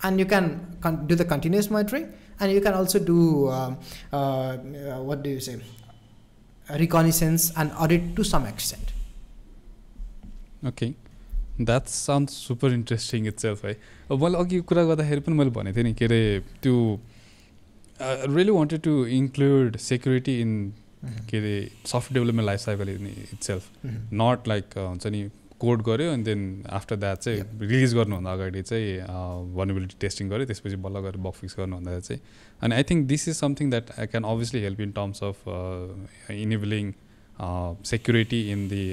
end 0.00 0.20
you 0.20 0.26
can 0.32 0.44
do 1.08 1.14
the 1.14 1.26
continuous 1.30 1.70
monitoring 1.72 2.02
and 2.42 2.54
you 2.54 2.60
can 2.66 2.74
also 2.74 2.98
do 3.08 3.16
what 5.08 5.22
do 5.24 5.30
you 5.30 5.40
से 5.46 5.54
reconnaissance 6.82 7.50
end 7.58 7.72
audit 7.86 8.14
to 8.16 8.24
some 8.30 8.46
extent 8.48 8.92
okay 10.68 10.92
that 11.60 11.88
sound 11.96 12.28
super 12.36 12.72
interesting 12.72 13.26
it's 13.28 13.42
self 13.42 13.64
है 13.64 13.76
मैले 14.22 14.38
अघि 14.44 14.60
कुरा 14.70 14.84
गर्दाखेरि 14.92 15.26
पनि 15.26 15.36
मैले 15.42 15.50
भनेको 15.58 15.76
थिएँ 15.76 15.84
नि 15.84 15.94
के 15.98 16.04
अरे 16.04 16.22
त्यो 16.62 16.78
I 18.01 18.25
really 18.27 18.51
wanted 18.51 18.81
to 18.83 19.03
include 19.03 19.79
security 19.81 20.41
in 20.41 20.51
के 21.29 21.37
अरे 21.37 21.71
soft 21.85 22.13
development 22.13 22.45
life 22.45 22.59
cycle 22.59 22.89
in 22.89 23.07
it 23.07 23.43
self 23.43 23.85
not 24.21 24.47
like 24.47 24.77
हुन्छ 24.77 25.07
नि 25.07 25.29
कोड 25.59 25.81
गऱ्यो 25.83 26.11
अनि 26.13 26.23
देन 26.23 26.41
आफ्टर 26.79 26.95
द्याट 26.95 27.17
चाहिँ 27.17 27.41
रिलिज 27.61 27.93
गर्नुभन्दा 27.95 28.31
अगाडि 28.33 28.61
चाहिँ 28.61 28.97
भर्नेबिलिटी 29.55 29.95
टेस्टिङ 30.01 30.29
गऱ्यो 30.29 30.45
त्यसपछि 30.45 30.75
बल्ल 30.85 30.99
गएर 31.05 31.17
बग 31.27 31.31
फिक्स 31.39 31.55
गर्नुभन्दा 31.59 31.99
चाहिँ। 31.99 32.21
अनि 32.61 32.75
I 32.75 32.83
think 32.89 33.07
this 33.07 33.27
is 33.27 33.35
something 33.35 33.69
that 33.69 33.91
I 33.99 34.07
can 34.07 34.23
obviously 34.31 34.61
help 34.63 34.79
in 34.81 34.91
terms 34.99 35.23
of 35.23 35.35
enabling 36.31 36.91
security 37.93 38.41
in 38.51 38.67
the 38.69 38.83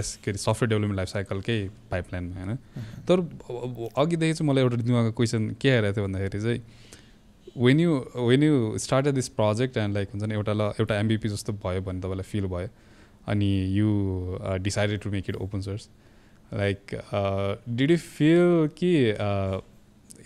S 0.00 0.18
के 0.24 0.30
अरे 0.30 0.38
सफ्टवेयर 0.38 0.70
डेभलपमेन्ट 0.70 0.96
लाइफ 0.96 1.08
साइकलकै 1.08 1.58
पाइपलाइनमा 1.90 2.44
होइन। 2.44 2.56
तर 3.08 3.16
अघिदेखि 3.96 4.32
चाहिँ 4.32 4.50
मलाई 4.50 4.62
एउटा 4.64 4.76
दिमागको 4.82 5.12
क्वेसन 5.22 5.50
के 5.60 5.70
आइरहेको 5.70 5.96
थियो 5.96 6.06
भन्दाखेरि 6.08 6.42
चाहिँ 6.42 6.60
when 7.57 7.79
you 7.79 7.97
when 8.17 8.43
you 8.43 8.77
start 8.77 9.07
this 9.15 9.27
project 9.31 9.77
and 9.77 9.95
like 9.95 10.09
हुन्छ 10.13 10.23
नि 10.23 10.33
एउटा 10.33 10.53
ल 10.53 10.71
एउटा 10.79 10.99
एमबिपी 10.99 11.29
जस्तो 11.29 11.53
भयो 11.65 11.81
भने 11.81 12.01
तपाईँलाई 12.01 12.29
फिल 12.31 12.47
भयो 12.47 12.67
अनि 13.27 13.51
you 13.71 13.89
decided 14.61 15.01
to 15.01 15.09
make 15.09 15.29
it 15.29 15.35
open 15.37 15.61
source 15.61 15.89
like 16.53 16.95
did 17.71 17.91
you 17.91 17.97
feel 17.97 18.67
कि 18.77 18.93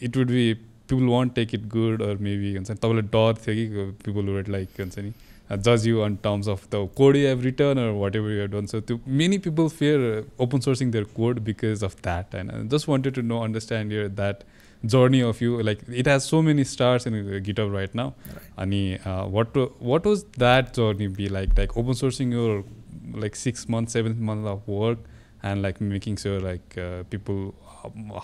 it 0.06 0.18
would 0.18 0.28
B 0.28 0.54
people 0.54 1.08
want 1.08 1.34
take 1.36 1.54
it 1.56 1.68
good 1.70 2.02
or 2.02 2.18
maybe 2.22 2.56
हुन्छ 2.56 2.70
नि 2.70 2.76
तपाईँलाई 2.78 3.10
डर 3.14 3.42
थियो 3.42 3.56
कि 3.56 3.92
पिपल 4.04 4.30
वुड 4.30 4.50
लाइक 4.50 4.80
हुन्छ 4.80 5.00
नि 5.00 5.14
जज 5.50 5.88
you 5.88 6.00
on 6.02 6.16
terms 6.24 6.48
of 6.50 6.68
the 6.72 6.88
code 6.96 7.16
you 7.16 7.28
have 7.28 7.44
return 7.44 7.80
or 7.80 7.90
watt 7.98 8.16
ever 8.16 8.32
you 8.32 8.48
done 8.48 8.66
so 8.66 8.80
त्यो 8.82 9.00
many 9.20 9.38
people 9.40 9.68
fear 9.72 10.26
open 10.40 10.60
sourcing 10.60 10.92
their 10.92 11.04
code 11.16 11.40
because 11.42 11.84
of 11.84 11.96
that 12.04 12.36
होइन 12.36 12.68
just 12.70 12.90
wanted 12.90 13.14
to 13.14 13.22
know 13.24 13.40
understand 13.42 13.94
year 13.94 14.08
that 14.08 14.44
journey 14.85 15.23
of 15.23 15.41
you 15.41 15.63
like 15.63 15.81
it 15.89 16.07
has 16.07 16.25
so 16.25 16.43
many 16.43 16.65
stars 16.65 17.07
in 17.07 17.15
github 17.41 17.73
right 17.73 17.95
now. 17.95 18.15
Right. 18.27 18.43
ani 18.59 18.99
uh, 18.99 19.25
what 19.27 19.57
what 19.81 20.05
was 20.05 20.25
that 20.39 20.75
journey 20.75 21.07
be 21.07 21.29
like? 21.29 21.57
Like 21.57 21.77
open 21.77 21.93
sourcing 21.93 22.33
your 22.33 22.65
like 23.13 23.37
six 23.37 23.69
months 23.69 23.93
seven 23.93 24.21
months 24.23 24.49
of 24.49 24.67
work 24.67 24.99
and 25.43 25.63
like 25.63 25.81
making 25.81 26.17
sure 26.17 26.41
like 26.41 26.79
uh, 26.79 27.03
people 27.05 27.55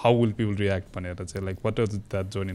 how 0.03 0.13
will 0.13 0.33
people 0.33 0.55
react 0.55 0.97
like 1.43 1.63
what 1.65 1.79
was 1.79 1.99
that 2.11 2.31
journey 2.31 2.53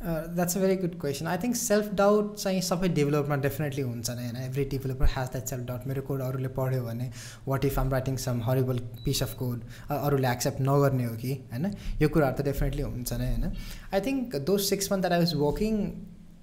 that's 0.00 0.56
a 0.56 0.60
very 0.60 0.74
good 0.76 0.98
question 1.00 1.26
I 1.26 1.36
think 1.42 1.56
self 1.56 1.92
doubt 1.94 2.34
चाहिँ 2.36 2.60
सबै 2.62 2.88
डेभलपमा 2.90 3.36
definitely 3.38 3.82
हुन्छ 3.82 4.10
नै 4.10 4.24
होइन 4.24 4.36
every 4.38 4.64
developer 4.66 5.06
ह्याज 5.06 5.28
that 5.28 5.46
self 5.46 5.64
doubt 5.66 5.86
मेरो 5.86 6.02
code 6.02 6.20
अरूले 6.22 6.48
पढ्यो 6.50 6.82
भने 6.84 7.10
what 7.46 7.64
if 7.64 7.78
आम 7.78 7.90
writing 7.90 8.16
some 8.24 8.42
horrible 8.42 8.78
piece 9.04 9.22
of 9.22 9.34
code 9.34 9.62
अरूले 9.90 10.28
एक्सेप्ट 10.30 10.60
नगर्ने 10.62 11.04
हो 11.04 11.14
कि 11.16 11.32
होइन 11.52 11.70
यो 12.02 12.08
कुराहरू 12.08 12.36
त 12.36 12.44
डेफिनेटली 12.44 12.82
हुन्छ 12.84 13.12
नै 13.14 13.30
होइन 13.30 13.52
I 13.92 14.00
think 14.02 14.36
those 14.46 14.60
six 14.64 14.92
month 14.92 15.02
that 15.02 15.12
I 15.12 15.18
was 15.20 15.34
working 15.38 15.80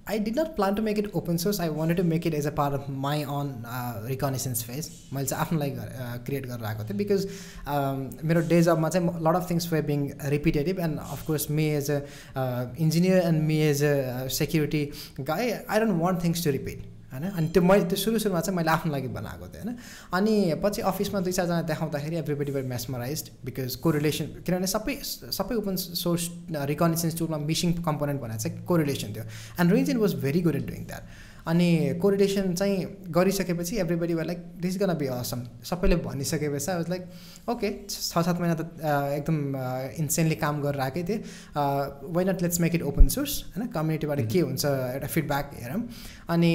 I 0.08 0.18
did 0.18 0.38
nut 0.38 0.46
plan 0.56 0.74
to 0.74 0.82
make 0.82 0.98
it 0.98 1.10
open 1.16 1.36
source 1.36 1.60
I 1.60 1.68
wanted 1.70 1.96
to 1.96 2.02
make 2.04 2.26
it 2.26 2.34
as 2.34 2.46
a 2.46 2.50
part 2.54 2.74
of 2.74 2.86
my 3.04 3.22
on 3.34 3.52
reconnaissance 4.06 4.62
phase 4.64 4.88
मैले 5.12 5.26
चाहिँ 5.26 5.44
आफ्नो 5.44 5.58
लागि 5.58 6.24
create 6.24 6.46
गरेर 6.46 6.64
आएको 6.64 6.84
थिएँ 6.84 6.96
because 6.98 7.26
मेरो 8.24 8.40
day 8.48 8.60
जबमा 8.62 8.88
चाहिँ 8.88 9.08
lot 9.26 9.36
of 9.36 9.50
things 9.50 9.72
way 9.72 9.82
being 9.82 10.08
repetitive 10.28 10.80
and 10.80 10.98
of course 11.00 11.50
may 11.50 11.68
as 11.76 11.90
a 11.90 12.00
engineer 12.78 13.22
end 13.22 13.42
may 13.42 13.58
as 13.68 13.84
a 13.84 14.26
security 14.38 14.88
गाई 15.22 15.50
I 15.50 15.80
don't 15.80 16.02
want 16.02 16.24
things 16.24 16.44
to 16.44 16.50
repeat 16.50 16.92
होइन? 17.13 17.23
अनि 17.29 17.47
त्यो 17.53 17.63
मैले 17.63 17.83
त्यो 17.89 17.97
सुरु 17.97 18.19
सुरुमा 18.19 18.41
चाहिँ 18.41 18.57
मैले 18.57 18.71
आफ्नो 18.71 18.91
लागि 18.93 19.07
बनाएको 19.17 19.47
थिएँ 19.53 19.63
होइन? 19.63 19.77
अनि 20.13 20.35
पछि 20.63 20.81
अफिसमा 20.91 21.19
दुई 21.25 21.31
चारजना 21.31 21.61
देखाउँदाखेरि 21.69 22.15
everybody 22.17 22.51
were 22.51 22.63
mesmerise 22.73 23.19
because 23.45 23.75
correlation 23.85 24.25
किनभने 24.45 24.67
सबै 24.67 24.95
सबै 25.39 25.55
ओपन 25.61 25.75
सोर्स 26.03 26.29
रिकनेसेन्स 26.73 27.17
टुलमा 27.19 27.37
मिसिङ 27.45 27.73
कम्पोनेन्ट 27.81 28.21
भनेर 28.21 28.37
चाहिँ 28.37 28.63
कोरिलेसन 28.65 29.09
थियो। 29.15 29.25
And 29.59 29.73
reNgine 29.89 29.97
was 29.97 30.13
very 30.21 30.41
good 30.41 30.55
at 30.55 30.67
doing 30.67 30.85
that 30.85 31.27
अनि 31.47 31.67
कोरिलेसन 32.01 32.53
चाहिँ 32.53 32.77
गरिसकेपछि 33.15 33.77
everybody 33.79 34.13
were 34.13 34.25
like 34.25 34.39
this 34.61 34.77
gonna 34.79 34.93
be 34.99 35.05
awesome 35.07 35.43
सबैले 35.65 35.95
भनिसकेपछि 36.05 36.71
वाज 36.71 36.89
लाइक 36.89 37.49
ओके 37.49 37.69
छ 37.89 38.21
सात 38.25 38.39
महिना 38.39 38.55
त 38.59 38.67
एकदम 39.17 39.37
इन्सेन्टली 40.03 40.35
काम 40.35 40.61
गरेर 40.61 40.81
आएकै 40.81 41.03
थिएँ। 41.09 41.19
Why 42.13 42.25
not 42.25 42.41
let's 42.41 42.59
make 42.61 42.75
it 42.75 42.83
open 42.91 43.07
source 43.07 43.33
होइन? 43.55 43.67
कम्युनिटीबाट 43.67 44.21
के 44.31 44.39
हुन्छ 44.39 44.65
एउटा 44.65 45.07
फिडब्याक 45.07 45.51
हेरौँ। 45.61 45.81
अनि 46.28 46.52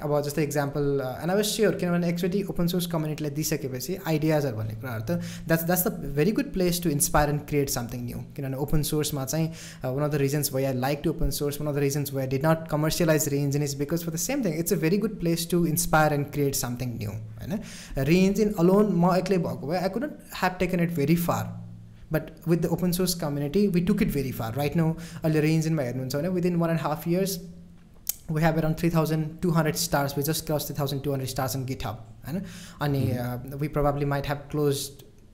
अब 0.00 0.20
जस्तै 0.24 0.42
example 0.42 0.84
and 1.02 1.30
I 1.30 1.36
was 1.36 1.44
sure 1.46 1.74
किनभने 1.76 2.08
एक्चुली 2.08 2.42
ओपन 2.50 2.66
सोर्स 2.66 2.86
कम्युनिटीलाई 2.88 3.30
दिइसकेपछि 3.34 3.96
आइडियाजहरू 4.06 4.56
भन्ने 4.56 4.74
कुराहरू 4.76 5.04
त 5.04 5.18
that's 5.48 5.64
that's 5.64 5.86
the 5.86 6.12
very 6.16 6.32
good 6.38 6.52
place 6.52 6.82
to 6.82 6.90
inspire 6.90 7.30
and 7.30 7.46
create 7.48 7.70
something 7.70 8.04
new 8.04 8.22
किनभने 8.36 8.62
ओपन 8.64 8.82
सोर्समा 8.90 9.24
चाहिँ 9.26 9.48
one 9.86 10.04
of 10.04 10.10
the 10.10 10.22
reasons 10.22 10.52
why 10.52 10.64
I 10.64 10.78
like 10.78 11.00
to 11.04 11.10
open 11.10 11.30
source 11.38 11.60
one 11.60 11.68
of 11.68 11.74
the 11.74 11.84
reasons 11.86 12.14
why 12.14 12.26
did 12.28 12.46
not 12.46 12.68
commercialise 12.70 13.28
range 13.30 13.56
is 13.62 13.74
because 13.78 14.04
for 14.04 14.12
the 14.12 14.22
same 14.22 14.44
thing 14.44 14.58
it's 14.58 14.72
a 14.72 14.76
very 14.78 14.98
good 14.98 15.18
place 15.20 15.48
to 15.50 15.64
inspire 15.66 16.12
and 16.12 16.30
create 16.32 16.54
something 16.56 16.96
new 16.96 17.10
होइन 17.10 17.60
range 18.06 18.40
इन 18.40 18.54
alone 18.58 18.94
म 18.94 19.14
एक्लै 19.16 19.38
भएको 19.44 19.66
भए 19.66 19.78
I 19.80 19.88
could 19.90 20.08
have 20.34 20.56
taken 20.58 20.80
it 20.80 20.94
very 20.94 21.16
far 21.24 21.52
but 22.12 22.30
with 22.48 22.58
the 22.58 22.66
open 22.72 22.92
source 22.92 23.14
community 23.20 23.66
we 23.68 23.80
took 23.84 24.02
it 24.02 24.12
very 24.12 24.32
far 24.34 24.54
right 24.56 24.76
no 24.76 24.88
अहिले 25.22 25.40
रेन्जिनमा 25.40 25.82
हेर्नुहुन्छ 25.82 26.16
भने 26.16 26.28
within 26.30 26.56
one 26.56 26.70
and 26.70 26.80
half 26.80 27.08
years 27.08 27.38
we 28.30 28.42
have 28.42 28.58
around 28.58 28.78
three 28.78 28.90
thousand 28.90 29.38
to 29.42 29.50
hundred 29.50 29.76
stars 29.78 30.16
we 30.18 30.22
just 30.22 30.46
cross 30.46 30.66
three 30.66 30.76
thousand 30.78 31.02
to 31.02 31.12
hundred 31.12 31.30
stars 31.30 31.56
in 31.56 31.64
Git 31.66 31.86
hub 31.86 32.06
होइन 32.26 32.42
अनि 32.80 33.02
we 33.56 33.68
probably 33.68 34.04
might 34.06 34.28
have 34.28 34.46
close 34.50 34.88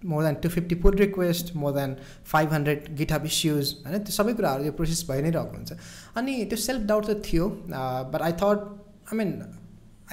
more 0.04 0.24
than 0.24 0.34
to 0.42 0.48
fifty 0.48 0.74
pull 0.76 0.94
request 0.96 1.54
more 1.56 1.72
than 1.72 1.96
five 2.26 2.52
hundred 2.52 2.94
Git 2.96 3.12
hub 3.12 3.24
issues 3.26 3.74
होइन 3.86 3.98
त्यो 3.98 4.12
सबै 4.14 4.32
कुराहरू 4.34 4.64
यो 4.64 4.72
process 4.74 5.04
भइ 5.10 5.22
नै 5.22 5.30
रहेको 5.30 5.56
हुन्छ 5.56 5.72
अनि 6.16 6.44
त्यो 6.44 6.58
सेल्फ 6.60 6.86
डाउट 6.86 7.06
त 7.06 7.22
थियो 7.24 7.48
बट 8.12 8.22
आई 8.22 8.32
थट 8.34 8.68
आई 9.06 9.18
मिन 9.18 9.34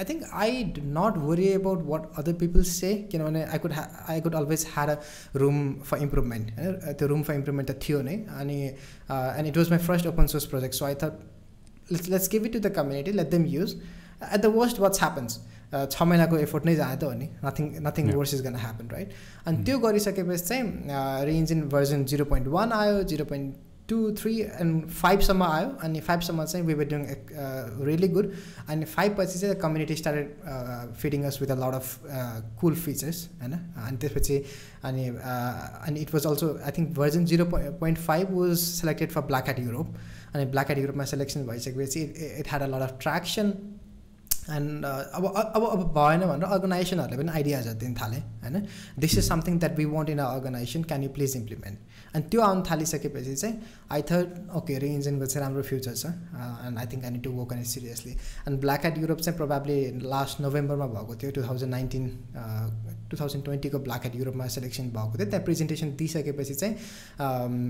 आई 0.00 0.04
think 0.04 0.24
I 0.34 0.62
do 0.74 0.82
not 0.90 1.16
worry 1.20 1.48
about 1.52 1.82
what 1.86 2.02
other 2.18 2.32
people's 2.40 2.74
से 2.80 2.92
किनभने 3.12 3.42
I 3.44 3.58
could 3.58 3.72
I 4.08 4.20
could 4.20 4.34
always 4.34 4.66
had 4.68 4.90
a 4.90 4.96
room 5.36 5.58
for 5.82 6.02
improvement 6.02 6.52
होइन 6.58 6.92
त्यो 6.92 7.08
रुम 7.08 7.22
फर 7.22 7.34
इम्प्रुभमेन्ट 7.34 7.70
त 7.70 7.78
थियो 7.82 8.02
नै 8.02 8.14
अनि 8.36 8.60
end 8.60 9.46
it 9.46 9.56
was 9.56 9.70
my 9.70 9.84
first 9.86 10.06
open 10.06 10.26
source 10.34 10.46
project 10.46 10.74
so 10.74 10.84
I 10.84 10.94
thought 11.02 11.26
let's 11.92 12.08
let's 12.08 12.28
give 12.30 12.46
it 12.46 12.52
to 12.52 12.60
the 12.60 12.72
community 12.74 13.12
let 13.12 13.30
them 13.30 13.46
use 13.48 13.76
at 14.24 14.40
the 14.40 14.52
worst 14.56 14.80
watts 14.80 15.02
happens 15.02 15.38
छ 15.70 16.02
महिनाको 16.02 16.36
effort 16.38 16.66
नै 16.66 16.74
जाँदा 16.76 17.06
हो 17.06 17.12
नि 17.14 17.28
nothing 17.44 17.70
nothing 17.82 18.12
worse 18.12 18.34
is 18.34 18.42
gonna 18.42 18.54
happen 18.58 18.88
right 18.92 19.10
अनि 19.46 19.64
त्यो 19.64 19.78
गरिसकेपछि 19.78 20.44
चाहिँ 20.44 21.24
reNgine 21.52 21.68
version 21.70 22.04
zero 22.12 22.24
point 22.26 22.48
one 22.50 22.72
आयो 22.74 23.02
zero 23.04 23.24
point 23.32 23.66
two 23.88 23.98
three 24.12 24.32
and 24.40 24.88
फाइभसम्म 24.92 25.42
आयो 25.42 25.68
अनि 25.82 26.00
फाइभसम्म 26.00 26.44
चाहिँ 26.44 26.64
we 26.66 26.74
were 26.74 26.84
doing 26.84 27.04
really 27.86 28.08
good 28.08 28.32
अनि 28.68 28.84
फाइभ 28.86 29.16
पछि 29.18 29.38
चाहिँ 29.38 29.54
community 29.60 29.94
started 29.96 30.96
feeding 31.00 31.24
us 31.24 31.38
with 31.42 31.50
a 31.50 31.54
lot 31.56 31.74
of 31.74 32.00
cool 32.60 32.74
features 32.76 33.24
होइन 33.40 33.52
अनि 33.52 33.96
त्यसपछि 33.96 34.42
अनि 34.84 35.08
अनि 35.08 36.00
it 36.00 36.14
was 36.14 36.26
also 36.26 36.52
I 36.56 36.78
think 36.78 36.90
version 36.96 37.24
zero 37.24 37.44
point 37.54 37.98
five 38.00 38.32
was 38.32 38.56
selected 38.58 39.10
for 39.10 39.20
Black 39.26 39.48
Hat 39.48 39.58
Europe 39.60 39.94
अनि 40.33 40.45
Black 40.53 40.71
Hat 40.71 40.77
युरोपमा 40.77 41.05
सेलेक्सन 41.13 41.45
भइसकेपछि 41.47 42.01
it 42.39 42.47
had 42.49 42.61
a 42.61 42.67
lot 42.75 42.81
of 42.81 42.97
traction 43.01 43.53
end 44.51 44.85
अब 44.85 45.25
अब 45.35 45.63
अब 45.65 45.81
भएन 45.97 46.21
भनेर 46.29 46.49
अर्गनाइजेसनहरूले 46.53 47.17
पनि 47.17 47.31
आइडियाजहरू 47.31 47.79
दिन 47.79 47.93
थालेँ 47.95 48.21
होइन? 48.43 48.65
This 48.99 49.17
is 49.17 49.27
something 49.27 49.59
that 49.59 49.77
we 49.77 49.85
want 49.93 50.09
in 50.09 50.19
a 50.19 50.25
organisation 50.37 50.83
can 50.89 51.03
you 51.03 51.09
please 51.17 51.35
implement 51.37 52.15
अनि 52.15 52.23
त्यो 52.31 52.41
आउनु 52.41 52.63
थालिसकेपछि 52.69 53.35
चाहिँ 53.35 53.55
आई 53.91 54.01
थर्ड 54.09 54.27
ओके 54.57 54.77
रे 54.79 54.89
इन्जिनको 54.95 55.25
चाहिँ 55.25 55.45
राम्रो 55.45 55.63
फ्युचर 55.69 55.95
छ। 55.95 56.05
And 56.05 56.77
I 56.79 56.85
think 56.93 57.05
I 57.05 57.11
need 57.11 57.23
to 57.23 57.31
work 57.37 57.53
on 57.53 57.59
it 57.59 57.67
seriously 57.67 58.11
and 58.47 58.59
Black 58.65 58.85
Hat 58.85 58.97
Europe 58.97 59.19
चाहिँ 59.19 59.37
प्रोभाब्ली 59.37 59.79
लास्ट 60.15 60.41
नोभेम्बरमा 60.41 60.87
भएको 60.97 61.15
थियो 61.23 61.31
two 61.39 61.47
thousand 61.47 61.71
nineteen 61.71 62.05
two 63.13 63.21
thousand 63.21 63.45
ट्वेन्टीको 63.45 63.79
Black 63.87 64.05
Hat 64.05 64.15
युरोपमा 64.21 64.47
सेलेक्सन 64.57 64.89
भएको 64.97 65.17
थियो. 65.17 65.29
त्यहाँ 65.29 65.45
प्रेजेन्टेसन 65.45 65.95
दिइसकेपछि 66.01 66.53
चाहिँ 66.53 66.73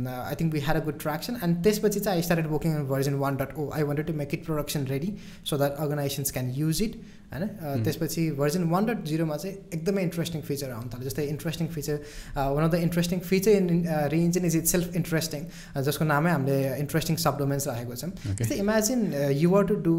I 0.07 0.35
think 0.41 0.53
we 0.53 0.59
had 0.67 0.81
a 0.81 0.85
good 0.85 0.99
traction 1.01 1.39
and 1.43 1.63
त्यसपछि 1.63 1.99
चाहिँ 1.99 2.17
I 2.17 2.23
started 2.29 2.47
working 2.53 2.75
on 2.75 2.87
version 2.93 3.15
one 3.25 3.35
dot 3.43 3.57
O 3.57 3.69
I 3.79 3.83
wanted 3.89 4.07
to 4.07 4.13
make 4.21 4.33
it 4.33 4.45
production 4.45 4.85
ready 4.93 5.13
so 5.49 5.57
that 5.57 5.83
organizations 5.85 6.31
can 6.31 6.49
use 6.55 6.81
it 6.83 7.01
होइन 7.32 7.82
त्यसपछि 7.84 8.22
version 8.36 8.62
one 8.70 8.86
डट 8.86 9.04
जिरोमा 9.04 9.36
चाहिँ 9.36 9.54
एकदमै 9.74 10.02
interesting 10.02 10.42
feature 10.42 10.70
आउनु 10.72 10.90
थाल्यो 10.92 11.08
जस्तै 11.08 11.24
interesting 11.28 11.68
feature 11.74 11.96
one 12.36 12.64
of 12.64 12.70
the 12.70 12.80
interesting 12.86 13.20
feature 13.30 13.52
इन 13.52 13.66
रे 14.14 14.20
engine 14.20 14.44
is 14.50 14.56
it 14.56 14.72
self 14.72 14.96
interesting 15.00 15.44
जसको 15.82 16.04
नामै 16.10 16.30
हामीले 16.30 16.58
इन्ट्रेस्टिङ 16.84 17.16
सब 17.24 17.38
डोमेन्स 17.38 17.68
राखेको 17.68 17.96
छौँ 18.02 18.34
जस्तै 18.34 18.60
imagine 18.64 19.06
you're 19.38 19.70
to 19.72 19.80
do 19.88 19.96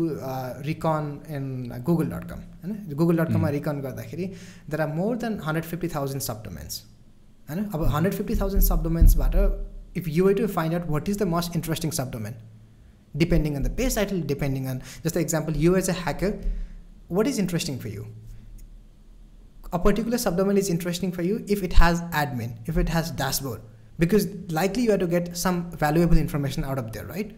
रिकन 0.67 1.11
in 1.37 1.49
Google 1.89 2.13
dot 2.13 2.29
com 2.31 2.45
होइन 2.61 2.99
गुगल 3.01 3.23
डट 3.23 3.33
कममा 3.33 3.49
रिकन 3.57 3.81
गर्दाखेरि 3.81 4.29
there 4.29 4.81
are 4.81 4.93
more 4.95 5.17
than 5.25 5.41
hundred 5.47 5.73
fifty 5.73 5.95
thousand 5.95 6.29
sub 6.29 6.45
domains 6.45 6.85
होइन 7.49 7.65
अब 7.67 7.89
हन्ड्रेड 7.95 8.15
फिफ्टी 8.15 8.39
थाउजन्ड 8.39 8.63
सब 8.65 8.83
डोमेन्सबाट 8.83 9.35
if 9.97 10.07
you 10.15 10.31
to 10.39 10.47
find 10.55 10.75
out 10.75 10.89
what 10.89 11.09
is 11.09 11.17
the 11.17 11.27
most 11.35 11.55
interesting 11.55 11.91
सब 11.99 12.11
domain 12.11 12.41
depending 13.17 13.55
on 13.55 13.63
the 13.63 13.71
page 13.77 13.95
title 13.95 14.21
depending 14.31 14.65
on 14.67 14.81
जस्तै 15.05 15.21
example 15.21 15.55
you 15.57 15.75
as 15.75 15.89
a 15.89 15.93
hacker 16.01 16.33
what 17.07 17.27
is 17.27 17.39
interesting 17.39 17.79
for 17.79 17.87
you? 17.87 18.07
A 19.71 19.79
particular 19.79 20.17
subdomain 20.17 20.57
is 20.57 20.69
interesting 20.69 21.11
for 21.11 21.21
you 21.21 21.43
if 21.47 21.63
it 21.63 21.73
has 21.73 22.01
admin, 22.23 22.55
if 22.67 22.77
it 22.77 22.89
has 22.89 23.11
dashboard, 23.11 23.61
because 23.99 24.27
likely 24.51 24.83
you 24.83 24.91
have 24.91 24.99
to 24.99 25.07
get 25.07 25.35
some 25.37 25.69
valuable 25.71 26.17
information 26.17 26.63
out 26.63 26.79
of 26.79 26.91
there, 26.93 27.05
right? 27.05 27.35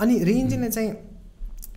अनि 0.00 0.18
रेन्जिनले 0.24 0.68
चाहिँ 0.70 0.92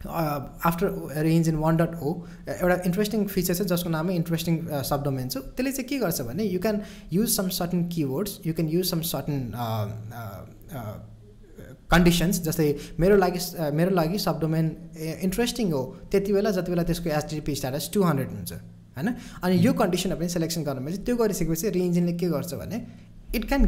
after 0.07 0.88
range 1.24 1.49
इन 1.49 1.55
one 1.55 1.78
dot 1.78 1.95
O 2.01 2.13
एउटा 2.47 2.76
interesting 2.86 3.26
feature 3.28 3.53
छ 3.55 3.68
जसको 3.72 3.89
नामै 3.89 4.16
interesting 4.16 4.57
subdomain 4.89 5.28
छ 5.30 5.38
त्यसले 5.57 5.72
चाहिँ 5.72 5.88
के 5.89 5.97
गर्छ 6.03 6.22
भने 6.30 6.43
you 6.45 6.59
can 6.66 6.82
use 7.13 7.30
some 7.36 7.49
certain 7.57 7.84
keywords 7.95 8.39
you 8.45 8.53
can 8.53 8.70
use 8.76 8.86
some 8.91 9.01
certain 9.11 9.39
Conditions, 11.91 12.38
just 12.38 12.59
say 12.59 12.72
लागि 12.99 13.41
मेरो 13.76 13.91
लागि 14.01 14.18
सब 14.24 14.41
डोमेन 14.41 14.66
इन्ट्रेस्टिङ 15.26 15.70
हो 15.72 15.82
त्यति 16.11 16.32
बेला 16.32 16.51
जति 16.59 16.70
बेला 16.70 16.82
त्यसको 16.91 17.11
एचडिपी 17.20 17.55
स्ट्याटस 17.61 17.91
टू 17.95 18.03
हन्ड्रेड 18.09 18.28
हुन्छ 18.34 18.53
होइन 18.97 19.14
अनि 19.45 19.57
यो 19.66 19.72
कन्डिसनमा 19.80 20.18
पनि 20.20 20.28
सेलेक्सन 20.36 20.62
गर्नुमा 20.68 20.91
चाहिँ 20.91 21.05
त्यो 21.07 21.16
गरिसकेपछि 21.22 21.70
रिइन्जिनले 21.78 22.12
के 22.20 22.28
गर्छ 22.36 22.55
भने 22.62 22.84
it 23.34 23.49
can 23.53 23.64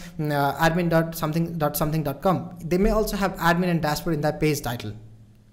admin 0.66 0.89
dot 0.89 1.14
something 1.16 1.45
dot 1.60 1.76
something 1.76 2.04
dot 2.04 2.22
come 2.24 2.38
they 2.66 2.78
may 2.78 2.89
also 2.89 3.18
have 3.18 3.45
admin 3.50 3.70
end 3.70 3.82
dashboard 3.82 4.18
in 4.18 4.22
the 4.22 4.34
page 4.39 4.64
title 4.64 4.93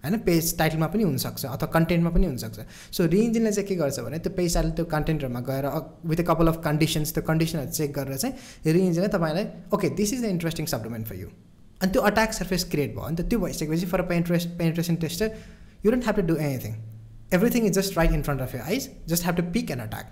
होइन 0.05 0.18
पेज 0.20 0.57
टाइटलमा 0.59 0.86
पनि 0.86 1.03
हुनसक्छ 1.03 1.44
अथवा 1.47 1.68
कन्टेन्टमा 1.70 2.11
पनि 2.11 2.26
हुनसक्छ 2.26 2.66
सो 2.92 3.07
रिइन्जिनले 3.07 3.53
चाहिँ 3.53 3.68
के 3.68 3.74
गर्छ 3.74 4.01
भने 4.01 4.18
त्यो 4.18 4.32
पेज 4.32 4.55
टाइटल 4.55 4.70
त्यो 4.70 4.84
कन्टेन्टहरूमा 4.84 5.40
गएर 5.40 5.66
with 6.07 6.20
a 6.20 6.24
couple 6.24 6.49
of 6.49 6.61
conditions 6.64 7.14
त्यो 7.14 7.22
कन्डिसनहरू 7.22 7.70
चेक 7.70 7.92
गरेर 7.92 8.16
चाहिँ 8.16 8.72
रिइन्जिनले 8.72 9.09
तपाईँलाई 9.09 9.47
okay 9.74 9.88
this 9.97 10.12
is 10.12 10.22
the 10.22 10.32
interesting 10.36 10.66
subdomain 10.66 11.05
for 11.05 11.16
you 11.16 11.28
अनि 11.80 11.92
त्यो 11.92 12.03
अट्याक 12.03 12.32
सर्फेस 12.32 12.64
क्रिएट 12.70 12.94
भयो 12.97 13.09
नि 13.09 13.16
त 13.16 13.28
त्यो 13.28 13.38
भइसकेपछि 13.38 13.86
for 13.86 14.03
पेन्ट्रेस 14.03 14.47
penetration 14.59 14.97
tester 14.97 15.26
you 15.84 15.90
don't 15.90 16.05
have 16.05 16.16
to 16.16 16.26
do 16.26 16.36
anything 16.42 16.74
everything 17.32 17.66
is 17.66 17.72
just 17.74 17.99
right 17.99 18.12
in 18.12 18.22
front 18.22 18.40
of 18.42 18.55
you 18.55 18.61
eyes 18.62 18.90
just 19.09 19.22
have 19.24 19.36
to 19.36 19.42
pick 19.53 19.70
an 19.70 19.80
attack 19.80 20.07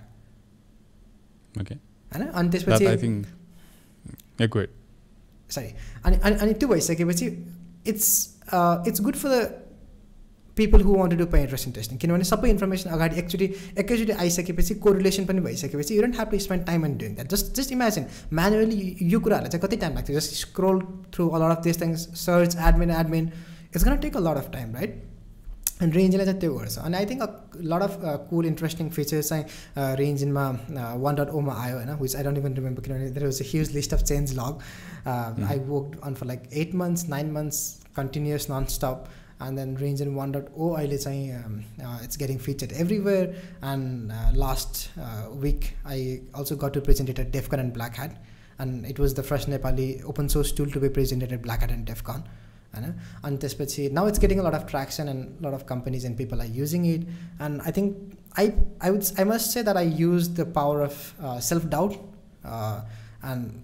okay 1.61 1.75
होइन? 2.12 2.26
अनि 2.28 2.50
त्यसपछि 2.50 2.84
सरी 5.50 5.72
अनि 6.04 6.16
अनि 6.18 6.36
अनि 6.36 6.52
त्यो 6.54 6.68
भइसकेपछि 6.68 7.26
it's 7.86 8.06
it's 8.88 9.00
good 9.00 9.16
for 9.16 9.28
the 9.30 9.50
people 10.56 10.82
who 10.82 10.94
want 10.96 11.12
to 11.12 11.18
do 11.18 11.26
penetration 11.32 11.72
testing 11.72 11.98
किनभने 11.98 12.24
सबै 12.24 12.48
इन्फर्मेसन 12.50 12.90
अगाडि 12.90 13.18
एकचोटि 13.20 13.46
एकैचोटि 13.78 14.12
आइसकेपछि 14.24 14.74
कोरिलेसन 14.86 15.24
पनि 15.26 15.40
भइसकेपछि 15.40 15.96
you 15.96 16.02
don't 16.02 16.16
have 16.16 16.30
to 16.30 16.38
spend 16.46 16.66
time 16.66 16.84
and 16.86 16.98
doing 17.00 17.14
that 17.14 17.30
just 17.34 17.60
just 17.60 17.72
imagine 17.72 18.06
manually 18.32 18.80
यो 19.12 19.20
कुराहरूलाई 19.20 19.50
चाहिँ 19.50 19.66
कति 19.66 19.76
टाइम 19.84 19.94
लाग्थ्यो 19.94 20.16
just 20.18 20.34
scroll 20.40 20.82
through 21.14 21.28
a 21.28 21.38
lot 21.44 21.56
of 21.56 21.62
this 21.64 21.80
things 21.82 22.08
search 22.24 22.56
admin 22.68 22.90
admin 22.96 23.30
it's 23.74 23.84
gonna 23.84 23.96
take 24.06 24.16
a 24.16 24.20
lot 24.20 24.42
of 24.44 24.50
time 24.52 24.74
right 24.76 25.02
अनि 25.81 25.91
रेन्जिनले 25.91 26.25
चाहिँ 26.25 26.39
त्यो 26.39 26.53
गर्छ 26.53 26.77
अनि 26.79 26.97
I 26.97 27.05
think 27.05 27.21
a 27.21 27.27
lot 27.71 27.81
of 27.81 27.97
cool 28.29 28.45
interesting 28.45 28.89
features 28.97 29.29
चाहिँ 29.29 29.95
रेन्जिनमा 30.01 30.45
वान 31.05 31.15
डट 31.15 31.29
ओमा 31.39 31.53
आयो 31.63 31.75
होइन 31.77 31.91
which 32.01 32.15
I 32.15 32.23
don't 32.23 32.37
even 32.37 32.53
remember 32.61 32.83
किनभने 32.83 33.09
there 33.09 33.25
was 33.25 33.41
a 33.41 33.45
huge 33.49 33.71
list 33.73 33.93
of 33.93 34.03
change 34.03 34.33
log 34.39 34.63
I 35.49 35.59
work 35.67 35.99
on 36.03 36.13
for 36.13 36.27
like 36.27 36.49
eight 36.63 36.75
months 36.83 37.07
nine 37.09 37.31
months 37.31 37.61
continuous 37.95 38.49
non 38.51 38.65
स्टप 38.77 39.07
and 39.39 39.57
then 39.57 39.75
range 39.75 40.01
in 40.01 40.15
1.0 40.15 40.75
अहिले 40.75 40.97
चाहिँ 40.97 41.31
um, 41.37 41.63
uh, 41.83 41.99
it's 42.03 42.15
getting 42.15 42.39
featured 42.39 42.71
everywhere 42.71 43.33
and 43.61 44.11
uh, 44.11 44.31
last 44.33 44.89
uh, 44.97 45.29
week 45.29 45.73
I 45.85 46.21
also 46.33 46.55
got 46.55 46.73
to 46.73 46.81
present 46.81 47.09
it 47.09 47.19
at 47.19 47.31
DEF 47.31 47.49
CON 47.49 47.59
and 47.59 47.73
Black 47.73 47.95
Hat 47.95 48.15
and 48.59 48.85
it 48.85 48.97
was 48.97 49.13
the 49.13 49.23
first 49.23 49.49
Nepali 49.49 50.03
open 50.05 50.29
source 50.29 50.53
tool 50.53 50.67
to 50.67 50.79
be 50.79 50.89
presented 50.89 51.33
at 52.69 52.81
Black 52.81 52.83
Hat 52.83 52.89
and 52.89 52.93
DEF 52.93 53.19
CON 53.21 53.23
होइन 53.23 53.23
अनि 53.23 53.37
त्यसपछि 53.37 53.89
now 53.89 54.07
it's 54.07 54.19
getting 54.19 54.39
a 54.39 54.43
lot 54.43 54.53
of 54.53 54.67
traction 54.69 55.07
and 55.07 55.45
lot 55.45 55.53
of 55.53 55.65
companies 55.69 56.05
and 56.05 56.17
people 56.17 56.39
are 56.39 56.47
using 56.47 56.85
it 56.85 57.07
and 57.41 57.61
I 57.61 57.71
think 57.71 58.17
I 58.39 58.51
I 58.83 58.91
would 58.91 59.03
I 59.19 59.23
must 59.23 59.51
say 59.51 59.63
that 59.63 59.77
I 59.77 59.89
use 59.89 60.29
the 60.39 60.51
power 60.55 60.81
of 60.81 61.15
self 61.23 61.65
doubt 61.65 61.93
and 63.25 63.63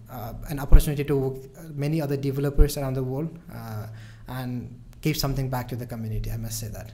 an 0.50 0.60
opportunity 0.60 1.04
to 1.04 1.40
many 1.76 2.02
other 2.02 2.18
developers 2.18 2.78
around 2.78 2.96
the 2.96 3.04
world 3.04 3.30
and 4.28 4.82
give 5.02 5.18
something 5.18 5.50
back 5.50 5.68
to 5.68 5.76
the 5.76 5.86
community. 5.86 6.32
I 6.32 6.38
must 6.38 6.60
say 6.60 6.68
that. 6.68 6.92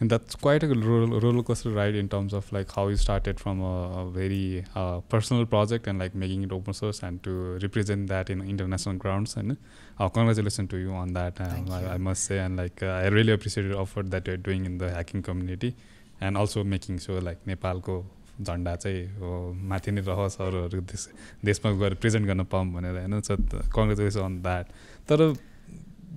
And 0.00 0.10
that's 0.10 0.36
quite 0.36 0.62
a 0.62 0.68
roller, 0.68 1.18
roller 1.18 1.42
coaster 1.42 1.70
ride 1.70 1.96
in 1.96 2.08
terms 2.08 2.32
of 2.32 2.50
like 2.52 2.70
how 2.72 2.86
you 2.88 2.96
started 2.96 3.40
from 3.40 3.60
a, 3.60 4.02
a 4.02 4.10
very 4.10 4.64
uh, 4.76 5.00
personal 5.00 5.44
project 5.44 5.88
and 5.88 5.98
like 5.98 6.14
making 6.14 6.44
it 6.44 6.52
open 6.52 6.72
source 6.72 7.02
and 7.02 7.22
to 7.24 7.58
represent 7.62 8.06
that 8.08 8.30
in 8.30 8.40
international 8.42 8.94
grounds. 8.96 9.36
And 9.36 9.56
uh, 9.98 10.08
congratulations 10.08 10.70
to 10.70 10.76
you 10.76 10.92
on 10.92 11.14
that. 11.14 11.40
Um, 11.40 11.70
I, 11.70 11.94
I, 11.94 11.96
must 11.96 12.24
say, 12.24 12.38
and 12.38 12.56
like 12.56 12.82
uh, 12.82 12.86
I 12.86 13.08
really 13.08 13.32
appreciate 13.32 13.68
the 13.68 13.78
effort 13.78 14.10
that 14.12 14.26
you're 14.26 14.36
doing 14.36 14.66
in 14.66 14.78
the 14.78 14.90
hacking 14.90 15.22
community, 15.22 15.74
and 16.20 16.36
also 16.36 16.62
making 16.62 16.98
sure 16.98 17.20
like 17.20 17.44
Nepalको 17.46 18.04
झन्डा 18.42 18.74
चाहिँ 18.76 19.52
माथि 19.68 19.90
नै 19.90 20.00
रहोस् 20.06 20.40
अरूहरू 20.40 20.80
देश 20.86 21.08
देशमा 21.44 21.70
गएर 21.80 21.94
present 22.02 22.26
गर्न 22.26 22.44
पाऊँ 22.46 22.66
भनेर 22.72 22.98
होइन 22.98 23.20
सो 23.26 23.36
कङ्ग्रेचुलेसन 23.74 24.20
अन 24.22 24.34
द्याट 24.42 24.66
तर 25.10 25.20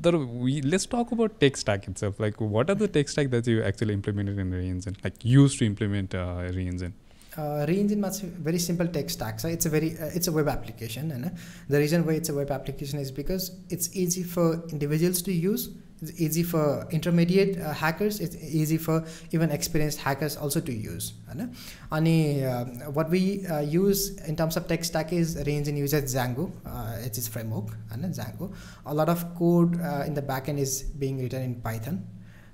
तर 0.04 0.16
we 0.44 0.60
let's 0.62 0.86
talk 0.86 1.12
about 1.12 1.40
tech 1.40 1.56
stack 1.56 1.88
itself. 1.88 2.20
Like, 2.20 2.40
what 2.40 2.70
are 2.70 2.74
the 2.74 2.88
tech 2.88 3.08
stack 3.08 3.30
that 3.30 3.46
you 3.46 3.62
actually 3.62 3.94
implemented 3.94 4.38
in 4.38 4.50
reNgine? 4.50 4.96
Like, 5.04 5.24
used 5.24 5.58
to 5.58 5.66
implement 5.66 6.14
uh, 6.14 6.42
reNgine? 6.58 6.92
Uh, 7.36 7.66
reNgine 7.66 8.04
is 8.08 8.20
very 8.20 8.58
simple 8.58 8.86
tech 8.86 9.10
stack. 9.10 9.40
So 9.40 9.48
it's 9.48 9.66
a 9.66 9.70
very 9.70 9.90
uh, 9.98 10.10
it's 10.14 10.28
a 10.28 10.32
web 10.32 10.48
application, 10.48 11.10
and 11.12 11.26
uh, 11.26 11.30
the 11.68 11.78
reason 11.78 12.06
why 12.06 12.14
it's 12.14 12.28
a 12.28 12.34
web 12.34 12.50
application 12.50 12.98
is 12.98 13.10
because 13.10 13.50
it's 13.68 13.94
easy 13.94 14.22
for 14.22 14.62
individuals 14.70 15.22
to 15.22 15.32
use 15.32 15.70
it's 16.02 16.20
easy 16.20 16.42
for 16.42 16.86
intermediate 16.90 17.58
uh, 17.58 17.72
hackers. 17.72 18.20
It's 18.20 18.36
easy 18.36 18.76
for 18.76 19.04
even 19.32 19.50
experienced 19.50 19.98
hackers 19.98 20.36
also 20.36 20.60
to 20.60 20.72
use 20.72 21.14
and 21.30 21.40
uh, 21.40 22.64
what 22.90 23.08
we 23.10 23.46
uh, 23.46 23.60
use 23.60 24.18
in 24.26 24.36
terms 24.36 24.56
of 24.56 24.68
tech 24.68 24.84
stack 24.84 25.12
is 25.12 25.36
reNgine 25.36 25.76
uses 25.76 26.14
django 26.14 26.50
uh, 26.66 26.96
it's 27.00 27.18
its 27.18 27.28
framework 27.28 27.68
and 27.90 28.04
django. 28.04 28.52
A 28.84 28.94
lot 28.94 29.08
of 29.08 29.34
code 29.34 29.80
uh, 29.80 30.04
in 30.06 30.14
the 30.14 30.22
backend 30.22 30.58
is 30.58 30.82
being 30.82 31.18
written 31.20 31.42
in 31.42 31.54
python. 31.60 32.06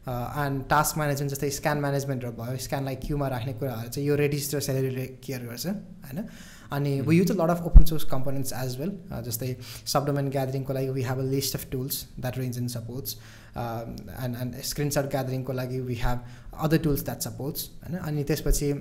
Uh, 0.05 0.32
and 0.34 0.68
task 0.68 0.97
management 0.97 1.30
जस्तै 1.30 1.49
scan 1.57 1.80
म्यानेजमेन्टहरू 1.80 2.32
भयो 2.38 2.57
स्क्यानलाई 2.59 2.97
scan 3.03 3.47
like 3.47 3.59
कुराहरू 3.61 3.95
so 3.95 4.01
you 4.01 4.16
register 4.16 4.61
Celery 4.61 5.16
care 5.22 5.38
गर्छ 5.38 5.66
होइन 5.66 6.28
अनि 6.72 6.99
we 7.01 7.18
use 7.18 7.32
a 7.32 7.36
lot 7.36 7.49
of 7.49 7.65
open 7.65 7.86
source 7.86 8.03
components 8.11 8.53
as 8.55 8.78
well 8.80 8.91
जस्तै 9.26 9.55
subdomain 9.88 10.30
ग्यादरिङको 10.30 10.74
लागि 10.74 10.89
we 10.91 11.03
have 11.03 11.20
a 11.20 11.30
list 11.30 11.55
of 11.55 11.68
tools 11.72 12.05
that 12.18 12.38
range 12.38 12.57
in 12.57 12.68
supports 12.70 13.18
and 13.57 14.41
and 14.41 14.61
screenshot 14.65 15.11
ग्यादरिङको 15.11 15.53
लागि 15.53 15.80
we 15.82 15.99
have 16.01 16.20
other 16.59 16.78
tools 16.84 17.03
that 17.03 17.22
supports 17.22 17.70
होइन 17.84 17.97
अनि 17.99 18.24
त्यसपछि 18.24 18.72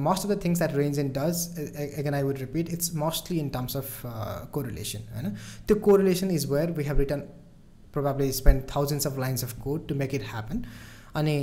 most 0.00 0.24
of 0.24 0.30
the 0.30 0.40
things 0.44 0.58
that 0.58 0.76
range 0.76 0.98
in 0.98 1.12
does 1.12 1.44
again 1.80 2.14
I 2.14 2.22
would 2.22 2.38
repeat 2.38 2.70
it's 2.70 2.94
mostly 2.96 3.38
in 3.38 3.48
terms 3.50 3.76
of 3.76 4.00
correlation 4.52 5.12
होइन 5.14 5.36
त्यो 5.68 5.76
correlation 5.82 6.30
is 6.30 6.46
where 6.50 6.70
we 6.72 6.84
have 6.84 6.98
written 6.98 7.20
probably 7.94 8.32
spend 8.32 8.62
thousands 8.74 9.06
of 9.06 9.18
lines 9.18 9.44
of 9.44 9.60
code 9.60 9.86
to 9.88 9.94
make 9.94 10.14
it 10.14 10.24
happen 10.24 10.62
अनि 11.14 11.36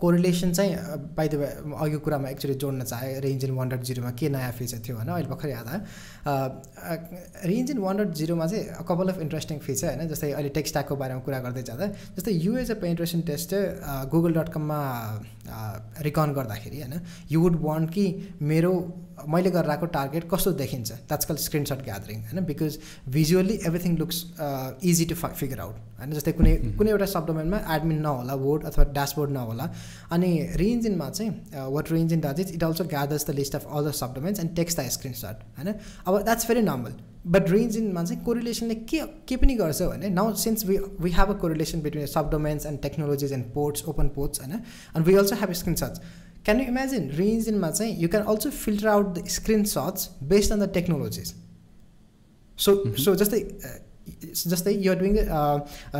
correlation 0.00 0.52
चाहिँ 0.52 0.72
by 1.16 1.28
the 1.28 1.34
way 1.40 1.46
अघिको 1.76 1.98
कुरामा 2.04 2.28
actually 2.28 2.54
जोड्न 2.62 2.84
चाहेँ 2.84 3.20
range 3.20 3.44
इन 3.44 3.52
one 3.56 3.68
डट 3.68 3.82
जिरोमा 3.88 4.10
के 4.20 4.28
नयाँ 4.28 4.52
फिचर 4.58 4.78
थियो 4.86 4.96
होइन 4.96 5.08
अहिले 5.08 5.28
भर्खर 5.28 5.48
याद 5.48 5.68
आयो। 5.68 5.80
रेन्ज 7.48 7.70
इन 7.70 7.78
वान 7.78 7.96
डट 7.96 8.10
जिरोमा 8.20 8.46
चाहिँ 8.46 8.84
कपाल 8.88 9.08
अफ 9.08 9.20
इन्ट्रेस्टिङ 9.20 9.58
फिचर 9.66 9.88
होइन 9.88 10.08
जस्तै 10.08 10.30
अहिले 10.32 10.48
टेक्स्ट्याकको 10.58 10.96
बारेमा 10.96 11.20
कुरा 11.24 11.38
गर्दै 11.46 11.62
जाँदा 11.70 11.86
जस्तै 12.16 12.32
you 12.44 12.56
as 12.56 12.70
a 12.70 12.78
penetration 12.84 13.20
test 13.30 13.54
Google 14.12 14.32
dot 14.40 14.48
कममा 14.52 14.80
रिकन 16.02 16.32
गर्दाखेरि 16.32 16.80
होइन? 16.80 17.00
यु 17.30 17.40
वुड 17.40 17.60
वान्ट 17.62 17.90
कि 17.90 18.04
मेरो 18.42 18.72
मैले 19.28 19.50
गरेर 19.50 19.70
आएको 19.70 19.86
टार्गेट 19.94 20.28
कस्तो 20.30 20.52
देखिन्छ? 20.52 20.92
द्याट्स 20.92 21.24
कल 21.26 21.36
स्क्रिनसट 21.44 21.84
ग्यादरिङ 21.84 22.20
होइन? 22.22 22.44
Because 22.44 22.78
visually 23.08 23.54
everything 23.66 23.96
looks 23.98 24.24
easy 24.84 25.04
to 25.04 25.14
figure 25.14 25.60
out 25.60 25.76
होइन? 25.98 26.12
जस्तै 26.12 26.32
कुनै 26.32 26.54
कुनै 26.78 26.90
एउटा 26.90 27.06
सबडोमेनमा 27.14 27.58
एडमिन 27.76 28.00
नहोला 28.02 28.36
बोर्ड 28.44 28.64
अथवा 28.66 28.84
ड्यासबोर्ड 28.92 29.30
नहोला 29.32 29.72
अनि 30.12 30.30
रिइन्जिनमा 30.62 31.10
चाहिँ 31.10 31.66
what 31.74 31.92
reNgine 31.92 32.20
does 32.20 32.40
it 32.40 32.54
it 32.54 32.64
also 32.64 32.84
gathers 32.94 33.26
the 33.26 33.34
list 33.40 33.54
of 33.56 33.66
all 33.72 33.90
the 33.90 33.92
and 34.40 34.56
takes 34.56 34.80
the 34.80 34.88
screenshot 34.98 35.44
होइन? 35.58 35.74
अब 36.06 36.22
द्याट्स 36.22 36.48
भेरी 36.48 36.62
नर्मल 36.62 36.92
बट 37.27 37.49
रेन्जिनमा 37.49 38.03
चाहिँ 38.03 38.23
कोरिलेसनले 38.23 38.75
के 38.85 39.01
के 39.27 39.35
पनि 39.37 39.55
गर्छ 39.55 39.81
भने 39.83 40.09
now 40.11 40.33
since 40.37 40.65
we 40.65 40.77
we 40.99 41.11
have 41.11 41.29
a 41.29 41.37
correlation 41.41 41.81
between 41.81 42.05
सबडोमेन्ट्स 42.07 42.65
end 42.65 42.81
technologies 42.81 43.33
and 43.33 43.45
ports 43.53 43.83
open 43.87 44.07
ports 44.15 44.41
होइन 44.41 44.53
and 44.53 45.05
we 45.07 45.15
also 45.15 45.35
have 45.35 45.51
स्क्रिनसट्स 45.59 46.01
can 46.45 46.59
you 46.59 46.65
imagine 46.67 47.09
रेन्जिनमा 47.15 47.69
चाहिँ 47.71 47.95
you 47.97 48.09
can 48.09 48.23
also 48.25 48.49
filter 48.55 48.87
out 48.87 49.13
the 49.17 49.27
स्क्रिनसट्स 49.29 50.09
based 50.29 50.53
on 50.53 50.65
the 50.65 50.69
technologies 50.73 51.33
so 52.59 52.75
so 53.03 53.15
जस्तै 53.15 53.41
जस्तै 54.45 54.73
you're 54.75 54.97
doing 54.99 55.17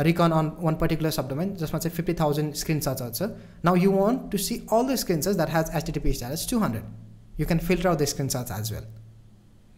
रिकन 0.06 0.32
on 0.32 0.50
one 0.60 0.74
particular 0.80 1.10
subdomain 1.12 1.54
जसमा 1.56 1.78
चाहिँ 1.78 1.96
fifty 1.96 2.14
thousand 2.20 2.54
स्क्रिनसट्सहरू 2.62 3.12
छ 3.12 3.30
now 3.64 3.76
you 3.82 3.92
want 3.92 4.30
to 4.32 4.42
see 4.46 4.58
all 4.72 4.88
the 4.88 4.96
स्क्रिनसट्स 5.04 5.36
that 5.36 5.54
has 5.54 5.70
HTTP 5.76 6.12
status 6.14 6.48
to 6.50 6.58
hundred 6.60 7.40
you 7.40 7.46
can 7.46 7.64
filter 7.68 7.88
out 7.88 8.02
the 8.02 8.10
स्क्रिनसट्स 8.14 8.58
as 8.58 8.72
well 8.72 8.90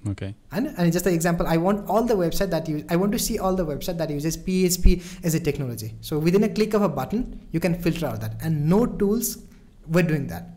Okay. 0.08 0.34
And, 0.52 0.74
and 0.78 0.94
just 0.94 1.06
an 1.06 1.14
example, 1.14 1.46
I 1.46 1.58
want 1.58 1.90
all 1.90 2.04
the 2.04 2.14
website 2.14 2.50
that 2.52 2.68
use, 2.70 2.84
I 2.90 2.96
want 2.96 3.12
to 3.12 3.20
see 3.20 3.38
all 3.38 3.56
the 3.56 3.66
website 3.66 3.98
that 3.98 4.10
uses 4.10 4.38
PHP 4.38 5.26
as 5.26 5.36
a 5.36 5.40
technology. 5.40 5.96
So 6.02 6.18
within 6.18 6.44
a 6.44 6.50
click 6.50 6.74
of 6.74 6.82
a 6.82 6.90
button, 6.90 7.48
you 7.52 7.60
can 7.60 7.76
filter 7.76 8.06
out 8.06 8.22
that. 8.22 8.36
And 8.42 8.70
no 8.70 8.86
tools 8.86 9.40
were 9.88 10.04
doing 10.04 10.28
that. 10.28 10.50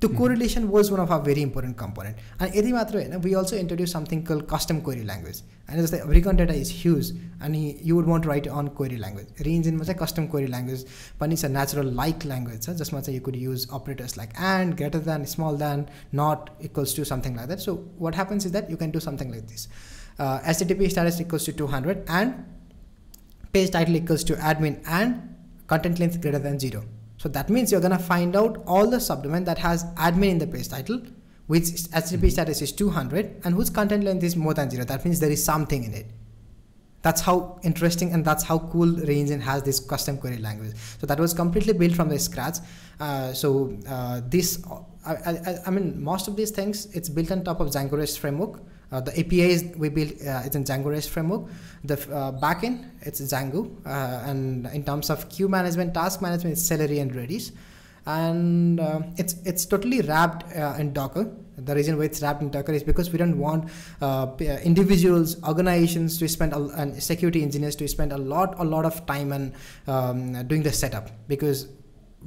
The 0.00 0.08
mm-hmm. 0.08 0.18
correlation 0.18 0.70
was 0.70 0.90
one 0.90 1.00
of 1.00 1.10
our 1.10 1.20
very 1.20 1.40
important 1.40 1.78
component. 1.78 2.16
And 2.38 2.52
यति 2.52 2.72
मात्र 2.72 2.96
होइन 3.00 3.22
we 3.22 3.34
also 3.34 3.56
introduced 3.56 3.92
something 3.92 4.22
called 4.22 4.46
custom 4.46 4.80
query 4.82 5.04
language. 5.04 5.38
And 5.68 5.80
जस्तै 5.80 6.00
recon 6.08 6.36
data 6.36 6.52
is 6.52 6.68
huge 6.68 7.12
अनि 7.42 7.82
you 7.82 7.96
would 7.96 8.06
want 8.06 8.22
to 8.24 8.28
write 8.28 8.46
on 8.46 8.68
query 8.80 8.98
language. 8.98 9.28
Reengine 9.46 9.78
चाहिँ 9.80 9.98
custom 10.02 10.26
query 10.34 10.50
language 10.56 10.82
पनि 11.22 11.38
छ 11.42 11.50
natural 11.54 11.88
like 12.00 12.26
language 12.32 12.66
छ 12.66 12.74
जसमा 12.80 13.00
चाहिँ 13.06 13.14
you 13.14 13.22
could 13.28 13.38
use 13.44 13.66
operators 13.78 14.18
like 14.18 14.34
and, 14.50 14.76
greater 14.82 15.00
than, 15.06 15.24
small 15.34 15.56
than, 15.56 15.86
not 16.12 16.50
equals 16.60 16.92
to 16.98 17.06
something 17.12 17.34
like 17.40 17.48
that. 17.54 17.64
So 17.68 17.76
what 18.06 18.14
happens 18.14 18.44
is 18.50 18.52
that 18.58 18.68
you 18.74 18.76
can 18.76 18.90
do 18.98 19.00
something 19.00 19.32
like 19.32 19.48
this. 19.54 19.68
Uh, 20.18 20.40
HTTP 20.40 20.90
status 20.90 21.22
equals 21.22 21.44
to 21.44 21.52
200 21.52 22.04
and 22.08 22.44
page 23.54 23.70
title 23.70 23.96
equals 23.96 24.24
to 24.24 24.34
admin 24.52 24.78
and 24.86 25.34
content 25.66 25.98
length 25.98 26.20
greater 26.20 26.38
than 26.38 26.60
0. 26.60 26.84
so 27.21 27.29
that 27.29 27.51
means 27.51 27.71
you're 27.71 27.81
going 27.81 27.91
to 27.91 27.99
find 27.99 28.35
out 28.35 28.63
all 28.65 28.87
the 28.87 28.97
subdomain 28.97 29.45
that 29.45 29.59
has 29.59 29.83
admin 29.93 30.29
in 30.31 30.37
the 30.39 30.47
page 30.47 30.69
title, 30.69 31.03
which 31.45 31.65
HTTP 31.65 32.17
mm-hmm. 32.17 32.29
status 32.29 32.63
is 32.63 32.71
200 32.71 33.41
and 33.43 33.53
whose 33.53 33.69
content 33.69 34.03
length 34.03 34.23
is 34.23 34.35
more 34.35 34.55
than 34.55 34.71
zero. 34.71 34.85
That 34.85 35.05
means 35.05 35.19
there 35.19 35.29
is 35.29 35.43
something 35.43 35.83
in 35.83 35.93
it. 35.93 36.07
That's 37.03 37.21
how 37.21 37.59
interesting 37.61 38.11
and 38.11 38.25
that's 38.25 38.43
how 38.43 38.57
cool 38.57 38.87
reNgine 38.87 39.39
has 39.41 39.61
this 39.61 39.79
custom 39.79 40.17
query 40.17 40.39
language. 40.39 40.73
So 40.99 41.05
that 41.05 41.19
was 41.19 41.31
completely 41.35 41.73
built 41.73 41.93
from 41.93 42.09
the 42.09 42.17
scratch. 42.17 42.57
Uh, 42.99 43.33
so 43.33 43.77
uh, 43.87 44.21
this, 44.25 44.63
I, 45.05 45.13
I, 45.13 45.57
I, 45.67 45.69
mean, 45.69 46.03
most 46.03 46.27
of 46.27 46.35
these 46.35 46.49
things, 46.49 46.87
it's 46.87 47.07
built 47.07 47.31
on 47.31 47.43
top 47.43 47.59
of 47.59 47.67
Django 47.67 47.99
REST 47.99 48.19
framework. 48.19 48.61
Uh, 48.91 48.99
the 48.99 49.17
APIs 49.17 49.63
we 49.77 49.89
built, 49.89 50.11
uh, 50.27 50.41
it's 50.43 50.55
in 50.55 50.63
Django 50.65 50.87
REST 50.87 51.09
framework. 51.09 51.43
The 51.85 51.93
uh, 51.93 52.31
backend, 52.33 52.89
it's 53.01 53.21
Django. 53.21 53.71
Uh, 53.85 54.29
and 54.29 54.67
in 54.67 54.83
terms 54.83 55.09
of 55.09 55.29
queue 55.29 55.47
management, 55.47 55.93
task 55.93 56.21
management, 56.21 56.53
it's 56.53 56.61
Celery 56.61 56.99
and 56.99 57.11
Redis. 57.13 57.51
And 58.05 58.79
uh, 58.79 59.01
it's 59.15 59.35
it's 59.45 59.65
totally 59.65 60.01
wrapped 60.01 60.43
uh, 60.57 60.75
in 60.79 60.91
Docker. 60.91 61.31
The 61.57 61.75
reason 61.75 61.97
why 61.97 62.05
it's 62.05 62.21
wrapped 62.21 62.41
in 62.41 62.49
Docker 62.49 62.71
is 62.71 62.81
because 62.81 63.11
we 63.11 63.19
don't 63.19 63.37
want 63.37 63.69
individuals, 64.41 65.41
organizations 65.43 66.17
to 66.17 66.27
spend, 66.27 66.53
a, 66.53 66.59
and 66.77 67.01
security 67.01 67.43
engineers 67.43 67.75
to 67.75 67.87
spend 67.87 68.11
a 68.11 68.17
lot, 68.17 68.59
a 68.59 68.63
lot 68.63 68.85
of 68.85 69.05
time 69.05 69.31
and 69.31 69.53
um, 69.85 70.47
doing 70.47 70.63
the 70.63 70.71
setup 70.71 71.11
because 71.27 71.67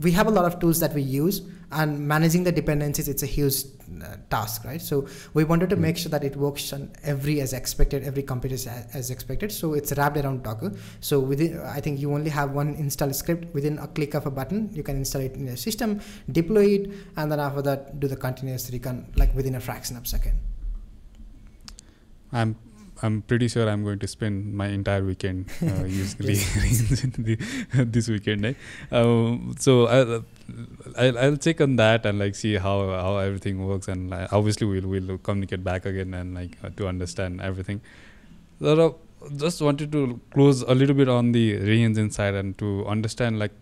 we 0.00 0.12
have 0.12 0.26
a 0.26 0.30
lot 0.30 0.44
of 0.44 0.60
tools 0.60 0.80
that 0.80 0.92
we 0.92 1.02
use 1.02 1.42
and 1.72 2.06
managing 2.06 2.44
the 2.44 2.52
dependencies 2.52 3.08
it's 3.08 3.22
a 3.22 3.26
huge 3.26 3.54
uh, 3.64 3.73
Uh, 4.02 4.16
task 4.30 4.64
right? 4.64 4.80
So 4.80 5.06
we 5.34 5.44
wanted 5.44 5.70
to 5.70 5.76
hmm. 5.76 5.82
make 5.82 5.96
sure 5.96 6.10
that 6.10 6.24
it 6.24 6.36
works 6.36 6.72
on 6.72 6.90
every 7.02 7.40
as 7.40 7.52
expected 7.52 8.02
every 8.04 8.22
computer 8.22 8.54
as, 8.54 8.66
as 8.92 9.10
expected. 9.10 9.52
So 9.52 9.74
it's 9.74 9.92
wrapped 9.96 10.16
around 10.16 10.42
docker. 10.42 10.72
So 11.00 11.20
within 11.20 11.60
i 11.60 11.80
think 11.80 12.00
you 12.00 12.12
only 12.12 12.30
have 12.30 12.52
one 12.52 12.74
install 12.74 13.12
script. 13.12 13.54
Within 13.54 13.78
a 13.78 13.86
click 13.86 14.14
of 14.14 14.26
a 14.26 14.30
button 14.30 14.70
you 14.72 14.82
can 14.82 14.96
install 14.96 15.22
it 15.22 15.34
in 15.34 15.46
your 15.46 15.56
system 15.56 16.00
deploy 16.30 16.66
it 16.76 16.90
and 17.16 17.30
then 17.30 17.40
after 17.40 17.62
that 17.62 18.00
do 18.00 18.08
the 18.08 18.16
continuous 18.16 18.70
recon 18.70 19.06
like 19.16 19.34
within 19.34 19.54
a 19.54 19.60
fraction 19.60 19.96
of 19.96 20.04
a 20.04 20.06
second. 20.06 20.38
I'm 22.32 22.56
I'm 23.02 23.22
pretty 23.22 23.48
sure 23.48 23.68
I'm 23.68 23.84
going 23.84 23.98
to 23.98 24.06
spend 24.06 24.54
my 24.54 24.68
entire 24.68 25.04
weekend 25.04 25.50
uh, 25.62 25.84
using 25.84 26.26
the, 27.18 27.38
this 27.84 28.08
weekend. 28.08 28.46
Eh? 28.46 28.54
Um, 28.92 29.54
so 29.58 29.86
I'll, 29.86 30.24
I'll, 30.96 31.18
I'll 31.18 31.36
check 31.36 31.60
on 31.60 31.76
that 31.76 32.06
and 32.06 32.18
like 32.18 32.34
see 32.34 32.54
how 32.54 32.90
how 32.90 33.18
everything 33.18 33.66
works 33.66 33.88
and 33.88 34.10
like, 34.10 34.32
obviously 34.32 34.66
we'll 34.66 34.88
we'll 34.88 35.18
communicate 35.18 35.64
back 35.64 35.86
again 35.86 36.14
and 36.14 36.34
like 36.34 36.56
uh, 36.62 36.70
to 36.76 36.86
understand 36.86 37.40
everything. 37.40 37.80
So, 38.60 38.98
just 39.36 39.60
wanted 39.60 39.90
to 39.92 40.20
close 40.32 40.62
a 40.62 40.74
little 40.74 40.94
bit 40.94 41.08
on 41.08 41.32
the 41.32 41.58
reNgine 41.58 42.12
side 42.12 42.34
and 42.34 42.56
to 42.58 42.86
understand 42.86 43.38
like 43.38 43.52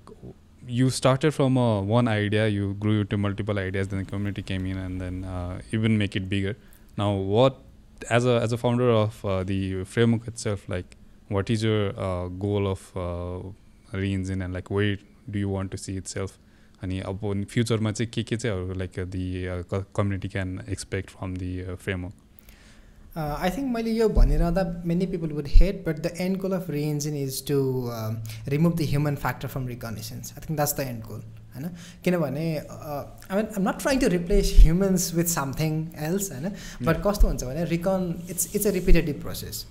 you 0.66 0.90
started 0.90 1.32
from 1.32 1.56
a 1.56 1.80
one 1.80 2.08
idea, 2.08 2.48
you 2.48 2.74
grew 2.74 3.04
to 3.04 3.16
multiple 3.16 3.58
ideas, 3.58 3.88
then 3.88 4.00
the 4.00 4.04
community 4.04 4.42
came 4.42 4.66
in 4.66 4.76
and 4.76 5.00
then 5.00 5.24
uh, 5.24 5.60
even 5.72 5.98
make 5.98 6.14
it 6.16 6.28
bigger. 6.28 6.56
Now, 6.96 7.12
what 7.12 7.58
as 8.04 8.26
a 8.26 8.40
as 8.40 8.52
a 8.52 8.56
founder 8.56 8.90
of 8.90 9.24
uh, 9.24 9.44
the 9.44 9.84
framework 9.84 10.28
itself, 10.28 10.68
like 10.68 10.96
what 11.28 11.50
is 11.50 11.62
your 11.62 11.98
uh, 11.98 12.28
goal 12.28 12.66
of 12.66 12.92
uh, 12.96 13.96
reNgine 13.96 14.44
and 14.44 14.54
like 14.54 14.70
where 14.70 14.96
do 15.30 15.38
you 15.38 15.48
want 15.48 15.70
to 15.70 15.78
see 15.78 15.96
itself? 15.96 16.38
Any 16.82 17.00
upon 17.00 17.44
future 17.46 17.74
or 17.74 18.74
like 18.74 18.98
uh, 18.98 19.04
the 19.08 19.86
community 19.92 20.28
can 20.28 20.64
expect 20.66 21.10
from 21.10 21.36
the 21.36 21.76
framework? 21.76 22.12
I 23.14 23.50
think 23.50 23.70
many 23.70 25.06
people 25.06 25.28
would 25.28 25.46
hate, 25.46 25.84
but 25.84 26.02
the 26.02 26.16
end 26.16 26.40
goal 26.40 26.54
of 26.54 26.66
reNgine 26.66 27.20
is 27.20 27.42
to 27.42 27.90
um, 27.92 28.22
remove 28.50 28.76
the 28.78 28.86
human 28.86 29.16
factor 29.16 29.48
from 29.48 29.66
reconnaissance. 29.66 30.32
I 30.36 30.40
think 30.40 30.56
that's 30.56 30.72
the 30.72 30.86
end 30.86 31.04
goal. 31.04 31.20
होइन 31.54 31.68
किनभने 32.04 32.46
I 32.58 33.36
mean 33.36 33.48
am 33.56 33.68
not 33.68 33.82
trying 33.82 34.00
to 34.00 34.08
replace 34.14 34.54
humans 34.60 35.12
with 35.14 35.34
something 35.34 35.84
else 36.08 36.30
होइन 36.32 36.52
but 36.86 37.02
कस्तो 37.06 37.28
हुन्छ 37.28 37.44
भने 37.44 37.64
recon 37.74 38.14
it's 38.30 38.54
it's 38.54 38.66
a 38.66 38.70
repetitive 38.80 39.20
process 39.22 39.66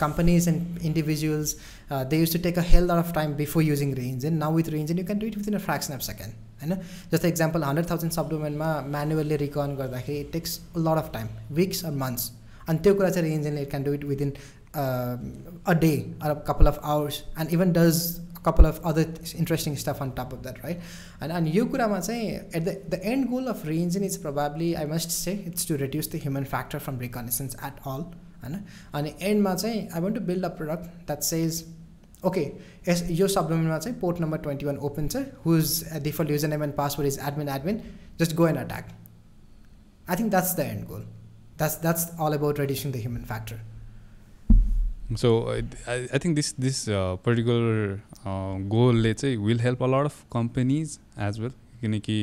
companies 0.00 0.46
and 0.50 0.84
individuals, 0.90 1.56
uh, 1.90 2.04
they 2.04 2.18
used 2.18 2.32
to 2.32 2.38
take 2.38 2.60
a 2.62 2.66
hell 2.68 2.86
lot 2.90 3.00
of 3.00 3.12
time 3.16 3.34
before 3.40 3.62
using 3.62 3.90
reNgine. 3.94 4.38
Now 4.44 4.50
with 4.50 4.70
reNgine, 4.74 5.02
you 5.02 5.08
can 5.10 5.18
do 5.18 5.26
it 5.26 5.36
within 5.36 5.58
a 5.58 5.62
fraction 5.66 5.94
of 5.94 6.06
a 6.06 6.08
second. 6.12 6.38
होइन 6.62 6.76
जस्तै 7.12 7.28
example 7.28 7.62
hundred 7.64 7.88
thousand 7.90 8.12
सबडोमेन्टमा 8.12 8.66
manually 8.94 9.36
recon 9.42 9.76
गर्दाखेरि 9.76 10.18
it 10.20 10.32
takes 10.32 10.58
lot 10.78 10.98
of 11.02 11.10
time 11.12 11.28
weeks 11.58 11.84
or 11.84 11.92
months 12.02 12.30
अनि 12.68 12.78
त्यो 12.84 12.94
कुरा 12.94 13.08
चाहिँ 13.10 13.28
रिइन्जिनले 13.28 13.62
it 13.62 13.70
can 13.70 13.84
do 13.84 13.92
it 13.98 14.04
within 14.10 14.32
a 14.32 15.74
day 15.84 15.92
or 16.22 16.34
couple 16.48 16.66
of 16.72 16.80
hours 16.94 17.22
and 17.38 17.54
even 17.58 17.72
does 17.78 18.02
couple 18.42 18.66
of 18.66 18.80
other 18.84 19.06
interesting 19.36 19.76
stuff 19.76 20.00
on 20.00 20.14
top 20.14 20.32
of 20.32 20.42
that, 20.42 20.62
right? 20.62 20.80
And 21.20 21.32
and 21.32 21.48
you 21.48 21.66
could 21.66 22.04
say 22.04 22.36
at 22.54 22.64
the, 22.64 22.82
the 22.88 23.04
end 23.04 23.28
goal 23.30 23.48
of 23.48 23.62
reNgine 23.64 24.02
is 24.02 24.18
probably 24.18 24.76
I 24.76 24.84
must 24.84 25.10
say 25.10 25.42
it's 25.46 25.64
to 25.66 25.76
reduce 25.76 26.06
the 26.06 26.18
human 26.18 26.44
factor 26.44 26.80
from 26.80 26.98
reconnaissance 26.98 27.56
at 27.62 27.78
all. 27.84 28.14
And 28.42 28.66
and 28.92 29.14
end 29.20 29.46
I 29.94 30.00
want 30.00 30.14
to 30.14 30.20
build 30.20 30.44
a 30.44 30.50
product 30.50 31.06
that 31.06 31.24
says 31.24 31.66
okay, 32.22 32.54
your 32.86 32.96
यो 32.96 33.28
सब्डोमेनमा 33.28 33.78
चाहिँ 33.78 34.00
port 34.00 34.00
port 34.00 34.20
number 34.20 34.38
twenty 34.38 34.66
one 34.66 34.78
open 34.78 35.10
Sir, 35.10 35.20
eh, 35.20 35.24
whose 35.44 35.84
uh, 35.92 35.98
default 35.98 36.28
username 36.28 36.62
and 36.62 36.76
password 36.76 37.06
is 37.06 37.18
admin 37.18 37.48
admin. 37.48 37.82
Just 38.18 38.36
go 38.36 38.44
and 38.44 38.58
attack. 38.58 38.90
I 40.08 40.16
think 40.16 40.30
that's 40.30 40.54
the 40.54 40.64
end 40.64 40.88
goal. 40.88 41.02
That's 41.56 41.76
that's 41.76 41.80
that's 41.82 42.18
all 42.20 42.34
about 42.34 42.60
reducing 42.60 42.92
the 42.92 42.96
human 42.96 43.69
so 45.13 45.31
I 45.49 46.19
think 46.19 46.35
this 46.35 46.53
this 46.59 46.85
particular 47.25 47.99
गोलले 48.69 49.13
चाहिँ 49.13 49.37
will 49.39 49.59
help 49.59 49.83
a 49.83 49.87
lot 49.87 50.05
of 50.05 50.23
companies 50.33 50.97
as 51.21 51.39
well 51.39 51.51
किनकि 51.81 52.17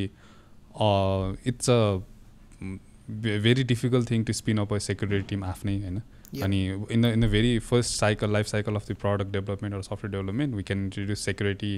it's 1.47 1.71
a 1.71 1.81
very 3.39 3.65
difficult 3.65 4.11
thing 4.11 4.25
to 4.25 4.33
spin 4.33 4.59
up 4.59 4.73
a 4.75 4.79
security 4.81 5.27
Tim 5.29 5.45
आफ्नै 5.45 5.79
होइन 5.79 6.03
अनि 6.43 6.65
in 6.67 7.03
the 7.03 7.07
in 7.07 7.21
the 7.21 7.31
very 7.31 7.59
first 7.61 7.95
cycle 7.95 8.33
life 8.33 8.47
cycle 8.47 8.77
of 8.77 8.91
the 8.91 8.95
product 8.97 9.33
development 9.33 9.75
or 9.75 9.83
software 9.83 10.13
development 10.13 10.55
we 10.55 10.63
can 10.63 10.85
introduce 10.85 11.25
security 11.25 11.75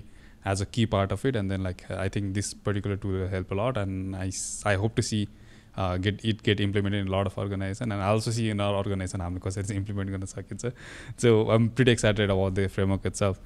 as 0.47 0.63
a 0.63 0.67
की 0.75 0.85
part 0.89 1.13
of 1.13 1.27
it 1.27 1.37
and 1.37 1.51
then 1.51 1.63
like 1.63 1.91
I 1.93 2.09
think 2.17 2.35
this 2.35 2.53
particular 2.67 2.97
to 2.97 3.27
help 3.33 3.53
लट 3.53 3.79
and 3.79 4.15
I 4.17 4.31
I 4.67 4.75
hope 4.77 4.97
to 4.97 5.03
see 5.03 5.27
get 5.79 6.25
it 6.25 6.43
get 6.45 6.61
implemented 6.61 7.07
in 7.07 7.13
lot 7.15 7.27
of 7.27 7.39
organisation 7.41 7.93
and 7.93 8.03
also 8.03 8.31
C 8.33 8.49
in 8.51 8.61
or 8.61 8.75
organisation 8.75 9.21
हामीले 9.21 9.41
कसरी 9.49 9.63
चाहिँ 9.63 9.81
implement 9.81 10.11
गर्न 10.11 10.27
सकिन्छ 10.33 10.67
सो 11.23 11.37
आइ 11.49 11.57
M 11.57 11.69
pretty 11.69 11.89
excited 11.89 12.31
about 12.31 12.53
the 12.55 12.67
framework 12.75 13.07
it's 13.07 13.23
of 13.23 13.41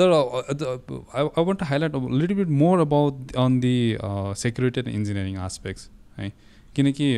तर 0.00 0.12
आई 0.12 1.44
want 1.44 1.58
to 1.58 1.64
highlight 1.64 1.96
little 2.12 2.34
bit 2.34 2.48
more 2.64 2.80
about 2.80 3.36
on 3.44 3.60
the 3.60 3.76
security 4.42 4.80
end 4.80 4.88
engineering 4.90 5.36
aspects 5.46 5.88
है 6.18 6.32
किनकि 6.76 7.08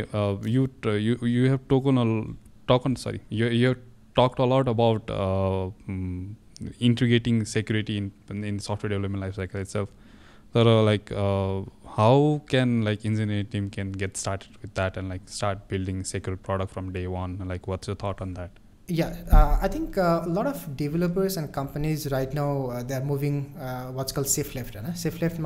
यु 0.48 0.68
यु 0.86 1.16
you 1.26 1.48
have 1.50 1.61
token 1.68 1.98
अल 1.98 2.14
टकन 2.68 2.94
सरी 3.02 3.20
यु 3.32 3.48
यु 3.48 3.74
टक 4.18 4.40
a lot 4.40 4.68
about 4.68 5.11
integrating 6.82 7.42
security 7.52 7.96
in 7.96 8.11
in 8.44 8.59
software 8.59 8.90
development 8.92 9.20
life 9.20 9.34
cycle 9.34 9.61
it's 9.61 9.76
तर 10.55 10.68
like 10.84 11.11
how 11.95 12.41
can 12.47 12.83
like 12.83 13.05
engineering 13.05 13.47
team 13.47 13.69
can 13.69 13.91
get 13.91 14.17
started 14.17 14.57
with 14.61 14.73
that 14.75 14.97
and 14.97 15.09
like 15.09 15.27
start 15.27 15.67
building 15.67 16.03
secure 16.03 16.37
product 16.37 16.71
from 16.71 16.91
day 16.91 17.07
one? 17.07 17.37
Like, 17.47 17.67
what's 17.67 17.87
your 17.87 17.95
thought 17.95 18.21
on 18.21 18.33
that? 18.35 18.51
Yeah, 18.91 19.15
uh, 19.31 19.59
I 19.61 19.67
think 19.67 19.99
uh, 19.99 20.23
a 20.25 20.27
lot 20.27 20.47
of 20.47 20.75
developers 20.75 21.37
and 21.37 21.53
companies 21.53 22.11
right 22.11 22.33
now 22.33 22.71
uh, 22.71 22.81
they're 22.81 23.03
moving 23.03 23.55
uh, 23.59 23.91
what's 23.91 24.11
called 24.11 24.27
shift 24.27 24.55
left. 24.55 24.73
Right? 24.73 24.97
Shift 24.97 25.21
left 25.21 25.37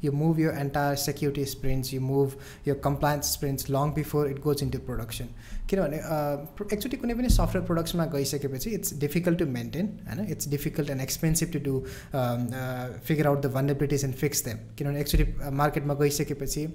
you 0.00 0.12
move 0.12 0.38
your 0.38 0.52
entire 0.52 0.94
security 0.94 1.44
sprints, 1.44 1.92
you 1.92 2.00
move 2.00 2.36
your 2.64 2.76
compliance 2.76 3.26
sprints 3.26 3.68
long 3.68 3.92
before 3.92 4.28
it 4.28 4.40
goes 4.40 4.62
into 4.62 4.78
production. 4.78 5.34
किनभने 5.71 6.01
actually 6.73 6.97
कुनै 6.97 7.13
पनि 7.13 7.29
software 7.29 7.65
प्रोडक्ट्समा 7.65 8.05
गइसकेपछि 8.13 8.69
it's 8.71 8.99
difficult 8.99 9.39
to 9.39 9.45
maintain 9.53 9.93
होइन 10.09 10.27
it's 10.31 10.49
difficult 10.49 10.89
and 10.89 11.01
expensive 11.01 11.51
to 11.53 11.59
do 11.61 11.79
figure 13.07 13.27
out 13.27 13.41
the 13.41 13.51
vulnerabilities 13.55 14.05
and 14.05 14.15
fix 14.17 14.45
them 14.45 14.67
किनभने 14.77 15.01
actually 15.01 15.33
मार्केटमा 15.63 15.93
गइसकेपछि 16.03 16.67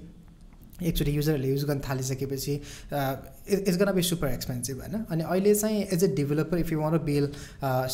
एकचोटि 0.81 1.11
युजरहरूले 1.11 1.49
युज 1.49 1.63
गर्न 1.65 1.81
थालिसकेपछि 1.87 2.53
it's 2.53 3.77
gonna 3.77 3.91
be 3.95 4.01
super 4.03 4.27
expensive 4.27 4.79
होइन 4.79 5.03
अनि 5.05 5.23
अहिले 5.23 5.53
चाहिँ 5.55 5.83
as 5.93 6.03
a 6.03 6.07
developer 6.15 6.57
if 6.57 6.71
you 6.71 6.79
want 6.79 6.97
bill 7.05 7.29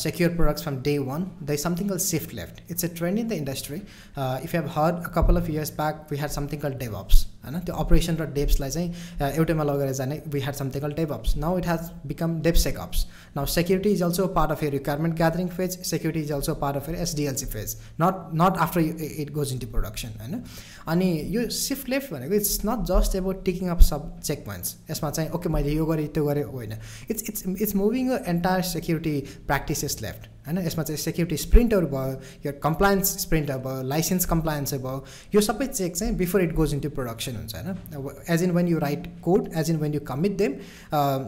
secure 0.03 0.35
products 0.35 0.63
from 0.63 0.81
day 0.83 0.97
one 1.03 1.29
the 1.43 1.55
something 1.65 1.89
call 1.89 1.97
shift 2.05 2.33
left 2.33 2.71
it's 2.71 2.85
a 2.85 2.93
trend 2.97 3.19
in 3.19 3.27
the 3.27 3.31
industry 3.33 3.77
if 3.77 4.55
you 4.55 4.61
have 4.61 4.69
heard 4.77 4.95
a 4.95 5.11
couple 5.15 5.41
of 5.41 5.49
years 5.49 5.71
back 5.73 6.07
we 6.11 6.17
had 6.17 6.31
something 6.31 6.59
call 6.59 6.73
DevOps 6.83 7.25
होइन? 7.44 7.58
त्यो 7.60 7.74
operation 7.76 8.16
र 8.16 8.26
डेप्सलाई 8.34 8.70
चाहिँ 8.70 9.32
एउटैमा 9.32 9.64
लगेर 9.64 9.92
जाने 9.94 10.20
we 10.26 10.40
had 10.40 10.54
something 10.54 10.82
call 10.82 10.92
DevOps 10.94 11.36
now 11.36 11.58
it 11.58 11.66
has 11.68 11.90
become 12.06 12.40
DevSecOps 12.64 13.06
now 13.36 13.46
security 13.54 13.90
is 13.92 14.02
also 14.02 14.26
part 14.36 14.50
of 14.50 14.62
your 14.62 14.72
requirement 14.72 15.16
gathering 15.16 15.48
phase 15.56 15.78
security 15.90 16.24
is 16.24 16.32
also 16.32 16.54
part 16.64 16.76
of 16.76 16.88
your 16.88 16.96
SDLC 17.06 17.46
phase 17.54 17.76
not 18.02 18.28
not 18.42 18.58
after 18.66 18.80
it 18.80 19.32
goes 19.32 19.52
in 19.52 19.58
to 19.58 19.66
production 19.72 20.18
होइन? 20.20 20.42
अनि 20.88 21.10
यो 21.36 21.48
shift 21.58 21.88
left 21.88 22.12
भनेको 22.12 22.34
it's 22.34 22.60
not 22.66 22.84
just 22.92 23.16
about 23.16 23.44
taking 23.44 23.68
up 23.68 23.80
sub 23.92 24.12
check 24.20 24.44
points 24.46 24.76
यसमा 24.90 25.10
चाहिँ 25.10 25.30
okay 25.30 25.48
मैले 25.56 25.72
यो 25.72 25.86
गरेँ 25.86 26.06
त्यो 26.08 26.24
गरेँ 26.26 26.44
होइन? 26.52 26.78
It's 27.10 27.28
it's 27.28 27.46
it's 27.48 27.74
moving 27.76 28.12
entire 28.12 28.62
security 28.68 29.18
practices 29.46 30.00
left 30.02 30.32
होइन 30.45 30.57
यसमा 30.65 30.83
चाहिँ 30.83 30.97
सेक्युरिटी 30.97 31.37
स्प्रिन्टहरू 31.37 31.87
भयो 31.87 32.13
यो 32.45 32.51
कम्प्लायन्स 32.63 33.17
स्प्रिन्टहरू 33.21 33.59
भयो 33.59 33.81
लाइसेन्स 33.87 34.25
कम्प्लायन्सहरू 34.25 34.81
भयो 34.83 35.03
यो 35.35 35.41
सबै 35.41 35.67
चेक 35.67 35.95
चाहिँ 35.95 36.15
before 36.15 36.41
it 36.41 36.53
goes 36.53 36.73
into 36.73 36.89
production 36.89 37.35
हुन्छ 37.35 37.55
होइन 37.55 38.23
as 38.29 38.43
in 38.43 38.51
when 38.51 38.67
you 38.67 38.79
write 38.79 39.07
code 39.21 39.51
as 39.57 39.69
in 39.71 39.77
when 39.77 39.93
you 39.93 39.99
commit 40.07 40.37
them 40.37 40.57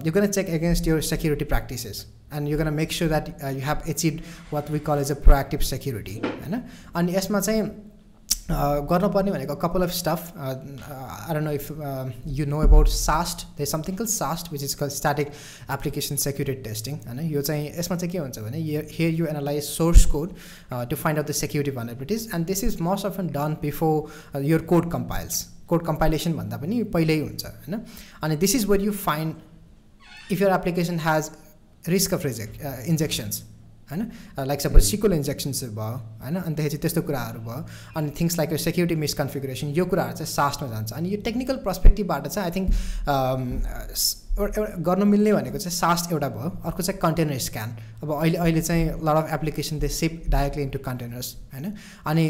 you 0.06 0.12
gonna 0.12 0.28
check 0.30 0.50
against 0.50 0.88
your 0.88 1.00
security 1.10 1.46
practices 1.46 2.06
and 2.34 2.50
you 2.50 2.58
gonna 2.58 2.74
make 2.74 2.92
sure 2.92 3.10
that 3.10 3.30
you 3.54 3.66
have 3.68 3.90
achieve 3.90 4.20
what 4.54 4.72
we 4.72 4.80
call 4.90 5.00
as 5.00 5.12
a 5.12 5.16
proactive 5.24 5.70
security 5.70 6.20
होइन 6.26 6.62
अनि 6.96 7.16
यसमा 7.16 7.40
चाहिँ 7.40 7.64
गर्नुपर्ने 8.52 9.32
भनेको 9.32 9.56
couple 9.56 9.82
of 9.84 9.92
stuff 9.92 10.34
I 10.38 11.40
know 11.40 11.52
if 11.52 11.68
you 12.40 12.46
know 12.46 12.60
about 12.62 12.88
सास्ट 12.90 13.46
the 13.60 13.66
something 13.66 13.96
call 13.96 14.06
SAST 14.14 14.52
which 14.52 14.64
is 14.64 14.74
call 14.74 14.90
static 14.92 15.32
application 15.72 16.16
security 16.24 16.62
testing 16.64 16.98
होइन 17.06 17.20
यो 17.32 17.42
चाहिँ 17.42 17.70
यसमा 17.70 17.98
चाहिँ 17.98 18.12
के 18.12 18.18
हुन्छ 18.18 18.40
भने 18.40 18.60
here 18.92 19.14
you 19.14 19.26
analyse 19.28 19.64
source 19.66 20.06
code 20.16 20.34
to 20.90 20.96
find 20.96 21.20
out 21.20 21.30
the 21.30 21.36
security 21.36 21.76
vulnerabilities 21.78 22.30
and 22.36 22.48
this 22.48 22.64
is 22.64 22.80
most 22.82 23.06
of 23.06 23.20
an 23.20 23.28
done 23.38 23.58
before 23.62 24.42
your 24.44 24.62
code 24.74 24.92
compiles 24.92 25.46
code 25.68 25.86
compilation 25.86 26.34
भन्दा 26.34 26.58
पनि 26.58 26.84
पहिल्यै 26.96 27.20
हुन्छ 27.20 27.46
होइन 27.46 27.80
अनि 28.24 28.36
this 28.38 28.56
is 28.56 28.66
where 28.66 28.82
you 28.82 28.92
find 29.00 30.32
if 30.32 30.42
your 30.42 30.52
application 30.52 31.00
has 31.00 31.32
risk 31.86 32.14
of 32.14 32.26
reject 32.26 32.62
injections 32.88 33.44
होइन? 33.91 34.11
Like 34.39 34.61
suppose 34.61 34.83
sequel 34.83 35.13
इन्जेक्सन्सहरू 35.13 35.73
भयो 35.73 35.97
होइन? 36.23 36.37
अन्तखेरि 36.37 36.69
चाहिँ 36.69 36.83
त्यस्तो 36.83 37.03
कुराहरू 37.03 37.41
भयो 37.41 37.61
अनि 37.97 38.11
थिङ्स 38.21 38.39
लाइक 38.39 38.53
यो 38.53 38.59
सेक्युरिटी 38.59 38.97
मिसकन्फिगुरेसन 38.99 39.67
यो 39.79 39.85
कुराहरू 39.87 40.17
चाहिँ 40.17 40.33
सासमा 40.33 40.69
जान्छ। 40.69 40.93
अनि 40.93 41.09
यो 41.15 41.19
टेक्निकल 41.23 41.57
पर्सपेक्टिभबाट 41.65 42.27
चाहिँ 42.29 42.51
आई 42.51 42.53
थिङ्क 42.57 42.69
एउटा 44.39 44.61
एउटा 44.61 44.77
गर्न 44.85 45.03
मिल्ने 45.09 45.33
भनेको 45.33 45.59
चाहिँ 45.59 45.75
सास्ट 45.75 46.13
एउटा 46.13 46.29
भयो 46.29 46.49
अर्को 46.69 46.83
चाहिँ 46.83 47.01
कन्टेनर 47.01 47.39
स्क्यान 47.41 47.71
अब 48.03 48.11
अहिले 48.13 48.39
अहिले 48.39 48.63
चाहिँ 48.63 48.85
lot 49.09 49.17
of 49.17 49.33
application 49.35 49.79
they 49.81 49.89
ship 49.89 50.23
directly 50.29 50.63
into 50.63 50.79
containers 50.89 51.29
होइन? 51.53 51.73
अनि 52.07 52.25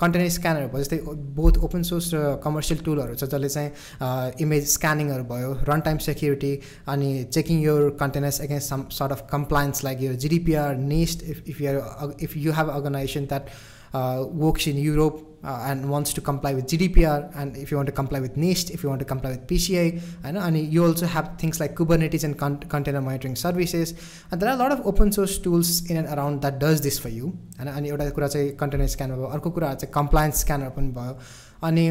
कन्टेनर 0.00 0.28
स्क्यानहरू 0.36 0.68
भयो 0.68 0.82
जस्तै 0.82 0.98
बोथ 1.38 1.58
ओपन 1.64 1.82
सोर्स 1.90 2.10
र 2.14 2.22
कमर्सियल 2.44 2.80
टुलहरू 2.84 3.14
छ 3.14 3.24
जसले 3.24 3.48
चाहिँ 3.48 4.42
इमेज 4.42 4.66
स्क्यानिङहरू 4.72 5.24
भयो 5.24 5.52
रन 5.70 5.80
टाइम 5.86 5.98
सेक्युरिटी 6.08 6.52
अनि 6.94 7.10
checking 7.32 7.60
your 7.62 7.90
containers 8.00 8.40
against 8.48 8.68
some 8.68 8.82
sort 8.98 9.12
of 9.12 9.26
compliance 9.32 9.84
like 9.84 10.02
yo 10.02 10.14
GDPR 10.24 10.74
NIST 10.90 11.22
if 11.30 11.44
if 11.46 11.60
you're 11.60 12.16
if 12.20 12.36
you 12.36 12.52
have 12.58 12.74
organization 12.78 13.26
that 13.26 13.54
works 13.95 14.67
in 14.67 14.77
Europe 14.77 15.27
uh, 15.43 15.63
and 15.65 15.89
wants 15.89 16.13
to 16.13 16.21
comply 16.21 16.53
with 16.53 16.67
GDPR, 16.67 17.31
and 17.35 17.55
if 17.57 17.71
you 17.71 17.77
want 17.77 17.87
to 17.87 17.93
comply 17.93 18.19
with 18.19 18.35
NIST, 18.35 18.71
if 18.71 18.83
you 18.83 18.89
want 18.89 18.99
to 18.99 19.05
comply 19.05 19.31
with 19.31 19.47
PCI, 19.47 20.01
and, 20.23 20.37
and 20.37 20.57
you 20.57 20.85
also 20.85 21.05
have 21.05 21.37
things 21.37 21.59
like 21.59 21.75
Kubernetes 21.75 22.23
and 22.23 22.37
con- 22.37 22.59
container 22.59 23.01
monitoring 23.01 23.35
services, 23.35 23.93
and 24.31 24.41
there 24.41 24.49
are 24.49 24.55
a 24.55 24.59
lot 24.59 24.71
of 24.71 24.85
open 24.85 25.11
source 25.11 25.37
tools 25.37 25.89
in 25.89 25.97
and 25.97 26.07
around 26.17 26.41
that 26.41 26.59
does 26.59 26.81
this 26.81 26.99
for 26.99 27.09
you. 27.09 27.37
And 27.59 27.69
अनि 27.69 27.89
एउटा 27.89 28.09
कुरा 28.09 28.27
चाहिँ 28.27 28.55
container 28.57 28.87
scanner 28.95 29.15
भयो 29.15 29.27
अर्को 29.37 29.49
कुरा 29.51 29.73
चाहिँ 29.73 29.93
compliance 29.93 30.39
scanner 30.41 30.69
पनि 30.77 30.91
भयो 30.97 31.17
अनि 31.63 31.85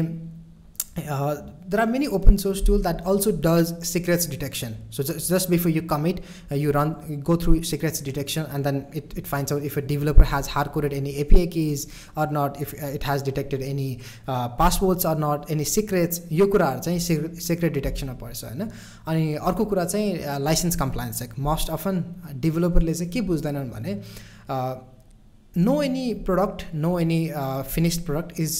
uh, 1.09 1.35
there 1.67 1.79
are 1.79 1.85
many 1.85 2.07
open 2.07 2.37
source 2.37 2.61
tools 2.61 2.81
that 2.83 3.05
also 3.05 3.31
does 3.31 3.73
secrets 3.87 4.25
detection 4.25 4.77
so 4.89 5.03
just, 5.03 5.29
just 5.29 5.49
before 5.49 5.69
you 5.69 5.81
commit 5.81 6.23
uh, 6.51 6.55
you 6.55 6.71
run 6.71 6.95
you 7.07 7.17
go 7.17 7.35
through 7.35 7.63
secrets 7.63 8.01
detection 8.01 8.45
and 8.47 8.63
then 8.63 8.87
it, 8.93 9.13
it 9.17 9.27
finds 9.27 9.51
out 9.51 9.61
if 9.61 9.77
a 9.77 9.81
developer 9.81 10.23
has 10.23 10.47
hard 10.47 10.71
coded 10.71 10.93
any 10.93 11.19
api 11.21 11.47
keys 11.47 11.87
or 12.15 12.27
not 12.27 12.59
if 12.61 12.73
uh, 12.81 12.87
it 12.87 13.03
has 13.03 13.21
detected 13.21 13.61
any 13.61 13.99
uh, 14.27 14.49
passwords 14.49 15.05
or 15.05 15.15
not 15.15 15.49
any 15.51 15.63
secrets 15.63 16.21
यो 16.31 16.47
कुराहरू 16.47 16.79
चाहिँ 16.81 16.99
secrete 16.99 17.73
डिटेक्सनमा 17.73 18.13
पर्छ 18.21 18.43
होइन 18.43 18.69
अनि 19.07 19.33
अर्को 19.49 19.65
कुरा 19.65 19.85
चाहिँ 19.85 20.39
licence 20.43 20.75
compliance 20.75 21.21
like 21.21 21.39
most 21.47 21.69
often 21.77 22.03
डेभलोपरले 22.45 22.93
चाहिँ 22.93 23.11
के 23.11 23.21
बुझ्दैनन् 23.29 23.69
भने 23.71 23.93
no 25.57 25.81
any 25.81 26.13
product 26.25 26.63
no 26.75 26.97
any 26.99 27.21
finished 27.75 28.05
product 28.05 28.39
is 28.39 28.57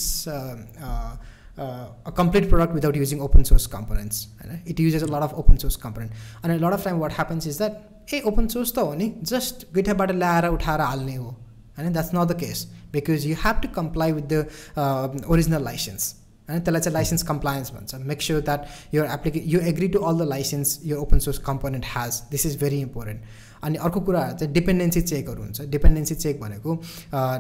uh, 1.58 1.88
a 2.06 2.12
complete 2.12 2.50
product 2.50 2.74
without 2.74 2.96
using 2.96 3.22
open 3.22 3.44
source 3.44 3.68
components. 3.68 4.28
Right? 4.46 4.62
It 4.66 4.80
uses 4.80 5.02
a 5.02 5.08
lot 5.08 5.24
of 5.24 5.34
open 5.34 5.58
source 5.58 5.76
component. 5.76 6.12
And 6.44 6.52
a 6.52 6.60
lot 6.60 6.74
of 6.74 6.84
time 6.84 7.00
what 7.00 7.12
happens 7.12 7.46
is 7.46 7.58
that, 7.58 8.04
hey, 8.06 8.22
open 8.22 8.50
source 8.50 8.72
to 8.72 8.82
only 8.82 9.16
just 9.24 9.72
GitHub 9.74 9.98
layara 9.98 10.56
uthara 10.58 10.86
halne 10.86 11.18
ho. 11.18 11.36
And 11.78 11.96
that's 11.96 12.14
not 12.14 12.26
the 12.26 12.36
case 12.36 12.68
because 12.92 13.26
you 13.26 13.36
have 13.36 13.62
to 13.62 13.68
comply 13.68 14.12
with 14.12 14.30
the 14.30 14.52
uh, 14.76 15.10
original 15.30 15.62
license. 15.62 16.16
And 16.48 16.64
tell 16.64 16.78
us 16.78 16.88
a 16.88 16.90
license 16.90 17.24
compliance 17.24 17.74
one. 17.74 17.88
So 17.88 18.00
make 18.00 18.22
sure 18.22 18.40
that 18.42 18.70
your 18.92 19.06
application 19.06 19.50
you 19.50 19.60
agree 19.60 19.90
to 19.90 20.02
all 20.02 20.14
the 20.14 20.26
license 20.26 20.80
your 20.84 21.00
open 21.00 21.20
source 21.20 21.38
component 21.38 21.84
has. 21.84 22.22
This 22.30 22.46
is 22.46 22.56
very 22.56 22.82
important. 22.82 23.22
अनि 23.64 23.78
अर्को 23.78 24.00
कुरा 24.08 24.22
चाहिँ 24.40 24.54
dependency 24.54 25.02
चेकहरू 25.02 25.42
हुन्छ 25.44 25.62
dependency 25.76 26.16
check 26.16 26.40
भनेको 26.42 26.80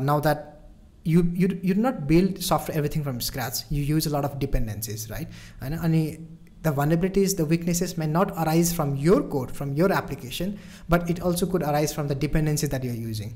now 0.03 0.21
that 0.21 0.38
you 1.05 1.21
you 1.41 1.47
you 1.63 1.73
do 1.73 1.82
not 1.82 2.07
build 2.07 2.41
software 2.43 2.78
everything 2.78 3.03
from 3.03 3.19
scratch 3.21 3.59
you 3.69 3.82
use 3.82 4.07
a 4.07 4.09
lot 4.09 4.25
of 4.25 4.39
dependencies 4.39 5.09
right 5.09 5.30
and, 5.61 5.73
and 5.73 5.93
the 6.63 6.71
vulnerabilities 6.71 7.38
the 7.38 7.45
weaknesses 7.45 7.97
may 7.97 8.07
not 8.07 8.32
arise 8.43 8.73
from 8.73 8.95
your 8.95 9.21
code 9.23 9.51
from 9.51 9.73
your 9.73 9.91
application 9.91 10.57
but 10.89 11.09
it 11.09 11.21
also 11.21 11.45
could 11.45 11.63
arise 11.63 11.93
from 11.93 12.07
the 12.07 12.15
dependencies 12.15 12.69
that 12.69 12.84
you're 12.84 13.03
using 13.11 13.36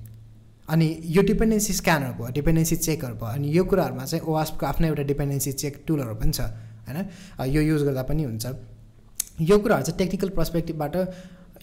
अनि 0.70 0.88
यो 1.14 1.22
dependency 1.22 1.74
scanner 1.74 2.12
भयो 2.18 2.32
dependency 2.34 2.76
चेकहरू 2.76 3.16
भयो 3.22 3.34
अनि 3.38 3.48
यो 3.56 3.64
कुराहरूमा 3.72 4.04
चाहिँ 4.06 4.26
ओवासको 4.26 4.66
आफ्नै 4.66 4.88
एउटा 4.88 5.04
डिपेन्डेन्सी 5.10 5.52
चेक 5.62 5.84
टुलहरू 5.88 6.16
पनि 6.22 6.32
छ 6.38 6.42
होइन 6.88 7.50
यो 7.56 7.62
युज 7.62 7.84
गर्दा 7.88 8.04
पनि 8.12 8.24
हुन्छ 8.24 8.46
यो 9.50 9.58
कुराहरू 9.66 9.86
चाहिँ 9.86 9.98
technical 9.98 10.30
पर्सपेक्टिभबाट 10.38 10.96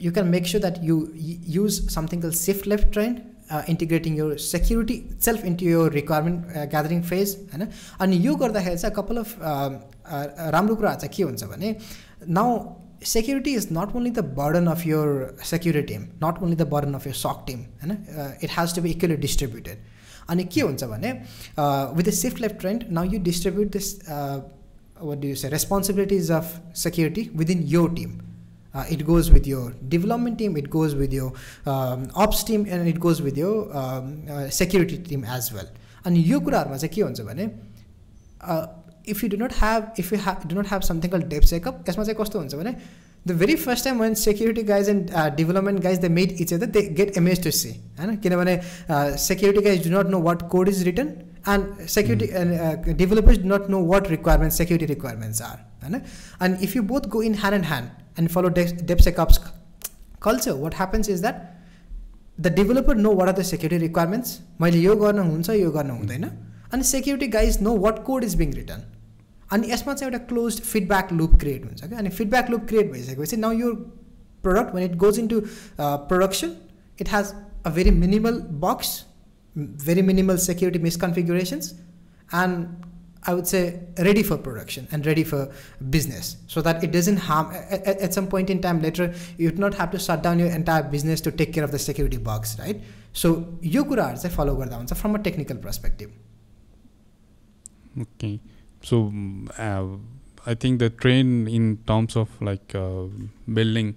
you 0.02 0.12
can 0.12 0.28
make 0.34 0.46
sure 0.46 0.62
that 0.62 0.84
you 0.84 0.96
use 1.56 1.80
something 1.94 2.20
call 2.22 2.32
shift 2.40 2.66
left 2.74 2.92
trained 2.92 3.20
integrating 3.72 4.16
yo 4.16 4.26
security 4.46 4.96
self 5.26 5.44
into 5.50 5.66
yo 5.66 5.86
requirement 5.94 6.66
gathering 6.74 7.02
phase 7.10 7.36
होइन 7.52 7.68
अनि 8.00 8.16
यो 8.26 8.34
गर्दाखेरि 8.42 8.76
चाहिँ 8.78 8.94
कपाल 8.96 9.18
अफ 9.18 9.34
राम्रो 10.56 10.76
कुराहरू 10.76 11.00
चाहिँ 11.00 11.14
के 11.16 11.22
हुन्छ 11.22 11.44
भने 11.52 11.74
now 12.40 12.58
security 13.06 13.54
is 13.54 13.68
not 13.72 13.96
only 13.96 14.10
the 14.10 14.24
burden 14.36 14.66
of 14.66 14.86
your 14.86 15.12
security 15.50 15.92
Tim 15.92 16.02
not 16.24 16.42
only 16.42 16.56
the 16.56 16.68
burden 16.70 16.94
of 16.94 17.06
your 17.06 17.14
सक 17.16 17.44
टिम 17.46 17.60
होइन 17.82 17.96
it 18.42 18.50
has 18.58 18.74
to 18.76 18.82
be 18.82 18.90
equally 18.90 19.16
distributed 19.26 19.78
अनि 20.30 20.44
के 20.54 20.60
हुन्छ 20.60 20.84
भने 20.84 21.12
with 21.12 22.04
the 22.04 22.10
shift 22.14 22.40
left 22.40 22.60
trend 22.60 22.84
now 22.92 23.12
you 23.12 23.20
distribute 23.24 23.72
this 23.72 23.92
what 24.04 25.18
do 25.18 25.28
you 25.28 25.34
से 25.42 25.48
responsibilities 25.48 26.30
of 26.32 26.56
security 26.78 27.30
within 27.36 27.62
यो 27.68 27.86
team 27.98 28.18
uh, 28.74 28.84
it 28.88 29.04
goes 29.04 29.30
with 29.30 29.46
your 29.46 29.72
development 29.88 30.38
team 30.38 30.56
it 30.56 30.70
goes 30.70 30.94
with 30.94 31.12
your 31.12 31.32
um, 31.66 32.06
ops 32.14 32.42
team 32.44 32.66
and 32.68 32.88
it 32.88 33.00
goes 33.00 33.22
with 33.22 33.36
your 33.36 33.54
um, 33.76 34.22
uh, 34.30 34.48
security 34.50 34.98
team 34.98 35.24
as 35.38 35.52
well 35.52 35.70
अनि 36.06 36.20
यो 36.24 36.38
कुराहरूमा 36.40 36.76
चाहिँ 36.76 36.94
के 36.94 37.02
हुन्छ 37.02 37.20
भने 37.20 37.44
if 39.10 39.22
you 39.24 39.28
do 39.30 39.36
not 39.36 39.52
have 39.54 39.94
if 39.98 40.12
you 40.12 40.18
have 40.18 40.46
do 40.48 40.58
not 40.58 40.66
have 40.68 40.82
something 40.88 41.10
call 41.10 41.22
Depp 41.32 41.44
checkup 41.44 41.84
यसमा 41.88 42.04
चाहिँ 42.04 42.18
कस्तो 42.20 42.38
हुन्छ 42.38 42.54
भने 42.54 42.74
the 43.26 43.32
very 43.40 43.54
first 43.64 43.84
time 43.84 43.98
one 44.00 44.14
security 44.20 44.62
guys 44.70 44.88
and 44.88 45.10
development 45.36 45.80
guys 45.82 45.98
the 46.00 46.10
made 46.18 46.32
each 46.40 46.54
other 46.54 46.66
they 46.76 46.82
get 47.00 47.16
image 47.18 47.42
to 47.44 47.50
see 47.60 47.70
होइन 47.98 48.16
किनभने 48.26 48.58
security 49.26 49.64
guys 49.64 49.88
do 49.88 49.94
not 49.96 50.10
know 50.10 50.20
what 50.28 50.48
code 50.50 50.68
is 50.68 50.82
return 50.90 51.08
end 51.54 51.86
security 51.96 52.94
developers 53.04 53.38
do 53.38 53.54
not 53.54 53.70
know 53.70 53.84
what 53.86 54.10
requirement 54.10 54.54
security 54.54 54.92
requirements 54.94 55.42
are 55.42 55.56
होइन 55.82 56.00
and 56.42 56.62
if 56.68 56.76
you 56.76 56.82
both 56.94 57.08
go 57.16 57.22
in 57.22 57.34
hand 57.34 57.54
end 57.54 57.66
hand 57.66 58.01
and 58.16 58.30
follow 58.30 58.50
DevSecOps 58.50 59.38
culture, 60.20 60.54
what 60.56 60.74
happens 60.74 61.08
is 61.08 61.20
that 61.22 61.56
the 62.38 62.50
developer 62.50 62.94
know 62.94 63.10
what 63.10 63.28
are 63.28 63.32
the 63.32 63.44
security 63.44 63.78
requirements 63.86 64.38
मैले 64.60 64.78
यो 64.80 64.94
गर्न 64.96 65.18
हुन्छ 65.30 65.50
यो 65.50 65.70
गर्न 65.70 65.90
हुँदैन 65.90 66.24
अनि 66.72 66.82
security 66.84 67.26
guys 67.28 67.60
know 67.62 67.76
what 67.86 68.02
code 68.04 68.24
is 68.24 68.34
being 68.36 68.52
return 68.54 68.82
अनि 69.52 69.70
यसमा 69.72 69.94
चाहिँ 69.94 70.12
एउटा 70.12 70.24
क्लोज 70.28 70.60
फिडब्याक 70.60 71.12
लुप 71.12 71.34
क्रिएट 71.40 71.64
हुन्छ 71.64 71.84
क्या 71.84 71.98
अनि 71.98 72.10
फिडब्याक 72.20 72.50
लुप 72.50 72.66
क्रिएट 72.68 72.92
भइसकेपछि 72.92 73.36
now 73.36 73.52
yo 73.58 73.74
product 74.44 74.74
when 74.74 74.84
it 74.90 74.96
goes 75.04 75.18
in 75.18 75.28
to 75.28 75.40
production 75.80 76.56
it 77.00 77.08
has 77.14 77.32
a 77.66 77.70
very 77.78 77.90
minimal 78.04 78.40
box 78.66 78.96
very 79.56 80.02
minimal 80.02 80.38
security 80.38 80.78
misconfigurations 80.78 81.74
and 82.32 82.84
I 83.24 83.34
would 83.34 83.46
say 83.46 83.80
ready 83.98 84.22
for 84.22 84.38
production 84.38 84.86
and 84.90 85.04
ready 85.04 85.24
for 85.24 85.52
business 85.90 86.36
so 86.46 86.62
that 86.62 86.82
it 86.84 86.92
doesn't 86.92 87.16
harm 87.16 87.52
at, 87.52 87.86
at, 87.86 88.14
some 88.14 88.26
point 88.26 88.48
in 88.48 88.60
time 88.60 88.80
later 88.80 89.12
you 89.36 89.50
do 89.50 89.58
not 89.58 89.74
have 89.74 89.90
to 89.90 89.98
shut 89.98 90.22
down 90.22 90.38
your 90.38 90.48
entire 90.48 90.82
business 90.82 91.20
to 91.22 91.32
take 91.32 91.52
care 91.52 91.64
of 91.64 91.72
the 91.72 91.78
security 91.78 92.16
bugs 92.16 92.56
right 92.60 92.80
so 93.12 93.28
यो 93.64 93.82
कुराहरू 93.90 94.16
चाहिँ 94.22 94.36
फलो 94.36 94.54
गर्दा 94.56 94.76
हुन्छ 94.76 94.92
from 95.02 95.14
a 95.14 95.22
technical 95.28 95.56
perspective 95.66 96.16
okay 98.02 98.32
so 98.88 98.98
uh, 99.66 99.86
i 100.52 100.54
think 100.64 100.78
the 100.82 100.88
trend 101.04 101.48
in 101.58 101.64
terms 101.90 102.16
of 102.20 102.36
like 102.48 102.74
uh, 102.80 103.06
building 103.58 103.88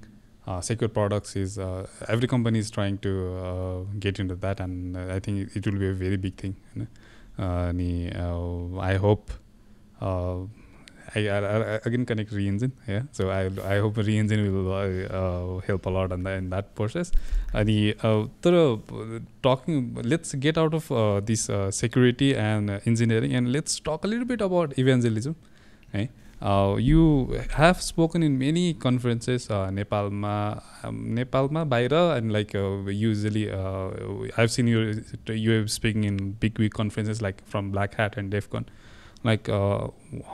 uh, 0.48 0.60
secure 0.70 0.90
products 0.90 1.36
is 1.36 1.60
uh, 1.60 1.86
every 2.16 2.30
company 2.34 2.64
is 2.66 2.72
trying 2.78 2.98
to 3.06 3.12
uh, 3.50 3.80
get 4.06 4.24
into 4.24 4.38
that 4.48 4.64
and 4.66 4.98
i 5.18 5.20
think 5.20 5.56
it 5.60 5.70
will 5.70 5.80
be 5.86 5.90
a 5.90 5.98
very 6.04 6.18
big 6.26 6.36
thing 6.44 6.56
you 6.74 6.82
know? 6.82 6.90
Uh, 7.39 7.73
uh, 8.15 8.81
I, 8.81 8.95
hope 8.95 9.31
uh, 10.01 10.39
I, 11.15 11.81
again 11.85 12.07
connect 12.07 12.33
reNgine 12.33 12.73
yeah? 12.89 13.03
So 13.13 13.31
I, 13.31 13.51
I 13.75 13.79
hope 13.79 13.95
reNgine 13.95 14.51
will 14.53 15.61
help 15.67 15.87
a 15.87 15.91
lot 15.91 16.13
on 16.13 16.23
that 16.23 16.39
in 16.39 16.51
that 16.51 16.75
process. 16.75 17.13
And 17.53 17.69
the 17.69 17.97
uh, 18.03 18.27
talking 19.43 19.99
let's 20.03 20.35
get 20.35 20.57
out 20.59 20.75
of 20.75 21.27
this 21.27 21.51
security 21.71 22.35
and 22.35 22.71
engineering 22.87 23.35
and 23.35 23.53
let's 23.53 23.79
talk 23.81 24.05
a 24.05 24.09
little 24.09 24.27
bit 24.27 24.41
about 24.41 24.79
evangelism 24.79 25.37
right 25.95 26.11
you 26.82 27.02
have 27.54 27.76
spoken 27.88 28.24
in 28.24 28.32
many 28.38 28.74
conferences 28.84 29.48
नेपालमा 29.52 30.36
नेपालमा 31.20 31.64
बाहिर 31.74 31.94
and 31.94 32.32
like 32.32 32.56
usually 32.94 33.44
have 34.38 34.48
seen 34.56 34.68
you 34.68 34.80
you 35.36 35.66
speaking 35.76 36.06
in 36.06 36.18
big 36.42 36.60
big 36.60 36.72
conferences 36.78 37.22
like 37.22 37.42
from 37.52 37.72
black 37.72 37.96
Hat 38.00 38.18
and 38.18 38.32
डेफकन 38.32 38.66
like 39.24 39.50
uh, 39.50 39.88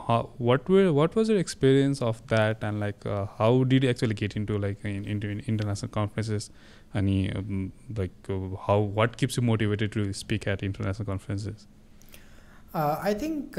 how, 0.06 0.30
what 0.38 0.68
were 0.68 0.92
what 0.92 1.14
was 1.14 1.28
your 1.28 1.38
experience 1.38 2.00
of 2.00 2.26
that 2.28 2.62
and 2.62 2.80
like 2.80 3.04
uh, 3.04 3.26
how 3.36 3.64
did 3.64 3.82
you 3.82 3.90
actually 3.90 4.14
get 4.14 4.34
into 4.34 4.58
like 4.58 4.82
in, 4.84 5.04
into 5.04 5.28
in 5.28 5.40
international 5.46 5.90
conferences 5.90 6.50
and 6.94 7.36
um, 7.36 7.72
like 7.96 8.12
uh, 8.30 8.38
how 8.66 8.78
what 8.78 9.16
keeps 9.16 9.36
you 9.36 9.42
motivated 9.42 9.92
to 9.92 10.12
speak 10.12 10.46
at 10.46 10.62
international 10.62 11.04
conferences 11.04 11.66
I 12.76 13.14
think 13.14 13.58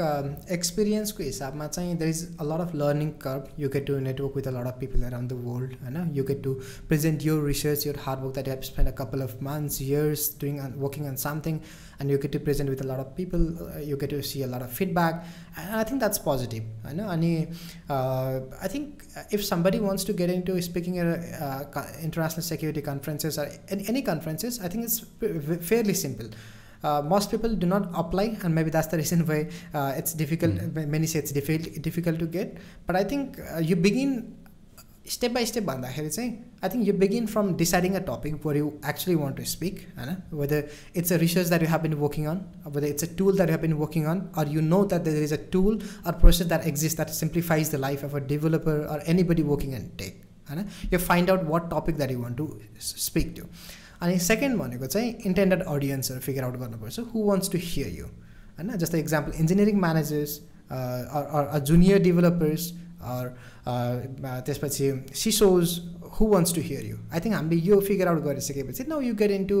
एक्सपिरियन्सको 0.50 1.22
हिसाबमा 1.22 1.66
चाहिँ 1.68 1.96
there 1.98 2.10
is 2.10 2.20
a 2.32 2.44
lot 2.44 2.60
of 2.60 2.74
learning 2.74 3.08
curve 3.22 3.46
you 3.58 3.68
get 3.68 3.86
to 3.86 3.96
network 4.00 4.36
with 4.36 4.46
a 4.46 4.50
lot 4.50 4.66
of 4.66 4.76
people 4.80 5.02
around 5.04 5.30
the 5.30 5.38
world 5.44 5.72
होइन 5.80 6.12
यु 6.14 6.24
get 6.24 6.42
to 6.42 6.52
present 6.88 7.24
your 7.24 7.46
research 7.46 7.86
your 7.86 7.96
hard 8.00 8.20
work 8.20 8.34
that 8.34 8.48
have 8.48 8.62
spend 8.64 8.88
a 8.88 8.92
couple 8.98 9.20
of 9.20 9.42
months 9.42 9.80
years 9.82 10.28
doing 10.40 10.58
on 10.58 10.74
working 10.78 11.06
on 11.06 11.16
something 11.22 11.58
and 12.00 12.10
you 12.10 12.18
get 12.18 12.32
to 12.32 12.38
present 12.44 12.70
with 12.70 12.82
a 12.82 12.86
lot 12.86 13.00
of 13.00 13.12
people 13.16 13.48
you 13.86 13.96
get 13.96 14.10
to 14.10 14.20
C 14.28 14.42
a 14.42 14.46
lot 14.46 14.62
of 14.62 14.76
feedback 14.76 15.24
I 15.58 15.82
think 15.84 15.98
that's 15.98 16.18
positive 16.20 16.70
होइन 16.84 17.00
अनि 17.08 17.32
I 17.90 18.72
think 18.74 19.04
if 19.32 19.40
somebody 19.48 19.78
wants 19.80 20.06
to 20.06 20.14
get 20.22 20.30
in 20.30 20.40
to 20.44 20.60
speaking 20.68 21.00
international 21.00 22.48
security 22.48 22.86
conferences 22.86 23.38
any 23.88 24.02
conferences 24.04 24.60
I 24.62 24.68
think 24.68 24.84
it's 24.84 25.60
Fairlie 25.66 26.00
simple 26.04 26.32
uh, 26.84 27.02
most 27.02 27.30
people 27.30 27.54
do 27.54 27.66
not 27.66 27.88
apply 27.94 28.26
and 28.42 28.54
maybe 28.54 28.70
that's 28.70 28.88
the 28.88 28.96
reason 28.96 29.26
why 29.26 29.40
uh, 29.74 29.92
it's 29.96 30.12
difficult 30.14 30.54
mm. 30.54 30.86
many 30.88 31.06
say 31.06 31.18
it's 31.18 31.32
difficult 31.32 31.82
difficult 31.82 32.18
to 32.18 32.26
get 32.28 32.58
but 32.86 32.96
i 32.96 33.04
think 33.04 33.40
uh, 33.46 33.58
you 33.60 33.76
begin 33.76 34.12
step 35.06 35.32
by 35.34 35.42
step 35.44 35.64
भन्दाखेरि 35.66 36.10
चाहिँ 36.10 36.30
I 36.64 36.68
think 36.68 36.86
you 36.88 36.92
begin 36.98 37.26
from 37.26 37.54
deciding 37.56 37.94
a 37.94 38.00
topic 38.08 38.46
were 38.46 38.56
you 38.56 38.66
actually 38.88 39.14
want 39.16 39.36
to 39.36 39.44
speak 39.52 39.80
होइन 39.98 40.16
whether 40.40 40.68
it's 40.96 41.12
a 41.12 41.16
research 41.22 41.48
that 41.48 41.62
you 41.62 41.68
have 41.68 41.80
been 41.82 41.94
working 42.02 42.26
on 42.32 42.40
whether 42.66 42.86
it's 42.88 43.04
a 43.04 43.08
tool 43.18 43.36
that 43.36 43.48
you 43.48 43.54
have 43.54 43.62
been 43.62 43.72
working 43.80 44.04
on 44.12 44.20
or 44.42 44.52
you 44.54 44.60
know 44.66 44.84
that 44.84 45.02
there 45.04 45.22
is 45.22 45.32
a 45.32 45.40
tool 45.52 45.80
or 46.06 46.12
process 46.20 46.46
that 46.46 46.66
exist 46.72 46.96
that 46.96 47.16
सिम्प्लिफाइज 47.16 47.72
the 47.72 47.80
life 47.86 48.04
of 48.04 48.14
a 48.14 48.24
developer 48.34 48.86
or 48.86 49.04
any 49.14 49.22
buddy 49.32 49.42
working 49.50 49.74
and 49.80 49.90
take 49.98 50.22
होइन 50.50 50.64
you 50.92 50.98
find 51.08 51.30
out 51.30 51.48
watt 51.50 51.70
topic 51.74 51.96
that 51.96 52.12
you 52.12 52.20
want 52.22 52.36
to 52.38 52.48
speak 53.08 53.34
to 53.40 53.48
अनि 54.05 54.17
second 54.29 54.57
भनेको 54.59 54.85
चाहिँ 54.95 55.09
intended 55.25 55.61
अडियन्सहरू 55.75 56.19
figure 56.27 56.43
out 56.43 56.55
गर्नुपर्छ. 56.63 56.99
Who 57.13 57.23
wants 57.27 57.51
to 57.51 57.57
hear 57.63 57.91
you 57.99 58.05
होइन? 58.05 58.77
जस्तै 58.77 58.99
example 58.99 59.31
engineering 59.39 59.79
managers 59.81 60.31
junior 61.69 61.99
developers 62.07 62.63
त्यसपछि 64.45 64.87
CISOs 65.23 65.75
who 66.15 66.27
wants 66.29 66.53
to 66.55 66.61
hear 66.61 66.85
you 66.85 66.97
I 67.13 67.19
think 67.25 67.35
हामीले 67.35 67.61
यो 67.67 67.79
फिगर 67.89 68.07
आउट 68.07 68.23
गरिसकेपछि 68.23 68.83
now 68.89 68.99
you 69.01 69.13
get 69.21 69.31
in 69.31 69.45
to 69.47 69.57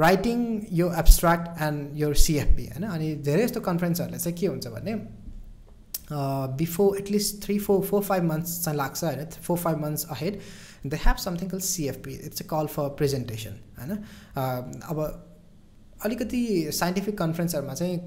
writing 0.00 0.38
yo 0.72 0.86
abstract 1.00 1.62
and 1.62 1.98
यो 1.98 2.12
CFP 2.24 2.66
होइन? 2.66 2.84
अनि 2.86 3.14
धेरै 3.24 3.42
जस्तो 3.46 3.60
कन्फरेन्सहरूले 3.68 4.18
चाहिँ 4.18 4.36
के 4.38 4.46
हुन्छ 4.46 4.66
भने 4.76 4.94
before 6.58 6.96
at least 6.98 7.42
three 7.44 7.58
four 7.58 7.82
four 7.84 8.02
five 8.04 8.22
months 8.24 8.50
चाहिँ 8.64 8.78
लाग्छ 8.78 9.04
होइन? 9.04 9.24
Four 9.48 9.58
five 9.58 9.78
months 9.84 10.06
ahead 10.16 10.34
they 10.85 10.97
have 10.99 11.17
something 11.21 11.49
कल 11.49 11.59
सिएफपी 11.65 12.13
इट्स 12.21 12.41
अ 12.41 12.47
कल 12.47 12.67
फर 12.69 12.95
प्रेजेन्टेसन 12.97 13.59
होइन 13.79 14.81
अब 14.85 15.03
अलिकति 16.03 16.71
साइन्टिफिक 16.73 17.17
कन्फरेन्सहरूमा 17.17 17.73
चाहिँ 17.73 17.97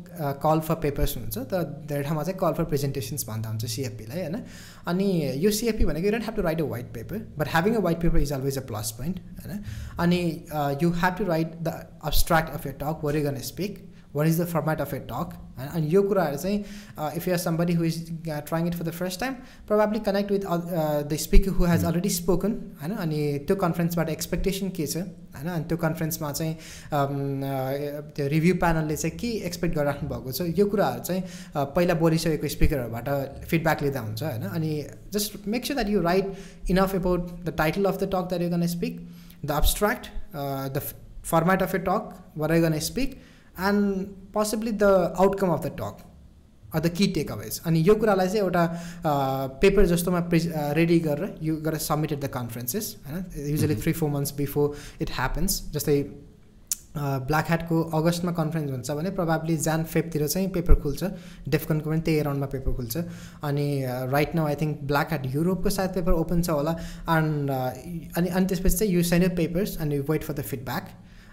कल 0.43 0.61
फर 0.61 0.74
पेपर्स 0.82 1.16
हुन्छ 1.16 1.39
तर 1.51 1.62
धेरै 1.87 2.03
ठाउँमा 2.03 2.22
चाहिँ 2.22 2.39
कल 2.39 2.53
फर 2.53 2.64
प्रेजेन्टेसन्स 2.66 3.26
भन्दा 3.26 3.49
हुन्छ 3.49 3.66
सिएफपीलाई 3.66 4.20
होइन 4.20 4.43
अनि 4.87 5.07
यो 5.37 5.51
सिएफपी 5.53 5.85
भनेको 5.85 6.07
you 6.07 6.12
don't 6.12 6.24
have 6.24 6.37
to 6.37 6.43
write 6.43 6.61
a 6.61 6.64
white 6.66 6.93
paper 6.95 7.18
but 7.39 7.49
having 7.49 7.74
a 7.74 7.80
white 7.80 8.01
paper 8.01 8.18
is 8.18 8.32
always 8.32 8.59
a 8.59 8.66
plus 8.66 8.91
point 8.99 9.20
होइन 9.41 9.62
अनि 9.99 10.20
you 10.82 10.91
have 11.03 11.18
to 11.18 11.24
write 11.24 11.55
the 11.61 11.76
abstract 12.05 12.55
of 12.55 12.66
your 12.66 12.78
talk 12.80 13.05
where 13.05 13.16
you 13.16 13.24
gonna 13.24 13.39
speak 13.45 13.78
watt 14.14 14.26
is 14.28 14.41
the 14.41 14.45
format 14.47 14.80
of 14.80 14.95
ए 14.95 14.99
टक 15.09 15.32
होइन 15.59 15.68
अनि 15.68 15.89
यो 15.89 16.03
कुराहरू 16.03 16.37
चाहिँ 16.37 16.59
if 17.16 17.26
you 17.28 17.35
are 17.35 17.39
somebody 17.41 17.72
who 17.72 17.85
is 17.85 17.97
trying 18.26 18.66
it 18.66 18.74
for 18.74 18.85
the 18.85 18.91
first 18.93 19.20
time 19.20 19.35
probably 19.66 20.01
connect 20.07 20.32
with 20.32 20.47
the 21.09 21.16
speaker 21.20 21.51
who 21.51 21.64
has 21.64 21.85
already 21.85 22.11
spoken 22.11 22.53
होइन 22.80 22.95
अनि 22.97 23.20
त्यो 23.47 23.57
कन्फरेन्सबाट 23.57 24.09
expectation 24.11 24.70
के 24.78 24.87
छ 24.87 25.05
होइन 25.35 25.49
अनि 25.49 25.64
त्यो 25.64 25.78
कन्फरेन्समा 25.78 26.32
चाहिँ 26.32 26.55
त्यो 28.12 28.28
रिभ्यू 28.28 28.55
प्यानलले 28.57 28.97
चाहिँ 28.97 29.16
के 29.18 29.32
एक्सपेक्ट 29.47 29.76
गरिराख्नु 29.76 30.09
भएको 30.09 30.32
छ 30.32 30.49
यो 30.59 30.66
कुराहरू 30.68 31.03
चाहिँ 31.03 31.66
पहिला 31.74 31.95
बोलिसकेको 31.97 32.49
स्पिकरहरूबाट 32.49 33.45
फिडब्याक 33.47 33.82
लिँदा 33.82 34.01
हुन्छ 34.01 34.22
होइन 34.22 34.49
अनि 34.53 34.72
just 35.12 35.47
make 35.49 35.64
sure 35.64 35.78
that 35.78 35.95
you 35.95 36.03
right 36.03 36.70
enough 36.70 36.95
about 36.95 37.30
the 37.45 37.59
title 37.59 37.93
of 37.93 38.01
the 38.01 38.11
टक 38.12 38.28
that 38.28 38.43
you 38.43 38.51
gonna 38.51 38.66
speak 38.70 39.07
the 39.45 39.51
abstract 39.53 40.11
the 40.74 40.89
format 41.26 41.62
of 41.62 41.74
ए 41.74 41.78
टक 41.87 42.18
वर 42.39 42.53
आई 42.53 42.61
gun 42.62 42.78
speak 42.87 43.22
and 43.68 44.05
possibly 44.34 44.72
the 44.72 44.84
outcome 45.18 45.49
of 45.49 45.66
the 45.66 45.72
talk 45.82 46.05
or 46.76 46.80
the 46.80 46.89
key 46.97 47.07
takeaways 47.32 47.62
अनि 47.66 47.80
यो 47.88 47.95
कुरालाई 47.95 48.28
चाहिँ 48.28 48.41
एउटा 48.41 48.64
paper 49.62 49.86
जस्तोमा 49.91 50.20
pre 50.30 50.39
ready 50.78 50.99
गरेर 51.05 51.36
यो 51.43 51.55
गरेर 51.68 51.80
सबमिटेड 51.82 52.20
द 52.24 52.28
कन्फरेन्सेस 52.34 52.95
होइन? 53.05 53.26
Usually 53.51 53.76
three 53.76 53.93
four 53.93 54.10
months 54.10 54.34
before 54.38 54.76
it 55.01 55.12
happens 55.14 55.62
जस्तै 55.74 56.01
ब्ल्याक 56.97 57.45
ह्याटको 57.47 57.82
अगस्तमा 57.97 58.32
कन्फरेन्स 58.38 58.72
हुन्छ 58.72 58.91
भने 58.99 59.10
प्रभावली 59.18 59.55
जान 59.66 59.84
फेबतिर 59.86 60.28
चाहिँ 60.28 60.47
पेपर 60.51 60.76
खुल्छ. 60.82 61.03
डेफकनको 61.49 61.89
पनि 61.89 62.01
त्यही 62.01 62.22
राउन्डमा 62.22 62.47
पेपर 62.53 62.74
खुल्छ. 62.76 62.97
अनि 63.43 63.68
right 64.14 64.36
now 64.36 64.45
I 64.45 64.55
think 64.62 64.80
black 64.89 65.07
hat 65.10 65.26
युरोपको 65.36 65.70
सायद 65.70 65.91
पेपर 65.97 66.12
ओपन 66.14 66.41
छ 66.41 66.49
होला. 66.49 66.72
एन्ड 67.18 67.51
अनि 67.51 68.28
अनि 68.30 68.45
त्यसपछि 68.45 68.78
चाहिँ 68.78 68.93
you 68.93 69.03
send 69.12 69.36
papers 69.38 69.78
and 69.82 69.93
you 69.93 70.03
wait 70.10 70.24
for 70.24 70.34
the 70.34 70.41
feedback 70.51 70.89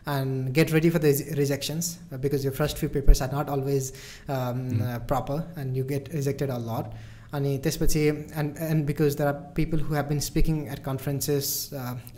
and 0.08 0.54
get 0.54 0.72
ready 0.72 0.90
for 0.90 1.00
the 1.00 1.12
rejections 1.38 2.00
uh, 2.12 2.18
because 2.18 2.44
your 2.44 2.54
first 2.54 2.78
few 2.78 2.90
papers 2.90 3.22
are 3.22 3.32
not 3.32 3.50
always 3.50 3.92
um, 4.28 4.72
mm. 4.72 4.82
uh, 4.82 5.00
proper 5.02 5.46
and 5.56 5.78
you 5.78 5.84
get 5.84 6.12
rejected 6.14 6.50
a 6.50 6.58
lot 6.60 6.94
अनि 7.34 7.58
त्यसपछि 7.64 8.00
and 8.08 8.58
and 8.62 8.86
because 8.86 9.16
there 9.18 9.28
are 9.28 9.34
people 9.56 9.80
who 9.82 9.96
have 9.96 10.06
been 10.06 10.20
speaking 10.20 10.58
eight 10.72 10.80
conferences 10.86 11.52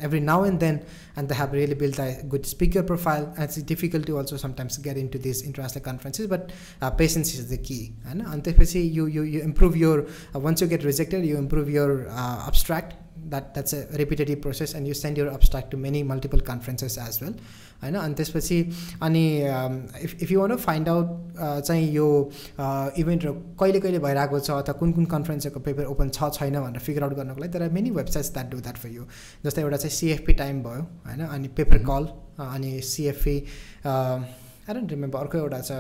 every 0.04 0.20
now 0.20 0.46
and 0.46 0.60
then 0.60 0.80
and 1.18 1.30
they 1.30 1.36
have 1.36 1.54
really 1.54 1.76
build 1.82 2.00
a 2.00 2.08
good 2.30 2.46
speaker 2.52 2.84
profile 2.92 3.24
and 3.24 3.44
it's 3.44 3.60
difficult 3.74 4.08
to 4.08 4.16
also 4.22 4.38
sometimes 4.46 4.80
get 4.88 4.98
in 4.98 5.08
to 5.16 5.20
this 5.28 5.44
international 5.44 5.84
conferences 5.90 6.28
but 6.30 6.52
patience 6.98 7.36
is 7.36 7.54
the 7.54 7.62
key 7.68 7.80
होइन 8.06 8.22
अनि 8.22 8.42
त्यसपछि 8.42 8.82
you 8.98 9.08
you 9.18 9.24
you 9.24 9.42
improve 9.42 9.78
your 9.78 10.08
ones 10.48 10.62
you 10.62 10.68
get 10.70 10.86
rejected 10.86 11.26
you 11.26 11.38
improve 11.38 11.70
your 11.76 11.96
abstract 12.18 13.07
that 13.29 13.53
that's 13.55 13.75
a 13.75 13.97
repetitive 13.97 14.43
process 14.43 14.75
and 14.77 14.89
you 14.89 14.95
send 14.95 15.19
your 15.19 15.29
abstract 15.31 15.71
to 15.71 15.79
many 15.79 16.03
multiple 16.11 16.41
conferences 16.49 16.99
as 16.99 17.19
well 17.23 17.35
होइन 17.83 17.95
अनि 17.97 18.15
त्यसपछि 18.15 18.59
अनि 19.03 19.25
if 20.03 20.23
if 20.23 20.31
you 20.31 20.41
want 20.41 20.57
find 20.59 20.89
out 20.89 21.37
चाहिँ 21.39 21.91
यो 21.93 22.09
इभेन्टहरू 22.99 23.33
कहिले 23.61 23.81
कहिले 23.81 23.99
भइरहेको 23.99 24.41
छ 24.41 24.51
अथवा 24.53 24.73
कुन 24.81 24.93
कुन 24.93 25.05
कन्फरेन्सहरूको 25.13 25.61
पेपर 25.61 25.93
ओपन 25.93 26.11
छ 26.11 26.31
छैन 26.33 26.61
भनेर 26.61 26.81
फिगर 26.81 27.03
आउट 27.03 27.15
गर्नको 27.15 27.41
लागि 27.41 27.59
तर 27.59 27.71
many 27.73 27.91
websites 27.93 28.33
that 28.33 28.51
do 28.51 28.61
that 28.61 28.77
for 28.79 28.91
you 28.91 29.07
जस्तै 29.45 29.63
एउटा 29.63 29.77
चाहिँ 29.77 29.97
सिएफपी 29.97 30.35
टाइम 30.43 30.63
भयो 30.63 30.83
होइन 31.07 31.25
अनि 31.29 31.49
पेपर 31.57 31.85
कल 31.87 32.13
अनि 32.49 32.81
सिएफपी 32.87 33.39
आई 34.69 34.75
डोन्ट 34.75 34.91
रिमेम्बर 34.91 35.19
अर्को 35.19 35.39
एउटा 35.39 35.61
छ 35.61 35.73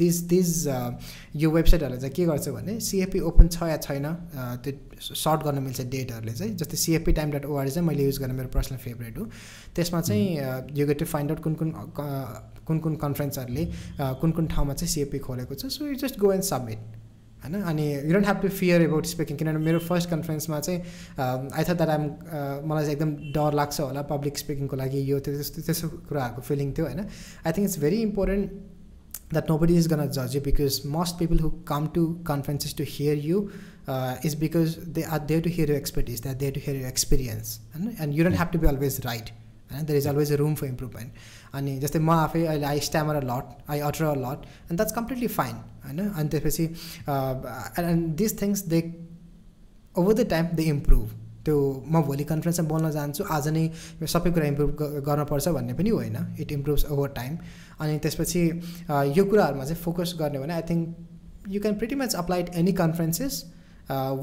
दिस 0.00 0.16
दिस 0.32 0.50
यो 1.36 1.50
वेबसाइटहरूले 1.50 2.00
चाहिँ 2.00 2.14
के 2.14 2.24
गर्छ 2.26 2.48
भने 2.56 2.78
सिएफपी 2.88 3.20
ओपन 3.30 3.48
छ 3.48 3.68
या 3.70 3.76
छैन 3.86 4.06
त्यो 4.64 5.14
सर्ट 5.14 5.40
गर्न 5.44 5.62
मिल्छ 5.62 5.80
डेटहरूले 5.94 6.32
चाहिँ 6.32 6.54
जस्तै 6.56 6.76
सिएफपी 6.76 7.12
टाइम 7.18 7.30
डट 7.32 7.44
ओआर 7.46 7.68
चाहिँ 7.68 7.86
मैले 7.88 8.04
युज 8.04 8.18
गर्ने 8.20 8.34
मेरो 8.34 8.48
पर्सनल 8.54 8.78
फेभरेट 8.78 9.18
हो। 9.18 9.24
त्यसमा 9.76 10.00
चाहिँ 10.00 10.24
you 10.78 10.86
get 10.86 10.98
to 10.98 11.04
find 11.06 11.30
out 11.30 11.40
कुन 11.44 11.54
कुन 11.54 11.70
कुन 12.66 12.78
कुन 12.78 12.94
कन्फरेन्सहरूले 13.02 13.64
कुन 14.20 14.30
कुन 14.36 14.46
ठाउँमा 14.54 14.74
चाहिँ 14.74 14.92
सिएफपी 14.92 15.18
खोलेको 15.26 15.54
छ। 15.54 15.66
So 15.72 15.86
you 15.86 15.94
just 16.04 16.18
go 16.20 16.32
and 16.32 16.44
submit 16.44 16.78
होइन 17.45 17.61
अनि 17.63 17.85
you 17.85 18.13
don't 18.13 18.25
have 18.25 18.41
to 18.41 18.49
fear 18.51 18.81
about 18.81 19.05
speaking 19.07 19.37
किनभने 19.37 19.65
मेरो 19.65 19.79
फर्स्ट 19.81 20.09
कन्फरेन्समा 20.09 20.59
चाहिँ 20.59 20.79
आई 21.51 21.63
थट 21.63 21.77
द्याट 21.77 21.89
आम 21.89 22.03
मलाई 22.65 22.83
चाहिँ 22.83 22.91
एकदम 22.91 23.15
डर 23.33 23.53
लाग्छ 23.53 23.79
होला 23.79 24.01
पब्लिक 24.11 24.37
स्पिकिङको 24.37 24.75
लागि 24.77 25.01
यो 25.05 25.19
त्यो 25.19 25.33
त्यस्तो 25.35 25.61
त्यस्तो 25.63 25.89
कुराहरूको 26.05 26.41
फिलिङ 26.43 26.71
थियो 26.73 26.85
होइन 26.85 26.99
I 26.99 27.51
think 27.51 27.65
it's 27.65 27.79
very 27.79 28.01
important 28.03 28.51
that 29.31 29.49
nobody 29.57 29.77
is 29.77 29.87
gonna 29.87 30.07
जज 30.11 30.35
you 30.35 30.41
because 30.43 30.81
most 30.91 31.19
people 31.19 31.39
who 31.39 31.51
come 31.67 31.87
to 31.93 32.05
conferences 32.27 32.77
to 32.77 32.89
hear 32.89 33.25
you 33.25 33.43
is 34.25 34.35
because 34.39 34.77
they 34.95 35.03
are 35.09 35.19
there 35.27 35.41
to 35.41 35.49
hear 35.51 35.71
you 35.71 35.77
expertise 35.77 36.21
they 36.21 36.29
are 36.29 36.35
there 36.37 36.53
to 36.53 36.65
hear 36.65 36.81
you 36.81 36.87
experience 36.87 37.59
होइन 37.75 37.93
and 37.99 38.15
you 38.15 38.23
don't 38.23 38.37
have 38.37 38.51
to 38.53 38.59
be 38.59 38.67
always 38.67 38.99
right 39.05 39.31
होइन 39.71 39.85
there 39.85 39.99
is 39.99 40.07
always 40.07 40.31
a 40.31 40.35
room 40.37 40.55
for 40.55 40.67
improvement 40.67 41.29
अनि 41.58 41.78
जस्तै 41.80 41.98
म 41.98 42.10
आफै 42.10 42.44
अहिले 42.44 42.66
आई 42.66 42.80
स्ट्यामर 42.88 43.22
लट 43.30 43.46
आई 43.70 43.80
अटर 43.88 44.04
अ 44.04 44.14
लट 44.24 44.38
and 44.46 44.76
that's 44.76 44.94
completely 44.94 45.28
fine 45.36 45.56
होइन? 45.84 46.00
अनि 46.08 46.28
त्यसपछि 46.28 46.64
and 47.84 48.14
this 48.22 48.40
things 48.42 48.64
they 48.72 48.80
over 49.94 50.12
the 50.14 50.28
time 50.30 50.46
they 50.56 50.62
improve 50.74 51.06
त्यो 51.46 51.56
म 51.86 52.02
भोलि 52.02 52.24
कन्फरेन्समा 52.28 52.68
बोल्न 52.68 52.90
जान्छु 52.92 53.24
आज 53.30 53.48
नै 53.56 53.64
सबै 54.14 54.30
कुरा 54.36 54.46
इम्प्रुभ 54.52 54.70
गर्नुपर्छ 55.08 55.48
भन्ने 55.56 55.74
पनि 55.80 55.90
होइन। 55.96 56.16
इट 56.40 56.52
इम्प्रुभ्स 56.52 56.84
ओभर 56.92 57.08
टाइम 57.18 57.36
अनि 57.80 57.98
त्यसपछि 58.04 58.42
यो 59.18 59.24
कुराहरूमा 59.24 59.64
चाहिँ 59.64 59.82
फोकस 59.82 60.14
गर्ने 60.20 60.38
भने 60.38 60.54
I 60.54 60.64
think 60.70 61.52
you 61.54 61.60
can 61.60 61.74
pretty 61.82 61.94
much 62.02 62.14
applied 62.22 62.48
any 62.62 62.72
conferences 62.80 63.34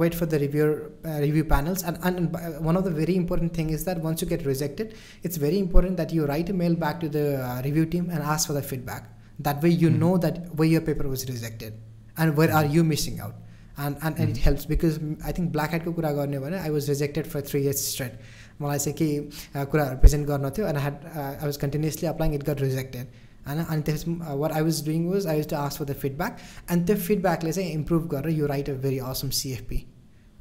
wait 0.00 0.14
for 0.14 0.26
the 0.26 0.38
reviewer 0.38 0.90
uh, 1.04 1.18
review 1.20 1.44
panels 1.44 1.82
and, 1.82 1.98
and 2.02 2.34
uh, 2.34 2.38
one 2.68 2.76
of 2.76 2.84
the 2.84 2.90
very 2.90 3.16
important 3.16 3.52
thing 3.52 3.70
is 3.70 3.84
that 3.84 3.98
once 3.98 4.22
you 4.22 4.28
get 4.28 4.44
rejected 4.46 4.94
it's 5.22 5.36
very 5.36 5.58
important 5.58 5.96
that 5.96 6.12
you 6.12 6.24
write 6.26 6.48
a 6.48 6.52
mail 6.52 6.74
back 6.74 7.00
to 7.00 7.08
the 7.08 7.26
uh, 7.42 7.60
review 7.62 7.84
team 7.84 8.08
and 8.10 8.22
ask 8.22 8.46
for 8.46 8.54
the 8.54 8.62
feedback 8.62 9.10
that 9.38 9.62
way 9.62 9.68
you 9.68 9.90
mm-hmm. 9.90 10.00
know 10.00 10.16
that 10.16 10.54
where 10.54 10.68
your 10.68 10.80
paper 10.80 11.06
was 11.08 11.28
rejected 11.28 11.74
and 12.16 12.36
where 12.36 12.52
are 12.52 12.64
you 12.64 12.82
missing 12.82 13.20
out 13.20 13.34
and 13.76 13.96
and, 14.02 14.04
and 14.04 14.14
mm-hmm. 14.16 14.30
it 14.30 14.36
helps 14.38 14.64
because 14.64 14.98
I 15.24 15.32
think 15.32 15.52
black 15.52 15.70
hat 15.70 15.84
को 15.84 15.92
कुरा 15.92 16.12
गर्ने 16.12 16.38
भने 16.44 16.60
I 16.64 16.70
was 16.70 16.88
rejected 16.88 17.26
for 17.26 17.40
three 17.40 17.62
years 17.62 17.80
straight 17.92 18.16
मलाई 18.60 18.78
चाहिँ 18.78 18.96
केही 18.98 19.66
कुराहरू 19.70 19.96
present 20.02 20.26
गर्न 20.26 20.50
थियो 20.56 20.66
and 20.68 20.78
had 20.78 21.04
I 21.16 21.46
was 21.46 21.56
continuously 21.64 22.08
applying 22.08 22.34
it 22.34 22.42
gut 22.48 22.60
rejected 22.60 23.06
and, 23.45 23.65
and 23.69 24.21
uh, 24.21 24.35
what 24.35 24.51
I 24.51 24.61
was 24.61 24.81
doing 24.81 25.09
was 25.09 25.25
I 25.25 25.35
used 25.35 25.49
to 25.49 25.55
ask 25.55 25.77
for 25.77 25.85
the 25.85 25.93
feedback 25.93 26.39
and 26.69 26.87
the 26.87 26.95
feedback 26.95 27.43
let's 27.43 27.57
say 27.57 27.71
improve 27.71 28.07
Gaurav 28.07 28.35
you 28.35 28.47
write 28.47 28.69
a 28.69 28.73
very 28.73 28.99
awesome 28.99 29.29
CFP 29.29 29.85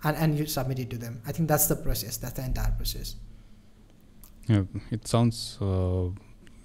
and, 0.04 0.16
and 0.16 0.38
you 0.38 0.46
submit 0.46 0.78
it 0.78 0.90
to 0.90 0.98
them. 0.98 1.22
I 1.26 1.32
think 1.32 1.48
that's 1.48 1.66
the 1.66 1.76
process 1.76 2.16
that's 2.16 2.34
the 2.34 2.44
entire 2.44 2.72
process. 2.72 3.16
Yeah 4.48 4.64
it 4.90 5.06
sounds 5.06 5.58
uh, 5.60 6.06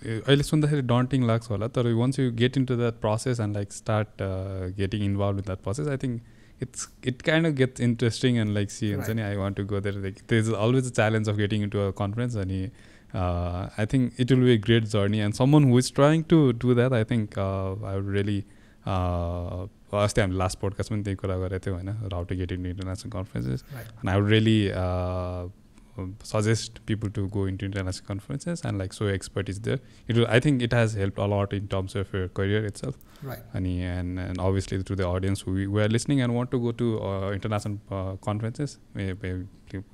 at 0.06 0.28
the 0.28 0.84
daunting 0.86 1.24
lags 1.24 1.48
but 1.48 1.76
once 1.96 2.18
you 2.18 2.32
get 2.32 2.56
into 2.56 2.76
that 2.76 3.02
process 3.02 3.40
and 3.40 3.56
like 3.56 3.72
start 3.72 4.22
uh, 4.22 4.70
getting 4.70 5.04
involved 5.04 5.40
in 5.40 5.46
that 5.46 5.64
process 5.64 5.88
I 5.88 5.98
think 5.98 6.22
it's 6.60 6.88
it 7.04 7.24
kind 7.24 7.46
of 7.46 7.56
gets 7.56 7.80
interesting 7.80 8.38
and 8.40 8.54
like 8.54 8.72
see 8.72 8.94
And 8.94 9.04
then 9.04 9.20
I 9.20 9.38
want 9.38 9.56
to 9.58 9.64
go 9.64 9.80
there. 9.80 9.94
Like 9.94 10.26
there's 10.28 10.50
always 10.50 10.88
a 10.88 10.92
challenge 10.92 11.28
of 11.28 11.38
getting 11.38 11.62
into 11.62 11.82
a 11.82 11.94
conference 11.94 12.36
and 12.36 12.50
he, 12.50 12.72
uh, 13.17 13.69
I 13.77 13.85
think 13.85 14.15
it 14.19 14.31
will 14.31 14.45
be 14.49 14.53
a 14.53 14.59
great 14.59 14.89
journey 14.89 15.21
and 15.21 15.35
someone 15.35 15.65
who 15.65 15.79
is 15.79 15.91
trying 15.91 16.25
to 16.35 16.53
do 16.53 16.75
that 16.75 16.93
I 16.93 17.05
think 17.05 17.39
uh, 17.39 17.73
I 17.85 17.97
would 17.97 18.13
really 18.19 18.45
अस्ति 18.85 20.21
हामीले 20.21 20.39
last 20.39 20.59
podcast 20.59 20.91
पनि 20.91 21.03
त्यही 21.07 21.17
कुरा 21.17 21.37
गरेको 21.39 21.59
थियौँ 21.67 21.77
होइन 21.77 21.89
how 22.13 22.25
to 22.31 22.35
get 22.37 22.53
in 22.53 22.67
international 22.67 23.11
conferences 23.11 23.65
and 23.73 24.09
I 24.11 24.21
would 24.21 24.31
really 24.31 24.61
suggest 26.25 26.79
people 26.87 27.11
to 27.17 27.23
go 27.29 27.45
into 27.45 27.67
international 27.67 28.07
conferences 28.11 28.63
and 28.69 28.79
like 28.79 28.95
so 28.99 29.09
expert 29.15 29.49
is 29.49 29.59
there 29.61 29.81
it 30.09 30.17
will 30.17 30.27
i 30.37 30.39
think 30.41 30.63
it 30.67 30.73
has 30.73 30.95
helped 31.01 31.19
a 31.19 31.27
lot 31.33 31.53
in 31.53 31.67
terms 31.75 31.97
of 32.03 32.15
your 32.15 32.29
career 32.29 32.65
itself 32.65 32.97
right 33.23 33.43
and 33.53 33.67
and, 33.67 34.19
and 34.19 34.41
obviously 34.41 34.83
to 34.83 34.97
the 35.01 35.07
audience 35.07 35.43
who, 35.43 35.55
who 35.55 35.79
are 35.79 35.89
listening 35.89 36.23
and 36.23 36.35
want 36.35 36.51
to 36.51 36.59
go 36.59 36.73
to 36.73 36.89
uh, 37.11 37.31
international 37.33 37.79
uh, 37.91 38.17
conferences 38.29 38.79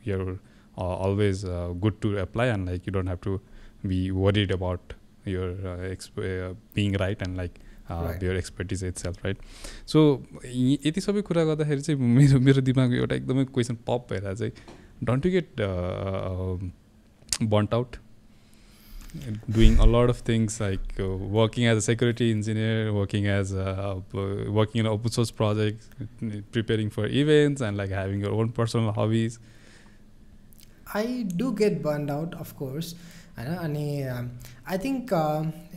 you're 0.05 0.31
uh, 0.31 0.37
always 0.77 1.45
uh, 1.45 1.73
good 1.81 2.01
to 2.03 2.19
apply 2.19 2.47
and 2.47 2.67
like 2.67 2.87
you 2.87 2.93
don't 2.93 3.07
have 3.07 3.21
to 3.21 3.41
be 3.87 4.11
worried 4.11 4.51
about 4.51 4.95
your 5.25 5.51
uh, 5.51 5.77
exp- 5.95 6.19
uh, 6.19 6.55
being 6.75 6.93
right 6.93 7.21
and 7.23 7.37
like 7.37 7.59
your 8.21 8.37
expertise 8.37 8.83
itself 8.83 9.17
right 9.25 9.39
so 9.87 10.23
यति 10.47 11.01
सबै 11.01 11.23
कुरा 11.23 11.45
गर्दाखेरि 11.45 11.81
चाहिँ 11.81 12.01
मेरो 12.01 12.41
मेरो 12.41 12.61
दिमागमा 12.61 12.97
एउटा 12.97 13.17
एकदमै 13.17 13.45
question 13.45 13.75
पप 13.87 14.07
भइरहेको 14.11 14.35
चाहिँ 14.35 14.53
don't 15.05 15.25
you 15.25 15.31
get 15.31 15.61
uh, 15.61 16.57
burnt 17.41 17.73
out 17.73 17.99
doing 19.49 19.79
a 19.79 19.87
lot 19.87 20.11
of 20.11 20.19
things 20.19 20.61
like 20.61 20.81
uh, 21.01 21.07
working 21.07 21.67
as 21.67 21.79
a 21.79 21.81
security 21.81 22.31
engineer 22.31 22.93
working 22.93 23.27
as 23.27 23.53
a, 23.53 23.65
uh, 23.65 24.51
working 24.51 24.81
in 24.81 24.87
open 24.87 25.11
source 25.11 25.31
projects 25.31 25.89
preparing 26.53 26.91
for 26.91 27.07
events 27.07 27.63
and 27.63 27.77
like 27.77 27.91
having 27.91 28.23
i 30.95 31.23
do 31.37 31.53
get 31.53 31.83
burned 31.83 32.11
out 32.11 32.35
of 32.45 32.55
course 32.61 32.95
होइन 33.39 33.55
अनि 33.55 33.87
I 34.67 34.79
think 34.85 35.13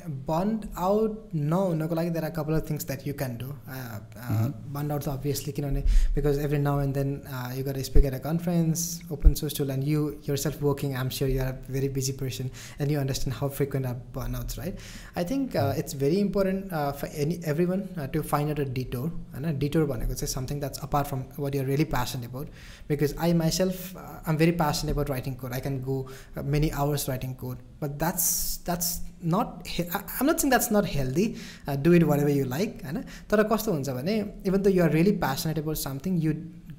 bond 0.08 0.68
out 0.76 1.32
no 1.32 1.72
no 1.72 1.86
like 1.86 2.12
there 2.12 2.22
are 2.22 2.28
a 2.28 2.30
couple 2.38 2.54
of 2.54 2.66
things 2.66 2.84
that 2.84 3.06
you 3.06 3.14
can 3.14 3.36
do. 3.36 3.54
Uh, 3.68 3.72
uh, 3.72 3.98
mm-hmm. 4.20 4.72
bond 4.72 4.92
out 4.92 5.06
obviously 5.08 5.52
you 5.56 5.62
know, 5.62 5.82
because 6.14 6.38
every 6.38 6.58
now 6.58 6.78
and 6.78 6.94
then 6.94 7.22
uh, 7.32 7.52
you 7.54 7.62
got 7.62 7.74
to 7.74 7.84
speak 7.84 8.04
at 8.04 8.14
a 8.14 8.18
conference 8.18 9.00
open 9.10 9.34
source 9.34 9.52
tool 9.52 9.70
and 9.70 9.84
you 9.84 10.18
yourself 10.24 10.60
working 10.60 10.96
i'm 10.96 11.10
sure 11.10 11.28
you 11.28 11.40
are 11.40 11.48
a 11.48 11.58
very 11.68 11.88
busy 11.88 12.12
person 12.12 12.50
and 12.78 12.90
you 12.90 12.98
understand 12.98 13.34
how 13.34 13.48
frequent 13.48 13.86
are 13.86 13.96
burnouts 14.12 14.58
right? 14.58 14.78
I 15.14 15.24
think 15.24 15.56
uh, 15.56 15.70
mm-hmm. 15.70 15.80
it's 15.80 15.92
very 15.92 16.20
important 16.20 16.72
uh, 16.72 16.92
for 16.92 17.06
any 17.08 17.40
everyone 17.44 17.88
to 18.12 18.22
find 18.22 18.50
out 18.50 18.58
a 18.58 18.64
detour 18.64 19.10
and 19.34 19.46
a 19.46 19.52
detour 19.52 19.86
one 19.86 20.02
i 20.02 20.06
could 20.06 20.18
say 20.18 20.26
something 20.26 20.60
that's 20.60 20.82
apart 20.82 21.06
from 21.06 21.22
what 21.36 21.54
you're 21.54 21.64
really 21.64 21.84
passionate 21.84 22.26
about 22.26 22.48
because 22.88 23.14
i 23.18 23.32
myself 23.32 23.94
i'm 24.26 24.36
very 24.36 24.52
passionate 24.52 24.92
about 24.92 25.08
writing 25.08 25.36
code. 25.36 25.52
I 25.52 25.60
can 25.60 25.82
go 25.82 26.08
many 26.44 26.72
hours 26.72 27.08
writing 27.08 27.34
code 27.34 27.58
but 27.80 27.98
that's 27.98 28.58
that's 28.58 29.00
not 29.20 29.66
i'm 29.95 30.25
not 30.25 30.39
saying 30.39 30.51
that's 30.51 30.71
not 30.71 30.85
healthy 30.87 31.27
uh, 31.67 31.75
do 31.77 31.93
it 31.93 32.03
whatever 32.03 32.31
you 32.31 32.47
like 32.47 32.83
होइन 32.83 33.03
तर 33.29 33.43
कस्तो 33.51 33.71
हुन्छ 33.71 33.89
भने 33.91 34.17
even 34.45 34.61
the 34.61 34.67
you're 34.69 34.91
really 34.91 35.11
passionate 35.19 35.59
about 35.59 35.77
something 35.79 36.19
you 36.21 36.33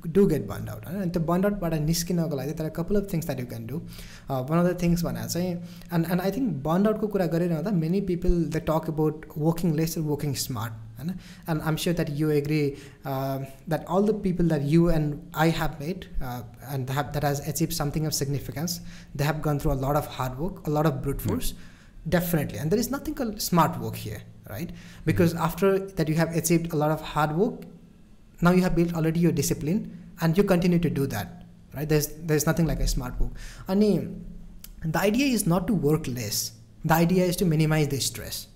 do 0.09 0.27
gate 0.27 0.47
bond 0.47 0.69
out 0.69 0.87
होइन 0.87 1.01
अनि 1.01 1.11
त्यो 1.11 1.23
bond 1.25 1.47
आउटबाट 1.47 1.75
निस्किनको 1.83 2.37
लागि 2.37 2.53
तर 2.61 2.69
couple 2.77 3.01
of 3.01 3.13
things 3.13 3.27
that 3.27 3.41
you 3.41 3.47
can 3.47 3.67
do 3.67 3.81
one 4.29 4.59
of 4.59 4.67
the 4.67 4.77
things 4.83 5.03
भनेर 5.05 5.27
चाहिँ 5.27 5.51
and 5.93 6.07
and 6.07 6.21
I 6.21 6.31
think 6.37 6.53
bond 6.65 6.89
आउटको 6.89 7.09
कुरा 7.09 7.27
गरिरहँदा 7.35 7.71
many 7.79 8.01
people 8.09 8.39
the 8.47 8.63
talk 8.71 8.89
about 8.91 9.27
working 9.39 9.75
less 9.77 9.99
working 10.05 10.35
smart 10.45 10.81
होइन 10.99 11.11
and 11.49 11.63
I'm 11.63 11.77
sure 11.85 11.97
that 11.97 12.11
you 12.17 12.31
agree 12.33 12.63
that 13.07 13.85
all 13.89 14.07
the 14.07 14.21
people 14.23 14.49
that 14.49 14.63
you 14.69 14.89
and 14.93 15.19
I 15.37 15.51
have 15.59 15.77
made 15.81 16.09
and 16.23 16.87
that 16.87 17.13
that 17.13 17.25
has 17.25 17.43
achieve 17.49 17.77
something 17.81 18.07
of 18.07 18.23
significance 18.23 18.81
they 19.17 19.25
have 19.25 19.43
gone 19.45 19.59
through 19.59 19.71
a 19.71 19.81
lot 19.83 19.97
of 19.97 20.09
hard 20.13 20.41
work 20.41 20.63
a 20.67 20.79
lot 20.79 20.93
of 20.93 21.03
brute 21.03 21.21
force 21.21 21.55
definitely. 22.10 22.58
And 22.60 22.72
there 22.72 22.80
is 22.80 22.90
nothing 22.90 23.14
called 23.14 23.42
smart 23.42 23.80
work 23.80 23.96
here 23.96 24.22
right? 24.50 24.72
Because 25.06 25.34
mm-hmm. 25.34 25.44
after 25.44 25.80
that 25.80 26.08
you 26.08 26.16
have 26.16 26.36
achieved 26.36 26.72
a 26.74 26.76
lot 26.76 26.92
of 26.92 27.02
hard 27.02 27.36
work 27.36 27.64
now 28.42 28.52
you 28.52 28.62
have 28.62 28.76
built 28.76 28.94
already 28.94 29.20
your 29.20 29.32
discipline 29.32 29.98
and 30.22 30.38
you 30.38 30.44
continue 30.44 30.80
to 30.80 30.90
do 30.90 31.08
that 31.08 31.46
right? 31.76 31.88
There's 31.88 32.08
there's 32.08 32.46
nothing 32.46 32.66
like 32.66 32.80
a 32.80 32.88
smart 32.88 33.20
work. 33.20 33.32
And 33.68 34.94
the 34.94 35.00
idea 35.00 35.26
is 35.28 35.48
not 35.48 35.68
to 35.68 35.74
work 35.74 36.08
less. 36.08 36.52
The 36.86 36.94
idea 36.94 37.26
is 37.26 37.36
to 37.38 37.46
minimize 37.46 37.88
the 37.90 38.00
stress 38.00 38.48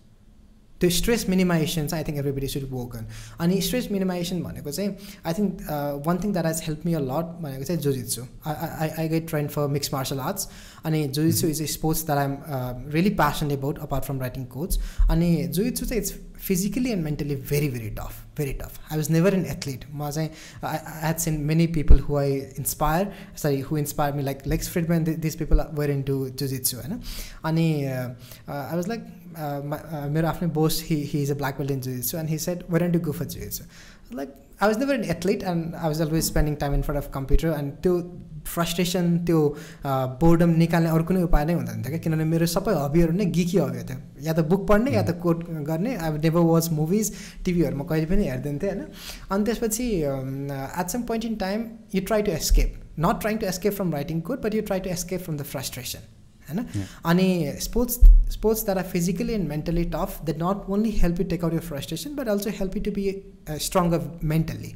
त्यो 0.81 0.89
stress 0.89 1.25
minimisation 1.29 1.87
चाहिँ 1.87 2.03
I 2.03 2.07
think 2.07 2.19
everybody 2.19 2.47
should 2.47 2.69
work 2.71 2.95
on 2.95 3.07
अनि 3.39 3.59
stress 3.61 3.87
minimisation 3.91 4.41
भनेको 4.43 4.71
चाहिँ 4.71 4.95
I 5.25 5.33
think 5.33 5.61
one 6.07 6.23
thing 6.23 6.33
that 6.33 6.45
has 6.45 6.61
help 6.67 6.85
me 6.85 6.93
a 6.93 6.99
lot 7.01 7.37
भनेको 7.41 7.63
चाहिँ 7.63 7.81
jiu-jitsu 7.81 8.25
I 8.45 8.89
I 8.89 9.07
get 9.09 9.29
trained 9.29 9.49
for 9.49 9.67
mix 9.67 9.93
martial 9.93 10.19
arts 10.19 10.47
अनि 10.85 11.07
jiu-jitsu 11.09 11.47
is 11.47 11.61
a 11.61 11.65
sports 11.65 12.05
that 12.05 12.17
I'm 12.17 12.91
really 12.93 13.09
passion 13.21 13.51
about 13.51 13.79
apart 13.79 14.05
from 14.05 14.19
writing 14.19 14.45
code 14.45 14.79
अनि 15.09 15.31
jiu-jitsu 15.47 15.85
चाहिँ 15.85 16.01
it's 16.03 16.13
physically 16.41 16.91
and 16.91 17.03
mentally 17.03 17.35
very 17.35 17.67
very 17.69 17.89
tough 17.89 18.13
very 18.37 18.53
tough 18.53 18.79
I 18.91 18.97
was 18.97 19.09
never 19.11 19.33
an 19.33 19.45
athlete 19.45 19.85
म 19.93 20.09
चाहिँ 20.09 20.29
I 20.63 20.77
had 21.03 21.17
seen 21.17 21.39
many 21.41 21.67
people 21.67 21.99
who 21.99 22.15
I 22.17 22.33
inspire 22.59 23.11
sorry 23.37 23.59
who 23.61 23.77
inspire 23.77 24.13
me 24.13 24.23
like 24.23 24.47
Lex 24.47 24.69
Fridman 24.69 25.03
this 25.19 25.35
people 25.35 25.61
were 25.73 25.91
into 26.01 26.17
jiu-jitsu 26.29 26.77
होइन? 26.77 26.99
अनि 27.45 27.67
I 27.85 28.75
was 28.75 28.87
like 28.87 29.05
मेरो 29.36 30.28
आफ्नै 30.28 30.48
बोस 30.54 30.82
हि 30.86 30.96
he 31.12 31.22
is 31.22 31.30
a 31.30 31.34
black 31.34 31.58
belt 31.58 31.70
in 31.70 31.80
jujitsu 31.80 32.18
and 32.18 32.30
he 32.30 32.38
set 32.38 32.64
where 32.70 32.84
N 32.84 32.92
to 32.92 33.00
go 33.00 33.12
for 33.12 33.24
jujitsu 33.26 33.64
like 34.12 34.34
I 34.62 34.68
was 34.68 34.78
never 34.78 34.94
an 34.94 35.04
athlete 35.10 35.42
end 35.44 35.74
I 35.74 35.86
was 35.86 36.00
always 36.02 36.24
spending 36.24 36.54
time 36.56 36.74
in 36.74 36.82
front 36.82 37.02
of 37.02 37.10
computer 37.14 37.58
and 37.58 37.72
त्यो 37.82 37.98
frustration 38.46 39.16
त्यो 39.26 39.40
boredom 40.20 40.50
निकाल्ने 40.58 40.90
अरू 40.90 41.04
कुनै 41.04 41.22
उपाय 41.22 41.44
नै 41.44 41.54
हुँदैन 41.54 41.82
थियो 41.82 41.90
क्या 41.90 41.98
किनभने 41.98 42.24
मेरो 42.24 42.46
सबै 42.54 42.74
हबीहरू 42.76 43.12
नै 43.12 43.26
गिकी 43.38 43.58
हबी 43.58 43.84
थियो 43.88 43.98
या 44.20 44.32
त 44.32 44.46
बुक 44.52 44.66
पढ्ने 44.68 44.94
या 44.94 45.02
त 45.02 45.18
कोड 45.24 45.44
गर्ने 45.68 45.94
अब 46.08 46.20
नेभर 46.24 46.48
वाच 46.50 46.70
मुभिज 46.72 47.12
टिभीहरूमा 47.44 47.84
कहिले 47.84 48.10
पनि 48.12 48.28
हेरिदिन्थेँ 48.28 48.70
थिएँ 48.70 48.80
होइन 48.80 49.30
अनि 49.30 49.44
त्यसपछि 49.44 49.88
at 50.80 50.96
some 50.96 51.08
point 51.10 51.24
in 51.24 51.36
time 51.38 51.70
you 51.94 52.02
try 52.06 52.22
to 52.22 52.32
escape 52.32 53.00
not 53.00 53.20
trying 53.20 53.38
to 53.38 53.46
escape 53.46 53.80
from 53.80 53.92
writing 53.92 54.20
code 54.28 54.44
but 54.44 54.54
you 54.54 54.62
try 54.70 54.80
to 54.80 54.90
escape 54.90 55.22
from 55.22 55.36
the 55.36 55.52
frustration 55.54 56.12
होइन 56.50 56.86
अनि 57.10 57.28
sports 57.60 58.00
sports 58.32 58.64
that 58.64 58.78
are 58.78 58.84
physically 58.92 59.32
and 59.32 59.48
mentally 59.48 59.84
tough 59.94 60.20
they 60.24 60.32
not 60.42 60.70
only 60.76 60.90
help 61.02 61.20
you 61.20 61.26
take 61.34 61.44
out 61.44 61.54
year 61.54 61.66
frustration 61.68 62.14
but 62.16 62.28
also 62.28 62.50
help 62.60 62.76
you 62.76 62.82
to 62.82 62.90
be 63.00 63.10
stronger 63.66 64.10
mentally 64.34 64.72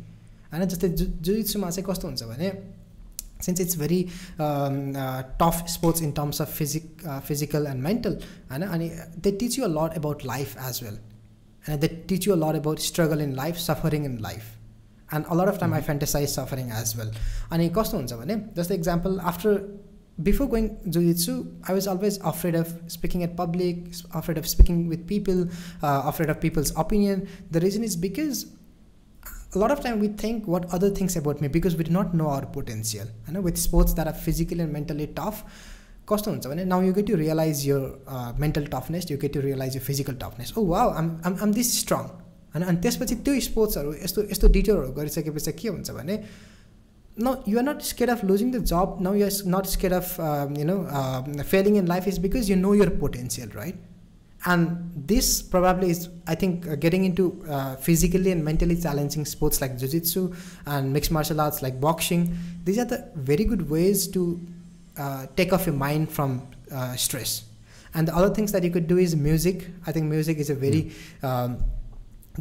होइन 0.52 0.68
जस्तै 0.68 0.88
जु 1.00 1.06
जुइत्सुमा 1.30 1.70
चाहिँ 1.70 1.86
कस्तो 1.90 2.08
हुन्छ 2.08 2.30
भने 2.34 2.52
since 3.42 3.61
it's 3.61 3.74
very 3.74 4.11
um, 4.38 4.94
uh, 4.94 5.22
tough 5.38 5.68
sports 5.68 6.00
in 6.00 6.12
terms 6.12 6.40
of 6.40 6.48
physic, 6.48 6.84
uh, 7.06 7.20
physical 7.20 7.66
and 7.66 7.82
mental 7.82 8.18
and, 8.50 8.64
and 8.64 9.22
they 9.22 9.32
teach 9.32 9.56
you 9.56 9.64
a 9.64 9.72
lot 9.76 9.96
about 9.96 10.24
life 10.24 10.56
as 10.61 10.82
well 10.82 10.98
and 11.66 11.80
they 11.80 11.88
teach 11.88 12.26
you 12.26 12.34
a 12.34 12.40
lot 12.44 12.54
about 12.54 12.78
struggle 12.78 13.20
in 13.20 13.34
life 13.34 13.58
suffering 13.58 14.04
in 14.04 14.20
life 14.20 14.56
and 15.12 15.24
a 15.26 15.34
lot 15.34 15.48
of 15.48 15.58
time 15.58 15.70
mm-hmm. 15.70 15.90
i 15.90 15.94
fantasize 15.94 16.28
suffering 16.28 16.70
as 16.70 16.96
well 16.96 17.12
अनि 17.52 17.68
कस्तो 17.76 17.96
हुन्छ 17.96 18.12
भने 18.14 18.36
जस्तो 18.56 18.74
example 18.74 19.18
after 19.32 19.56
before 20.28 20.46
going 20.46 20.68
jiu-jitsu 20.86 21.34
i 21.64 21.72
was 21.72 21.86
always 21.86 22.16
afraid 22.30 22.54
of 22.54 22.72
speaking 22.88 23.22
at 23.22 23.36
public 23.36 23.76
afraid 24.20 24.38
of 24.38 24.46
speaking 24.46 24.88
with 24.88 25.06
people 25.06 25.38
uh, 25.82 26.02
afraid 26.12 26.30
of 26.30 26.40
people's 26.40 26.72
opinion 26.76 27.26
the 27.50 27.61
reason 27.61 27.82
is 27.82 27.96
because 27.96 28.46
a 29.54 29.58
lot 29.58 29.70
of 29.70 29.80
time 29.80 29.98
we 29.98 30.08
think 30.22 30.46
what 30.46 30.66
other 30.72 30.90
things 30.90 31.16
about 31.16 31.40
me 31.40 31.48
because 31.48 31.76
we 31.76 31.84
do 31.84 31.92
not 31.92 32.14
know 32.14 32.28
our 32.28 32.46
potential 32.58 33.06
know 33.28 33.40
with 33.40 33.56
sports 33.58 33.94
that 33.94 34.06
are 34.06 34.18
physically 34.28 34.61
and 34.61 34.72
mentally 34.72 35.08
tough 35.20 35.44
कस्तो 36.11 36.30
हुन्छ 36.30 36.46
भने 36.46 36.64
now 36.64 36.82
you 36.82 36.92
get 36.92 37.06
to 37.06 37.16
realise 37.16 37.66
your 37.66 37.82
mental 38.40 38.64
toughness 38.72 39.11
you 39.11 39.16
get 39.24 39.32
to 39.34 39.40
realise 39.40 39.76
your 39.76 39.82
physical 39.82 40.14
toughness 40.22 40.52
ओ 40.58 40.64
वा 40.66 40.80
आम 41.00 41.11
आम 41.26 41.36
आम 41.42 41.52
this 41.58 41.70
strong 41.80 42.06
होइन 42.54 42.64
अनि 42.64 42.80
त्यसपछि 42.86 43.14
त्यो 43.26 43.40
स्पोर्ट्सहरू 43.48 43.92
यस्तो 44.02 44.22
यस्तो 44.30 44.48
डिटेलहरू 44.56 44.92
गरिसकेपछि 44.96 45.52
के 45.61 45.68
हुन्छ 45.68 45.90
भने 45.98 46.16
no 47.18 47.41
you 47.45 47.57
are 47.59 47.63
not 47.63 47.84
scared 47.84 48.09
of 48.09 48.24
losing 48.24 48.51
the 48.51 48.59
job. 48.59 48.99
Now 48.99 49.13
you're 49.13 49.32
not 49.45 49.68
scared 49.68 49.93
of 49.93 50.20
um, 50.20 50.55
you 50.55 50.66
know 50.66 50.84
uh, 50.86 51.24
failing 51.43 51.76
in 51.78 51.86
life 51.86 52.07
is 52.07 52.20
because 52.20 52.49
you 52.49 52.55
know 52.55 52.74
your 52.74 52.89
potential 52.89 53.47
right? 53.53 53.76
And 54.47 54.91
this 55.07 55.41
probably 55.41 55.89
is 55.89 56.09
i 56.28 56.36
think 56.36 56.68
uh, 56.68 56.76
getting 56.76 57.03
into 57.03 57.43
uh, 57.49 57.76
physically 57.78 58.32
and 58.32 58.43
mentally 58.45 58.76
challenging 58.80 59.26
sports 59.26 59.59
like 59.59 59.76
jiu-jitsu 59.80 60.34
and 60.68 60.93
mixed 60.93 61.11
martial 61.11 61.41
arts 61.41 61.63
like 61.63 61.80
boxing. 61.82 62.38
These 62.63 62.78
are 62.78 62.86
the 62.86 63.09
very 63.16 63.43
good 63.45 63.68
ways 63.70 64.07
to 64.09 64.39
uh, 64.97 65.26
take 65.36 65.51
off 65.51 65.66
your 65.66 65.74
mind 65.76 66.11
from 66.11 66.47
uh, 66.72 66.95
stress. 66.95 67.45
And 67.95 68.07
the 68.07 68.16
other 68.16 68.30
things 68.36 68.51
that 68.51 68.63
you 68.63 68.70
could 68.70 68.88
do 68.88 68.97
is 68.99 69.16
music. 69.16 69.68
I 69.88 69.91
think 69.91 70.05
music 70.05 70.38
is 70.38 70.49
a 70.51 70.55
very 70.55 70.91
Hmm. 71.22 71.26
um, 71.26 71.58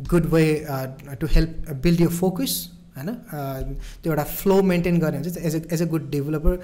good 0.09 0.31
way 0.31 0.67
uh, 0.67 0.89
to 1.21 1.27
help 1.27 1.49
build 1.81 2.01
your 2.01 2.11
focus 2.11 2.69
होइन 2.98 3.74
त्यो 4.04 4.12
एउटा 4.12 4.24
flow 4.24 4.62
maintain 4.70 5.00
गर्ने 5.00 5.18
हुन्छ 5.18 5.38
as 5.38 5.56
a 5.56 5.74
as 5.74 5.82
a 5.82 5.86
good 5.90 6.10
developer 6.12 6.60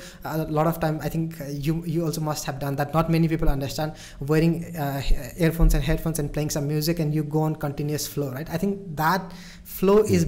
लट 0.57 0.67
of 0.67 0.79
time 0.81 0.99
I 1.03 1.09
think 1.15 1.35
you 1.67 1.75
you 1.87 2.05
also 2.05 2.21
must 2.29 2.47
have 2.49 2.59
done 2.61 2.75
that 2.75 2.95
not 2.95 3.09
many 3.17 3.27
people 3.33 3.47
understand 3.47 4.31
wearing 4.31 4.55
earphones 5.47 5.77
and 5.77 5.87
headphones 5.89 6.23
and 6.23 6.33
playing 6.37 6.51
some 6.55 6.67
music 6.71 7.03
and 7.05 7.19
you 7.19 7.23
go 7.37 7.45
on 7.49 7.55
continuous 7.67 8.07
flow 8.15 8.31
right 8.33 8.51
i 8.57 8.59
think 8.63 8.81
that 9.03 9.37
flow 9.77 9.99
is 10.17 10.25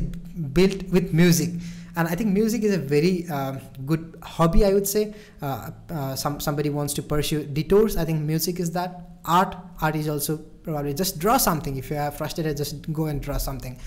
built 0.60 0.88
with 0.98 1.14
music 1.22 1.58
and 1.98 2.08
i 2.08 2.16
think 2.22 2.34
music 2.40 2.64
is 2.64 2.74
a 2.78 2.82
very 2.96 3.14
uh, 3.38 3.54
good 3.92 4.08
hobby 4.36 4.66
i 4.70 4.74
would 4.78 4.90
say 4.94 5.04
uh, 5.42 5.70
uh, 5.90 6.16
some 6.24 6.40
somebody 6.48 6.74
wants 6.80 6.98
to 7.00 7.06
pursue 7.14 7.44
detours 7.60 7.98
i 8.04 8.08
think 8.10 8.26
music 8.34 8.66
is 8.66 8.74
that 8.80 9.00
art 9.38 9.56
art 9.88 10.02
is 10.02 10.10
also 10.16 10.38
probably 10.68 10.98
just 11.04 11.20
draw 11.24 11.38
something 11.38 11.80
if 11.84 11.90
you 11.94 12.02
are 12.08 12.12
frustrated 12.20 12.62
just 12.64 12.92
go 13.00 13.08
and 13.14 13.26
draw 13.30 13.40
something 13.48 13.80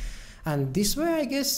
and 0.53 0.81
this 0.81 0.97
way 1.03 1.13
i 1.21 1.25
guess 1.35 1.55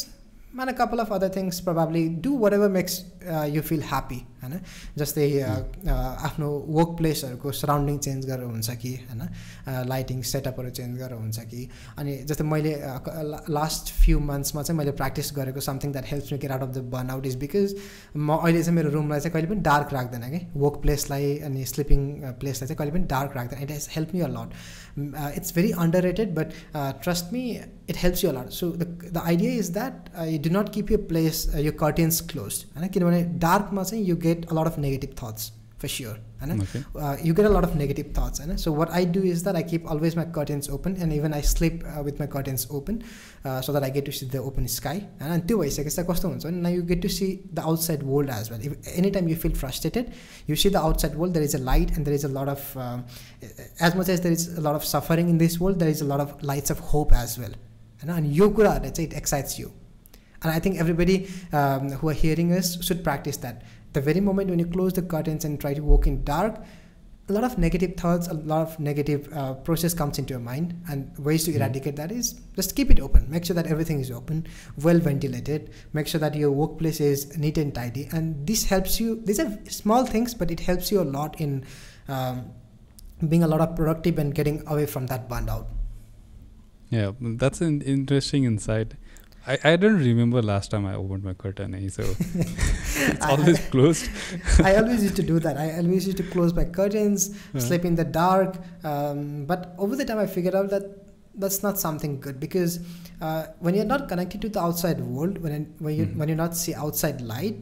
and 0.62 0.70
a 0.70 0.74
couple 0.74 1.00
of 1.00 1.12
other 1.12 1.30
things 1.30 1.62
probably. 1.62 2.08
Do 2.10 2.32
whatever 2.34 2.70
makes 2.70 3.04
uh, 3.28 3.48
you 3.56 3.62
feel 3.62 3.84
happy 3.94 4.22
होइन 4.42 4.60
जस्तै 4.98 5.24
आफ्नो 5.44 6.48
work 6.76 6.90
प्लेसहरूको 6.98 7.52
surrounding 7.60 7.98
change 8.06 8.26
गरेर 8.26 8.44
हुन्छ 8.46 8.76
कि 8.84 8.92
होइन 9.10 9.88
lighting 9.90 10.22
सेटअपहरू 10.32 10.70
change 10.80 10.98
गरेर 11.00 11.18
हुन्छ 11.22 11.40
कि। 11.52 11.62
अनि 11.98 12.16
जस्तै 12.32 12.44
मैले 12.52 12.74
लास्ट 13.58 13.94
फ्यु 14.02 14.20
मन्थ्समा 14.30 14.62
चाहिँ 14.62 14.78
मैले 14.80 14.92
प्र्याक्टिस 15.02 15.32
गरेको 15.38 15.62
something 15.68 15.92
that 15.92 16.06
helps 16.12 16.32
me 16.34 16.40
get 16.40 16.52
out 16.52 16.64
of 16.68 16.76
the 16.76 16.84
burn 16.94 17.10
out 17.16 17.26
is 17.26 17.36
because 17.46 17.76
म 18.16 18.38
अहिले 18.38 18.64
चाहिँ 18.64 18.76
मेरो 18.76 18.90
रुमलाई 18.98 19.20
चाहिँ 19.20 19.34
कहिले 19.34 19.50
पनि 19.54 19.62
डार्क 19.70 19.94
राख्दैन 19.94 20.30
कि। 20.32 20.42
वर्क 20.66 20.82
प्लेसलाई 20.82 21.38
अनि 21.50 21.66
स्लिपिङ 21.74 22.06
प्लेसलाई 22.44 22.68
चाहिँ 22.68 22.78
कहिले 22.78 22.98
पनि 22.98 23.10
dark 23.16 23.38
राख्दैन। 23.38 23.64
It 23.64 23.72
has 23.72 23.90
help 23.96 24.14
me 24.14 24.22
a 24.22 24.30
lot 24.38 24.50
Uh, 24.98 25.32
it's 25.36 25.52
very 25.52 25.72
underrated, 25.72 26.34
but 26.34 26.54
uh, 26.74 26.94
trust 26.94 27.32
me, 27.32 27.62
it 27.88 27.96
helps 27.96 28.24
you 28.24 28.32
a 28.32 28.34
lot. 28.34 28.52
So 28.52 28.72
the, 28.72 28.86
the 28.86 29.22
idea 29.22 29.52
is 29.52 29.72
that 29.74 30.10
uh, 30.18 30.24
you 30.24 30.40
do 30.40 30.50
not 30.50 30.74
keep 30.74 30.90
your 30.90 31.00
place, 31.00 31.54
your 31.56 31.74
curtains 31.74 32.20
closed. 32.22 32.66
And 32.76 32.84
when 33.04 33.38
dark, 33.38 33.72
you 33.92 34.16
get 34.16 34.50
a 34.50 34.54
lot 34.54 34.66
of 34.66 34.78
negative 34.78 35.14
thoughts 35.14 35.52
for 35.78 35.88
sure. 35.88 36.18
होइन 36.37 37.25
you 37.27 37.35
get 37.39 37.49
a 37.49 37.53
lot 37.55 37.67
of 37.69 37.75
negative 37.81 38.11
thoughts 38.19 38.43
होइन 38.43 38.57
so 38.65 38.73
what 38.79 38.93
I 38.99 39.03
do 39.17 39.23
is 39.33 39.43
that 39.49 39.59
I 39.61 39.63
keep 39.73 39.91
always 39.95 40.17
my 40.21 40.25
curtains 40.39 40.69
open 40.77 40.97
and 40.97 41.17
even 41.19 41.37
I 41.39 41.41
sleep 41.51 41.85
uh, 41.93 42.03
with 42.09 42.23
my 42.23 42.29
curtains 42.35 42.67
open 42.79 43.03
uh, 43.45 43.61
so 43.61 43.75
that 43.77 43.87
I 43.89 43.91
get 43.97 44.07
to 44.11 44.15
see 44.21 44.29
the 44.37 44.43
open 44.51 44.69
sky 44.77 44.95
होइन 45.23 45.41
त्यो 45.51 45.59
भइसकेपछि 45.59 46.05
कस्तो 46.13 46.29
हुन्छ 46.29 46.47
भने 46.47 46.63
now 46.69 46.73
you 46.77 46.87
get 46.93 47.03
to 47.07 47.13
see 47.19 47.31
the 47.61 47.67
outside 47.73 48.07
world 48.13 48.33
as 48.39 48.51
well 48.55 48.65
if 48.71 48.95
anytime 48.95 49.29
you 49.35 49.37
feel 49.45 49.59
frustrated 49.65 50.15
you 50.53 50.59
see 50.65 50.73
the 50.79 50.87
outside 50.91 51.21
world 51.23 51.39
there 51.41 51.51
is 51.51 51.59
a 51.61 51.63
light 51.73 51.95
and 51.97 52.11
there 52.11 52.19
is 52.21 52.27
a 52.31 52.33
lot 52.39 52.55
of 52.57 52.73
um, 52.87 53.05
as 53.91 54.01
much 54.01 54.15
as 54.17 54.25
there 54.27 54.41
is 54.41 54.49
a 54.63 54.67
lot 54.71 54.81
of 54.81 54.89
suffering 54.95 55.31
in 55.37 55.45
this 55.45 55.61
world 55.67 55.85
there 55.85 55.95
is 55.99 56.03
a 56.09 56.11
lot 56.15 56.27
of 56.27 56.43
lights 56.55 56.77
of 56.77 56.89
hope 56.95 57.21
as 57.27 57.39
well 57.45 57.61
होइन 58.03 58.17
अनि 58.17 58.35
यो 58.39 58.49
कुराहरूले 58.59 58.91
चाहिँ 58.91 59.09
it 59.09 59.15
excites 59.17 59.61
you 59.61 59.69
and 60.45 60.53
I 60.53 60.59
think 60.59 60.79
everybody 60.79 61.29
um, 61.53 61.91
who 61.91 62.09
are 62.09 62.15
hearing 62.15 62.53
us 62.53 62.83
should 62.85 63.05
practice 63.05 63.37
that. 63.39 63.63
the 63.94 64.02
very 64.02 64.20
moment 64.20 64.50
when 64.50 64.60
you 64.60 64.66
close 64.68 64.94
the 64.94 65.02
curtains 65.02 65.46
and 65.46 65.60
try 65.60 65.74
to 65.74 65.82
walk 65.82 66.08
in 66.08 66.24
dark, 66.24 66.64
a 67.30 67.34
lot 67.34 67.44
of 67.44 67.58
negative 67.58 67.96
thoughts, 67.98 68.28
a 68.28 68.34
lot 68.34 68.62
of 68.62 68.80
negative 68.80 69.28
uh, 69.34 69.54
process 69.54 69.94
comes 69.94 70.18
into 70.18 70.32
your 70.32 70.40
mind, 70.40 70.82
and 70.90 71.18
ways 71.18 71.44
to 71.44 71.54
eradicate 71.54 71.98
that 71.98 72.12
is 72.12 72.40
just 72.56 72.76
keep 72.76 72.90
it 72.90 73.02
open. 73.02 73.30
Make 73.30 73.44
sure 73.44 73.54
that 73.54 73.68
everything 73.68 74.00
is 74.00 74.12
open, 74.12 74.48
well 74.82 74.98
ventilated. 74.98 75.72
Make 75.92 76.08
sure 76.08 76.20
that 76.20 76.36
your 76.36 76.52
workplace 76.52 77.02
is 77.02 77.38
neat 77.38 77.58
and 77.58 77.76
tidy, 77.76 78.08
and 78.12 78.48
this 78.48 78.66
helps 78.66 79.00
you. 79.00 79.22
These 79.26 79.42
are 79.42 79.58
small 79.68 80.06
things, 80.06 80.34
but 80.34 80.52
it 80.52 80.62
helps 80.62 80.90
you 80.90 81.02
a 81.02 81.04
lot 81.04 81.42
in 81.42 81.66
um, 82.08 82.52
being 83.28 83.44
a 83.44 83.48
lot 83.48 83.60
of 83.60 83.76
productive 83.76 84.20
and 84.20 84.34
getting 84.34 84.66
away 84.68 84.86
from 84.86 85.08
that 85.08 85.28
burnout. 85.28 85.66
Yeah, 86.90 87.12
that's 87.20 87.60
an 87.60 87.82
interesting 87.82 88.46
insight. 88.46 88.94
I, 89.48 89.58
I 89.64 89.76
don't 89.78 89.98
remember 89.98 90.42
last 90.42 90.72
time 90.72 90.86
I 90.86 90.96
opened 90.96 91.24
my 91.24 91.34
curtain, 91.34 91.74
eh, 91.76 91.88
so 91.90 92.04
it's 92.34 93.26
always 93.26 93.60
closed. 93.70 94.10
I 94.64 94.76
always 94.76 95.02
used 95.04 95.16
to 95.18 95.24
do 95.24 95.40
that. 95.40 95.58
I 95.58 95.78
always 95.78 96.06
used 96.06 96.18
to 96.18 96.24
close 96.24 96.54
my 96.54 96.66
curtains, 96.66 97.30
Yeah. 97.54 97.62
sleep 97.62 97.86
in 97.86 97.96
the 97.96 98.04
dark. 98.04 98.58
Um, 98.84 99.46
but 99.46 99.74
over 99.78 99.96
the 99.96 100.06
time, 100.06 100.20
I 100.20 100.28
figured 100.28 100.56
out 100.56 100.70
that 100.72 100.84
that's 101.36 101.62
not 101.64 101.80
something 101.80 102.20
good 102.20 102.40
because 102.40 102.80
uh, 103.22 103.46
when 103.60 103.76
you're 103.76 103.86
not 103.86 104.10
connected 104.10 104.42
to 104.42 104.50
the 104.50 104.60
outside 104.60 105.00
world, 105.00 105.38
when 105.38 105.74
when 105.80 105.96
you 105.96 106.06
Mhm. 106.08 106.18
when 106.18 106.30
you 106.30 106.36
not 106.44 106.56
see 106.66 106.74
outside 106.74 107.22
light, 107.22 107.58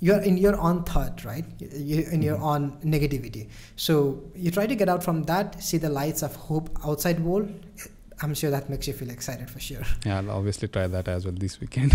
you're 0.00 0.20
in 0.30 0.36
your 0.36 0.54
own 0.60 0.82
thought, 0.84 1.24
right? 1.24 1.46
You're 1.90 2.08
in 2.10 2.22
your 2.22 2.36
own 2.52 2.72
negativity. 2.94 3.48
So 3.76 3.98
you 4.36 4.50
try 4.50 4.66
to 4.66 4.74
get 4.84 4.88
out 4.94 5.02
from 5.02 5.22
that, 5.32 5.62
see 5.62 5.78
the 5.78 5.88
lights 5.98 6.22
of 6.22 6.36
hope 6.48 6.68
outside 6.84 7.20
world. 7.20 7.48
I'm 8.21 8.33
sure 8.33 8.51
that 8.51 8.69
makes 8.69 8.87
you 8.87 8.93
feel 8.93 9.09
excited 9.09 9.49
for 9.49 9.59
sure. 9.59 9.83
Yeah, 10.05 10.17
I'll 10.17 10.31
obviously 10.31 10.67
try 10.67 10.87
that 10.87 11.07
as 11.07 11.25
well 11.25 11.35
this 11.43 11.59
weekend. 11.61 11.93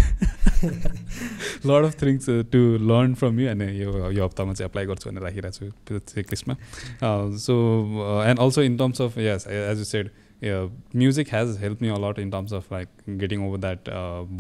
lot 1.65 1.85
of 1.85 1.95
things 1.95 2.29
uh, 2.29 2.43
to 2.51 2.79
learn 2.79 3.15
from 3.15 3.39
you 3.39 3.49
अनि 3.49 3.67
यो 3.81 4.11
यो 4.11 4.25
हप्तामा 4.25 4.53
चाहिँ 4.55 4.69
apply 4.71 4.87
गर्छु 4.87 5.11
भनेर 5.11 5.23
राखिरहेको 5.23 5.71
छु 5.89 5.99
check 6.15 6.31
लिस्टमा 6.31 6.57
so 7.47 7.57
and 8.29 8.41
also 8.41 8.63
in 8.63 8.77
terms 8.79 9.03
of 9.03 9.19
yes 9.19 9.47
as 9.47 9.79
you 9.79 9.85
said 9.85 10.11
music 10.97 11.35
hedge 11.35 11.57
help 11.61 11.83
me 11.83 11.89
a lot 11.99 12.19
in 12.19 12.31
terms 12.31 12.53
of 12.61 12.73
like 12.73 12.89
getting 13.25 13.47
over 13.49 13.59
that 13.67 13.91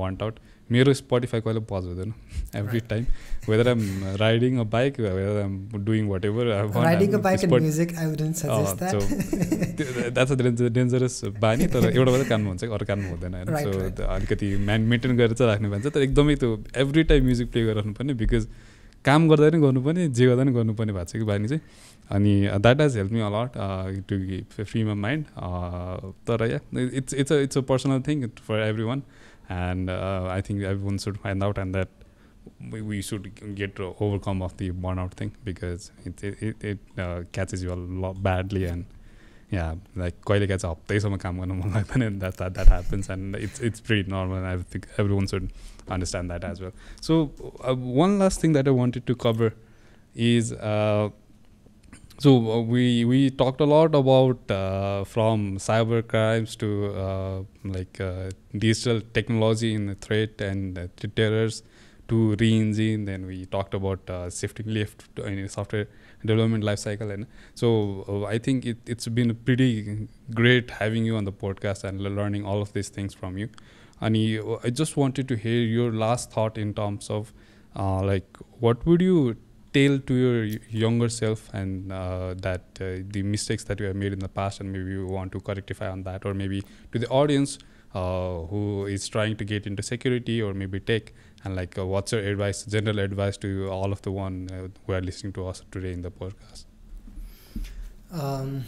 burnt 0.02 0.22
out 0.22 0.38
मेरो 0.71 0.93
Spotify 0.93 1.41
कहिले 1.41 1.61
पज 1.69 1.83
हुँदैन 1.85 2.13
every 2.55 2.79
time 2.89 3.03
whether 3.49 3.67
I'm 3.69 3.81
riding 4.19 4.57
a 4.59 4.63
bike 4.73 4.99
whether 4.99 5.41
I'm 5.41 5.53
doing 5.85 6.07
whatever. 6.25 6.45
That's 10.11 10.31
a 10.31 10.35
dangerous 10.69 11.21
बानी 11.41 11.67
तर 11.67 11.89
एउटा 11.89 12.11
मात्रै 12.11 12.29
कानमा 12.29 12.49
हुन्छ 12.49 12.63
अरू 12.63 12.85
कानमा 12.85 13.09
हुँदैन 13.09 13.33
होइन? 13.33 13.47
सो. 13.63 14.05
अलिकति 14.07 14.47
मेन 14.67 14.81
मेन्टेन 14.89 15.11
गरेर 15.17 15.33
चाहिँ 15.33 15.51
राख्ने 15.51 15.69
भन्छ 15.69 15.85
तर 15.87 16.01
एकदमै 16.01 16.35
त्यो 16.35 16.49
एभ्री 16.85 17.03
टाइम 17.11 17.21
म्युजिक 17.25 17.51
प्ले 17.51 17.63
गरेर 17.63 17.75
राख्नुपर्ने 17.75 18.13
बिकज 18.23 18.43
काम 19.05 19.21
गर्दा 19.29 19.49
पनि 19.49 19.59
गर्नुपर्ने 19.61 20.07
जे 20.09 20.25
गर्दा 20.25 20.43
पनि 20.43 20.51
गर्नुपर्ने 20.53 20.93
भएको 20.93 21.05
छ 21.05 21.11
कि 21.13 21.23
बानी 21.23 21.47
चाहिँ। 21.47 21.61
अनि 22.11 22.33
that 22.57 22.81
has 22.81 22.97
help 22.97 23.11
me 23.11 23.21
a lot 23.21 23.51
to 24.09 24.15
free 24.63 24.83
my 24.83 24.95
mind 25.05 25.23
तर 26.27 26.39
yeah 26.51 26.59
it's 26.99 27.13
it's 27.13 27.31
a 27.33 27.35
it's 27.47 27.57
a 27.57 27.61
personal 27.69 28.01
thing 28.07 28.27
for 28.47 28.57
everyone 28.83 29.01
end 29.50 29.90
I 29.90 30.42
think 30.48 30.62
every 30.62 30.84
one 30.84 30.98
should 31.06 31.16
find 31.24 31.44
out 31.44 31.58
and 31.58 31.72
that 31.72 32.02
we, 32.70 32.80
we 32.82 33.02
should 33.02 33.54
get 33.54 33.78
uh, 33.80 33.92
overcome 34.00 34.42
of 34.42 34.56
the 34.56 34.70
burnout 34.70 35.12
thing 35.12 35.32
because 35.44 35.90
it 36.04 36.22
it, 36.22 36.42
it, 36.42 36.64
it 36.64 36.78
uh, 36.98 37.22
catches 37.32 37.62
you 37.62 37.72
a 37.72 37.80
lot 38.04 38.22
badly 38.22 38.64
and 38.66 38.84
yeah 39.50 39.74
like 40.02 40.16
कहिले 40.26 40.46
काहीँ 40.46 40.58
चाहिँ 40.58 40.74
हप्तैसम्म 40.74 41.16
काम 41.24 41.40
गर्नु 41.40 41.54
मन 41.54 41.72
लाग्दैन 41.74 42.18
that 42.20 42.36
that 42.42 42.54
that 42.58 42.68
happens 42.68 43.10
and 43.14 43.36
it's 43.36 43.60
it's 43.68 43.80
pretty 43.88 44.08
normal 44.10 44.38
and 44.38 44.46
I 44.46 44.56
think 44.74 44.88
everyone 44.98 45.26
should 45.26 45.50
understand 45.96 46.30
that 46.30 46.44
as 46.44 46.60
well 46.60 46.72
so 47.00 47.30
uh, 47.68 47.74
one 47.74 48.18
last 48.18 48.40
thing 48.40 48.56
that 48.58 48.68
I 48.68 48.76
wanted 48.80 49.06
to 49.12 49.14
cover 49.26 49.52
is 50.14 50.52
uh, 50.52 51.10
so 52.19 52.31
uh, 52.51 52.59
we 52.61 53.05
we 53.05 53.29
talked 53.29 53.61
a 53.61 53.65
lot 53.65 53.95
about 53.95 54.51
uh, 54.51 55.03
from 55.05 55.57
cyber 55.57 56.05
crimes 56.05 56.55
to 56.57 56.69
uh, 56.93 57.41
like 57.63 57.99
uh, 58.01 58.29
digital 58.57 59.01
technology 59.13 59.73
in 59.73 59.85
the 59.85 59.95
threat 59.95 60.41
and 60.41 60.89
terrors 61.15 61.63
to 62.09 62.35
reNgine. 62.37 63.05
Then 63.05 63.25
we 63.25 63.45
talked 63.45 63.73
about 63.73 64.09
uh, 64.09 64.29
shifting 64.29 64.73
left 64.73 65.05
in 65.25 65.47
software 65.47 65.87
development 66.25 66.63
life 66.65 66.79
cycle. 66.79 67.09
And 67.09 67.25
so 67.55 68.05
uh, 68.09 68.25
i 68.25 68.37
think 68.37 68.65
it, 68.65 68.77
it's 68.85 69.07
been 69.07 69.33
pretty 69.35 70.07
great 70.35 70.71
having 70.71 71.05
you 71.05 71.15
on 71.15 71.23
the 71.23 71.31
podcast 71.31 71.85
and 71.85 72.01
learning 72.01 72.45
all 72.45 72.61
of 72.61 72.73
these 72.73 72.89
things 72.89 73.13
from 73.13 73.37
you. 73.37 73.49
And 74.01 74.17
i 74.63 74.69
just 74.69 74.97
wanted 74.97 75.27
to 75.29 75.35
hear 75.35 75.61
your 75.61 75.91
last 75.93 76.31
thought 76.31 76.57
in 76.57 76.73
terms 76.73 77.09
of 77.09 77.33
like 77.75 78.37
what 78.59 78.85
would 78.85 79.01
you 79.01 79.37
tell 79.73 79.99
to 79.99 80.13
your 80.13 80.45
younger 80.69 81.09
self 81.09 81.53
and 81.53 81.91
uh, 81.91 82.33
that 82.37 82.63
uh, 82.81 83.03
the 83.11 83.21
mistakes 83.23 83.63
that 83.65 83.79
you 83.79 83.85
have 83.85 83.95
made 83.95 84.13
in 84.13 84.19
the 84.19 84.29
past 84.29 84.59
and 84.59 84.71
maybe 84.71 84.91
you 84.91 85.05
want 85.05 85.31
to 85.31 85.39
correctify 85.39 85.89
on 85.89 86.03
that 86.03 86.25
or 86.25 86.33
maybe 86.33 86.63
to 86.91 86.99
the 86.99 87.07
audience 87.09 87.59
uh, 87.93 88.39
who 88.49 88.85
is 88.85 89.07
trying 89.07 89.35
to 89.35 89.43
get 89.43 89.67
into 89.67 89.83
security 89.83 90.41
or 90.41 90.53
maybe 90.53 90.79
tech 90.79 91.13
and 91.43 91.55
like 91.55 91.77
uh, 91.77 91.85
what's 91.85 92.11
your 92.11 92.21
advice 92.21 92.63
general 92.65 92.99
advice 92.99 93.37
to 93.37 93.69
all 93.69 93.91
of 93.91 94.01
the 94.01 94.11
one 94.11 94.47
uh, 94.51 94.67
who 94.85 94.93
are 94.93 95.01
listening 95.01 95.33
to 95.33 95.47
us 95.47 95.61
today 95.71 95.93
in 95.93 96.01
the 96.01 96.11
podcast? 96.11 96.65
Um, 98.11 98.63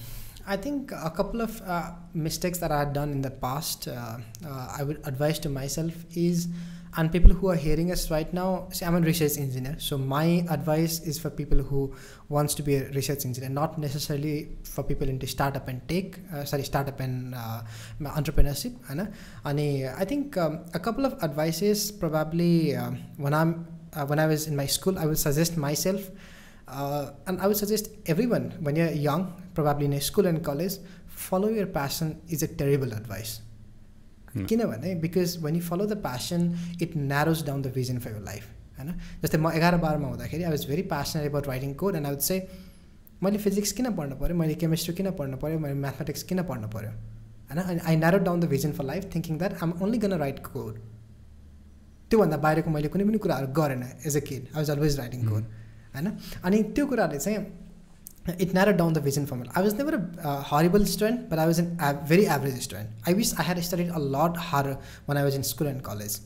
I 0.46 0.58
think 0.58 0.92
a 0.92 1.10
couple 1.10 1.42
of 1.42 1.62
uh, 1.62 1.92
mistakes 2.14 2.60
that 2.60 2.72
I 2.72 2.80
had 2.80 2.94
done 2.94 3.12
in 3.12 3.22
the 3.22 3.30
past, 3.30 3.88
I 3.88 4.84
would 4.84 5.00
advise 5.04 5.38
to 5.40 5.50
myself 5.50 5.94
is, 6.16 6.48
and 6.98 7.12
people 7.12 7.32
who 7.32 7.50
are 7.50 7.56
hearing 7.56 7.92
us 7.92 8.12
right 8.12 8.34
now 8.34 8.68
say, 8.72 8.86
i'm 8.86 8.96
a 8.96 9.00
research 9.00 9.38
engineer 9.38 9.76
so 9.80 9.98
my 9.98 10.46
advice 10.50 11.00
is 11.02 11.18
for 11.18 11.30
people 11.30 11.58
who 11.58 11.94
wants 12.30 12.54
to 12.54 12.64
be 12.64 12.76
a 12.76 12.90
research 12.92 13.26
engineer 13.26 13.50
not 13.50 13.78
necessarily 13.78 14.50
for 14.64 14.84
people 14.84 15.08
into 15.08 15.26
startup 15.26 15.68
and 15.68 15.88
tech 15.88 16.20
uh, 16.34 16.44
sorry 16.44 16.64
startup 16.64 17.00
and 17.00 17.34
uh, 17.36 17.62
entrepreneurship 18.02 18.74
and 18.90 19.14
i 19.46 20.06
think 20.06 20.38
um, 20.38 20.66
a 20.74 20.80
couple 20.80 21.06
of 21.06 21.22
advices 21.24 21.92
probably 21.92 22.76
um, 22.76 22.98
when 23.18 23.34
i'm 23.34 23.68
uh, 23.94 24.06
when 24.06 24.20
i 24.20 24.26
was 24.26 24.48
in 24.48 24.56
my 24.56 24.66
school 24.66 24.98
i 25.00 25.06
would 25.06 25.18
suggest 25.18 25.58
myself 25.58 26.10
uh, 26.68 27.12
and 27.28 27.42
i 27.42 27.48
would 27.48 27.58
suggest 27.58 27.90
everyone 28.06 28.52
when 28.60 28.76
you're 28.76 28.92
young 28.92 29.34
probably 29.54 29.86
in 29.86 29.94
a 29.94 30.02
school 30.02 30.26
and 30.26 30.44
college 30.44 30.74
follow 31.22 31.50
your 31.50 31.68
passion 31.68 32.20
is 32.30 32.44
a 32.44 32.48
terrible 32.48 32.92
advice. 32.94 33.42
किनभने 34.34 34.96
because 34.98 35.38
when 35.42 35.56
you 35.56 35.62
follow 35.64 35.86
the 35.86 35.98
passion 36.02 36.50
it 36.82 36.98
narrows 36.98 37.46
down 37.46 37.62
the 37.62 37.74
vision 37.74 38.00
for 38.00 38.12
your 38.12 38.22
life 38.24 38.50
होइन 38.78 38.94
जस्तै 39.22 39.38
म 39.38 39.52
एघार 39.54 39.78
बाह्रमा 39.80 40.08
हुँदाखेरि 40.10 40.44
I 40.44 40.50
was 40.50 40.66
very 40.68 40.82
passionate 40.90 41.30
about 41.30 41.48
writing 41.48 41.74
code 41.76 41.96
and 41.96 42.06
I 42.06 42.12
would 42.12 42.22
चाहिँ 42.22 42.42
मैले 43.22 43.38
physics 43.40 43.72
किन 43.74 43.92
पढ्नु 43.94 44.16
पऱ्यो 44.18 44.36
मैले 44.38 44.54
केमिस्ट्री 44.58 44.96
किन 44.96 45.12
पढ्नु 45.14 45.38
पऱ्यो 45.38 45.60
मैले 45.60 45.80
म्याथमेटिक्स 45.80 46.24
किन 46.26 46.44
पढ्नु 46.44 46.68
पऱ्यो 46.70 46.92
होइन 47.50 47.62
अनि 47.64 47.80
I 47.82 47.96
narrow 47.98 48.18
down 48.22 48.40
the 48.40 48.46
vision 48.48 48.72
for 48.74 48.86
life 48.86 49.10
thinking 49.16 49.38
that 49.38 49.64
I'm 49.64 49.74
only 49.82 49.98
gonna 50.00 50.14
write 50.20 50.40
code 50.46 50.80
त्योभन्दा 52.12 52.38
बाहिरको 52.40 52.70
मैले 52.72 52.88
कुनै 52.90 53.06
पनि 53.06 53.18
कुराहरू 53.20 53.48
गरेन 53.56 53.84
as 54.04 54.18
a 54.18 54.24
kid 54.26 54.44
I 54.46 54.56
was 54.56 54.70
always 54.72 54.98
writing 55.00 55.28
code 55.28 55.44
होइन 55.94 56.08
अनि 56.44 56.64
त्यो 56.72 56.86
कुराहरूले 56.88 57.20
चाहिँ 57.20 57.38
it 58.28 58.54
narrowed 58.54 58.78
down 58.78 58.94
the 58.94 59.00
vision 59.00 59.26
for 59.26 59.36
me. 59.36 59.50
I 59.56 59.62
was 59.62 59.74
never 59.74 59.96
a 59.96 60.28
uh, 60.28 60.42
horrible 60.42 60.86
student, 60.86 61.30
but 61.30 61.40
I 61.40 61.46
was 61.48 61.60
a 61.60 62.00
very 62.06 62.28
average 62.28 62.62
student. 62.62 62.90
I 63.06 63.14
wish 63.14 63.34
I 63.34 63.42
had 63.42 63.64
studied 63.64 63.90
a 63.90 64.00
lot 64.00 64.38
harder 64.38 64.78
when 65.06 65.18
I 65.18 65.24
was 65.24 65.36
in 65.36 65.44
school 65.44 65.68
and 65.68 65.84
college. 65.84 66.18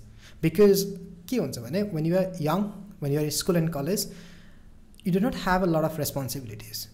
Because 0.41 0.97
when 1.27 2.05
you 2.05 2.17
are 2.17 2.31
young, 2.37 2.93
when 2.99 3.11
you 3.11 3.19
are 3.19 3.23
in 3.23 3.31
school 3.31 3.55
and 3.55 3.71
college, 3.71 4.01
you 5.03 5.11
do 5.11 5.19
not 5.19 5.33
have 5.33 5.63
a 5.63 5.65
lot 5.65 5.83
of 5.83 5.97
responsibilities. 5.97 6.89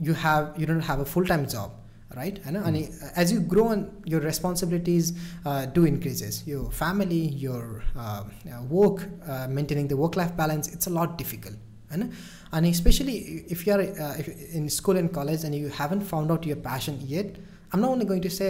You 0.00 0.12
have 0.12 0.54
you 0.58 0.66
don't 0.66 0.80
have 0.80 1.00
a 1.00 1.04
full-time 1.04 1.48
job, 1.48 1.72
right? 2.14 2.38
And, 2.44 2.56
mm. 2.56 2.66
and 2.66 3.12
as 3.14 3.32
you 3.32 3.40
grow 3.40 3.68
on, 3.68 4.02
your 4.04 4.20
responsibilities 4.20 5.12
uh, 5.44 5.66
do 5.66 5.84
increases. 5.86 6.46
Your 6.46 6.70
family, 6.70 7.28
your 7.28 7.82
uh, 7.96 8.24
work, 8.68 9.08
uh, 9.26 9.46
maintaining 9.48 9.88
the 9.88 9.96
work-life 9.96 10.36
balance, 10.36 10.68
it's 10.68 10.86
a 10.86 10.90
lot 10.90 11.16
difficult. 11.16 11.54
And 11.90 12.12
and 12.51 12.65
especially 12.65 13.17
if 13.55 13.65
you 13.65 13.73
are 13.73 13.81
uh, 13.81 14.15
if 14.21 14.27
in 14.59 14.69
school 14.69 14.97
and 14.97 15.13
college 15.13 15.43
and 15.43 15.55
you 15.55 15.69
haven't 15.81 16.01
found 16.13 16.31
out 16.31 16.45
your 16.51 16.61
passion 16.69 16.97
yet 17.15 17.35
i'm 17.71 17.81
not 17.81 17.91
only 17.91 18.05
going 18.05 18.21
to 18.21 18.33
say 18.39 18.49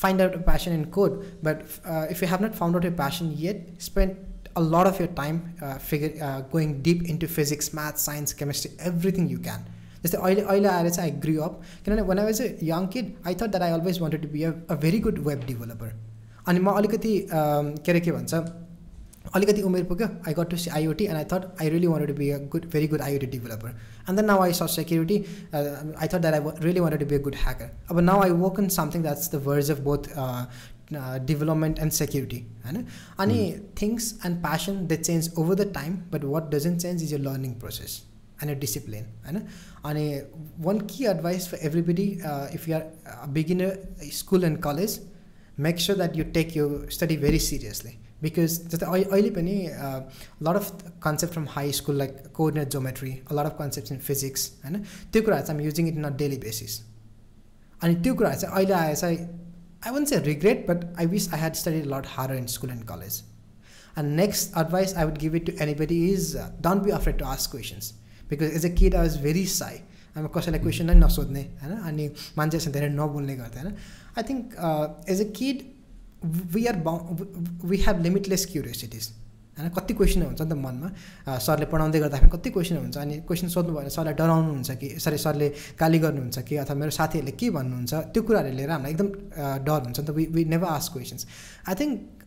find 0.00 0.20
out 0.20 0.34
a 0.34 0.42
passion 0.50 0.72
in 0.72 0.84
code 0.98 1.14
but 1.42 1.62
uh, 1.84 2.06
if 2.10 2.20
you 2.22 2.28
have 2.28 2.40
not 2.40 2.54
found 2.54 2.76
out 2.76 2.82
your 2.82 2.98
passion 3.04 3.32
yet 3.46 3.66
spend 3.78 4.16
a 4.56 4.60
lot 4.60 4.86
of 4.86 4.98
your 4.98 5.08
time 5.22 5.36
uh, 5.62 5.78
figure 5.78 6.12
uh, 6.28 6.40
going 6.54 6.80
deep 6.82 7.08
into 7.08 7.26
physics 7.26 7.72
math 7.72 7.98
science 7.98 8.32
chemistry 8.32 8.72
everything 8.92 9.28
you 9.28 9.42
can 9.50 9.68
जस्तै 10.04 10.18
अहिले 10.18 10.42
अहिले 10.42 10.68
आएर 10.68 10.88
चाहिँ 10.90 11.10
आई 11.10 11.18
grew 11.20 11.40
up 11.46 11.60
किनभने 11.84 12.02
वान 12.10 12.18
I 12.18 12.24
was 12.24 12.40
a 12.42 12.46
young 12.68 12.86
kid 12.94 13.08
I 13.26 13.34
thought 13.40 13.50
that 13.54 13.62
I 13.62 13.72
always 13.78 13.98
wanted 14.00 14.22
to 14.22 14.28
be 14.28 14.42
a 14.42 14.52
a 14.70 14.74
very 14.84 14.98
good 15.06 15.18
web 15.26 15.44
developer 15.46 15.92
अनि 16.48 16.60
म 16.60 16.70
अलिकति 16.80 17.12
के 17.32 17.90
अरे 17.92 18.00
के 18.06 18.12
भन्छ 18.12 18.34
अलिकति 19.34 19.62
उमेर 19.62 19.84
पुग्यो 19.84 20.06
I 20.28 20.34
got 20.34 20.50
to 20.50 20.56
see 20.56 20.70
IoT 20.72 21.04
and 21.04 21.16
I 21.16 21.24
thought 21.32 21.60
I 21.60 21.68
really 21.70 21.86
wanted 21.86 22.08
to 22.08 22.14
be 22.14 22.30
a 22.30 22.38
good 22.52 22.64
very 22.70 22.86
good 22.88 23.00
IoT 23.02 23.26
developer 23.28 23.68
and 23.68 24.16
then 24.16 24.26
now 24.26 24.42
आई 24.42 24.52
स 24.52 24.68
security 24.72 25.18
I 25.54 26.08
thought 26.08 26.18
that 26.18 26.34
I 26.34 26.52
really 26.60 26.80
wanted 26.80 27.00
to 27.00 27.06
be 27.06 27.14
a 27.14 27.22
good 27.22 27.36
hacker 27.38 27.70
अब 27.90 28.00
now 28.02 28.22
I 28.22 28.30
work 28.40 28.60
in 28.60 28.68
something 28.76 29.02
that's 29.02 29.30
the 29.32 29.42
verge 29.46 29.70
of 29.70 29.80
both 29.88 30.08
development 30.92 31.78
and 31.78 31.92
security 31.92 32.38
होइन 32.64 32.84
अनि 33.18 33.38
things 33.82 34.12
and 34.26 34.40
प्यासन 34.42 34.86
the 34.86 35.00
change 35.02 35.30
over 35.38 35.54
the 35.54 35.72
time 35.74 35.96
but 36.12 36.24
what 36.26 36.50
doesn't 36.50 36.80
change 36.80 37.02
is 37.02 37.14
य 37.14 37.18
learning 37.20 37.52
process 37.60 38.02
and 38.42 38.56
a 38.56 38.58
discipline 38.60 39.04
होइन 39.26 39.42
अनि 39.84 40.04
one 40.60 40.80
key 40.90 41.06
advice 41.06 41.48
for 41.48 41.58
everybody 41.62 42.10
if 42.54 42.68
you 42.68 42.76
are 42.76 43.26
beginner 43.30 44.10
school 44.14 44.44
and 44.44 44.62
college 44.62 45.00
make 45.66 45.80
sure 45.80 45.98
that 45.98 46.16
you 46.16 46.24
take 46.34 46.56
you 46.56 46.68
study 46.90 47.16
very 47.18 47.38
seriously 47.46 47.98
because 48.24 48.58
जस्तै 48.66 48.86
अहिले 48.86 49.30
पनि 49.32 49.56
lot 50.42 50.56
of 50.56 50.92
concept 51.02 51.32
from 51.32 51.46
high 51.50 51.72
school 51.74 51.96
like 51.98 52.22
coordinate 52.34 52.68
geometry 52.70 53.10
lot 53.32 53.44
of 53.44 53.56
concept 53.58 53.92
in 53.92 53.98
physics 54.04 54.50
होइन 54.64 54.82
त्यो 55.12 55.22
कुराहरू 55.22 55.46
चाहिँ 55.46 55.56
हामी 55.56 55.64
using 55.64 55.88
it 55.88 55.96
in 55.96 56.04
a 56.04 56.16
daily 56.18 56.38
basis 56.40 56.80
अनि 57.80 57.94
त्यो 57.98 58.14
कुराहरू 58.14 58.40
चाहिँ 58.40 58.54
अहिले 58.54 58.74
आएर 58.74 58.96
चाहिँ 58.96 59.18
आई 59.82 59.92
वन्ट 59.92 60.08
से 60.08 60.18
रिग्रेट 60.22 60.66
बट 60.68 60.84
आई 60.96 61.06
विस 61.08 61.32
आई 61.32 61.40
ह्याड 61.40 61.54
स्टडी 61.56 61.82
लट 61.88 62.06
harder 62.08 62.36
in 62.36 62.46
school 62.54 62.70
and 62.70 62.84
college 62.86 63.22
end 63.98 64.14
next 64.16 64.58
advice 64.58 64.94
I 64.94 65.04
would 65.04 65.18
give 65.18 65.34
it 65.34 65.46
to 65.46 65.52
anybody 65.62 66.04
is 66.08 66.36
don't 66.60 66.82
be 66.82 66.90
afraid 66.98 67.18
to 67.18 67.24
ask 67.26 67.50
questions 67.50 67.92
because 68.30 68.56
as 68.56 68.66
a 68.66 68.74
kid 68.74 68.94
I 68.94 69.00
was 69.00 69.16
भेरी 69.22 69.46
साई 69.54 69.80
अब 70.16 70.30
कसैलाई 70.34 70.60
question 70.60 70.86
नै 70.86 70.94
नसोध्ने 70.96 71.42
होइन 71.62 71.76
अनि 71.84 72.10
मान्छेसँग 72.36 72.72
धेरै 72.72 72.88
नबोल्ने 72.92 73.36
गर्थेँ 73.36 73.62
होइन 73.62 73.76
I 74.16 74.22
think 74.24 74.54
as 75.08 75.20
a 75.20 75.30
kid 75.34 75.68
we 76.52 76.66
are 76.66 76.76
we 77.64 77.76
have 77.78 78.02
limitless 78.02 78.46
curiosities 78.46 79.08
होइन 79.58 79.70
कति 79.70 79.94
क्वेसन 79.94 80.22
हुन्छ 80.22 80.40
नि 80.40 80.48
त 80.48 80.56
मनमा 80.56 81.38
सरले 81.40 81.66
पढाउँदै 81.66 82.00
गर्दाखेरि 82.00 82.30
कति 82.30 82.50
क्वेसन 82.50 82.76
हुन्छ 82.78 82.96
अनि 82.98 83.16
क्वेसन 83.22 83.48
सोध्नु 83.48 83.72
भयो 83.72 83.80
भने 83.80 83.90
सरलाई 83.90 84.14
डराउनुहुन्छ 84.14 84.70
कि 84.80 84.88
सरी 84.98 85.18
सरले 85.18 85.48
गाली 85.80 85.98
गर्नुहुन्छ 85.98 86.38
कि 86.40 86.56
अथवा 86.58 86.76
मेरो 86.76 86.90
साथीहरूले 86.90 87.32
के 87.34 87.50
भन्नुहुन्छ 87.50 87.94
त्यो 88.12 88.22
कुराहरू 88.22 88.52
लिएर 88.52 88.70
हामीलाई 88.70 88.92
एकदम 88.92 89.08
डर 89.64 89.80
हुन्छ 89.82 89.98
नि 89.98 90.06
त 90.06 90.10
we 90.12 90.24
we 90.30 90.44
never 90.46 90.68
ask 90.68 90.92
questions 90.92 91.26
I 91.66 91.74
think 91.74 92.24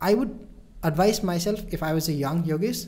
I 0.00 0.14
would 0.14 0.36
advise 0.84 1.24
myself 1.24 1.74
if 1.74 1.84
I 1.84 1.92
was 1.92 2.10
a 2.10 2.14
young 2.16 2.44
Yogesh 2.46 2.86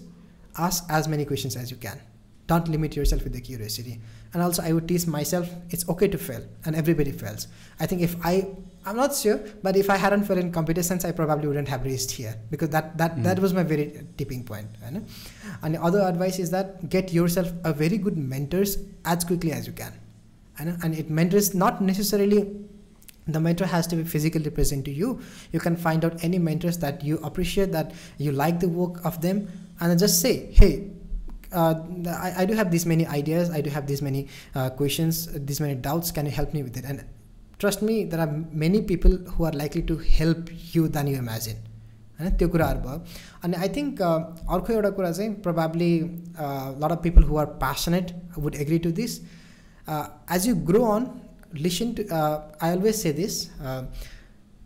ask 0.61 0.93
as 0.93 1.09
many 1.09 1.25
questions 1.27 1.57
as 1.57 1.73
you 1.73 1.79
can 1.81 2.05
don't 2.49 2.69
limit 2.69 2.97
your 2.97 3.07
self 3.07 3.25
with 3.25 3.33
the 3.33 3.43
curiosity 3.47 3.91
and 3.91 4.43
also 4.43 4.63
I 4.63 4.73
would 4.73 4.87
teach 4.89 5.07
myself 5.11 5.75
it's 5.75 5.89
okay 5.91 6.09
to 6.09 6.19
fail 6.21 6.43
end 6.67 6.77
everybody 6.77 7.13
fails 7.15 7.49
I 7.81 7.87
think 7.87 8.03
if 8.03 8.27
I 8.27 8.43
I'm 8.86 8.96
not 8.96 9.16
sure, 9.16 9.40
but 9.62 9.76
if 9.76 9.90
I 9.90 9.98
hadn't 9.98 10.24
fell 10.24 10.38
in 10.38 10.52
computer 10.52 10.82
science, 10.82 11.06
I 11.06 11.12
probably 11.12 11.48
wouldn't 11.48 11.68
have 11.68 11.84
reached 11.84 12.12
here 12.12 12.36
because 12.50 12.70
that 12.70 12.98
that, 12.98 13.16
mm. 13.16 13.24
that 13.24 13.40
was 13.40 13.54
my 13.54 13.64
very 13.64 14.06
tipping 14.18 14.44
point. 14.44 14.68
Right? 14.82 15.02
And 15.62 15.76
the 15.76 15.82
other 15.82 16.02
advice 16.02 16.40
is 16.40 16.50
that 16.52 16.90
get 16.90 17.14
yourself 17.14 17.52
a 17.64 17.74
very 17.74 17.98
good 17.98 18.18
mentors 18.18 18.78
as 19.06 19.24
quickly 19.24 19.52
as 19.52 19.68
you 19.68 19.74
can. 19.74 19.94
Right? 20.60 20.76
And 20.84 20.96
it 20.96 21.10
mentors 21.10 21.54
not 21.54 21.82
necessarily 21.82 22.48
the 23.28 23.40
mentor 23.40 23.66
has 23.66 23.86
to 23.88 23.96
be 23.96 24.04
physically 24.04 24.50
present 24.50 24.86
to 24.86 24.92
you. 24.92 25.22
You 25.52 25.60
can 25.60 25.76
find 25.76 26.04
out 26.04 26.24
any 26.24 26.40
mentors 26.40 26.78
that 26.80 27.04
you 27.04 27.18
appreciate, 27.20 27.72
that 27.72 27.94
you 28.18 28.32
like 28.32 28.60
the 28.60 28.70
work 28.70 29.06
of 29.06 29.22
them, 29.22 29.48
and 29.80 30.00
just 30.00 30.22
say, 30.22 30.52
hey, 30.52 30.90
uh, 31.52 31.76
I, 32.08 32.34
I, 32.38 32.46
do 32.46 32.54
have 32.54 32.72
these 32.72 32.86
many 32.86 33.06
ideas, 33.06 33.50
I 33.50 33.60
do 33.60 33.70
have 33.70 33.86
these 33.86 34.02
many 34.02 34.30
uh, 34.56 34.70
questions, 34.70 35.28
these 35.46 35.60
many 35.60 35.76
doubts. 35.76 36.10
Can 36.10 36.26
you 36.26 36.32
help 36.32 36.54
me 36.54 36.64
with 36.64 36.78
it? 36.78 36.86
And 36.86 37.04
trust 37.61 37.83
me 37.83 38.03
there 38.05 38.21
are 38.21 38.35
many 38.63 38.81
people 38.89 39.19
who 39.29 39.45
are 39.45 39.55
likely 39.55 39.83
to 39.83 39.97
help 40.09 40.47
you 40.75 40.87
than 40.97 41.09
you 41.09 41.17
imagine 41.19 41.63
होइन 42.21 42.37
त्यो 42.37 42.49
कुराहरू 42.49 42.81
भयो 42.81 43.01
अनि 43.45 43.57
I 43.57 43.69
think 43.77 44.03
अर्को 44.03 44.73
एउटा 44.73 44.91
कुरा 44.99 45.11
चाहिँ 45.11 45.35
probably 45.43 45.93
lot 46.01 46.91
of 46.91 47.03
people 47.03 47.23
who 47.23 47.37
are 47.37 47.47
passionate 47.63 48.13
would 48.39 48.55
agree 48.57 48.79
to 48.79 48.93
this 49.01 49.21
as 50.37 50.49
you 50.49 50.55
grow 50.71 50.85
on 50.91 51.07
listen 51.59 51.93
to 51.93 52.03
I 52.13 52.71
always 52.71 52.95
say 52.97 53.13
this 53.13 53.43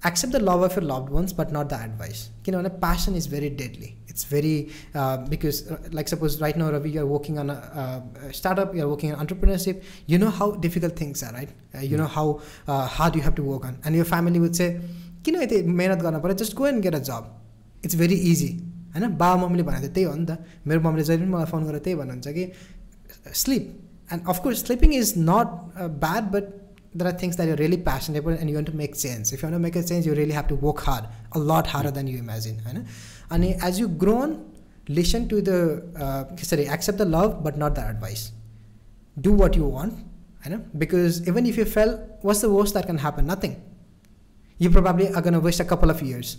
accept 0.04 0.32
the 0.32 0.40
love 0.40 0.62
of 0.62 0.74
your 0.76 0.84
loved 0.84 1.10
ones 1.10 1.32
but 1.32 1.52
not 1.52 1.68
the 1.68 1.78
advice 1.88 2.20
you 2.46 2.52
know 2.52 2.62
passion 2.84 3.14
is 3.14 3.26
very 3.26 3.50
deadly 3.50 3.90
it's 4.08 4.24
very 4.24 4.70
uh, 4.94 5.16
because 5.32 5.70
uh, 5.70 5.76
like 5.92 6.08
suppose 6.08 6.40
right 6.40 6.56
now 6.56 6.70
ravi 6.70 6.90
you're 6.90 7.06
working 7.06 7.38
on 7.38 7.50
a, 7.50 8.02
a, 8.22 8.32
startup 8.32 8.74
you're 8.74 8.88
working 8.88 9.12
on 9.12 9.26
entrepreneurship 9.26 9.82
you 10.06 10.18
know 10.22 10.30
how 10.30 10.48
difficult 10.52 10.96
things 10.96 11.22
are 11.22 11.32
right 11.32 11.50
uh, 11.74 11.80
you 11.80 11.96
know 11.96 12.06
how 12.06 12.40
uh, 12.66 12.86
hard 12.86 13.14
you 13.14 13.22
have 13.22 13.34
to 13.34 13.42
work 13.42 13.64
on 13.64 13.78
and 13.84 13.94
your 13.94 14.08
family 14.14 14.40
would 14.46 14.56
say 14.56 14.70
किन 15.24 15.36
यति 15.42 15.62
मेहनत 15.62 16.02
गर्न 16.02 16.20
पऱ्यो 16.20 16.34
just 16.42 16.54
go 16.56 16.66
end 16.66 16.82
get 16.82 16.94
a 16.94 16.98
जब 17.08 17.24
it's 17.84 17.96
very 17.96 18.14
easy 18.30 18.48
होइन 18.94 19.16
बाबा 19.16 19.36
मम्मीले 19.42 19.62
भनेको 19.62 19.88
त्यही 19.94 20.04
हो 20.04 20.14
नि 20.16 20.24
त 20.26 20.38
मेरो 20.66 20.80
मम्मीले 20.80 21.04
जहिले 21.08 21.24
पनि 21.24 21.32
मलाई 21.32 21.50
फोन 21.50 21.64
गरेर 21.64 21.80
त्यही 21.86 21.96
भन्नुहुन्छ 21.96 22.28
कि 22.36 22.44
sleep 23.42 24.12
and 24.12 24.28
of course 24.34 24.64
sleeping 24.64 24.94
is 25.00 25.12
not 25.28 25.48
bad 26.04 26.30
but 26.36 26.48
there 26.95 27.07
are 27.09 27.11
things 27.11 27.35
that 27.35 27.45
you're 27.45 27.57
really 27.57 27.77
passionate 27.77 28.19
about 28.19 28.39
and 28.39 28.49
you 28.49 28.55
want 28.55 28.67
to 28.67 28.75
make 28.75 28.97
change. 28.97 29.33
If 29.33 29.41
you 29.41 29.47
want 29.47 29.55
to 29.55 29.59
make 29.59 29.75
a 29.75 29.83
change, 29.83 30.05
you 30.05 30.13
really 30.15 30.31
have 30.31 30.47
to 30.47 30.55
work 30.55 30.79
hard, 30.79 31.05
a 31.33 31.39
lot 31.39 31.67
harder 31.67 31.91
than 31.91 32.07
you 32.07 32.17
imagine. 32.17 32.61
And 33.29 33.45
as 33.61 33.77
you 33.77 33.89
grow 33.89 34.19
on, 34.19 34.53
listen 34.87 35.27
to 35.27 35.41
the, 35.41 35.83
uh, 35.99 36.35
sorry, 36.37 36.69
accept 36.69 36.97
the 36.97 37.05
love, 37.05 37.43
but 37.43 37.57
not 37.57 37.75
the 37.75 37.85
advice. 37.85 38.31
Do 39.19 39.33
what 39.33 39.57
you 39.57 39.65
want, 39.65 39.93
because 40.77 41.27
even 41.27 41.45
if 41.45 41.57
you 41.57 41.65
fail, 41.65 41.97
what's 42.21 42.41
the 42.41 42.49
worst 42.49 42.73
that 42.75 42.85
can 42.85 42.97
happen? 42.97 43.27
Nothing. 43.27 43.61
You 44.57 44.69
probably 44.69 45.09
are 45.13 45.21
going 45.21 45.33
to 45.33 45.41
waste 45.41 45.59
a 45.59 45.65
couple 45.65 45.89
of 45.89 46.01
years. 46.01 46.37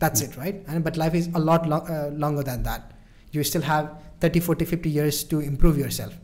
That's 0.00 0.20
it, 0.20 0.36
right? 0.36 0.62
And, 0.68 0.84
but 0.84 0.98
life 0.98 1.14
is 1.14 1.28
a 1.34 1.38
lot 1.38 1.66
lo- 1.66 1.86
uh, 1.88 2.10
longer 2.12 2.42
than 2.42 2.62
that. 2.64 2.92
You 3.32 3.42
still 3.42 3.62
have 3.62 3.90
30, 4.20 4.40
40, 4.40 4.64
50 4.66 4.90
years 4.90 5.24
to 5.24 5.40
improve 5.40 5.78
yourself 5.78 6.14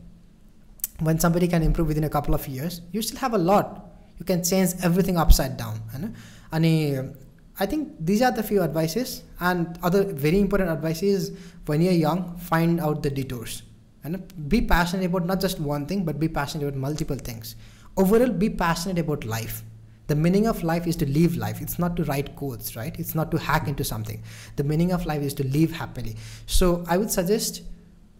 when 0.99 1.19
somebody 1.19 1.47
can 1.47 1.61
improve 1.61 1.87
within 1.87 2.05
a 2.05 2.09
couple 2.09 2.33
of 2.33 2.47
years 2.47 2.81
you 2.91 3.01
still 3.01 3.19
have 3.19 3.33
a 3.33 3.37
lot. 3.37 3.91
You 4.17 4.25
can 4.25 4.43
change 4.43 4.71
everything 4.81 5.17
upside 5.17 5.57
down 5.57 5.81
and 5.93 6.15
i 7.59 7.65
think 7.65 7.93
these 7.99 8.21
are 8.21 8.31
the 8.31 8.43
few 8.43 8.61
advices. 8.61 9.23
And 9.39 9.77
other 9.83 10.03
very 10.03 10.39
important 10.39 10.69
advice 10.69 11.03
is 11.03 11.31
when 11.65 11.81
you're 11.81 11.93
young 11.93 12.37
find 12.37 12.79
out 12.79 13.03
the 13.03 13.09
detours 13.09 13.63
and 14.03 14.49
be 14.49 14.61
passionate 14.61 15.05
about 15.05 15.25
not 15.25 15.41
just 15.41 15.59
one 15.59 15.85
thing 15.85 16.05
but 16.05 16.19
be 16.19 16.27
passionate 16.29 16.67
about 16.67 16.79
multiple 16.79 17.17
things. 17.17 17.55
Overall 17.97 18.29
be 18.29 18.49
passionate 18.49 18.99
about 18.99 19.25
life. 19.25 19.63
The 20.07 20.15
meaning 20.15 20.47
of 20.47 20.63
life 20.63 20.85
is 20.85 20.95
to 20.97 21.05
live 21.09 21.35
life. 21.35 21.61
It's 21.61 21.79
not 21.79 21.95
to 21.95 22.03
write 22.03 22.35
codes 22.35 22.75
right? 22.75 22.97
It's 22.99 23.15
not 23.15 23.31
to 23.31 23.37
hack 23.37 23.67
into 23.67 23.83
something. 23.83 24.21
The 24.55 24.63
meaning 24.63 24.91
of 24.91 25.05
life 25.05 25.23
is 25.23 25.33
to 25.35 25.47
live 25.47 25.71
happily. 25.71 26.15
So 26.45 26.85
i 26.87 26.97
would 26.97 27.11
suggest 27.11 27.63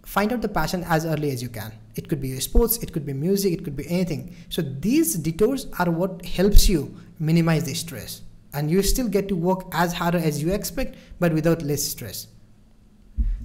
find 0.05 0.31
out 0.31 0.41
the 0.41 0.47
passion 0.47 0.83
as 0.87 1.05
early 1.05 1.31
as 1.31 1.41
you 1.41 1.49
can. 1.49 1.73
It 1.95 2.07
could 2.07 2.21
be 2.21 2.39
sports 2.39 2.77
it 2.77 2.93
could 2.93 3.05
be 3.05 3.13
music 3.13 3.53
it 3.53 3.63
could 3.65 3.75
be 3.75 3.89
anything. 3.89 4.35
So 4.49 4.61
these 4.61 5.15
detours 5.15 5.67
are 5.79 5.89
what 5.89 6.25
helps 6.25 6.69
you 6.69 6.95
minimize 7.19 7.65
the 7.65 7.73
stress. 7.73 8.21
And 8.53 8.71
you 8.71 8.81
still 8.81 9.09
get 9.09 9.27
to 9.27 9.35
work 9.35 9.65
as 9.73 9.93
hard 9.93 10.15
as 10.15 10.41
you 10.41 10.53
expect 10.53 10.95
but 11.19 11.33
without 11.33 11.61
less 11.61 11.83
stress. 11.83 12.27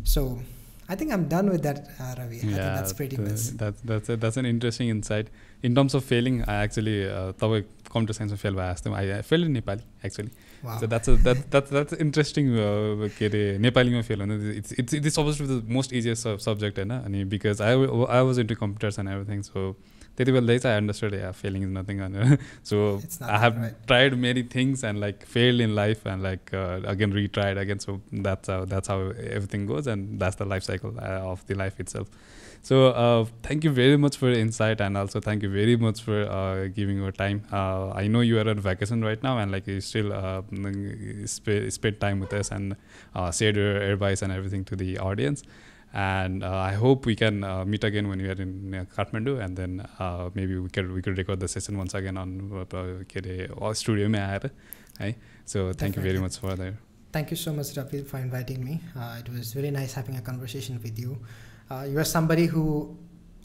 So 0.04 0.40
i 0.92 0.96
think 0.96 1.12
i'm 1.12 1.26
done 1.28 1.48
with 1.48 1.62
that 1.62 1.88
uh, 2.00 2.14
ravi. 2.18 2.38
Yeah, 2.38 2.42
i 2.42 2.60
think 2.62 2.74
that's 2.76 2.92
pretty 2.92 3.16
much 3.16 3.42
that's 3.62 3.80
that's 3.90 4.08
a, 4.08 4.16
that's 4.16 4.36
an 4.36 4.46
interesting 4.46 4.88
insight. 4.88 5.28
In 5.62 5.74
terms 5.74 5.94
of 5.94 6.04
failing 6.04 6.42
i 6.44 6.54
actually 6.54 7.08
uh, 7.08 7.32
computer 7.88 8.12
science 8.12 8.32
fail 8.40 8.58
i 8.60 8.66
asked 8.66 8.84
them 8.84 8.94
i, 8.94 9.18
I 9.18 9.22
failed 9.22 9.44
in 9.44 9.52
nepal 9.52 9.78
actually. 10.04 10.30
So 10.81 10.87
that's 10.91 11.07
a 11.07 11.15
that 11.25 11.41
that 11.51 11.67
that's 11.77 11.93
interesting. 12.03 12.47
Uh, 12.67 13.09
के 13.17 13.25
अरे 13.25 13.41
नेपालीमा 13.65 14.01
fail 14.07 14.21
हुनु 14.21 14.37
it's 14.59 14.71
it's 14.83 14.93
it's 14.99 15.15
supposed 15.17 15.41
to 15.41 15.45
be 15.47 15.49
the 15.55 15.73
most 15.79 15.93
easiest 15.99 16.23
sub- 16.27 16.39
subject 16.45 16.79
होइन 16.81 16.91
अनि 16.99 17.23
because 17.33 17.61
I 17.67 17.73
w- 17.81 18.07
I 18.19 18.21
was 18.29 18.39
into 18.43 18.55
computers 18.61 18.97
and 19.03 19.11
everything 19.15 19.43
so 19.49 19.65
त्यति 20.17 20.31
बेला 20.31 20.57
चाहिँ 20.63 20.75
I 20.75 20.81
understood 20.81 21.13
yeah 21.19 21.31
failing 21.43 21.63
is 21.67 21.71
nothing 21.77 22.01
भनेर 22.05 22.37
so 22.71 22.81
It's 23.07 23.21
not 23.21 23.29
I 23.35 23.39
have 23.45 23.57
right. 23.63 23.75
tried 23.91 24.17
many 24.25 24.43
things 24.55 24.83
and 24.89 25.03
like 25.05 25.25
failed 25.35 25.65
in 25.67 25.75
life 25.81 26.05
and 26.13 26.23
like 26.29 26.53
uh, 26.63 26.79
again 26.95 27.13
retried 27.19 27.61
again 27.65 27.79
so 27.87 27.97
that's 28.29 28.53
how 28.55 28.59
that's 28.75 28.93
how 28.95 28.99
everything 29.39 29.65
goes 29.73 29.91
and 29.95 30.19
that's 30.25 30.41
the 30.43 30.49
life 30.55 30.63
cycle 30.71 30.95
So 32.62 32.88
uh, 32.88 33.24
thank 33.42 33.64
you 33.64 33.70
very 33.70 33.96
much 33.96 34.16
for 34.18 34.30
insight 34.30 34.80
and 34.80 34.96
also 34.96 35.18
thank 35.18 35.42
you 35.42 35.50
very 35.50 35.76
much 35.76 36.02
for 36.02 36.22
uh, 36.22 36.68
giving 36.68 36.98
your 36.98 37.10
time. 37.10 37.42
Uh, 37.50 37.90
I 37.90 38.06
know 38.06 38.20
you 38.20 38.38
are 38.38 38.48
on 38.48 38.58
vacation 38.58 39.02
right 39.02 39.22
now 39.22 39.38
and 39.38 39.50
like 39.50 39.66
you 39.66 39.80
still 39.80 40.12
uh, 40.12 40.42
mm, 40.42 41.26
sp- 41.26 41.72
spend 41.72 42.00
time 42.00 42.20
with 42.20 42.32
us 42.34 42.50
and 42.50 42.76
uh, 43.14 43.32
shared 43.32 43.56
your 43.56 43.76
advice 43.80 44.20
and 44.22 44.30
everything 44.30 44.64
to 44.66 44.76
the 44.76 44.98
audience. 44.98 45.42
And 45.92 46.44
uh, 46.44 46.54
I 46.54 46.74
hope 46.74 47.06
we 47.06 47.16
can 47.16 47.40
meet 47.68 47.82
again 47.82 48.08
when 48.08 48.20
you 48.20 48.28
are 48.28 48.40
in 48.40 48.86
Kathmandu, 48.96 49.42
and 49.44 49.56
then 49.56 49.84
maybe 50.36 50.56
we 50.56 50.68
could 50.68 50.92
we 50.92 51.02
could 51.02 51.18
record 51.18 51.40
the 51.40 51.48
session 51.48 51.76
once 51.76 51.94
again 51.94 52.16
on 52.16 52.64
uh, 52.72 53.72
studio. 53.74 54.06
So 54.08 55.72
thank 55.72 55.96
Definitely. 55.96 55.96
you 55.96 56.02
very 56.02 56.18
much 56.20 56.38
for 56.38 56.54
that. 56.54 56.74
Thank 57.12 57.32
you 57.32 57.36
so 57.36 57.52
much, 57.52 57.76
Ravi, 57.76 58.04
for 58.04 58.18
inviting 58.18 58.64
me. 58.64 58.80
it 59.18 59.28
was 59.30 59.52
very 59.52 59.72
nice 59.72 59.94
having 59.94 60.14
a 60.14 60.20
conversation 60.20 60.78
with 60.80 60.96
you. 60.96 61.18
Uh, 61.70 61.84
you 61.84 61.98
are 61.98 62.04
somebody 62.04 62.46
who 62.46 62.96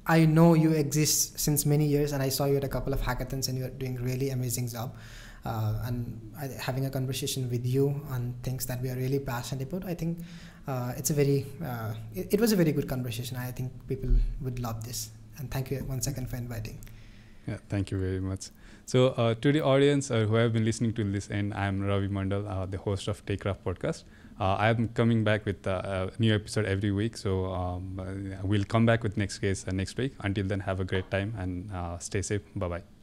I 0.08 0.26
know 0.26 0.54
you 0.54 0.72
exist 0.72 1.40
since 1.40 1.66
many 1.66 1.86
years, 1.86 2.12
and 2.12 2.22
I 2.22 2.30
saw 2.30 2.46
you 2.46 2.58
at 2.58 2.64
a 2.64 2.68
couple 2.68 2.94
of 2.94 3.02
hackathons, 3.02 3.50
and 3.50 3.58
you 3.58 3.66
are 3.66 3.70
doing 3.70 3.96
really 3.96 4.30
amazing 4.30 4.68
job. 4.68 4.96
Uh, 5.46 5.80
and 5.86 6.20
I, 6.40 6.48
having 6.60 6.86
a 6.86 6.90
conversation 6.90 7.50
with 7.52 7.66
you 7.66 8.02
on 8.10 8.34
things 8.42 8.66
that 8.66 8.82
we 8.82 8.90
are 8.90 8.96
really 8.96 9.20
passionate 9.20 9.72
about, 9.72 9.86
I 9.86 9.94
think 9.94 10.20
uh, 10.68 10.94
it's 10.98 11.12
a 11.12 11.14
very 11.14 11.46
uh, 11.64 11.94
it, 12.16 12.34
it 12.34 12.42
was 12.42 12.52
a 12.52 12.56
very 12.56 12.72
good 12.72 12.90
conversation. 12.90 13.38
I 13.38 13.52
think 13.52 13.72
people 13.88 14.10
would 14.42 14.60
love 14.60 14.84
this. 14.84 15.12
And 15.38 15.52
thank 15.52 15.70
you 15.70 15.86
once 15.88 16.08
again 16.08 16.26
for 16.26 16.38
inviting. 16.38 16.80
Yeah, 17.48 17.58
thank 17.70 17.92
you 17.92 18.00
very 18.00 18.20
much. 18.20 18.50
So, 18.86 19.10
uh, 19.10 19.36
to 19.36 19.52
the 19.52 19.62
audience 19.62 20.10
uh, 20.10 20.26
who 20.26 20.36
have 20.36 20.54
been 20.54 20.66
listening 20.66 20.94
to 20.94 21.04
this 21.04 21.30
end, 21.30 21.54
I'm 21.54 21.82
Ravi 21.82 22.08
Mandal, 22.08 22.50
uh, 22.50 22.66
the 22.66 22.78
host 22.78 23.08
of 23.08 23.24
TechKraft 23.26 23.60
podcast. 23.66 24.04
Uh, 24.40 24.56
I'm 24.60 24.90
coming 24.90 25.24
back 25.24 25.46
with 25.46 25.66
uh, 25.66 26.10
a 26.12 26.22
new 26.22 26.36
episode 26.36 26.66
every 26.66 26.92
week. 26.92 27.16
So, 27.18 27.46
um, 27.46 28.00
uh, 28.00 28.46
we'll 28.46 28.66
come 28.66 28.86
back 28.86 29.04
with 29.04 29.18
next 29.18 29.40
case 29.40 29.66
uh, 29.68 29.72
next 29.72 29.98
week. 29.98 30.14
Until 30.20 30.46
then, 30.46 30.60
have 30.62 30.80
a 30.80 30.86
great 30.86 31.10
time 31.10 31.34
and 31.38 32.02
stay 32.02 32.22
safe. 32.22 32.42
Bye 32.56 32.68
bye. 32.68 32.95